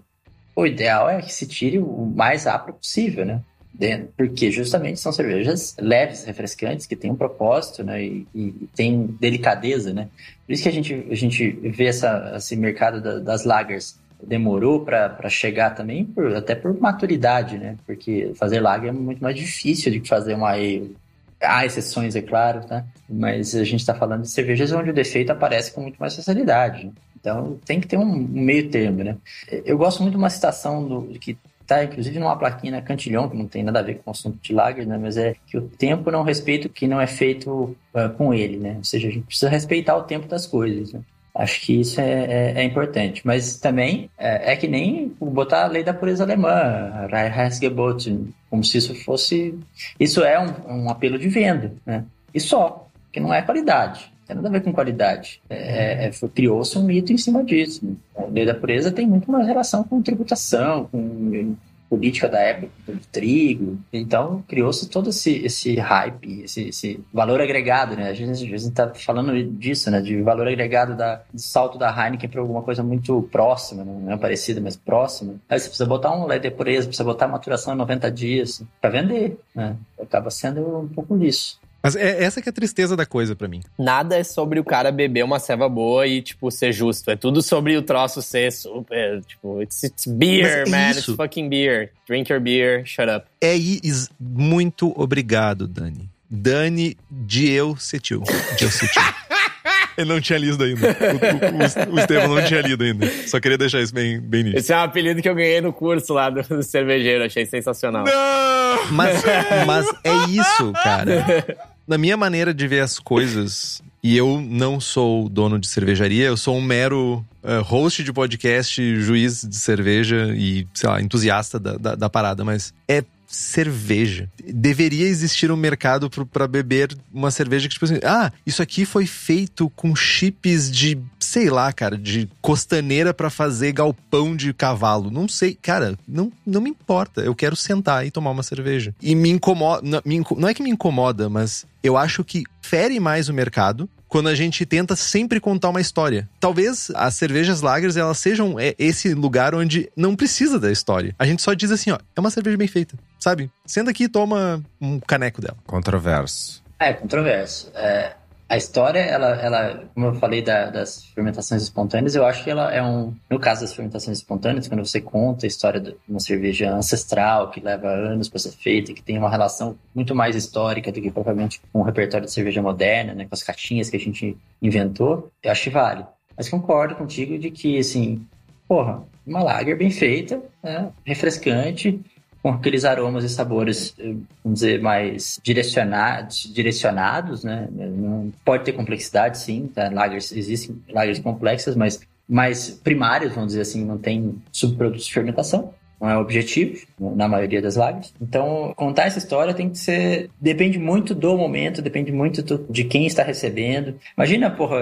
o 0.55 0.65
ideal 0.65 1.09
é 1.09 1.21
que 1.21 1.33
se 1.33 1.45
tire 1.45 1.79
o 1.79 2.05
mais 2.15 2.45
rápido 2.45 2.75
possível, 2.75 3.25
né? 3.25 3.41
Dentro, 3.77 4.09
porque 4.17 4.51
justamente 4.51 4.99
são 4.99 5.11
cervejas 5.11 5.75
leves, 5.79 6.23
refrescantes, 6.23 6.85
que 6.85 6.95
têm 6.95 7.11
um 7.11 7.15
propósito, 7.15 7.83
né, 7.83 8.03
e, 8.03 8.27
e 8.33 8.69
tem 8.75 9.07
delicadeza, 9.19 9.93
né. 9.93 10.07
Por 10.45 10.53
isso 10.53 10.63
que 10.63 10.69
a 10.69 10.71
gente, 10.71 11.07
a 11.09 11.15
gente 11.15 11.49
vê 11.49 11.85
essa, 11.85 12.33
esse 12.35 12.55
mercado 12.55 13.01
da, 13.01 13.19
das 13.19 13.43
lagers 13.43 13.99
demorou 14.23 14.83
para 14.83 15.29
chegar 15.29 15.71
também, 15.71 16.05
por, 16.05 16.35
até 16.35 16.55
por 16.55 16.79
maturidade, 16.79 17.57
né, 17.57 17.75
porque 17.85 18.31
fazer 18.35 18.59
lager 18.59 18.89
é 18.89 18.93
muito 18.93 19.21
mais 19.21 19.35
difícil 19.35 19.91
do 19.91 19.99
que 19.99 20.07
fazer 20.07 20.33
uma 20.33 20.51
ale. 20.51 20.95
Há 21.41 21.65
exceções, 21.65 22.15
é 22.15 22.21
claro, 22.21 22.65
tá? 22.65 22.85
Mas 23.09 23.53
a 23.53 23.63
gente 23.63 23.81
está 23.81 23.93
falando 23.93 24.21
de 24.21 24.31
cervejas 24.31 24.71
onde 24.71 24.89
o 24.89 24.93
defeito 24.93 25.31
aparece 25.31 25.71
com 25.73 25.81
muito 25.81 25.97
mais 25.97 26.15
facilidade. 26.15 26.85
Né? 26.85 26.91
Então 27.19 27.59
tem 27.65 27.81
que 27.81 27.87
ter 27.87 27.97
um 27.97 28.05
meio 28.05 28.69
termo, 28.69 29.03
né? 29.03 29.17
Eu 29.65 29.77
gosto 29.77 30.01
muito 30.01 30.13
de 30.13 30.17
uma 30.17 30.29
citação 30.29 30.87
do, 30.87 31.19
que 31.19 31.37
tá 31.65 31.83
inclusive 31.83 32.19
numa 32.19 32.37
plaquinha 32.37 32.73
na 32.73 32.81
Cantilhão, 32.81 33.29
que 33.29 33.37
não 33.37 33.47
tem 33.47 33.63
nada 33.63 33.79
a 33.79 33.83
ver 33.83 33.95
com 33.95 34.09
o 34.09 34.11
assunto 34.11 34.37
de 34.41 34.53
lager, 34.53 34.85
né? 34.85 34.97
Mas 34.97 35.17
é 35.17 35.35
que 35.47 35.57
o 35.57 35.61
tempo 35.61 36.11
não 36.11 36.23
respeita 36.23 36.67
o 36.67 36.69
que 36.69 36.87
não 36.87 36.99
é 36.99 37.07
feito 37.07 37.75
uh, 37.93 38.09
com 38.17 38.33
ele, 38.33 38.57
né? 38.57 38.75
Ou 38.77 38.83
seja, 38.83 39.07
a 39.07 39.11
gente 39.11 39.25
precisa 39.25 39.49
respeitar 39.49 39.95
o 39.95 40.03
tempo 40.03 40.27
das 40.27 40.45
coisas, 40.45 40.93
né? 40.93 41.01
Acho 41.33 41.59
que 41.61 41.81
isso 41.81 41.99
é, 41.99 42.03
é, 42.03 42.53
é 42.61 42.63
importante. 42.63 43.21
Mas 43.25 43.57
também 43.57 44.09
é, 44.17 44.53
é, 44.53 44.55
que 44.55 44.69
nem 44.69 45.13
botar 45.19 45.65
a 45.65 45.67
lei 45.67 45.83
da 45.83 45.93
pureza 45.93 46.23
alemã, 46.23 47.07
Reinheitsgebot, 47.11 48.33
como 48.49 48.63
se 48.63 48.77
isso 48.77 48.95
fosse... 49.03 49.59
Isso 49.99 50.23
é 50.23 50.39
um, 50.39 50.83
um 50.85 50.89
apelo 50.89 51.19
de 51.19 51.27
venda, 51.27 51.73
né? 51.85 52.05
E 52.33 52.39
só, 52.39 52.87
que 53.11 53.19
não 53.19 53.33
é 53.33 53.41
qualidade 53.41 54.14
tem 54.27 54.35
nada 54.35 54.47
a 54.47 54.51
ver 54.51 54.63
com 54.63 54.73
qualidade. 54.73 55.41
É, 55.49 56.07
é, 56.07 56.11
Criou-se 56.33 56.77
um 56.77 56.83
mito 56.83 57.13
em 57.13 57.17
cima 57.17 57.43
disso. 57.43 57.95
A 58.15 58.25
lei 58.25 58.45
da 58.45 58.53
pureza 58.53 58.91
tem 58.91 59.07
muito 59.07 59.29
mais 59.31 59.45
relação 59.45 59.83
com 59.83 60.01
tributação, 60.01 60.85
com 60.91 61.55
política 61.89 62.27
da 62.27 62.39
época 62.39 62.71
do 62.87 62.99
trigo. 63.11 63.77
Então, 63.91 64.43
criou-se 64.47 64.89
todo 64.89 65.09
esse, 65.09 65.45
esse 65.45 65.75
hype, 65.75 66.41
esse, 66.43 66.69
esse 66.69 66.99
valor 67.13 67.39
agregado, 67.39 67.95
né? 67.95 68.09
A 68.09 68.13
gente, 68.13 68.31
a 68.31 68.57
gente 68.57 68.71
tá 68.71 68.93
falando 68.93 69.41
disso, 69.43 69.89
né? 69.91 70.01
De 70.01 70.21
valor 70.21 70.47
agregado 70.47 70.95
da, 70.95 71.21
do 71.31 71.39
salto 71.39 71.77
da 71.77 71.89
Heineken 71.89 72.29
para 72.29 72.41
alguma 72.41 72.61
coisa 72.61 72.83
muito 72.83 73.21
próxima, 73.31 73.83
né? 73.83 73.95
não 74.03 74.11
é 74.13 74.17
parecida, 74.17 74.59
mas 74.59 74.75
próxima. 74.75 75.35
Aí 75.47 75.59
você 75.59 75.67
precisa 75.67 75.87
botar 75.87 76.11
um 76.11 76.25
leite 76.25 76.49
preso, 76.51 76.87
precisa 76.87 77.03
botar 77.03 77.27
maturação 77.27 77.73
em 77.73 77.77
90 77.77 78.11
dias 78.11 78.63
para 78.81 78.89
vender, 78.89 79.37
né? 79.53 79.75
Acaba 80.01 80.29
sendo 80.29 80.79
um 80.79 80.87
pouco 80.87 81.17
disso. 81.17 81.59
Mas 81.85 81.95
é 81.95 82.23
essa 82.23 82.41
que 82.41 82.49
é 82.49 82.51
a 82.51 82.53
tristeza 82.53 82.95
da 82.95 83.05
coisa 83.05 83.35
para 83.35 83.47
mim. 83.47 83.61
Nada 83.77 84.17
é 84.17 84.23
sobre 84.23 84.59
o 84.59 84.63
cara 84.63 84.91
beber 84.91 85.23
uma 85.23 85.37
ceva 85.37 85.69
boa 85.69 86.07
e, 86.07 86.19
tipo, 86.19 86.49
ser 86.49 86.73
justo. 86.73 87.11
É 87.11 87.15
tudo 87.15 87.43
sobre 87.43 87.77
o 87.77 87.83
troço 87.83 88.23
ser 88.23 88.51
super, 88.51 89.21
tipo, 89.21 89.61
it's, 89.61 89.83
it's 89.83 90.07
beer, 90.07 90.63
Mas 90.67 90.73
é 90.73 90.85
man. 90.85 90.89
isso. 90.89 91.11
It's 91.11 91.15
fucking 91.15 91.47
beer. 91.47 91.91
Drink 92.07 92.31
your 92.31 92.41
beer, 92.41 92.83
shut 92.87 93.07
up. 93.07 93.27
É 93.39 93.55
is... 93.55 94.09
muito 94.19 94.99
obrigado, 94.99 95.67
Dani. 95.67 96.09
Dani 96.27 96.97
Dieu 97.11 97.77
Cetil. 97.77 98.23
Dieu 98.57 98.71
Cetil. 98.71 99.01
Ele 99.95 100.09
não 100.09 100.19
tinha 100.19 100.37
lido 100.37 100.61
ainda. 100.61 100.87
O, 100.89 101.91
o, 101.91 101.95
o 101.95 101.99
Estevam 101.99 102.35
não 102.35 102.43
tinha 102.43 102.61
lido 102.61 102.83
ainda. 102.83 103.07
Só 103.27 103.39
queria 103.39 103.57
deixar 103.57 103.79
isso 103.79 103.93
bem, 103.93 104.19
bem 104.19 104.43
nisso. 104.43 104.57
Esse 104.57 104.73
é 104.73 104.77
um 104.77 104.81
apelido 104.81 105.21
que 105.21 105.29
eu 105.29 105.35
ganhei 105.35 105.61
no 105.61 105.71
curso 105.71 106.13
lá 106.13 106.29
do, 106.29 106.41
do 106.41 106.63
cervejeiro. 106.63 107.23
Achei 107.23 107.45
sensacional. 107.45 108.03
Não! 108.03 108.55
Mas, 108.91 109.23
mas 109.65 109.87
é 110.03 110.13
isso, 110.29 110.73
cara. 110.83 111.45
Na 111.87 111.97
minha 111.97 112.17
maneira 112.17 112.53
de 112.53 112.67
ver 112.67 112.79
as 112.79 112.97
coisas, 112.97 113.81
e 114.01 114.17
eu 114.17 114.41
não 114.41 114.79
sou 114.79 115.29
dono 115.29 115.59
de 115.59 115.67
cervejaria, 115.67 116.25
eu 116.25 116.37
sou 116.37 116.55
um 116.55 116.61
mero 116.61 117.23
uh, 117.43 117.61
host 117.63 118.03
de 118.03 118.11
podcast, 118.11 119.01
juiz 119.01 119.43
de 119.43 119.55
cerveja 119.55 120.33
e, 120.35 120.67
sei 120.73 120.89
lá, 120.89 121.01
entusiasta 121.01 121.59
da, 121.59 121.77
da, 121.77 121.95
da 121.95 122.09
parada, 122.09 122.43
mas 122.43 122.73
é 122.87 123.03
cerveja. 123.27 124.29
Deveria 124.43 125.07
existir 125.07 125.51
um 125.51 125.55
mercado 125.55 126.09
para 126.09 126.47
beber 126.47 126.95
uma 127.13 127.31
cerveja 127.31 127.67
que, 127.67 127.73
tipo 127.73 127.85
assim, 127.85 127.99
ah, 128.03 128.31
isso 128.45 128.61
aqui 128.61 128.85
foi 128.85 129.05
feito 129.05 129.69
com 129.71 129.95
chips 129.95 130.71
de, 130.71 130.97
sei 131.19 131.49
lá, 131.49 131.71
cara, 131.73 131.97
de 131.97 132.29
costaneira 132.41 133.13
para 133.13 133.29
fazer 133.29 133.71
galpão 133.71 134.35
de 134.35 134.53
cavalo. 134.53 135.11
Não 135.11 135.27
sei, 135.27 135.55
cara, 135.55 135.97
não, 136.07 136.31
não 136.45 136.61
me 136.61 136.69
importa. 136.69 137.21
Eu 137.21 137.35
quero 137.35 137.55
sentar 137.55 138.05
e 138.05 138.11
tomar 138.11 138.31
uma 138.31 138.43
cerveja. 138.43 138.93
E 139.01 139.15
me 139.15 139.29
incomoda, 139.29 139.81
não, 139.83 140.01
me 140.05 140.23
não 140.37 140.47
é 140.47 140.53
que 140.53 140.63
me 140.63 140.69
incomoda, 140.69 141.29
mas 141.29 141.65
eu 141.83 141.97
acho 141.97 142.23
que 142.23 142.43
fere 142.61 142.99
mais 142.99 143.29
o 143.29 143.33
mercado 143.33 143.89
quando 144.15 144.29
a 144.29 144.33
gente 144.33 144.65
tenta 144.65 144.95
sempre 144.95 145.41
contar 145.41 145.67
uma 145.67 145.81
história. 145.81 146.29
Talvez 146.39 146.89
as 146.95 147.15
cervejas 147.15 147.59
lagers 147.59 147.97
elas 147.97 148.17
sejam 148.17 148.57
é, 148.57 148.73
esse 148.79 149.13
lugar 149.13 149.53
onde 149.53 149.91
não 149.93 150.15
precisa 150.15 150.57
da 150.57 150.71
história. 150.71 151.13
A 151.19 151.25
gente 151.25 151.41
só 151.41 151.53
diz 151.53 151.69
assim, 151.69 151.91
ó, 151.91 151.97
é 152.15 152.19
uma 152.21 152.29
cerveja 152.29 152.55
bem 152.55 152.65
feita, 152.65 152.97
sabe? 153.19 153.51
Senta 153.65 153.91
aqui 153.91 154.05
e 154.05 154.07
toma 154.07 154.63
um 154.79 155.01
caneco 155.01 155.41
dela. 155.41 155.57
Controverso. 155.67 156.63
É, 156.79 156.93
controverso. 156.93 157.69
É, 157.75 158.13
a 158.47 158.57
história, 158.57 158.99
ela, 158.99 159.29
ela, 159.41 159.83
como 159.93 160.05
eu 160.07 160.15
falei 160.15 160.41
da- 160.41 160.69
das 160.69 161.05
fermentações 161.05 161.63
espontâneas, 161.63 162.13
eu 162.15 162.25
acho 162.25 162.43
que 162.43 162.49
ela 162.49 162.71
é 162.73 162.81
um. 162.83 163.13
No 163.29 163.39
caso 163.39 163.61
das 163.61 163.73
fermentações 163.73 164.19
espontâneas, 164.19 164.67
quando 164.67 164.85
você 164.85 165.01
conta 165.01 165.45
a 165.45 165.47
história 165.47 165.79
de 165.79 165.95
uma 166.07 166.19
cerveja 166.19 166.71
ancestral 166.71 167.49
que 167.49 167.59
leva 167.59 167.87
anos 167.87 168.29
para 168.29 168.39
ser 168.39 168.51
feita, 168.51 168.93
que 168.93 169.01
tem 169.01 169.17
uma 169.17 169.29
relação 169.29 169.75
muito 169.95 170.13
mais 170.13 170.35
histórica 170.35 170.91
do 170.91 171.01
que 171.01 171.09
propriamente 171.09 171.59
com 171.73 171.79
o 171.79 171.83
repertório 171.83 172.25
de 172.27 172.31
cerveja 172.33 172.61
moderna, 172.61 173.13
né, 173.15 173.23
com 173.25 173.33
as 173.33 173.41
caixinhas 173.41 173.89
que 173.89 173.97
a 173.97 173.99
gente 173.99 174.37
inventou, 174.61 175.31
eu 175.41 175.51
acho 175.51 175.63
que 175.63 175.69
vale. 175.71 176.05
Mas 176.37 176.47
concordo 176.49 176.95
contigo 176.95 177.39
de 177.39 177.49
que, 177.49 177.79
assim, 177.79 178.25
porra, 178.67 179.01
uma 179.25 179.41
lager 179.41 179.75
bem 179.77 179.89
feita, 179.89 180.39
né, 180.61 180.89
refrescante, 181.03 181.99
com 182.45 182.51
aqueles 182.51 182.85
aromas 182.85 183.23
e 183.23 183.29
sabores, 183.29 183.95
eh, 183.97 184.13
vamos 184.43 184.59
dizer, 184.59 184.79
mais 184.79 185.39
direcionados, 185.41 186.47
direcionados, 186.53 187.43
né? 187.43 187.67
Não, 187.71 188.31
pode 188.45 188.63
ter 188.63 188.73
complexidade, 188.73 189.39
sim, 189.39 189.67
tá? 189.73 189.89
Lagers, 189.89 190.31
existem 190.31 190.79
lagers 190.87 191.17
complexas, 191.17 191.75
mas 191.75 191.99
mais 192.29 192.69
primárias, 192.69 193.33
vamos 193.33 193.47
dizer 193.47 193.61
assim, 193.61 193.83
não 193.83 193.97
tem 193.97 194.35
subprodutos 194.51 195.07
de 195.07 195.13
fermentação. 195.13 195.73
Não 195.99 196.09
é 196.09 196.17
objetivo, 196.17 196.85
na 196.99 197.27
maioria 197.27 197.61
das 197.61 197.75
lagers. 197.75 198.13
Então, 198.21 198.73
contar 198.75 199.03
essa 199.05 199.17
história 199.17 199.53
tem 199.53 199.69
que 199.69 199.77
ser. 199.77 200.29
Depende 200.39 200.77
muito 200.77 201.15
do 201.15 201.37
momento, 201.37 201.81
depende 201.81 202.11
muito 202.11 202.41
do- 202.43 202.65
de 202.69 202.83
quem 202.83 203.05
está 203.05 203.23
recebendo. 203.23 203.95
Imagina, 204.17 204.49
porra, 204.51 204.77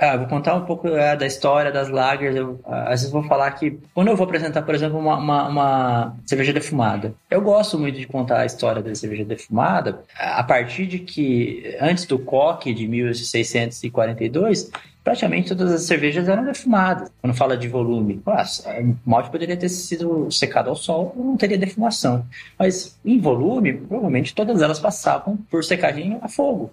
ah, 0.00 0.16
vou 0.16 0.26
contar 0.26 0.54
um 0.54 0.64
pouco 0.64 0.88
ah, 0.88 1.14
da 1.14 1.26
história 1.26 1.70
das 1.70 1.88
lagers. 1.88 2.34
Eu, 2.34 2.58
ah, 2.64 2.84
às 2.84 3.00
vezes 3.00 3.10
vou 3.10 3.22
falar 3.24 3.50
que. 3.52 3.78
Quando 3.94 4.08
eu 4.08 4.16
vou 4.16 4.24
apresentar, 4.26 4.62
por 4.62 4.74
exemplo, 4.74 4.98
uma, 4.98 5.16
uma, 5.18 5.48
uma 5.48 6.16
cerveja 6.26 6.52
defumada, 6.52 7.14
eu 7.30 7.40
gosto 7.42 7.78
muito 7.78 7.98
de 7.98 8.06
contar 8.06 8.40
a 8.40 8.46
história 8.46 8.82
da 8.82 8.94
cerveja 8.94 9.24
defumada 9.24 10.00
a 10.18 10.42
partir 10.42 10.86
de 10.86 10.98
que, 10.98 11.76
antes 11.80 12.06
do 12.06 12.18
coque 12.18 12.72
de 12.72 12.86
1642, 12.88 14.70
praticamente 15.08 15.48
todas 15.48 15.72
as 15.72 15.82
cervejas 15.84 16.28
eram 16.28 16.44
defumadas. 16.44 17.10
Quando 17.22 17.34
fala 17.34 17.56
de 17.56 17.66
volume, 17.66 18.20
nossa, 18.26 18.68
o 18.78 18.94
malte 19.06 19.30
poderia 19.30 19.56
ter 19.56 19.70
sido 19.70 20.30
secado 20.30 20.68
ao 20.68 20.76
sol, 20.76 21.14
não 21.16 21.34
teria 21.34 21.56
defumação. 21.56 22.26
Mas 22.58 22.98
em 23.02 23.18
volume, 23.18 23.72
provavelmente 23.72 24.34
todas 24.34 24.60
elas 24.60 24.78
passavam 24.78 25.38
por 25.50 25.64
secagem 25.64 26.18
a 26.20 26.28
fogo. 26.28 26.70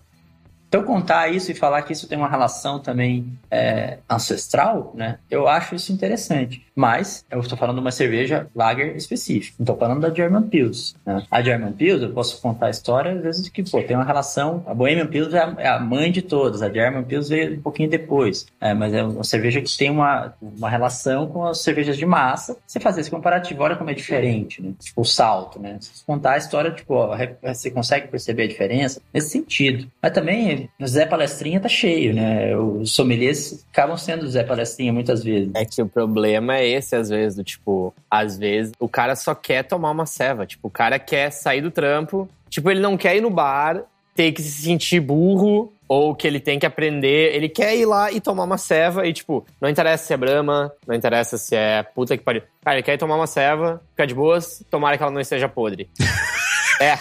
Então 0.75 0.85
contar 0.85 1.29
isso 1.29 1.49
e 1.49 1.55
falar 1.55 1.83
que 1.83 1.93
isso 1.93 2.05
tem 2.05 2.17
uma 2.17 2.27
relação 2.27 2.79
também 2.79 3.31
é, 3.49 3.99
ancestral, 4.09 4.91
né? 4.93 5.19
Eu 5.31 5.47
acho 5.47 5.73
isso 5.73 5.93
interessante. 5.93 6.65
Mas 6.75 7.23
eu 7.31 7.39
estou 7.39 7.57
falando 7.57 7.77
de 7.77 7.81
uma 7.81 7.91
cerveja 7.91 8.47
lager 8.53 8.93
específica. 8.97 9.55
Estou 9.57 9.77
falando 9.77 10.01
da 10.01 10.13
German 10.13 10.43
Pils. 10.43 10.93
Né? 11.05 11.25
A 11.31 11.41
German 11.41 11.71
Pils, 11.71 12.01
eu 12.01 12.11
posso 12.11 12.41
contar 12.41 12.67
a 12.67 12.69
história 12.69 13.13
às 13.13 13.21
vezes 13.21 13.47
que 13.47 13.63
pô, 13.63 13.81
tem 13.81 13.95
uma 13.95 14.03
relação. 14.03 14.61
A 14.67 14.73
Bohemian 14.73 15.07
Pils 15.07 15.33
é 15.33 15.39
a, 15.39 15.55
é 15.57 15.67
a 15.69 15.79
mãe 15.79 16.11
de 16.11 16.21
todas. 16.21 16.61
A 16.61 16.69
German 16.69 17.05
Pils 17.05 17.29
veio 17.29 17.57
um 17.57 17.61
pouquinho 17.61 17.89
depois. 17.89 18.45
É, 18.59 18.73
mas 18.73 18.93
é 18.93 19.01
uma 19.01 19.23
cerveja 19.23 19.61
que 19.61 19.77
tem 19.77 19.89
uma, 19.89 20.33
uma 20.41 20.69
relação 20.69 21.27
com 21.27 21.45
as 21.45 21.61
cervejas 21.61 21.95
de 21.95 22.05
massa. 22.05 22.57
Você 22.67 22.81
fazer 22.81 22.99
esse 22.99 23.09
comparativo, 23.11 23.63
olha 23.63 23.77
como 23.77 23.89
é 23.89 23.93
diferente, 23.93 24.61
né? 24.61 24.73
Tipo 24.77 25.01
o 25.01 25.05
salto, 25.05 25.57
né? 25.57 25.77
Se 25.79 26.03
contar 26.03 26.33
a 26.33 26.37
história, 26.37 26.71
tipo, 26.71 26.93
ó, 26.93 27.17
você 27.41 27.71
consegue 27.71 28.09
perceber 28.09 28.43
a 28.43 28.47
diferença 28.47 29.01
nesse 29.13 29.29
sentido. 29.29 29.89
Mas 30.01 30.11
também 30.11 30.64
o 30.79 30.87
Zé 30.87 31.05
Palestrinha 31.05 31.59
tá 31.59 31.69
cheio, 31.69 32.13
né? 32.13 32.55
Os 32.57 32.93
sommeliers 32.93 33.65
acabam 33.71 33.97
sendo 33.97 34.27
Zé 34.27 34.43
Palestrinha 34.43 34.93
muitas 34.93 35.23
vezes. 35.23 35.51
É 35.55 35.65
que 35.65 35.81
o 35.81 35.87
problema 35.87 36.57
é 36.57 36.67
esse, 36.67 36.95
às 36.95 37.09
vezes, 37.09 37.35
do 37.35 37.43
tipo, 37.43 37.93
às 38.09 38.37
vezes 38.37 38.73
o 38.79 38.87
cara 38.87 39.15
só 39.15 39.33
quer 39.33 39.63
tomar 39.63 39.91
uma 39.91 40.05
ceva. 40.05 40.45
Tipo, 40.45 40.67
o 40.67 40.71
cara 40.71 40.99
quer 40.99 41.31
sair 41.31 41.61
do 41.61 41.71
trampo, 41.71 42.27
tipo, 42.49 42.69
ele 42.69 42.79
não 42.79 42.97
quer 42.97 43.15
ir 43.15 43.21
no 43.21 43.29
bar, 43.29 43.83
ter 44.15 44.31
que 44.31 44.41
se 44.41 44.63
sentir 44.63 44.99
burro, 44.99 45.71
ou 45.87 46.15
que 46.15 46.27
ele 46.27 46.39
tem 46.39 46.59
que 46.59 46.65
aprender. 46.65 47.35
Ele 47.35 47.49
quer 47.49 47.75
ir 47.75 47.85
lá 47.85 48.11
e 48.11 48.19
tomar 48.19 48.43
uma 48.43 48.57
ceva 48.57 49.05
e, 49.07 49.13
tipo, 49.13 49.45
não 49.59 49.69
interessa 49.69 50.05
se 50.05 50.13
é 50.13 50.17
Brahma, 50.17 50.71
não 50.85 50.95
interessa 50.95 51.37
se 51.37 51.55
é 51.55 51.83
puta 51.83 52.17
que 52.17 52.23
pariu. 52.23 52.41
Cara, 52.63 52.77
ele 52.77 52.83
quer 52.83 52.93
ir 52.93 52.97
tomar 52.97 53.15
uma 53.15 53.27
ceva, 53.27 53.81
ficar 53.91 54.05
de 54.05 54.13
boas, 54.13 54.63
tomara 54.69 54.97
que 54.97 55.03
ela 55.03 55.11
não 55.11 55.21
esteja 55.21 55.47
podre. 55.47 55.89
é. 56.81 56.97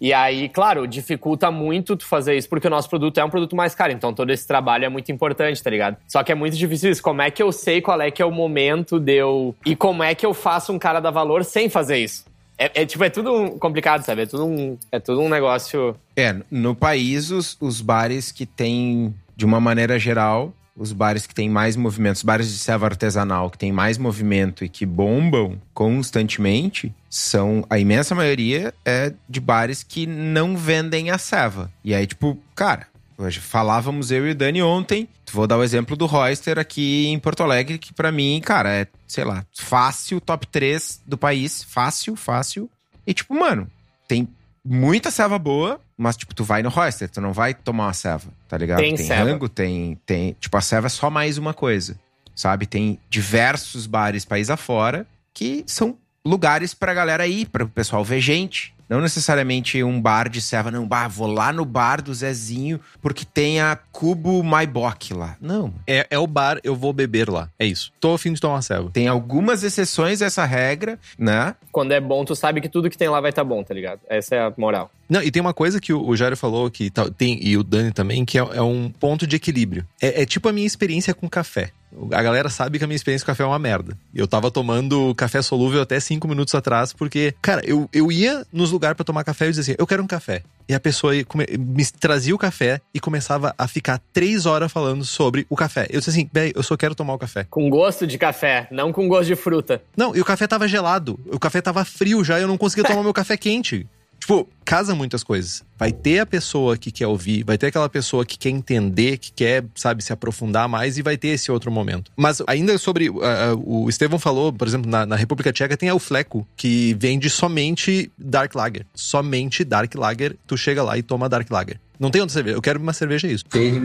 E 0.00 0.12
aí, 0.12 0.48
claro, 0.48 0.86
dificulta 0.86 1.50
muito 1.50 1.96
tu 1.96 2.06
fazer 2.06 2.36
isso, 2.36 2.48
porque 2.48 2.66
o 2.66 2.70
nosso 2.70 2.88
produto 2.88 3.18
é 3.18 3.24
um 3.24 3.30
produto 3.30 3.56
mais 3.56 3.74
caro. 3.74 3.92
Então 3.92 4.12
todo 4.12 4.30
esse 4.30 4.46
trabalho 4.46 4.84
é 4.84 4.88
muito 4.88 5.10
importante, 5.10 5.62
tá 5.62 5.70
ligado? 5.70 5.96
Só 6.06 6.22
que 6.22 6.30
é 6.30 6.34
muito 6.34 6.56
difícil 6.56 6.90
isso. 6.90 7.02
Como 7.02 7.20
é 7.20 7.30
que 7.30 7.42
eu 7.42 7.50
sei 7.50 7.80
qual 7.80 8.00
é 8.00 8.10
que 8.10 8.22
é 8.22 8.24
o 8.24 8.30
momento 8.30 9.00
de 9.00 9.14
eu. 9.14 9.54
E 9.66 9.74
como 9.74 10.02
é 10.02 10.14
que 10.14 10.24
eu 10.24 10.32
faço 10.32 10.72
um 10.72 10.78
cara 10.78 11.00
dar 11.00 11.10
valor 11.10 11.44
sem 11.44 11.68
fazer 11.68 11.98
isso? 11.98 12.26
É, 12.58 12.82
é, 12.82 12.86
tipo, 12.86 13.04
é 13.04 13.10
tudo 13.10 13.52
complicado, 13.60 14.02
sabe? 14.02 14.22
É 14.22 14.26
tudo 14.26 14.44
um, 14.44 14.76
é 14.90 14.98
tudo 14.98 15.20
um 15.20 15.28
negócio. 15.28 15.96
É, 16.16 16.34
no 16.50 16.74
país, 16.74 17.30
os, 17.30 17.56
os 17.60 17.80
bares 17.80 18.32
que 18.32 18.44
têm, 18.44 19.14
de 19.36 19.44
uma 19.44 19.60
maneira 19.60 19.96
geral, 19.98 20.52
os 20.78 20.92
bares 20.92 21.26
que 21.26 21.34
têm 21.34 21.50
mais 21.50 21.74
movimento, 21.74 22.16
os 22.16 22.22
bares 22.22 22.48
de 22.48 22.58
serva 22.58 22.86
artesanal 22.86 23.50
que 23.50 23.58
têm 23.58 23.72
mais 23.72 23.98
movimento 23.98 24.64
e 24.64 24.68
que 24.68 24.86
bombam 24.86 25.60
constantemente, 25.74 26.94
são 27.10 27.66
a 27.68 27.78
imensa 27.78 28.14
maioria 28.14 28.72
é 28.84 29.12
de 29.28 29.40
bares 29.40 29.82
que 29.82 30.06
não 30.06 30.56
vendem 30.56 31.10
a 31.10 31.18
ceva. 31.18 31.70
E 31.84 31.92
aí, 31.92 32.06
tipo, 32.06 32.38
cara, 32.54 32.86
hoje 33.18 33.40
falávamos 33.40 34.12
eu 34.12 34.28
e 34.28 34.30
o 34.30 34.34
Dani 34.34 34.62
ontem, 34.62 35.08
vou 35.32 35.46
dar 35.46 35.58
o 35.58 35.64
exemplo 35.64 35.96
do 35.96 36.06
Royster 36.06 36.58
aqui 36.58 37.08
em 37.08 37.18
Porto 37.18 37.42
Alegre, 37.42 37.78
que 37.78 37.92
pra 37.92 38.12
mim, 38.12 38.40
cara, 38.42 38.70
é, 38.70 38.86
sei 39.06 39.24
lá, 39.24 39.44
fácil, 39.52 40.20
top 40.20 40.46
3 40.46 41.02
do 41.04 41.18
país, 41.18 41.64
fácil, 41.64 42.14
fácil. 42.14 42.70
E 43.04 43.12
tipo, 43.12 43.34
mano, 43.34 43.68
tem 44.06 44.28
muita 44.64 45.10
ceva 45.10 45.38
boa, 45.38 45.80
mas, 45.98 46.16
tipo, 46.16 46.32
tu 46.34 46.44
vai 46.44 46.62
no 46.62 46.68
Royster, 46.68 47.10
tu 47.10 47.20
não 47.20 47.32
vai 47.32 47.52
tomar 47.52 47.86
uma 47.86 47.92
ceva, 47.92 48.28
tá 48.48 48.56
ligado? 48.56 48.78
Tem 48.78 48.96
ceva. 48.96 49.24
rango, 49.24 49.48
tem, 49.48 49.98
tem. 50.06 50.36
Tipo, 50.38 50.56
a 50.56 50.60
ceva 50.60 50.86
é 50.86 50.90
só 50.90 51.10
mais 51.10 51.36
uma 51.36 51.52
coisa, 51.52 51.98
sabe? 52.36 52.66
Tem 52.66 53.00
diversos 53.10 53.84
bares 53.84 54.24
país 54.24 54.48
afora 54.48 55.04
que 55.34 55.64
são 55.66 55.96
lugares 56.24 56.74
pra 56.74 56.94
galera 56.94 57.26
ir, 57.26 57.46
para 57.46 57.64
o 57.64 57.68
pessoal 57.68 58.04
ver 58.04 58.20
gente, 58.20 58.72
Não 58.88 59.02
necessariamente 59.02 59.82
um 59.84 60.00
bar 60.00 60.30
de 60.30 60.40
serva, 60.40 60.70
não, 60.70 60.86
bah, 60.88 61.06
vou 61.06 61.26
lá 61.26 61.52
no 61.52 61.64
bar 61.64 62.00
do 62.00 62.14
Zezinho 62.14 62.80
porque 63.02 63.22
tem 63.22 63.60
a 63.60 63.78
Cubo 63.92 64.42
Maibok 64.42 65.12
lá. 65.12 65.36
Não. 65.40 65.74
É, 65.86 66.06
é 66.10 66.18
o 66.18 66.26
bar, 66.26 66.58
eu 66.64 66.74
vou 66.74 66.92
beber 66.94 67.28
lá. 67.28 67.50
É 67.58 67.66
isso. 67.66 67.92
Tô 68.00 68.14
afim 68.14 68.32
de 68.32 68.40
tomar 68.40 68.54
uma 68.54 68.62
serva. 68.62 68.90
Tem 68.90 69.06
algumas 69.06 69.62
exceções 69.62 70.22
a 70.22 70.26
essa 70.26 70.44
regra, 70.46 70.98
né? 71.18 71.54
Quando 71.70 71.92
é 71.92 72.00
bom, 72.00 72.24
tu 72.24 72.34
sabe 72.34 72.62
que 72.62 72.68
tudo 72.68 72.88
que 72.88 72.96
tem 72.96 73.08
lá 73.08 73.20
vai 73.20 73.28
estar 73.30 73.44
bom, 73.44 73.62
tá 73.62 73.74
ligado? 73.74 74.00
Essa 74.08 74.36
é 74.36 74.40
a 74.40 74.52
moral. 74.56 74.90
Não, 75.08 75.22
e 75.22 75.30
tem 75.30 75.40
uma 75.40 75.54
coisa 75.54 75.80
que 75.80 75.92
o, 75.92 76.06
o 76.06 76.16
Jairo 76.16 76.36
falou 76.36 76.70
que 76.70 76.90
tá- 76.90 77.08
tem, 77.10 77.38
e 77.42 77.56
o 77.56 77.62
Dani 77.64 77.92
também, 77.92 78.24
que 78.24 78.38
é, 78.38 78.42
é 78.54 78.62
um 78.62 78.90
ponto 78.90 79.26
de 79.26 79.36
equilíbrio. 79.36 79.86
É, 80.00 80.22
é 80.22 80.26
tipo 80.26 80.48
a 80.48 80.52
minha 80.52 80.66
experiência 80.66 81.14
com 81.14 81.28
café. 81.28 81.70
A 82.12 82.22
galera 82.22 82.50
sabe 82.50 82.78
que 82.78 82.84
a 82.84 82.86
minha 82.86 82.94
experiência 82.96 83.24
com 83.24 83.32
café 83.32 83.42
é 83.42 83.46
uma 83.46 83.58
merda. 83.58 83.96
Eu 84.14 84.28
tava 84.28 84.50
tomando 84.50 85.14
café 85.14 85.40
solúvel 85.40 85.80
até 85.80 85.98
cinco 85.98 86.28
minutos 86.28 86.54
atrás, 86.54 86.92
porque, 86.92 87.34
cara, 87.40 87.62
eu, 87.64 87.88
eu 87.94 88.12
ia 88.12 88.46
nos 88.52 88.70
lugares 88.70 88.94
pra 88.94 89.04
tomar 89.04 89.24
café 89.24 89.46
e 89.46 89.48
eu 89.48 89.52
dizia 89.52 89.62
assim, 89.72 89.76
eu 89.78 89.86
quero 89.86 90.02
um 90.02 90.06
café. 90.06 90.42
E 90.68 90.74
a 90.74 90.78
pessoa 90.80 91.14
come- 91.24 91.46
me 91.58 91.84
trazia 91.86 92.34
o 92.34 92.38
café 92.38 92.78
e 92.92 93.00
começava 93.00 93.54
a 93.56 93.66
ficar 93.66 93.98
três 94.12 94.44
horas 94.44 94.70
falando 94.70 95.02
sobre 95.02 95.46
o 95.48 95.56
café. 95.56 95.86
Eu 95.88 95.98
disse 96.00 96.10
assim, 96.10 96.28
bem, 96.30 96.52
eu 96.54 96.62
só 96.62 96.76
quero 96.76 96.94
tomar 96.94 97.14
o 97.14 97.18
café. 97.18 97.46
Com 97.48 97.70
gosto 97.70 98.06
de 98.06 98.18
café, 98.18 98.68
não 98.70 98.92
com 98.92 99.08
gosto 99.08 99.28
de 99.28 99.34
fruta. 99.36 99.82
Não, 99.96 100.14
e 100.14 100.20
o 100.20 100.24
café 100.26 100.46
tava 100.46 100.68
gelado. 100.68 101.18
O 101.32 101.38
café 101.38 101.62
tava 101.62 101.82
frio 101.86 102.22
já 102.22 102.38
e 102.38 102.42
eu 102.42 102.48
não 102.48 102.58
conseguia 102.58 102.84
tomar 102.86 103.02
meu 103.02 103.14
café 103.14 103.34
quente. 103.38 103.86
Tipo, 104.18 104.48
casa 104.64 104.94
muitas 104.94 105.22
coisas. 105.22 105.64
Vai 105.78 105.92
ter 105.92 106.18
a 106.18 106.26
pessoa 106.26 106.76
que 106.76 106.90
quer 106.90 107.06
ouvir, 107.06 107.44
vai 107.44 107.56
ter 107.56 107.68
aquela 107.68 107.88
pessoa 107.88 108.26
que 108.26 108.36
quer 108.36 108.50
entender, 108.50 109.18
que 109.18 109.32
quer, 109.32 109.64
sabe, 109.74 110.02
se 110.02 110.12
aprofundar 110.12 110.68
mais 110.68 110.98
e 110.98 111.02
vai 111.02 111.16
ter 111.16 111.28
esse 111.28 111.50
outro 111.50 111.70
momento. 111.70 112.10
Mas 112.16 112.42
ainda 112.46 112.76
sobre. 112.78 113.08
ah, 113.08 113.52
ah, 113.52 113.54
o 113.56 113.88
Estevão 113.88 114.18
falou, 114.18 114.52
por 114.52 114.66
exemplo, 114.66 114.90
na, 114.90 115.06
na 115.06 115.16
República 115.16 115.52
Tcheca 115.52 115.76
tem 115.76 115.88
a 115.88 115.94
Ufleco, 115.94 116.46
que 116.56 116.94
vende 116.98 117.30
somente 117.30 118.10
Dark 118.18 118.54
Lager. 118.54 118.84
Somente 118.94 119.64
Dark 119.64 119.94
Lager. 119.94 120.36
Tu 120.46 120.56
chega 120.56 120.82
lá 120.82 120.98
e 120.98 121.02
toma 121.02 121.28
Dark 121.28 121.50
Lager. 121.50 121.80
Não 121.98 122.10
tem 122.10 122.20
outra 122.20 122.34
cerveja. 122.34 122.56
Eu 122.56 122.62
quero 122.62 122.80
uma 122.80 122.92
cerveja, 122.92 123.26
isso. 123.26 123.44
Desde 123.50 123.80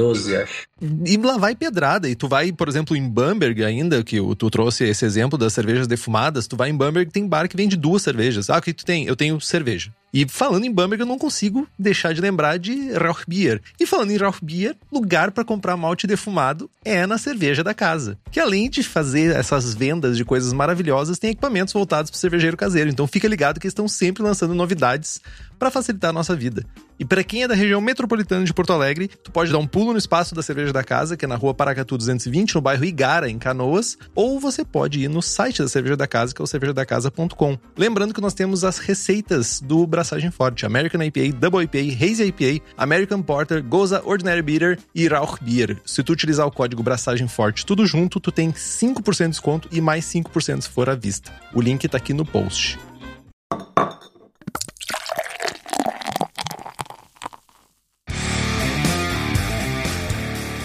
1412, 0.00 0.36
acho. 0.36 0.68
E 1.06 1.16
lá 1.16 1.36
vai 1.36 1.54
pedrada. 1.54 2.08
E 2.08 2.14
tu 2.14 2.26
vai, 2.26 2.52
por 2.52 2.68
exemplo, 2.68 2.96
em 2.96 3.08
Bamberg 3.08 3.62
ainda, 3.64 4.02
que 4.02 4.16
tu 4.36 4.50
trouxe 4.50 4.84
esse 4.84 5.04
exemplo 5.04 5.38
das 5.38 5.52
cervejas 5.52 5.86
defumadas, 5.86 6.46
tu 6.46 6.56
vai 6.56 6.70
em 6.70 6.76
Bamberg 6.76 7.10
tem 7.10 7.26
bar 7.26 7.48
que 7.48 7.56
vende 7.56 7.76
duas 7.76 8.02
cervejas. 8.02 8.48
Ah, 8.48 8.58
o 8.58 8.62
que 8.62 8.72
tu 8.72 8.84
tem? 8.84 9.06
Eu 9.06 9.14
tenho 9.14 9.40
cerveja. 9.40 9.92
E 10.12 10.26
falando 10.28 10.64
em 10.64 10.72
Bamberg, 10.72 11.02
eu 11.02 11.06
não 11.06 11.18
consigo 11.18 11.68
deixar 11.78 12.12
de 12.12 12.20
lembrar 12.20 12.58
de 12.58 12.92
Rauchbier. 12.92 13.60
E 13.78 13.86
falando 13.86 14.10
em 14.10 14.16
Rauchbier, 14.16 14.74
lugar 14.90 15.30
para 15.30 15.44
comprar 15.44 15.76
malte 15.76 16.06
defumado 16.06 16.68
é 16.84 17.06
na 17.06 17.16
cerveja 17.16 17.62
da 17.62 17.72
casa. 17.72 18.18
Que 18.30 18.40
além 18.40 18.68
de 18.68 18.82
fazer 18.82 19.36
essas 19.36 19.74
vendas 19.74 20.16
de 20.16 20.24
coisas 20.24 20.52
maravilhosas, 20.52 21.18
tem 21.18 21.30
equipamentos 21.30 21.72
voltados 21.72 22.10
para 22.10 22.18
cervejeiro 22.18 22.56
caseiro. 22.56 22.90
Então 22.90 23.06
fica 23.06 23.28
ligado 23.28 23.60
que 23.60 23.66
eles 23.66 23.72
estão 23.72 23.86
sempre 23.86 24.22
lançando 24.22 24.54
novidades 24.54 25.20
para 25.58 25.70
facilitar 25.70 26.10
a 26.10 26.14
nossa 26.14 26.34
vida. 26.34 26.66
E 27.00 27.04
para 27.04 27.24
quem 27.24 27.42
é 27.42 27.48
da 27.48 27.54
região 27.54 27.80
metropolitana 27.80 28.44
de 28.44 28.52
Porto 28.52 28.74
Alegre, 28.74 29.08
tu 29.08 29.32
pode 29.32 29.50
dar 29.50 29.56
um 29.56 29.66
pulo 29.66 29.92
no 29.92 29.98
espaço 29.98 30.34
da 30.34 30.42
Cerveja 30.42 30.70
da 30.70 30.84
Casa, 30.84 31.16
que 31.16 31.24
é 31.24 31.28
na 31.28 31.34
rua 31.34 31.54
Paracatu 31.54 31.96
220, 31.96 32.54
no 32.54 32.60
bairro 32.60 32.84
Igara, 32.84 33.30
em 33.30 33.38
Canoas, 33.38 33.96
ou 34.14 34.38
você 34.38 34.62
pode 34.66 35.00
ir 35.00 35.08
no 35.08 35.22
site 35.22 35.62
da 35.62 35.68
Cerveja 35.68 35.96
da 35.96 36.06
Casa, 36.06 36.34
que 36.34 36.42
é 36.42 36.44
o 36.44 36.46
cervejadacasa.com. 36.46 37.58
Lembrando 37.74 38.12
que 38.12 38.20
nós 38.20 38.34
temos 38.34 38.64
as 38.64 38.76
receitas 38.76 39.62
do 39.62 39.86
Braçagem 39.86 40.30
Forte: 40.30 40.66
American 40.66 41.02
IPA, 41.02 41.38
Double 41.38 41.64
IPA, 41.64 42.04
Hazy 42.04 42.24
IPA, 42.24 42.62
American 42.76 43.22
Porter, 43.22 43.64
Goza 43.64 44.02
Ordinary 44.04 44.42
Beer 44.42 44.78
e 44.94 45.08
Rauch 45.08 45.42
Beer. 45.42 45.78
Se 45.86 46.02
tu 46.02 46.12
utilizar 46.12 46.46
o 46.46 46.52
código 46.52 46.82
Braçagem 46.82 47.28
Forte 47.28 47.64
tudo 47.64 47.86
junto, 47.86 48.20
tu 48.20 48.30
tem 48.30 48.52
5% 48.52 49.24
de 49.24 49.28
desconto 49.30 49.68
e 49.72 49.80
mais 49.80 50.04
5% 50.04 50.60
se 50.60 50.68
for 50.68 50.90
à 50.90 50.94
vista. 50.94 51.32
O 51.54 51.62
link 51.62 51.88
tá 51.88 51.96
aqui 51.96 52.12
no 52.12 52.26
post. 52.26 52.78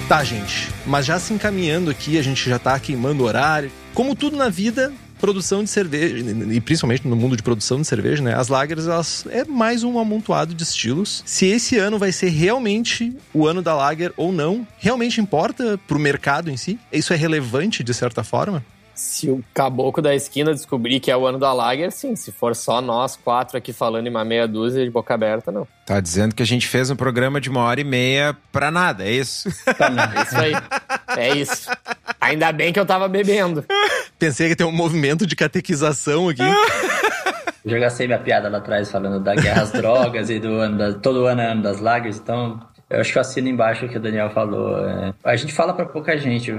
Tá, 0.08 0.24
gente. 0.24 0.70
Mas 0.86 1.04
já 1.04 1.20
se 1.20 1.34
encaminhando 1.34 1.90
aqui, 1.90 2.20
a 2.20 2.22
gente 2.22 2.48
já 2.48 2.60
tá 2.60 2.80
queimando 2.80 3.24
horário. 3.24 3.72
Como 3.92 4.16
tudo 4.16 4.38
na 4.38 4.50
vida, 4.50 4.94
produção 5.20 5.64
de 5.64 5.70
cerveja, 5.70 6.18
e 6.52 6.62
principalmente 6.62 7.08
no 7.08 7.16
mundo 7.16 7.36
de 7.36 7.42
produção 7.42 7.82
de 7.82 7.88
cerveja, 7.88 8.22
né? 8.22 8.36
As 8.36 8.48
lagers, 8.48 8.86
elas 8.86 9.26
é 9.32 9.44
mais 9.44 9.84
um 9.84 9.98
amontoado 9.98 10.54
de 10.54 10.62
estilos. 10.62 11.24
Se 11.26 11.48
esse 11.48 11.80
ano 11.80 11.98
vai 11.98 12.12
ser 12.12 12.30
realmente 12.30 13.18
o 13.34 13.48
ano 13.48 13.64
da 13.64 13.74
lager 13.74 14.14
ou 14.16 14.32
não, 14.32 14.68
realmente 14.78 15.20
importa 15.20 15.80
pro 15.88 15.98
mercado 15.98 16.52
em 16.52 16.58
si? 16.58 16.80
Isso 16.94 17.12
é 17.12 17.16
relevante 17.16 17.84
de 17.84 17.94
certa 17.94 18.24
forma? 18.24 18.64
Se 18.96 19.30
o 19.30 19.44
caboclo 19.54 20.02
da 20.02 20.16
esquina 20.16 20.54
descobrir 20.54 21.00
que 21.00 21.12
é 21.12 21.18
o 21.18 21.26
ano 21.26 21.38
da 21.38 21.52
Lager, 21.52 21.92
sim. 21.92 22.16
Se 22.16 22.32
for 22.32 22.56
só 22.56 22.82
nós 22.82 23.16
quatro 23.16 23.58
aqui 23.58 23.74
falando 23.74 24.08
em 24.08 24.10
uma 24.10 24.24
meia 24.24 24.48
dúzia 24.48 24.84
de 24.84 24.90
boca 24.90 25.14
aberta, 25.14 25.52
não. 25.52 25.68
Tá 25.86 26.00
dizendo 26.00 26.34
que 26.34 26.42
a 26.42 26.46
gente 26.46 26.68
fez 26.68 26.90
um 26.90 26.96
programa 26.96 27.40
de 27.42 27.50
uma 27.50 27.62
hora 27.62 27.82
e 27.82 27.84
meia 27.84 28.36
pra 28.52 28.72
nada, 28.72 29.04
é 29.04 29.12
isso? 29.12 29.50
É 29.50 30.22
isso 30.24 30.38
aí. 30.38 30.54
É 31.18 31.36
isso. 31.36 31.70
Ainda 32.20 32.52
bem 32.52 32.72
que 32.74 32.80
eu 32.80 32.86
tava 32.86 33.08
bebendo. 33.08 33.66
Pensei 34.18 34.50
que 34.50 34.56
ter 34.56 34.64
um 34.64 34.72
movimento 34.72 35.28
de 35.28 35.36
catequização 35.36 36.30
aqui. 36.30 36.42
Eu 37.64 37.72
já 37.72 37.80
gastei 37.80 38.08
minha 38.08 38.20
piada 38.20 38.48
lá 38.48 38.60
atrás 38.60 38.92
falando 38.92 39.20
da 39.24 39.36
guerra 39.36 39.64
às 39.64 39.72
drogas 39.72 40.30
e 40.30 40.40
do 40.40 40.60
ano 40.60 40.78
da, 40.78 40.94
todo 40.94 41.26
ano 41.26 41.42
é 41.42 41.52
ano 41.52 41.64
das 41.64 41.80
lagers, 41.80 42.18
então 42.18 42.60
eu 42.90 43.02
acho 43.02 43.12
que 43.12 43.18
eu 43.18 43.22
assino 43.22 43.48
embaixo 43.48 43.86
o 43.86 43.90
que 43.90 43.98
o 43.98 44.00
Daniel 44.00 44.30
falou. 44.30 44.88
é, 44.88 45.14
a 45.24 45.36
gente 45.36 45.52
fala 45.52 45.74
pra 45.74 45.86
pouca 45.86 46.16
gente, 46.18 46.52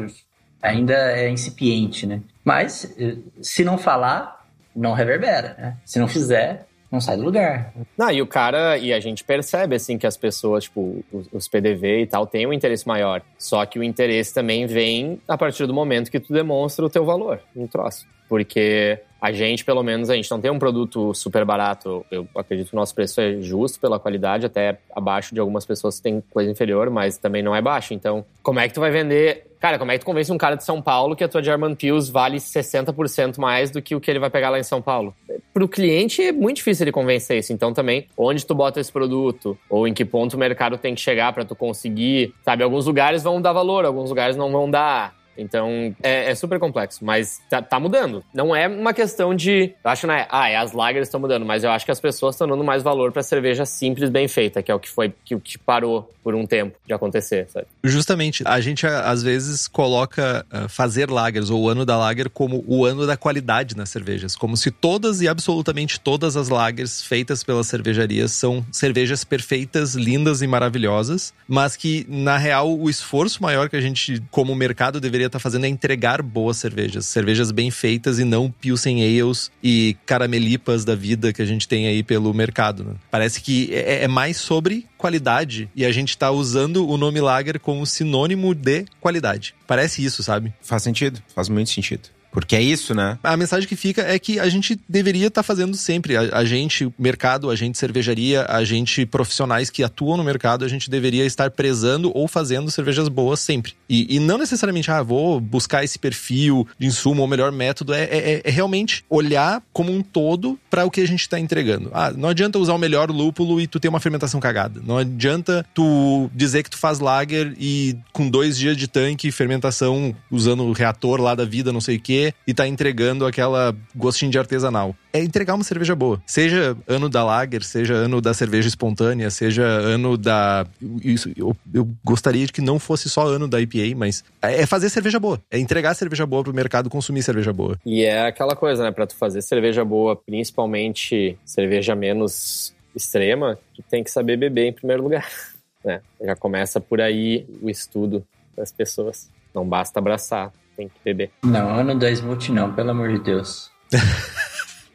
ainda 0.62 0.94
é 0.94 1.30
incipiente, 1.30 2.06
né? 2.06 2.20
Mas 2.44 2.94
eh, 2.98 3.16
se 3.40 3.64
não 3.64 3.76
falar, 3.78 4.46
não 4.74 4.92
reverbera, 4.92 5.56
né? 5.58 5.76
Se 5.84 5.98
não 5.98 6.08
fizer, 6.08 6.66
não 6.90 7.00
sai 7.00 7.16
do 7.16 7.24
lugar. 7.24 7.72
Não, 7.96 8.10
e 8.10 8.22
o 8.22 8.26
cara, 8.26 8.76
e 8.78 8.92
a 8.92 9.00
gente 9.00 9.24
percebe, 9.24 9.76
assim, 9.76 9.98
que 9.98 10.06
as 10.06 10.16
pessoas, 10.16 10.64
tipo, 10.64 11.04
os, 11.12 11.28
os 11.32 11.48
PDV 11.48 12.02
e 12.02 12.06
tal, 12.06 12.26
têm 12.26 12.46
um 12.46 12.52
interesse 12.52 12.86
maior. 12.86 13.22
Só 13.38 13.64
que 13.66 13.78
o 13.78 13.82
interesse 13.82 14.32
também 14.32 14.66
vem 14.66 15.20
a 15.26 15.36
partir 15.36 15.66
do 15.66 15.74
momento 15.74 16.10
que 16.10 16.20
tu 16.20 16.32
demonstra 16.32 16.84
o 16.84 16.90
teu 16.90 17.04
valor 17.04 17.40
no 17.54 17.66
troço. 17.66 18.06
Porque 18.28 19.00
a 19.26 19.32
gente, 19.32 19.64
pelo 19.64 19.82
menos, 19.82 20.08
a 20.08 20.14
gente 20.14 20.30
não 20.30 20.40
tem 20.40 20.52
um 20.52 20.58
produto 20.58 21.12
super 21.12 21.44
barato. 21.44 22.06
Eu 22.12 22.28
acredito 22.36 22.68
que 22.68 22.74
o 22.74 22.78
nosso 22.78 22.94
preço 22.94 23.20
é 23.20 23.40
justo 23.40 23.80
pela 23.80 23.98
qualidade, 23.98 24.46
até 24.46 24.78
abaixo 24.94 25.34
de 25.34 25.40
algumas 25.40 25.66
pessoas 25.66 25.96
que 25.96 26.02
têm 26.02 26.22
coisa 26.30 26.48
inferior, 26.48 26.90
mas 26.90 27.18
também 27.18 27.42
não 27.42 27.54
é 27.54 27.60
baixo. 27.60 27.92
Então, 27.92 28.24
como 28.40 28.60
é 28.60 28.68
que 28.68 28.74
tu 28.74 28.78
vai 28.80 28.92
vender... 28.92 29.44
Cara, 29.58 29.78
como 29.78 29.90
é 29.90 29.94
que 29.94 30.04
tu 30.04 30.06
convence 30.06 30.30
um 30.30 30.38
cara 30.38 30.54
de 30.54 30.62
São 30.62 30.80
Paulo 30.80 31.16
que 31.16 31.24
a 31.24 31.28
tua 31.28 31.42
German 31.42 31.74
Pills 31.74 32.12
vale 32.12 32.36
60% 32.36 33.38
mais 33.38 33.70
do 33.70 33.82
que 33.82 33.96
o 33.96 34.00
que 34.00 34.08
ele 34.08 34.20
vai 34.20 34.30
pegar 34.30 34.50
lá 34.50 34.60
em 34.60 34.62
São 34.62 34.80
Paulo? 34.80 35.12
Pro 35.52 35.66
cliente 35.66 36.22
é 36.22 36.30
muito 36.30 36.58
difícil 36.58 36.84
ele 36.84 36.92
convencer 36.92 37.38
isso. 37.38 37.52
Então, 37.52 37.72
também, 37.72 38.06
onde 38.16 38.46
tu 38.46 38.54
bota 38.54 38.78
esse 38.78 38.92
produto? 38.92 39.58
Ou 39.68 39.88
em 39.88 39.94
que 39.94 40.04
ponto 40.04 40.34
o 40.34 40.38
mercado 40.38 40.78
tem 40.78 40.94
que 40.94 41.00
chegar 41.00 41.32
para 41.32 41.44
tu 41.44 41.56
conseguir... 41.56 42.32
Sabe, 42.44 42.62
alguns 42.62 42.86
lugares 42.86 43.24
vão 43.24 43.42
dar 43.42 43.52
valor, 43.52 43.84
alguns 43.84 44.10
lugares 44.10 44.36
não 44.36 44.52
vão 44.52 44.70
dar. 44.70 45.15
Então, 45.36 45.94
é, 46.02 46.30
é 46.30 46.34
super 46.34 46.58
complexo, 46.58 47.04
mas 47.04 47.40
tá, 47.48 47.60
tá 47.62 47.78
mudando. 47.78 48.24
Não 48.32 48.54
é 48.54 48.68
uma 48.68 48.92
questão 48.92 49.34
de. 49.34 49.74
Eu 49.84 49.90
acho, 49.90 50.06
né? 50.06 50.26
Ah, 50.30 50.48
é, 50.48 50.56
as 50.56 50.72
lagers 50.72 51.08
estão 51.08 51.20
mudando, 51.20 51.44
mas 51.44 51.64
eu 51.64 51.70
acho 51.70 51.84
que 51.84 51.90
as 51.90 52.00
pessoas 52.00 52.34
estão 52.34 52.46
dando 52.46 52.64
mais 52.64 52.82
valor 52.82 53.12
pra 53.12 53.22
cerveja 53.22 53.64
simples, 53.64 54.10
bem 54.10 54.28
feita, 54.28 54.62
que 54.62 54.70
é 54.70 54.74
o 54.74 54.80
que 54.80 54.88
foi, 54.88 55.12
que, 55.24 55.38
que 55.40 55.58
parou 55.58 56.10
por 56.26 56.34
um 56.34 56.44
tempo 56.44 56.76
de 56.84 56.92
acontecer, 56.92 57.46
sabe? 57.48 57.66
Justamente, 57.84 58.42
a 58.44 58.60
gente 58.60 58.84
às 58.84 59.22
vezes 59.22 59.68
coloca 59.68 60.44
ah, 60.50 60.68
fazer 60.68 61.08
lagers 61.08 61.50
ou 61.50 61.62
o 61.62 61.68
ano 61.68 61.86
da 61.86 61.96
lager 61.96 62.28
como 62.28 62.64
o 62.66 62.84
ano 62.84 63.06
da 63.06 63.16
qualidade 63.16 63.76
nas 63.76 63.90
cervejas, 63.90 64.34
como 64.34 64.56
se 64.56 64.72
todas 64.72 65.20
e 65.20 65.28
absolutamente 65.28 66.00
todas 66.00 66.36
as 66.36 66.48
lagers 66.48 67.00
feitas 67.00 67.44
pelas 67.44 67.68
cervejarias 67.68 68.32
são 68.32 68.66
cervejas 68.72 69.22
perfeitas, 69.22 69.94
lindas 69.94 70.42
e 70.42 70.48
maravilhosas, 70.48 71.32
mas 71.46 71.76
que 71.76 72.04
na 72.08 72.36
real 72.36 72.76
o 72.76 72.90
esforço 72.90 73.40
maior 73.40 73.68
que 73.68 73.76
a 73.76 73.80
gente 73.80 74.20
como 74.30 74.52
mercado 74.52 75.00
deveria 75.00 75.25
estar 75.26 75.38
fazendo 75.38 75.66
é 75.66 75.68
entregar 75.68 76.22
boas 76.22 76.56
cervejas, 76.56 77.06
cervejas 77.06 77.50
bem 77.50 77.70
feitas 77.70 78.18
e 78.18 78.24
não 78.24 78.50
pilsen 78.50 79.02
ales 79.02 79.50
e 79.62 79.96
caramelipas 80.06 80.84
da 80.84 80.94
vida 80.94 81.32
que 81.32 81.42
a 81.42 81.46
gente 81.46 81.68
tem 81.68 81.86
aí 81.86 82.02
pelo 82.02 82.32
mercado. 82.32 82.84
né? 82.84 82.94
Parece 83.10 83.40
que 83.40 83.72
é, 83.72 84.04
é 84.04 84.08
mais 84.08 84.36
sobre 84.36 84.86
qualidade 84.96 85.68
e 85.74 85.84
a 85.84 85.92
gente 85.92 86.10
está 86.10 86.30
usando 86.30 86.88
o 86.88 86.96
nome 86.96 87.20
lager 87.20 87.60
como 87.60 87.86
sinônimo 87.86 88.54
de 88.54 88.84
qualidade. 89.00 89.54
Parece 89.66 90.04
isso, 90.04 90.22
sabe? 90.22 90.52
Faz 90.62 90.82
sentido, 90.82 91.22
faz 91.34 91.48
muito 91.48 91.70
sentido. 91.70 92.15
Porque 92.36 92.54
é 92.54 92.60
isso, 92.60 92.94
né? 92.94 93.18
A 93.24 93.34
mensagem 93.34 93.66
que 93.66 93.74
fica 93.74 94.02
é 94.02 94.18
que 94.18 94.38
a 94.38 94.46
gente 94.50 94.78
deveria 94.86 95.28
estar 95.28 95.42
fazendo 95.42 95.74
sempre. 95.74 96.18
A, 96.18 96.36
a 96.36 96.44
gente, 96.44 96.92
mercado, 96.98 97.48
a 97.48 97.56
gente 97.56 97.78
cervejaria, 97.78 98.44
a 98.46 98.62
gente 98.62 99.06
profissionais 99.06 99.70
que 99.70 99.82
atuam 99.82 100.18
no 100.18 100.22
mercado, 100.22 100.62
a 100.62 100.68
gente 100.68 100.90
deveria 100.90 101.24
estar 101.24 101.50
prezando 101.50 102.12
ou 102.14 102.28
fazendo 102.28 102.70
cervejas 102.70 103.08
boas 103.08 103.40
sempre. 103.40 103.72
E, 103.88 104.16
e 104.16 104.20
não 104.20 104.36
necessariamente, 104.36 104.90
ah, 104.90 105.02
vou 105.02 105.40
buscar 105.40 105.82
esse 105.82 105.98
perfil 105.98 106.68
de 106.78 106.86
insumo 106.86 107.22
ou 107.22 107.26
melhor 107.26 107.50
método. 107.50 107.94
É, 107.94 108.02
é- 108.02 108.42
é 108.44 108.50
realmente 108.50 109.02
olhar 109.08 109.62
como 109.72 109.90
um 109.90 110.02
todo 110.02 110.58
para 110.68 110.84
o 110.84 110.90
que 110.90 111.00
a 111.00 111.06
gente 111.06 111.22
está 111.22 111.40
entregando. 111.40 111.90
Ah, 111.94 112.10
não 112.14 112.28
adianta 112.28 112.58
usar 112.58 112.74
o 112.74 112.78
melhor 112.78 113.10
lúpulo 113.10 113.58
e 113.62 113.66
tu 113.66 113.80
ter 113.80 113.88
uma 113.88 113.98
fermentação 113.98 114.40
cagada. 114.40 114.82
Não 114.84 114.98
adianta 114.98 115.64
tu 115.72 116.30
dizer 116.34 116.64
que 116.64 116.68
tu 116.68 116.76
faz 116.76 116.98
lager 116.98 117.54
e 117.58 117.96
com 118.12 118.28
dois 118.28 118.58
dias 118.58 118.76
de 118.76 118.86
tanque, 118.86 119.32
fermentação 119.32 120.14
usando 120.30 120.64
o 120.64 120.72
reator 120.72 121.18
lá 121.18 121.34
da 121.34 121.46
vida, 121.46 121.72
não 121.72 121.80
sei 121.80 121.96
o 121.96 122.00
quê, 122.00 122.25
e 122.46 122.54
tá 122.54 122.66
entregando 122.66 123.26
aquela 123.26 123.74
gostinho 123.94 124.30
de 124.30 124.38
artesanal. 124.38 124.94
É 125.12 125.20
entregar 125.20 125.54
uma 125.54 125.64
cerveja 125.64 125.94
boa. 125.94 126.22
Seja 126.26 126.76
ano 126.86 127.08
da 127.08 127.24
Lager, 127.24 127.64
seja 127.64 127.94
ano 127.94 128.20
da 128.20 128.34
cerveja 128.34 128.68
espontânea, 128.68 129.30
seja 129.30 129.64
ano 129.64 130.16
da. 130.16 130.66
Isso, 131.02 131.30
eu, 131.36 131.56
eu 131.72 131.88
gostaria 132.04 132.46
de 132.46 132.52
que 132.52 132.60
não 132.60 132.78
fosse 132.78 133.08
só 133.08 133.26
ano 133.26 133.48
da 133.48 133.60
IPA, 133.60 133.96
mas 133.96 134.22
é 134.42 134.66
fazer 134.66 134.90
cerveja 134.90 135.18
boa. 135.18 135.40
É 135.50 135.58
entregar 135.58 135.94
cerveja 135.94 136.26
boa 136.26 136.42
pro 136.42 136.54
mercado 136.54 136.90
consumir 136.90 137.22
cerveja 137.22 137.52
boa. 137.52 137.78
E 137.84 138.04
é 138.04 138.26
aquela 138.26 138.54
coisa, 138.54 138.82
né? 138.82 138.90
Pra 138.90 139.06
tu 139.06 139.16
fazer 139.16 139.42
cerveja 139.42 139.84
boa, 139.84 140.14
principalmente 140.14 141.38
cerveja 141.44 141.94
menos 141.94 142.74
extrema, 142.94 143.58
tu 143.74 143.82
tem 143.82 144.02
que 144.02 144.10
saber 144.10 144.36
beber 144.36 144.66
em 144.66 144.72
primeiro 144.72 145.02
lugar. 145.02 145.26
Né? 145.84 146.00
Já 146.20 146.34
começa 146.34 146.80
por 146.80 147.00
aí 147.00 147.46
o 147.62 147.70
estudo 147.70 148.26
das 148.56 148.72
pessoas. 148.72 149.30
Não 149.54 149.64
basta 149.64 150.00
abraçar, 150.00 150.52
tem 150.76 150.88
que 150.88 150.94
beber. 151.04 151.30
Não, 151.42 151.70
ano 151.70 151.98
da 151.98 152.10
Smooth 152.10 152.52
não, 152.52 152.72
pelo 152.72 152.90
amor 152.90 153.12
de 153.12 153.18
Deus. 153.20 153.70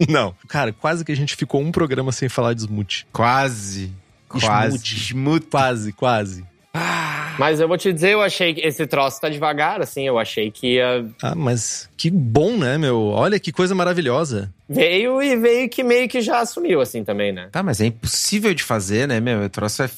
Não. 0.10 0.34
Cara, 0.48 0.74
quase 0.74 1.06
que 1.06 1.12
a 1.12 1.16
gente 1.16 1.36
ficou 1.36 1.62
um 1.62 1.72
programa 1.72 2.12
sem 2.12 2.28
falar 2.28 2.54
de 2.54 2.62
Smooth. 2.62 3.06
Quase. 3.12 3.92
Quase. 4.28 4.84
Smooth. 4.84 5.46
Quase, 5.46 5.94
quase. 5.94 6.44
Mas 7.38 7.60
eu 7.60 7.68
vou 7.68 7.78
te 7.78 7.92
dizer, 7.92 8.12
eu 8.12 8.22
achei 8.22 8.54
que 8.54 8.62
esse 8.62 8.86
troço 8.86 9.20
tá 9.20 9.30
devagar, 9.30 9.82
assim, 9.82 10.06
eu 10.08 10.20
achei 10.20 10.52
que 10.52 10.76
ia... 10.76 11.06
Ah, 11.22 11.36
mas 11.36 11.90
que 11.98 12.10
bom, 12.10 12.58
né, 12.58 12.78
meu? 12.78 13.08
Olha 13.08 13.40
que 13.40 13.52
coisa 13.52 13.74
maravilhosa. 13.74 14.54
Veio 14.70 15.22
e 15.22 15.36
veio 15.36 15.70
que 15.70 15.84
meio 15.84 16.08
que 16.08 16.22
já 16.22 16.40
assumiu, 16.40 16.82
assim, 16.82 17.04
também, 17.04 17.32
né? 17.32 17.50
Tá, 17.52 17.64
mas 17.64 17.82
é 17.82 17.86
impossível 17.88 18.54
de 18.54 18.64
fazer, 18.64 19.08
né, 19.08 19.20
meu? 19.20 19.44
O 19.44 19.50
troço 19.50 19.84
é. 19.84 19.90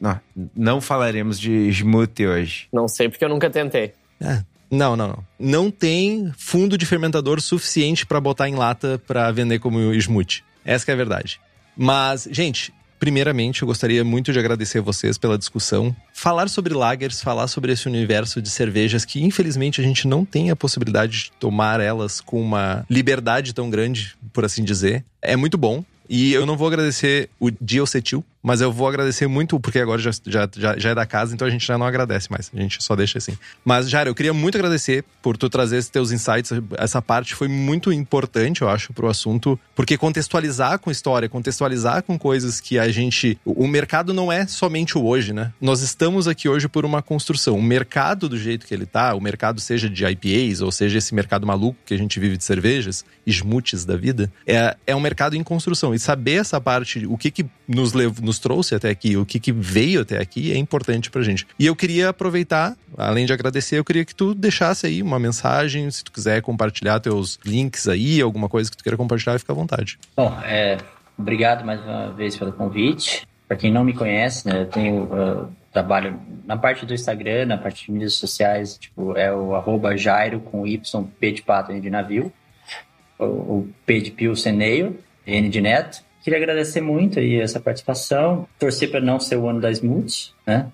Não, 0.00 0.20
não 0.56 0.80
falaremos 0.80 1.38
de 1.38 1.68
smoothie 1.68 2.26
hoje. 2.26 2.68
Não 2.72 2.88
sei 2.88 3.08
porque 3.08 3.24
eu 3.24 3.28
nunca 3.28 3.50
tentei. 3.50 3.92
É. 4.20 4.42
Não, 4.70 4.96
não, 4.96 5.08
não. 5.08 5.24
Não 5.38 5.70
tem 5.70 6.32
fundo 6.36 6.76
de 6.76 6.84
fermentador 6.84 7.40
suficiente 7.40 8.04
pra 8.04 8.20
botar 8.20 8.48
em 8.48 8.54
lata 8.54 9.00
pra 9.06 9.30
vender 9.32 9.58
como 9.58 9.92
smoothie. 9.94 10.42
Essa 10.64 10.90
é 10.90 10.94
a 10.94 10.96
verdade. 10.96 11.40
Mas, 11.76 12.28
gente, 12.30 12.72
primeiramente 12.98 13.62
eu 13.62 13.66
gostaria 13.66 14.04
muito 14.04 14.32
de 14.32 14.38
agradecer 14.38 14.80
vocês 14.80 15.16
pela 15.16 15.38
discussão. 15.38 15.94
Falar 16.12 16.48
sobre 16.48 16.74
lagers, 16.74 17.22
falar 17.22 17.46
sobre 17.48 17.72
esse 17.72 17.86
universo 17.86 18.42
de 18.42 18.50
cervejas 18.50 19.04
que 19.04 19.22
infelizmente 19.22 19.80
a 19.80 19.84
gente 19.84 20.06
não 20.06 20.24
tem 20.24 20.50
a 20.50 20.56
possibilidade 20.56 21.24
de 21.24 21.32
tomar 21.38 21.80
elas 21.80 22.20
com 22.20 22.40
uma 22.40 22.84
liberdade 22.90 23.54
tão 23.54 23.70
grande, 23.70 24.16
por 24.32 24.44
assim 24.44 24.64
dizer. 24.64 25.04
É 25.22 25.36
muito 25.36 25.56
bom. 25.56 25.84
E 26.08 26.32
eu 26.32 26.46
não 26.46 26.56
vou 26.56 26.66
agradecer 26.66 27.28
o 27.38 27.50
Diocetil, 27.50 28.24
mas 28.42 28.60
eu 28.60 28.72
vou 28.72 28.88
agradecer 28.88 29.26
muito, 29.26 29.58
porque 29.58 29.78
agora 29.78 30.00
já, 30.00 30.10
já, 30.26 30.48
já, 30.56 30.78
já 30.78 30.90
é 30.90 30.94
da 30.94 31.06
casa, 31.06 31.34
então 31.34 31.46
a 31.46 31.50
gente 31.50 31.66
já 31.66 31.76
não 31.76 31.86
agradece 31.86 32.30
mais. 32.30 32.50
A 32.54 32.60
gente 32.60 32.82
só 32.82 32.94
deixa 32.94 33.18
assim. 33.18 33.36
Mas, 33.64 33.90
Jair, 33.90 34.06
eu 34.06 34.14
queria 34.14 34.32
muito 34.32 34.56
agradecer 34.56 35.04
por 35.20 35.36
tu 35.36 35.48
trazer 35.48 35.78
esses 35.78 35.90
teus 35.90 36.12
insights. 36.12 36.52
Essa 36.76 37.02
parte 37.02 37.34
foi 37.34 37.48
muito 37.48 37.92
importante, 37.92 38.62
eu 38.62 38.68
acho, 38.68 38.92
pro 38.92 39.08
assunto, 39.08 39.58
porque 39.74 39.96
contextualizar 39.98 40.78
com 40.78 40.90
história, 40.90 41.28
contextualizar 41.28 42.02
com 42.02 42.18
coisas 42.18 42.60
que 42.60 42.78
a 42.78 42.88
gente. 42.90 43.38
O 43.44 43.66
mercado 43.66 44.14
não 44.14 44.30
é 44.30 44.46
somente 44.46 44.96
o 44.96 45.04
hoje, 45.04 45.32
né? 45.32 45.52
Nós 45.60 45.80
estamos 45.80 46.28
aqui 46.28 46.48
hoje 46.48 46.68
por 46.68 46.84
uma 46.84 47.02
construção. 47.02 47.56
O 47.56 47.62
mercado, 47.62 48.28
do 48.28 48.38
jeito 48.38 48.66
que 48.66 48.74
ele 48.74 48.86
tá, 48.86 49.14
o 49.14 49.20
mercado 49.20 49.60
seja 49.60 49.88
de 49.88 50.04
IPAs, 50.04 50.60
ou 50.60 50.70
seja, 50.70 50.98
esse 50.98 51.14
mercado 51.14 51.46
maluco 51.46 51.78
que 51.84 51.94
a 51.94 51.98
gente 51.98 52.20
vive 52.20 52.36
de 52.36 52.44
cervejas, 52.44 53.04
smoothies 53.26 53.84
da 53.84 53.96
vida, 53.96 54.30
é, 54.46 54.76
é 54.86 54.94
um 54.94 55.00
mercado 55.00 55.36
em 55.36 55.42
construção. 55.42 55.94
E 55.94 55.98
saber 55.98 56.40
essa 56.40 56.60
parte, 56.60 57.06
o 57.06 57.16
que 57.16 57.30
que 57.30 57.46
nos, 57.66 57.92
levou, 57.92 58.27
nos 58.28 58.38
trouxe 58.38 58.74
até 58.74 58.90
aqui, 58.90 59.16
o 59.16 59.26
que 59.26 59.40
que 59.40 59.50
veio 59.50 60.02
até 60.02 60.20
aqui, 60.20 60.52
é 60.52 60.56
importante 60.56 61.10
pra 61.10 61.22
gente. 61.22 61.46
E 61.58 61.66
eu 61.66 61.74
queria 61.74 62.10
aproveitar, 62.10 62.76
além 62.96 63.26
de 63.26 63.32
agradecer, 63.32 63.78
eu 63.78 63.84
queria 63.84 64.04
que 64.04 64.14
tu 64.14 64.34
deixasse 64.34 64.86
aí 64.86 65.02
uma 65.02 65.18
mensagem, 65.18 65.90
se 65.90 66.04
tu 66.04 66.12
quiser 66.12 66.40
compartilhar 66.42 67.00
teus 67.00 67.38
links 67.44 67.88
aí, 67.88 68.20
alguma 68.20 68.48
coisa 68.48 68.70
que 68.70 68.76
tu 68.76 68.84
queira 68.84 68.96
compartilhar, 68.96 69.38
fica 69.38 69.52
à 69.52 69.56
vontade. 69.56 69.98
Bom, 70.16 70.32
é, 70.44 70.78
obrigado 71.18 71.64
mais 71.64 71.80
uma 71.80 72.12
vez 72.12 72.36
pelo 72.36 72.52
convite. 72.52 73.26
Para 73.48 73.56
quem 73.56 73.72
não 73.72 73.82
me 73.82 73.94
conhece, 73.94 74.46
né, 74.46 74.60
eu 74.60 74.66
tenho 74.66 75.04
uh, 75.04 75.48
trabalho 75.72 76.20
na 76.44 76.56
parte 76.56 76.84
do 76.84 76.92
Instagram, 76.92 77.46
na 77.46 77.56
parte 77.56 77.86
de 77.86 77.92
mídias 77.92 78.14
sociais, 78.14 78.76
tipo, 78.76 79.16
é 79.16 79.32
o 79.34 79.54
arroba 79.54 79.96
Jairo 79.96 80.40
com 80.40 80.66
Y, 80.66 81.04
P 81.18 81.32
de 81.32 81.42
pato, 81.42 81.72
N 81.72 81.80
de 81.80 81.88
navio, 81.88 82.30
o, 83.18 83.24
o 83.24 83.68
P 83.86 84.00
de 84.00 84.10
pio, 84.10 84.36
Ceneio, 84.36 84.98
N 85.26 85.48
de 85.48 85.60
neto. 85.62 86.07
Queria 86.28 86.42
agradecer 86.44 86.82
muito 86.82 87.18
aí 87.18 87.40
essa 87.40 87.58
participação, 87.58 88.46
torcer 88.58 88.90
para 88.90 89.00
não 89.00 89.18
ser 89.18 89.36
o 89.36 89.48
ano 89.48 89.62
da 89.62 89.70
Smooth, 89.70 90.34
né? 90.46 90.70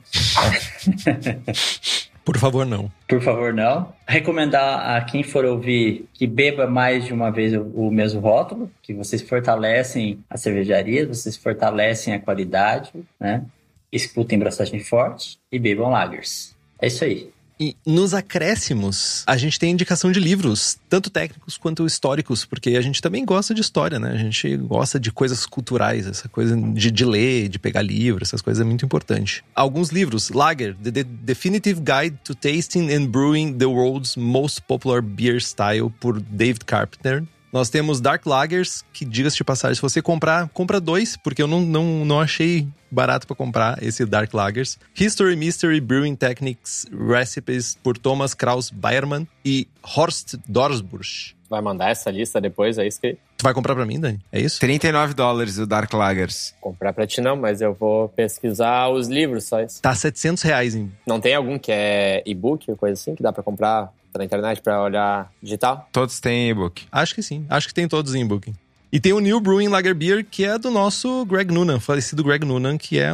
Por 2.25 2.37
favor, 2.37 2.67
não. 2.67 2.91
Por 3.07 3.23
favor, 3.23 3.55
não. 3.55 3.95
Recomendar 4.05 4.97
a 4.97 5.01
quem 5.03 5.23
for 5.23 5.45
ouvir 5.45 6.07
que 6.13 6.27
beba 6.27 6.67
mais 6.67 7.05
de 7.05 7.13
uma 7.13 7.31
vez 7.31 7.55
o, 7.55 7.63
o 7.63 7.89
mesmo 7.89 8.19
rótulo, 8.19 8.69
que 8.83 8.93
vocês 8.93 9.23
fortalecem 9.23 10.19
a 10.29 10.37
cervejaria, 10.37 11.07
vocês 11.07 11.37
fortalecem 11.37 12.15
a 12.15 12.19
qualidade, 12.19 12.91
né? 13.21 13.45
Escutem 13.93 14.37
Braçagem 14.37 14.81
Forte 14.81 15.39
e 15.53 15.59
bebam 15.61 15.89
lagers. 15.89 16.57
É 16.83 16.89
isso 16.89 17.05
aí. 17.05 17.31
E 17.59 17.77
nos 17.87 18.15
acréscimos, 18.15 19.23
a 19.27 19.37
gente 19.37 19.59
tem 19.59 19.71
indicação 19.71 20.11
de 20.11 20.19
livros, 20.19 20.77
tanto 20.89 21.09
técnicos 21.09 21.57
quanto 21.57 21.87
históricos, 21.87 22.45
porque 22.45 22.71
a 22.71 22.81
gente 22.81 23.01
também 23.01 23.25
gosta 23.25 23.55
de 23.55 23.61
história, 23.61 23.99
né? 23.99 24.11
A 24.11 24.17
gente 24.17 24.57
gosta 24.57 24.99
de 24.99 25.13
coisas 25.13 25.47
culturais, 25.47 26.07
essa 26.07 26.29
coisa 26.29 26.57
de, 26.57 26.91
de 26.91 27.05
ler, 27.05 27.49
de 27.49 27.59
pegar 27.59 27.83
livro, 27.83 28.25
essas 28.25 28.43
coisas 28.43 28.61
é 28.61 28.65
muito 28.65 28.85
importante. 28.85 29.45
Alguns 29.55 29.91
livros, 29.91 30.31
Lager, 30.31 30.77
The 30.77 31.05
Definitive 31.05 31.81
Guide 31.81 32.19
to 32.25 32.35
Tasting 32.35 32.93
and 32.93 33.07
Brewing 33.07 33.55
the 33.55 33.67
World's 33.67 34.17
Most 34.17 34.63
Popular 34.63 35.01
Beer 35.01 35.41
Style, 35.41 35.91
por 36.01 36.21
David 36.21 36.65
Carpenter. 36.65 37.25
Nós 37.55 37.71
temos 37.71 38.01
Dark 38.01 38.27
Lagers, 38.27 38.85
que 38.93 39.05
diga-se 39.05 39.37
de 39.37 39.45
passagem, 39.45 39.77
se 39.77 39.81
você 39.81 40.03
comprar, 40.03 40.49
compra 40.49 40.81
dois, 40.81 41.17
porque 41.17 41.41
eu 41.41 41.47
não, 41.47 41.61
não, 41.61 42.05
não 42.05 42.19
achei 42.19 42.67
barato 42.91 43.29
para 43.29 43.37
comprar 43.37 43.81
esse 43.81 44.05
Dark 44.05 44.35
Lagers. 44.35 44.77
History 44.99 45.37
Mystery 45.37 45.81
Brewing 45.81 46.17
Techniques 46.17 46.85
Recipes 46.93 47.79
por 47.81 47.97
Thomas 47.97 48.35
Kraus 48.35 48.71
Bayerman 48.71 49.25
e 49.45 49.69
Horst 49.97 50.35
Dorsbusch. 50.49 51.37
Vai 51.49 51.61
mandar 51.61 51.91
essa 51.91 52.11
lista 52.11 52.41
depois, 52.41 52.77
é 52.77 52.89
isso 52.89 53.01
que... 53.01 53.17
Tu 53.37 53.45
vai 53.45 53.55
comprar 53.55 53.77
para 53.77 53.87
mim, 53.87 54.01
Dani? 54.01 54.19
É 54.33 54.41
isso? 54.41 54.59
39 54.59 55.15
dólares 55.15 55.57
o 55.57 55.65
Dark 55.65 55.93
Lagers. 55.95 56.57
Comprar 56.61 56.93
pra 56.93 57.07
ti 57.07 57.21
não, 57.21 57.37
mas 57.37 57.61
eu 57.61 57.73
vou 57.73 58.09
pesquisar 58.09 58.89
os 58.89 59.07
livros 59.07 59.45
só 59.45 59.61
isso. 59.63 59.81
Tá 59.81 59.95
700 59.95 60.43
reais 60.43 60.75
em... 60.75 60.91
Não 61.07 61.21
tem 61.21 61.37
algum 61.37 61.57
que 61.57 61.71
é 61.71 62.21
e-book 62.27 62.69
ou 62.69 62.77
coisa 62.77 62.95
assim, 62.95 63.15
que 63.15 63.23
dá 63.23 63.33
pra 63.33 63.45
comprar 63.45 63.93
na 64.19 64.25
internet 64.25 64.61
pra 64.63 64.83
olhar 64.83 65.31
digital? 65.43 65.89
Todos 65.93 66.21
têm 66.21 66.51
e-book. 66.51 66.85
Acho 66.91 67.15
que 67.15 67.23
sim. 67.23 67.45
Acho 67.49 67.69
que 67.69 67.75
tem 67.75 67.89
todos 67.89 68.15
em 68.15 68.27
booking. 68.27 68.55
E 68.93 69.01
tem 69.01 69.13
o 69.13 69.19
New 69.19 69.41
Brewing 69.41 69.69
Lager 69.69 69.95
Beer, 69.95 70.25
que 70.25 70.45
é 70.45 70.57
do 70.57 70.71
nosso 70.71 71.25
Greg 71.27 71.53
Noonan, 71.53 71.81
falecido 71.81 72.23
Greg 72.23 72.45
Noonan, 72.45 72.79
que 72.79 72.99
é 72.99 73.11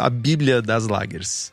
a 0.00 0.08
bíblia 0.08 0.62
das 0.62 0.86
lagers. 0.86 1.52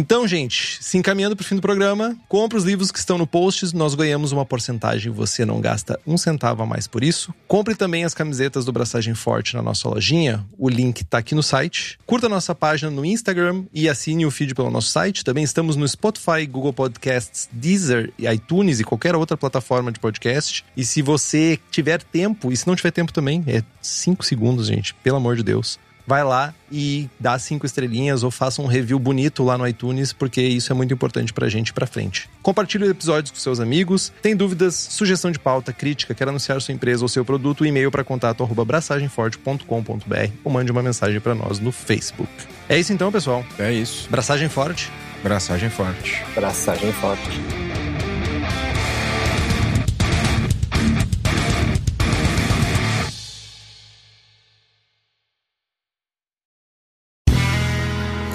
Então, 0.00 0.28
gente, 0.28 0.78
se 0.80 0.96
encaminhando 0.96 1.34
para 1.34 1.42
o 1.42 1.44
fim 1.44 1.56
do 1.56 1.60
programa, 1.60 2.16
compre 2.28 2.56
os 2.56 2.62
livros 2.62 2.92
que 2.92 3.00
estão 3.00 3.18
no 3.18 3.26
post, 3.26 3.74
nós 3.74 3.96
ganhamos 3.96 4.30
uma 4.30 4.46
porcentagem, 4.46 5.10
você 5.10 5.44
não 5.44 5.60
gasta 5.60 5.98
um 6.06 6.16
centavo 6.16 6.62
a 6.62 6.66
mais 6.66 6.86
por 6.86 7.02
isso. 7.02 7.34
Compre 7.48 7.74
também 7.74 8.04
as 8.04 8.14
camisetas 8.14 8.64
do 8.64 8.70
Braçagem 8.70 9.12
Forte 9.16 9.56
na 9.56 9.62
nossa 9.62 9.88
lojinha, 9.88 10.46
o 10.56 10.68
link 10.68 11.00
está 11.00 11.18
aqui 11.18 11.34
no 11.34 11.42
site. 11.42 11.98
Curta 12.06 12.28
nossa 12.28 12.54
página 12.54 12.92
no 12.92 13.04
Instagram 13.04 13.64
e 13.74 13.88
assine 13.88 14.24
o 14.24 14.30
feed 14.30 14.54
pelo 14.54 14.70
nosso 14.70 14.88
site. 14.92 15.24
Também 15.24 15.42
estamos 15.42 15.74
no 15.74 15.88
Spotify, 15.88 16.46
Google 16.48 16.72
Podcasts, 16.72 17.48
Deezer, 17.50 18.12
iTunes 18.20 18.78
e 18.78 18.84
qualquer 18.84 19.16
outra 19.16 19.36
plataforma 19.36 19.90
de 19.90 19.98
podcast. 19.98 20.64
E 20.76 20.84
se 20.84 21.02
você 21.02 21.58
tiver 21.72 22.04
tempo, 22.04 22.52
e 22.52 22.56
se 22.56 22.68
não 22.68 22.76
tiver 22.76 22.92
tempo 22.92 23.12
também, 23.12 23.42
é 23.48 23.64
5 23.82 24.24
segundos, 24.24 24.68
gente, 24.68 24.94
pelo 24.94 25.16
amor 25.16 25.34
de 25.34 25.42
Deus 25.42 25.76
vai 26.08 26.24
lá 26.24 26.54
e 26.72 27.06
dá 27.20 27.38
cinco 27.38 27.66
estrelinhas 27.66 28.22
ou 28.22 28.30
faça 28.30 28.62
um 28.62 28.66
review 28.66 28.98
bonito 28.98 29.44
lá 29.44 29.58
no 29.58 29.68
iTunes, 29.68 30.10
porque 30.10 30.40
isso 30.40 30.72
é 30.72 30.74
muito 30.74 30.92
importante 30.94 31.34
pra 31.34 31.50
gente 31.50 31.70
pra 31.70 31.86
frente. 31.86 32.30
Compartilhe 32.40 32.84
o 32.84 32.90
episódio 32.90 33.30
com 33.30 33.38
seus 33.38 33.60
amigos. 33.60 34.10
Tem 34.22 34.34
dúvidas, 34.34 34.74
sugestão 34.74 35.30
de 35.30 35.38
pauta, 35.38 35.70
crítica, 35.70 36.14
quer 36.14 36.26
anunciar 36.26 36.58
sua 36.62 36.72
empresa 36.72 37.04
ou 37.04 37.08
seu 37.08 37.26
produto, 37.26 37.66
e-mail 37.66 37.90
para 37.90 38.02
contato 38.02 38.42
arroba 38.42 38.64
braçagemforte.com.br 38.64 40.32
ou 40.42 40.50
mande 40.50 40.72
uma 40.72 40.82
mensagem 40.82 41.20
para 41.20 41.34
nós 41.34 41.58
no 41.58 41.70
Facebook. 41.70 42.32
É 42.70 42.78
isso 42.78 42.90
então, 42.90 43.12
pessoal. 43.12 43.44
É 43.58 43.70
isso. 43.70 44.08
Braçagem 44.08 44.48
forte. 44.48 44.90
Braçagem 45.22 45.68
forte. 45.68 46.24
Braçagem 46.34 46.90
forte. 46.92 47.87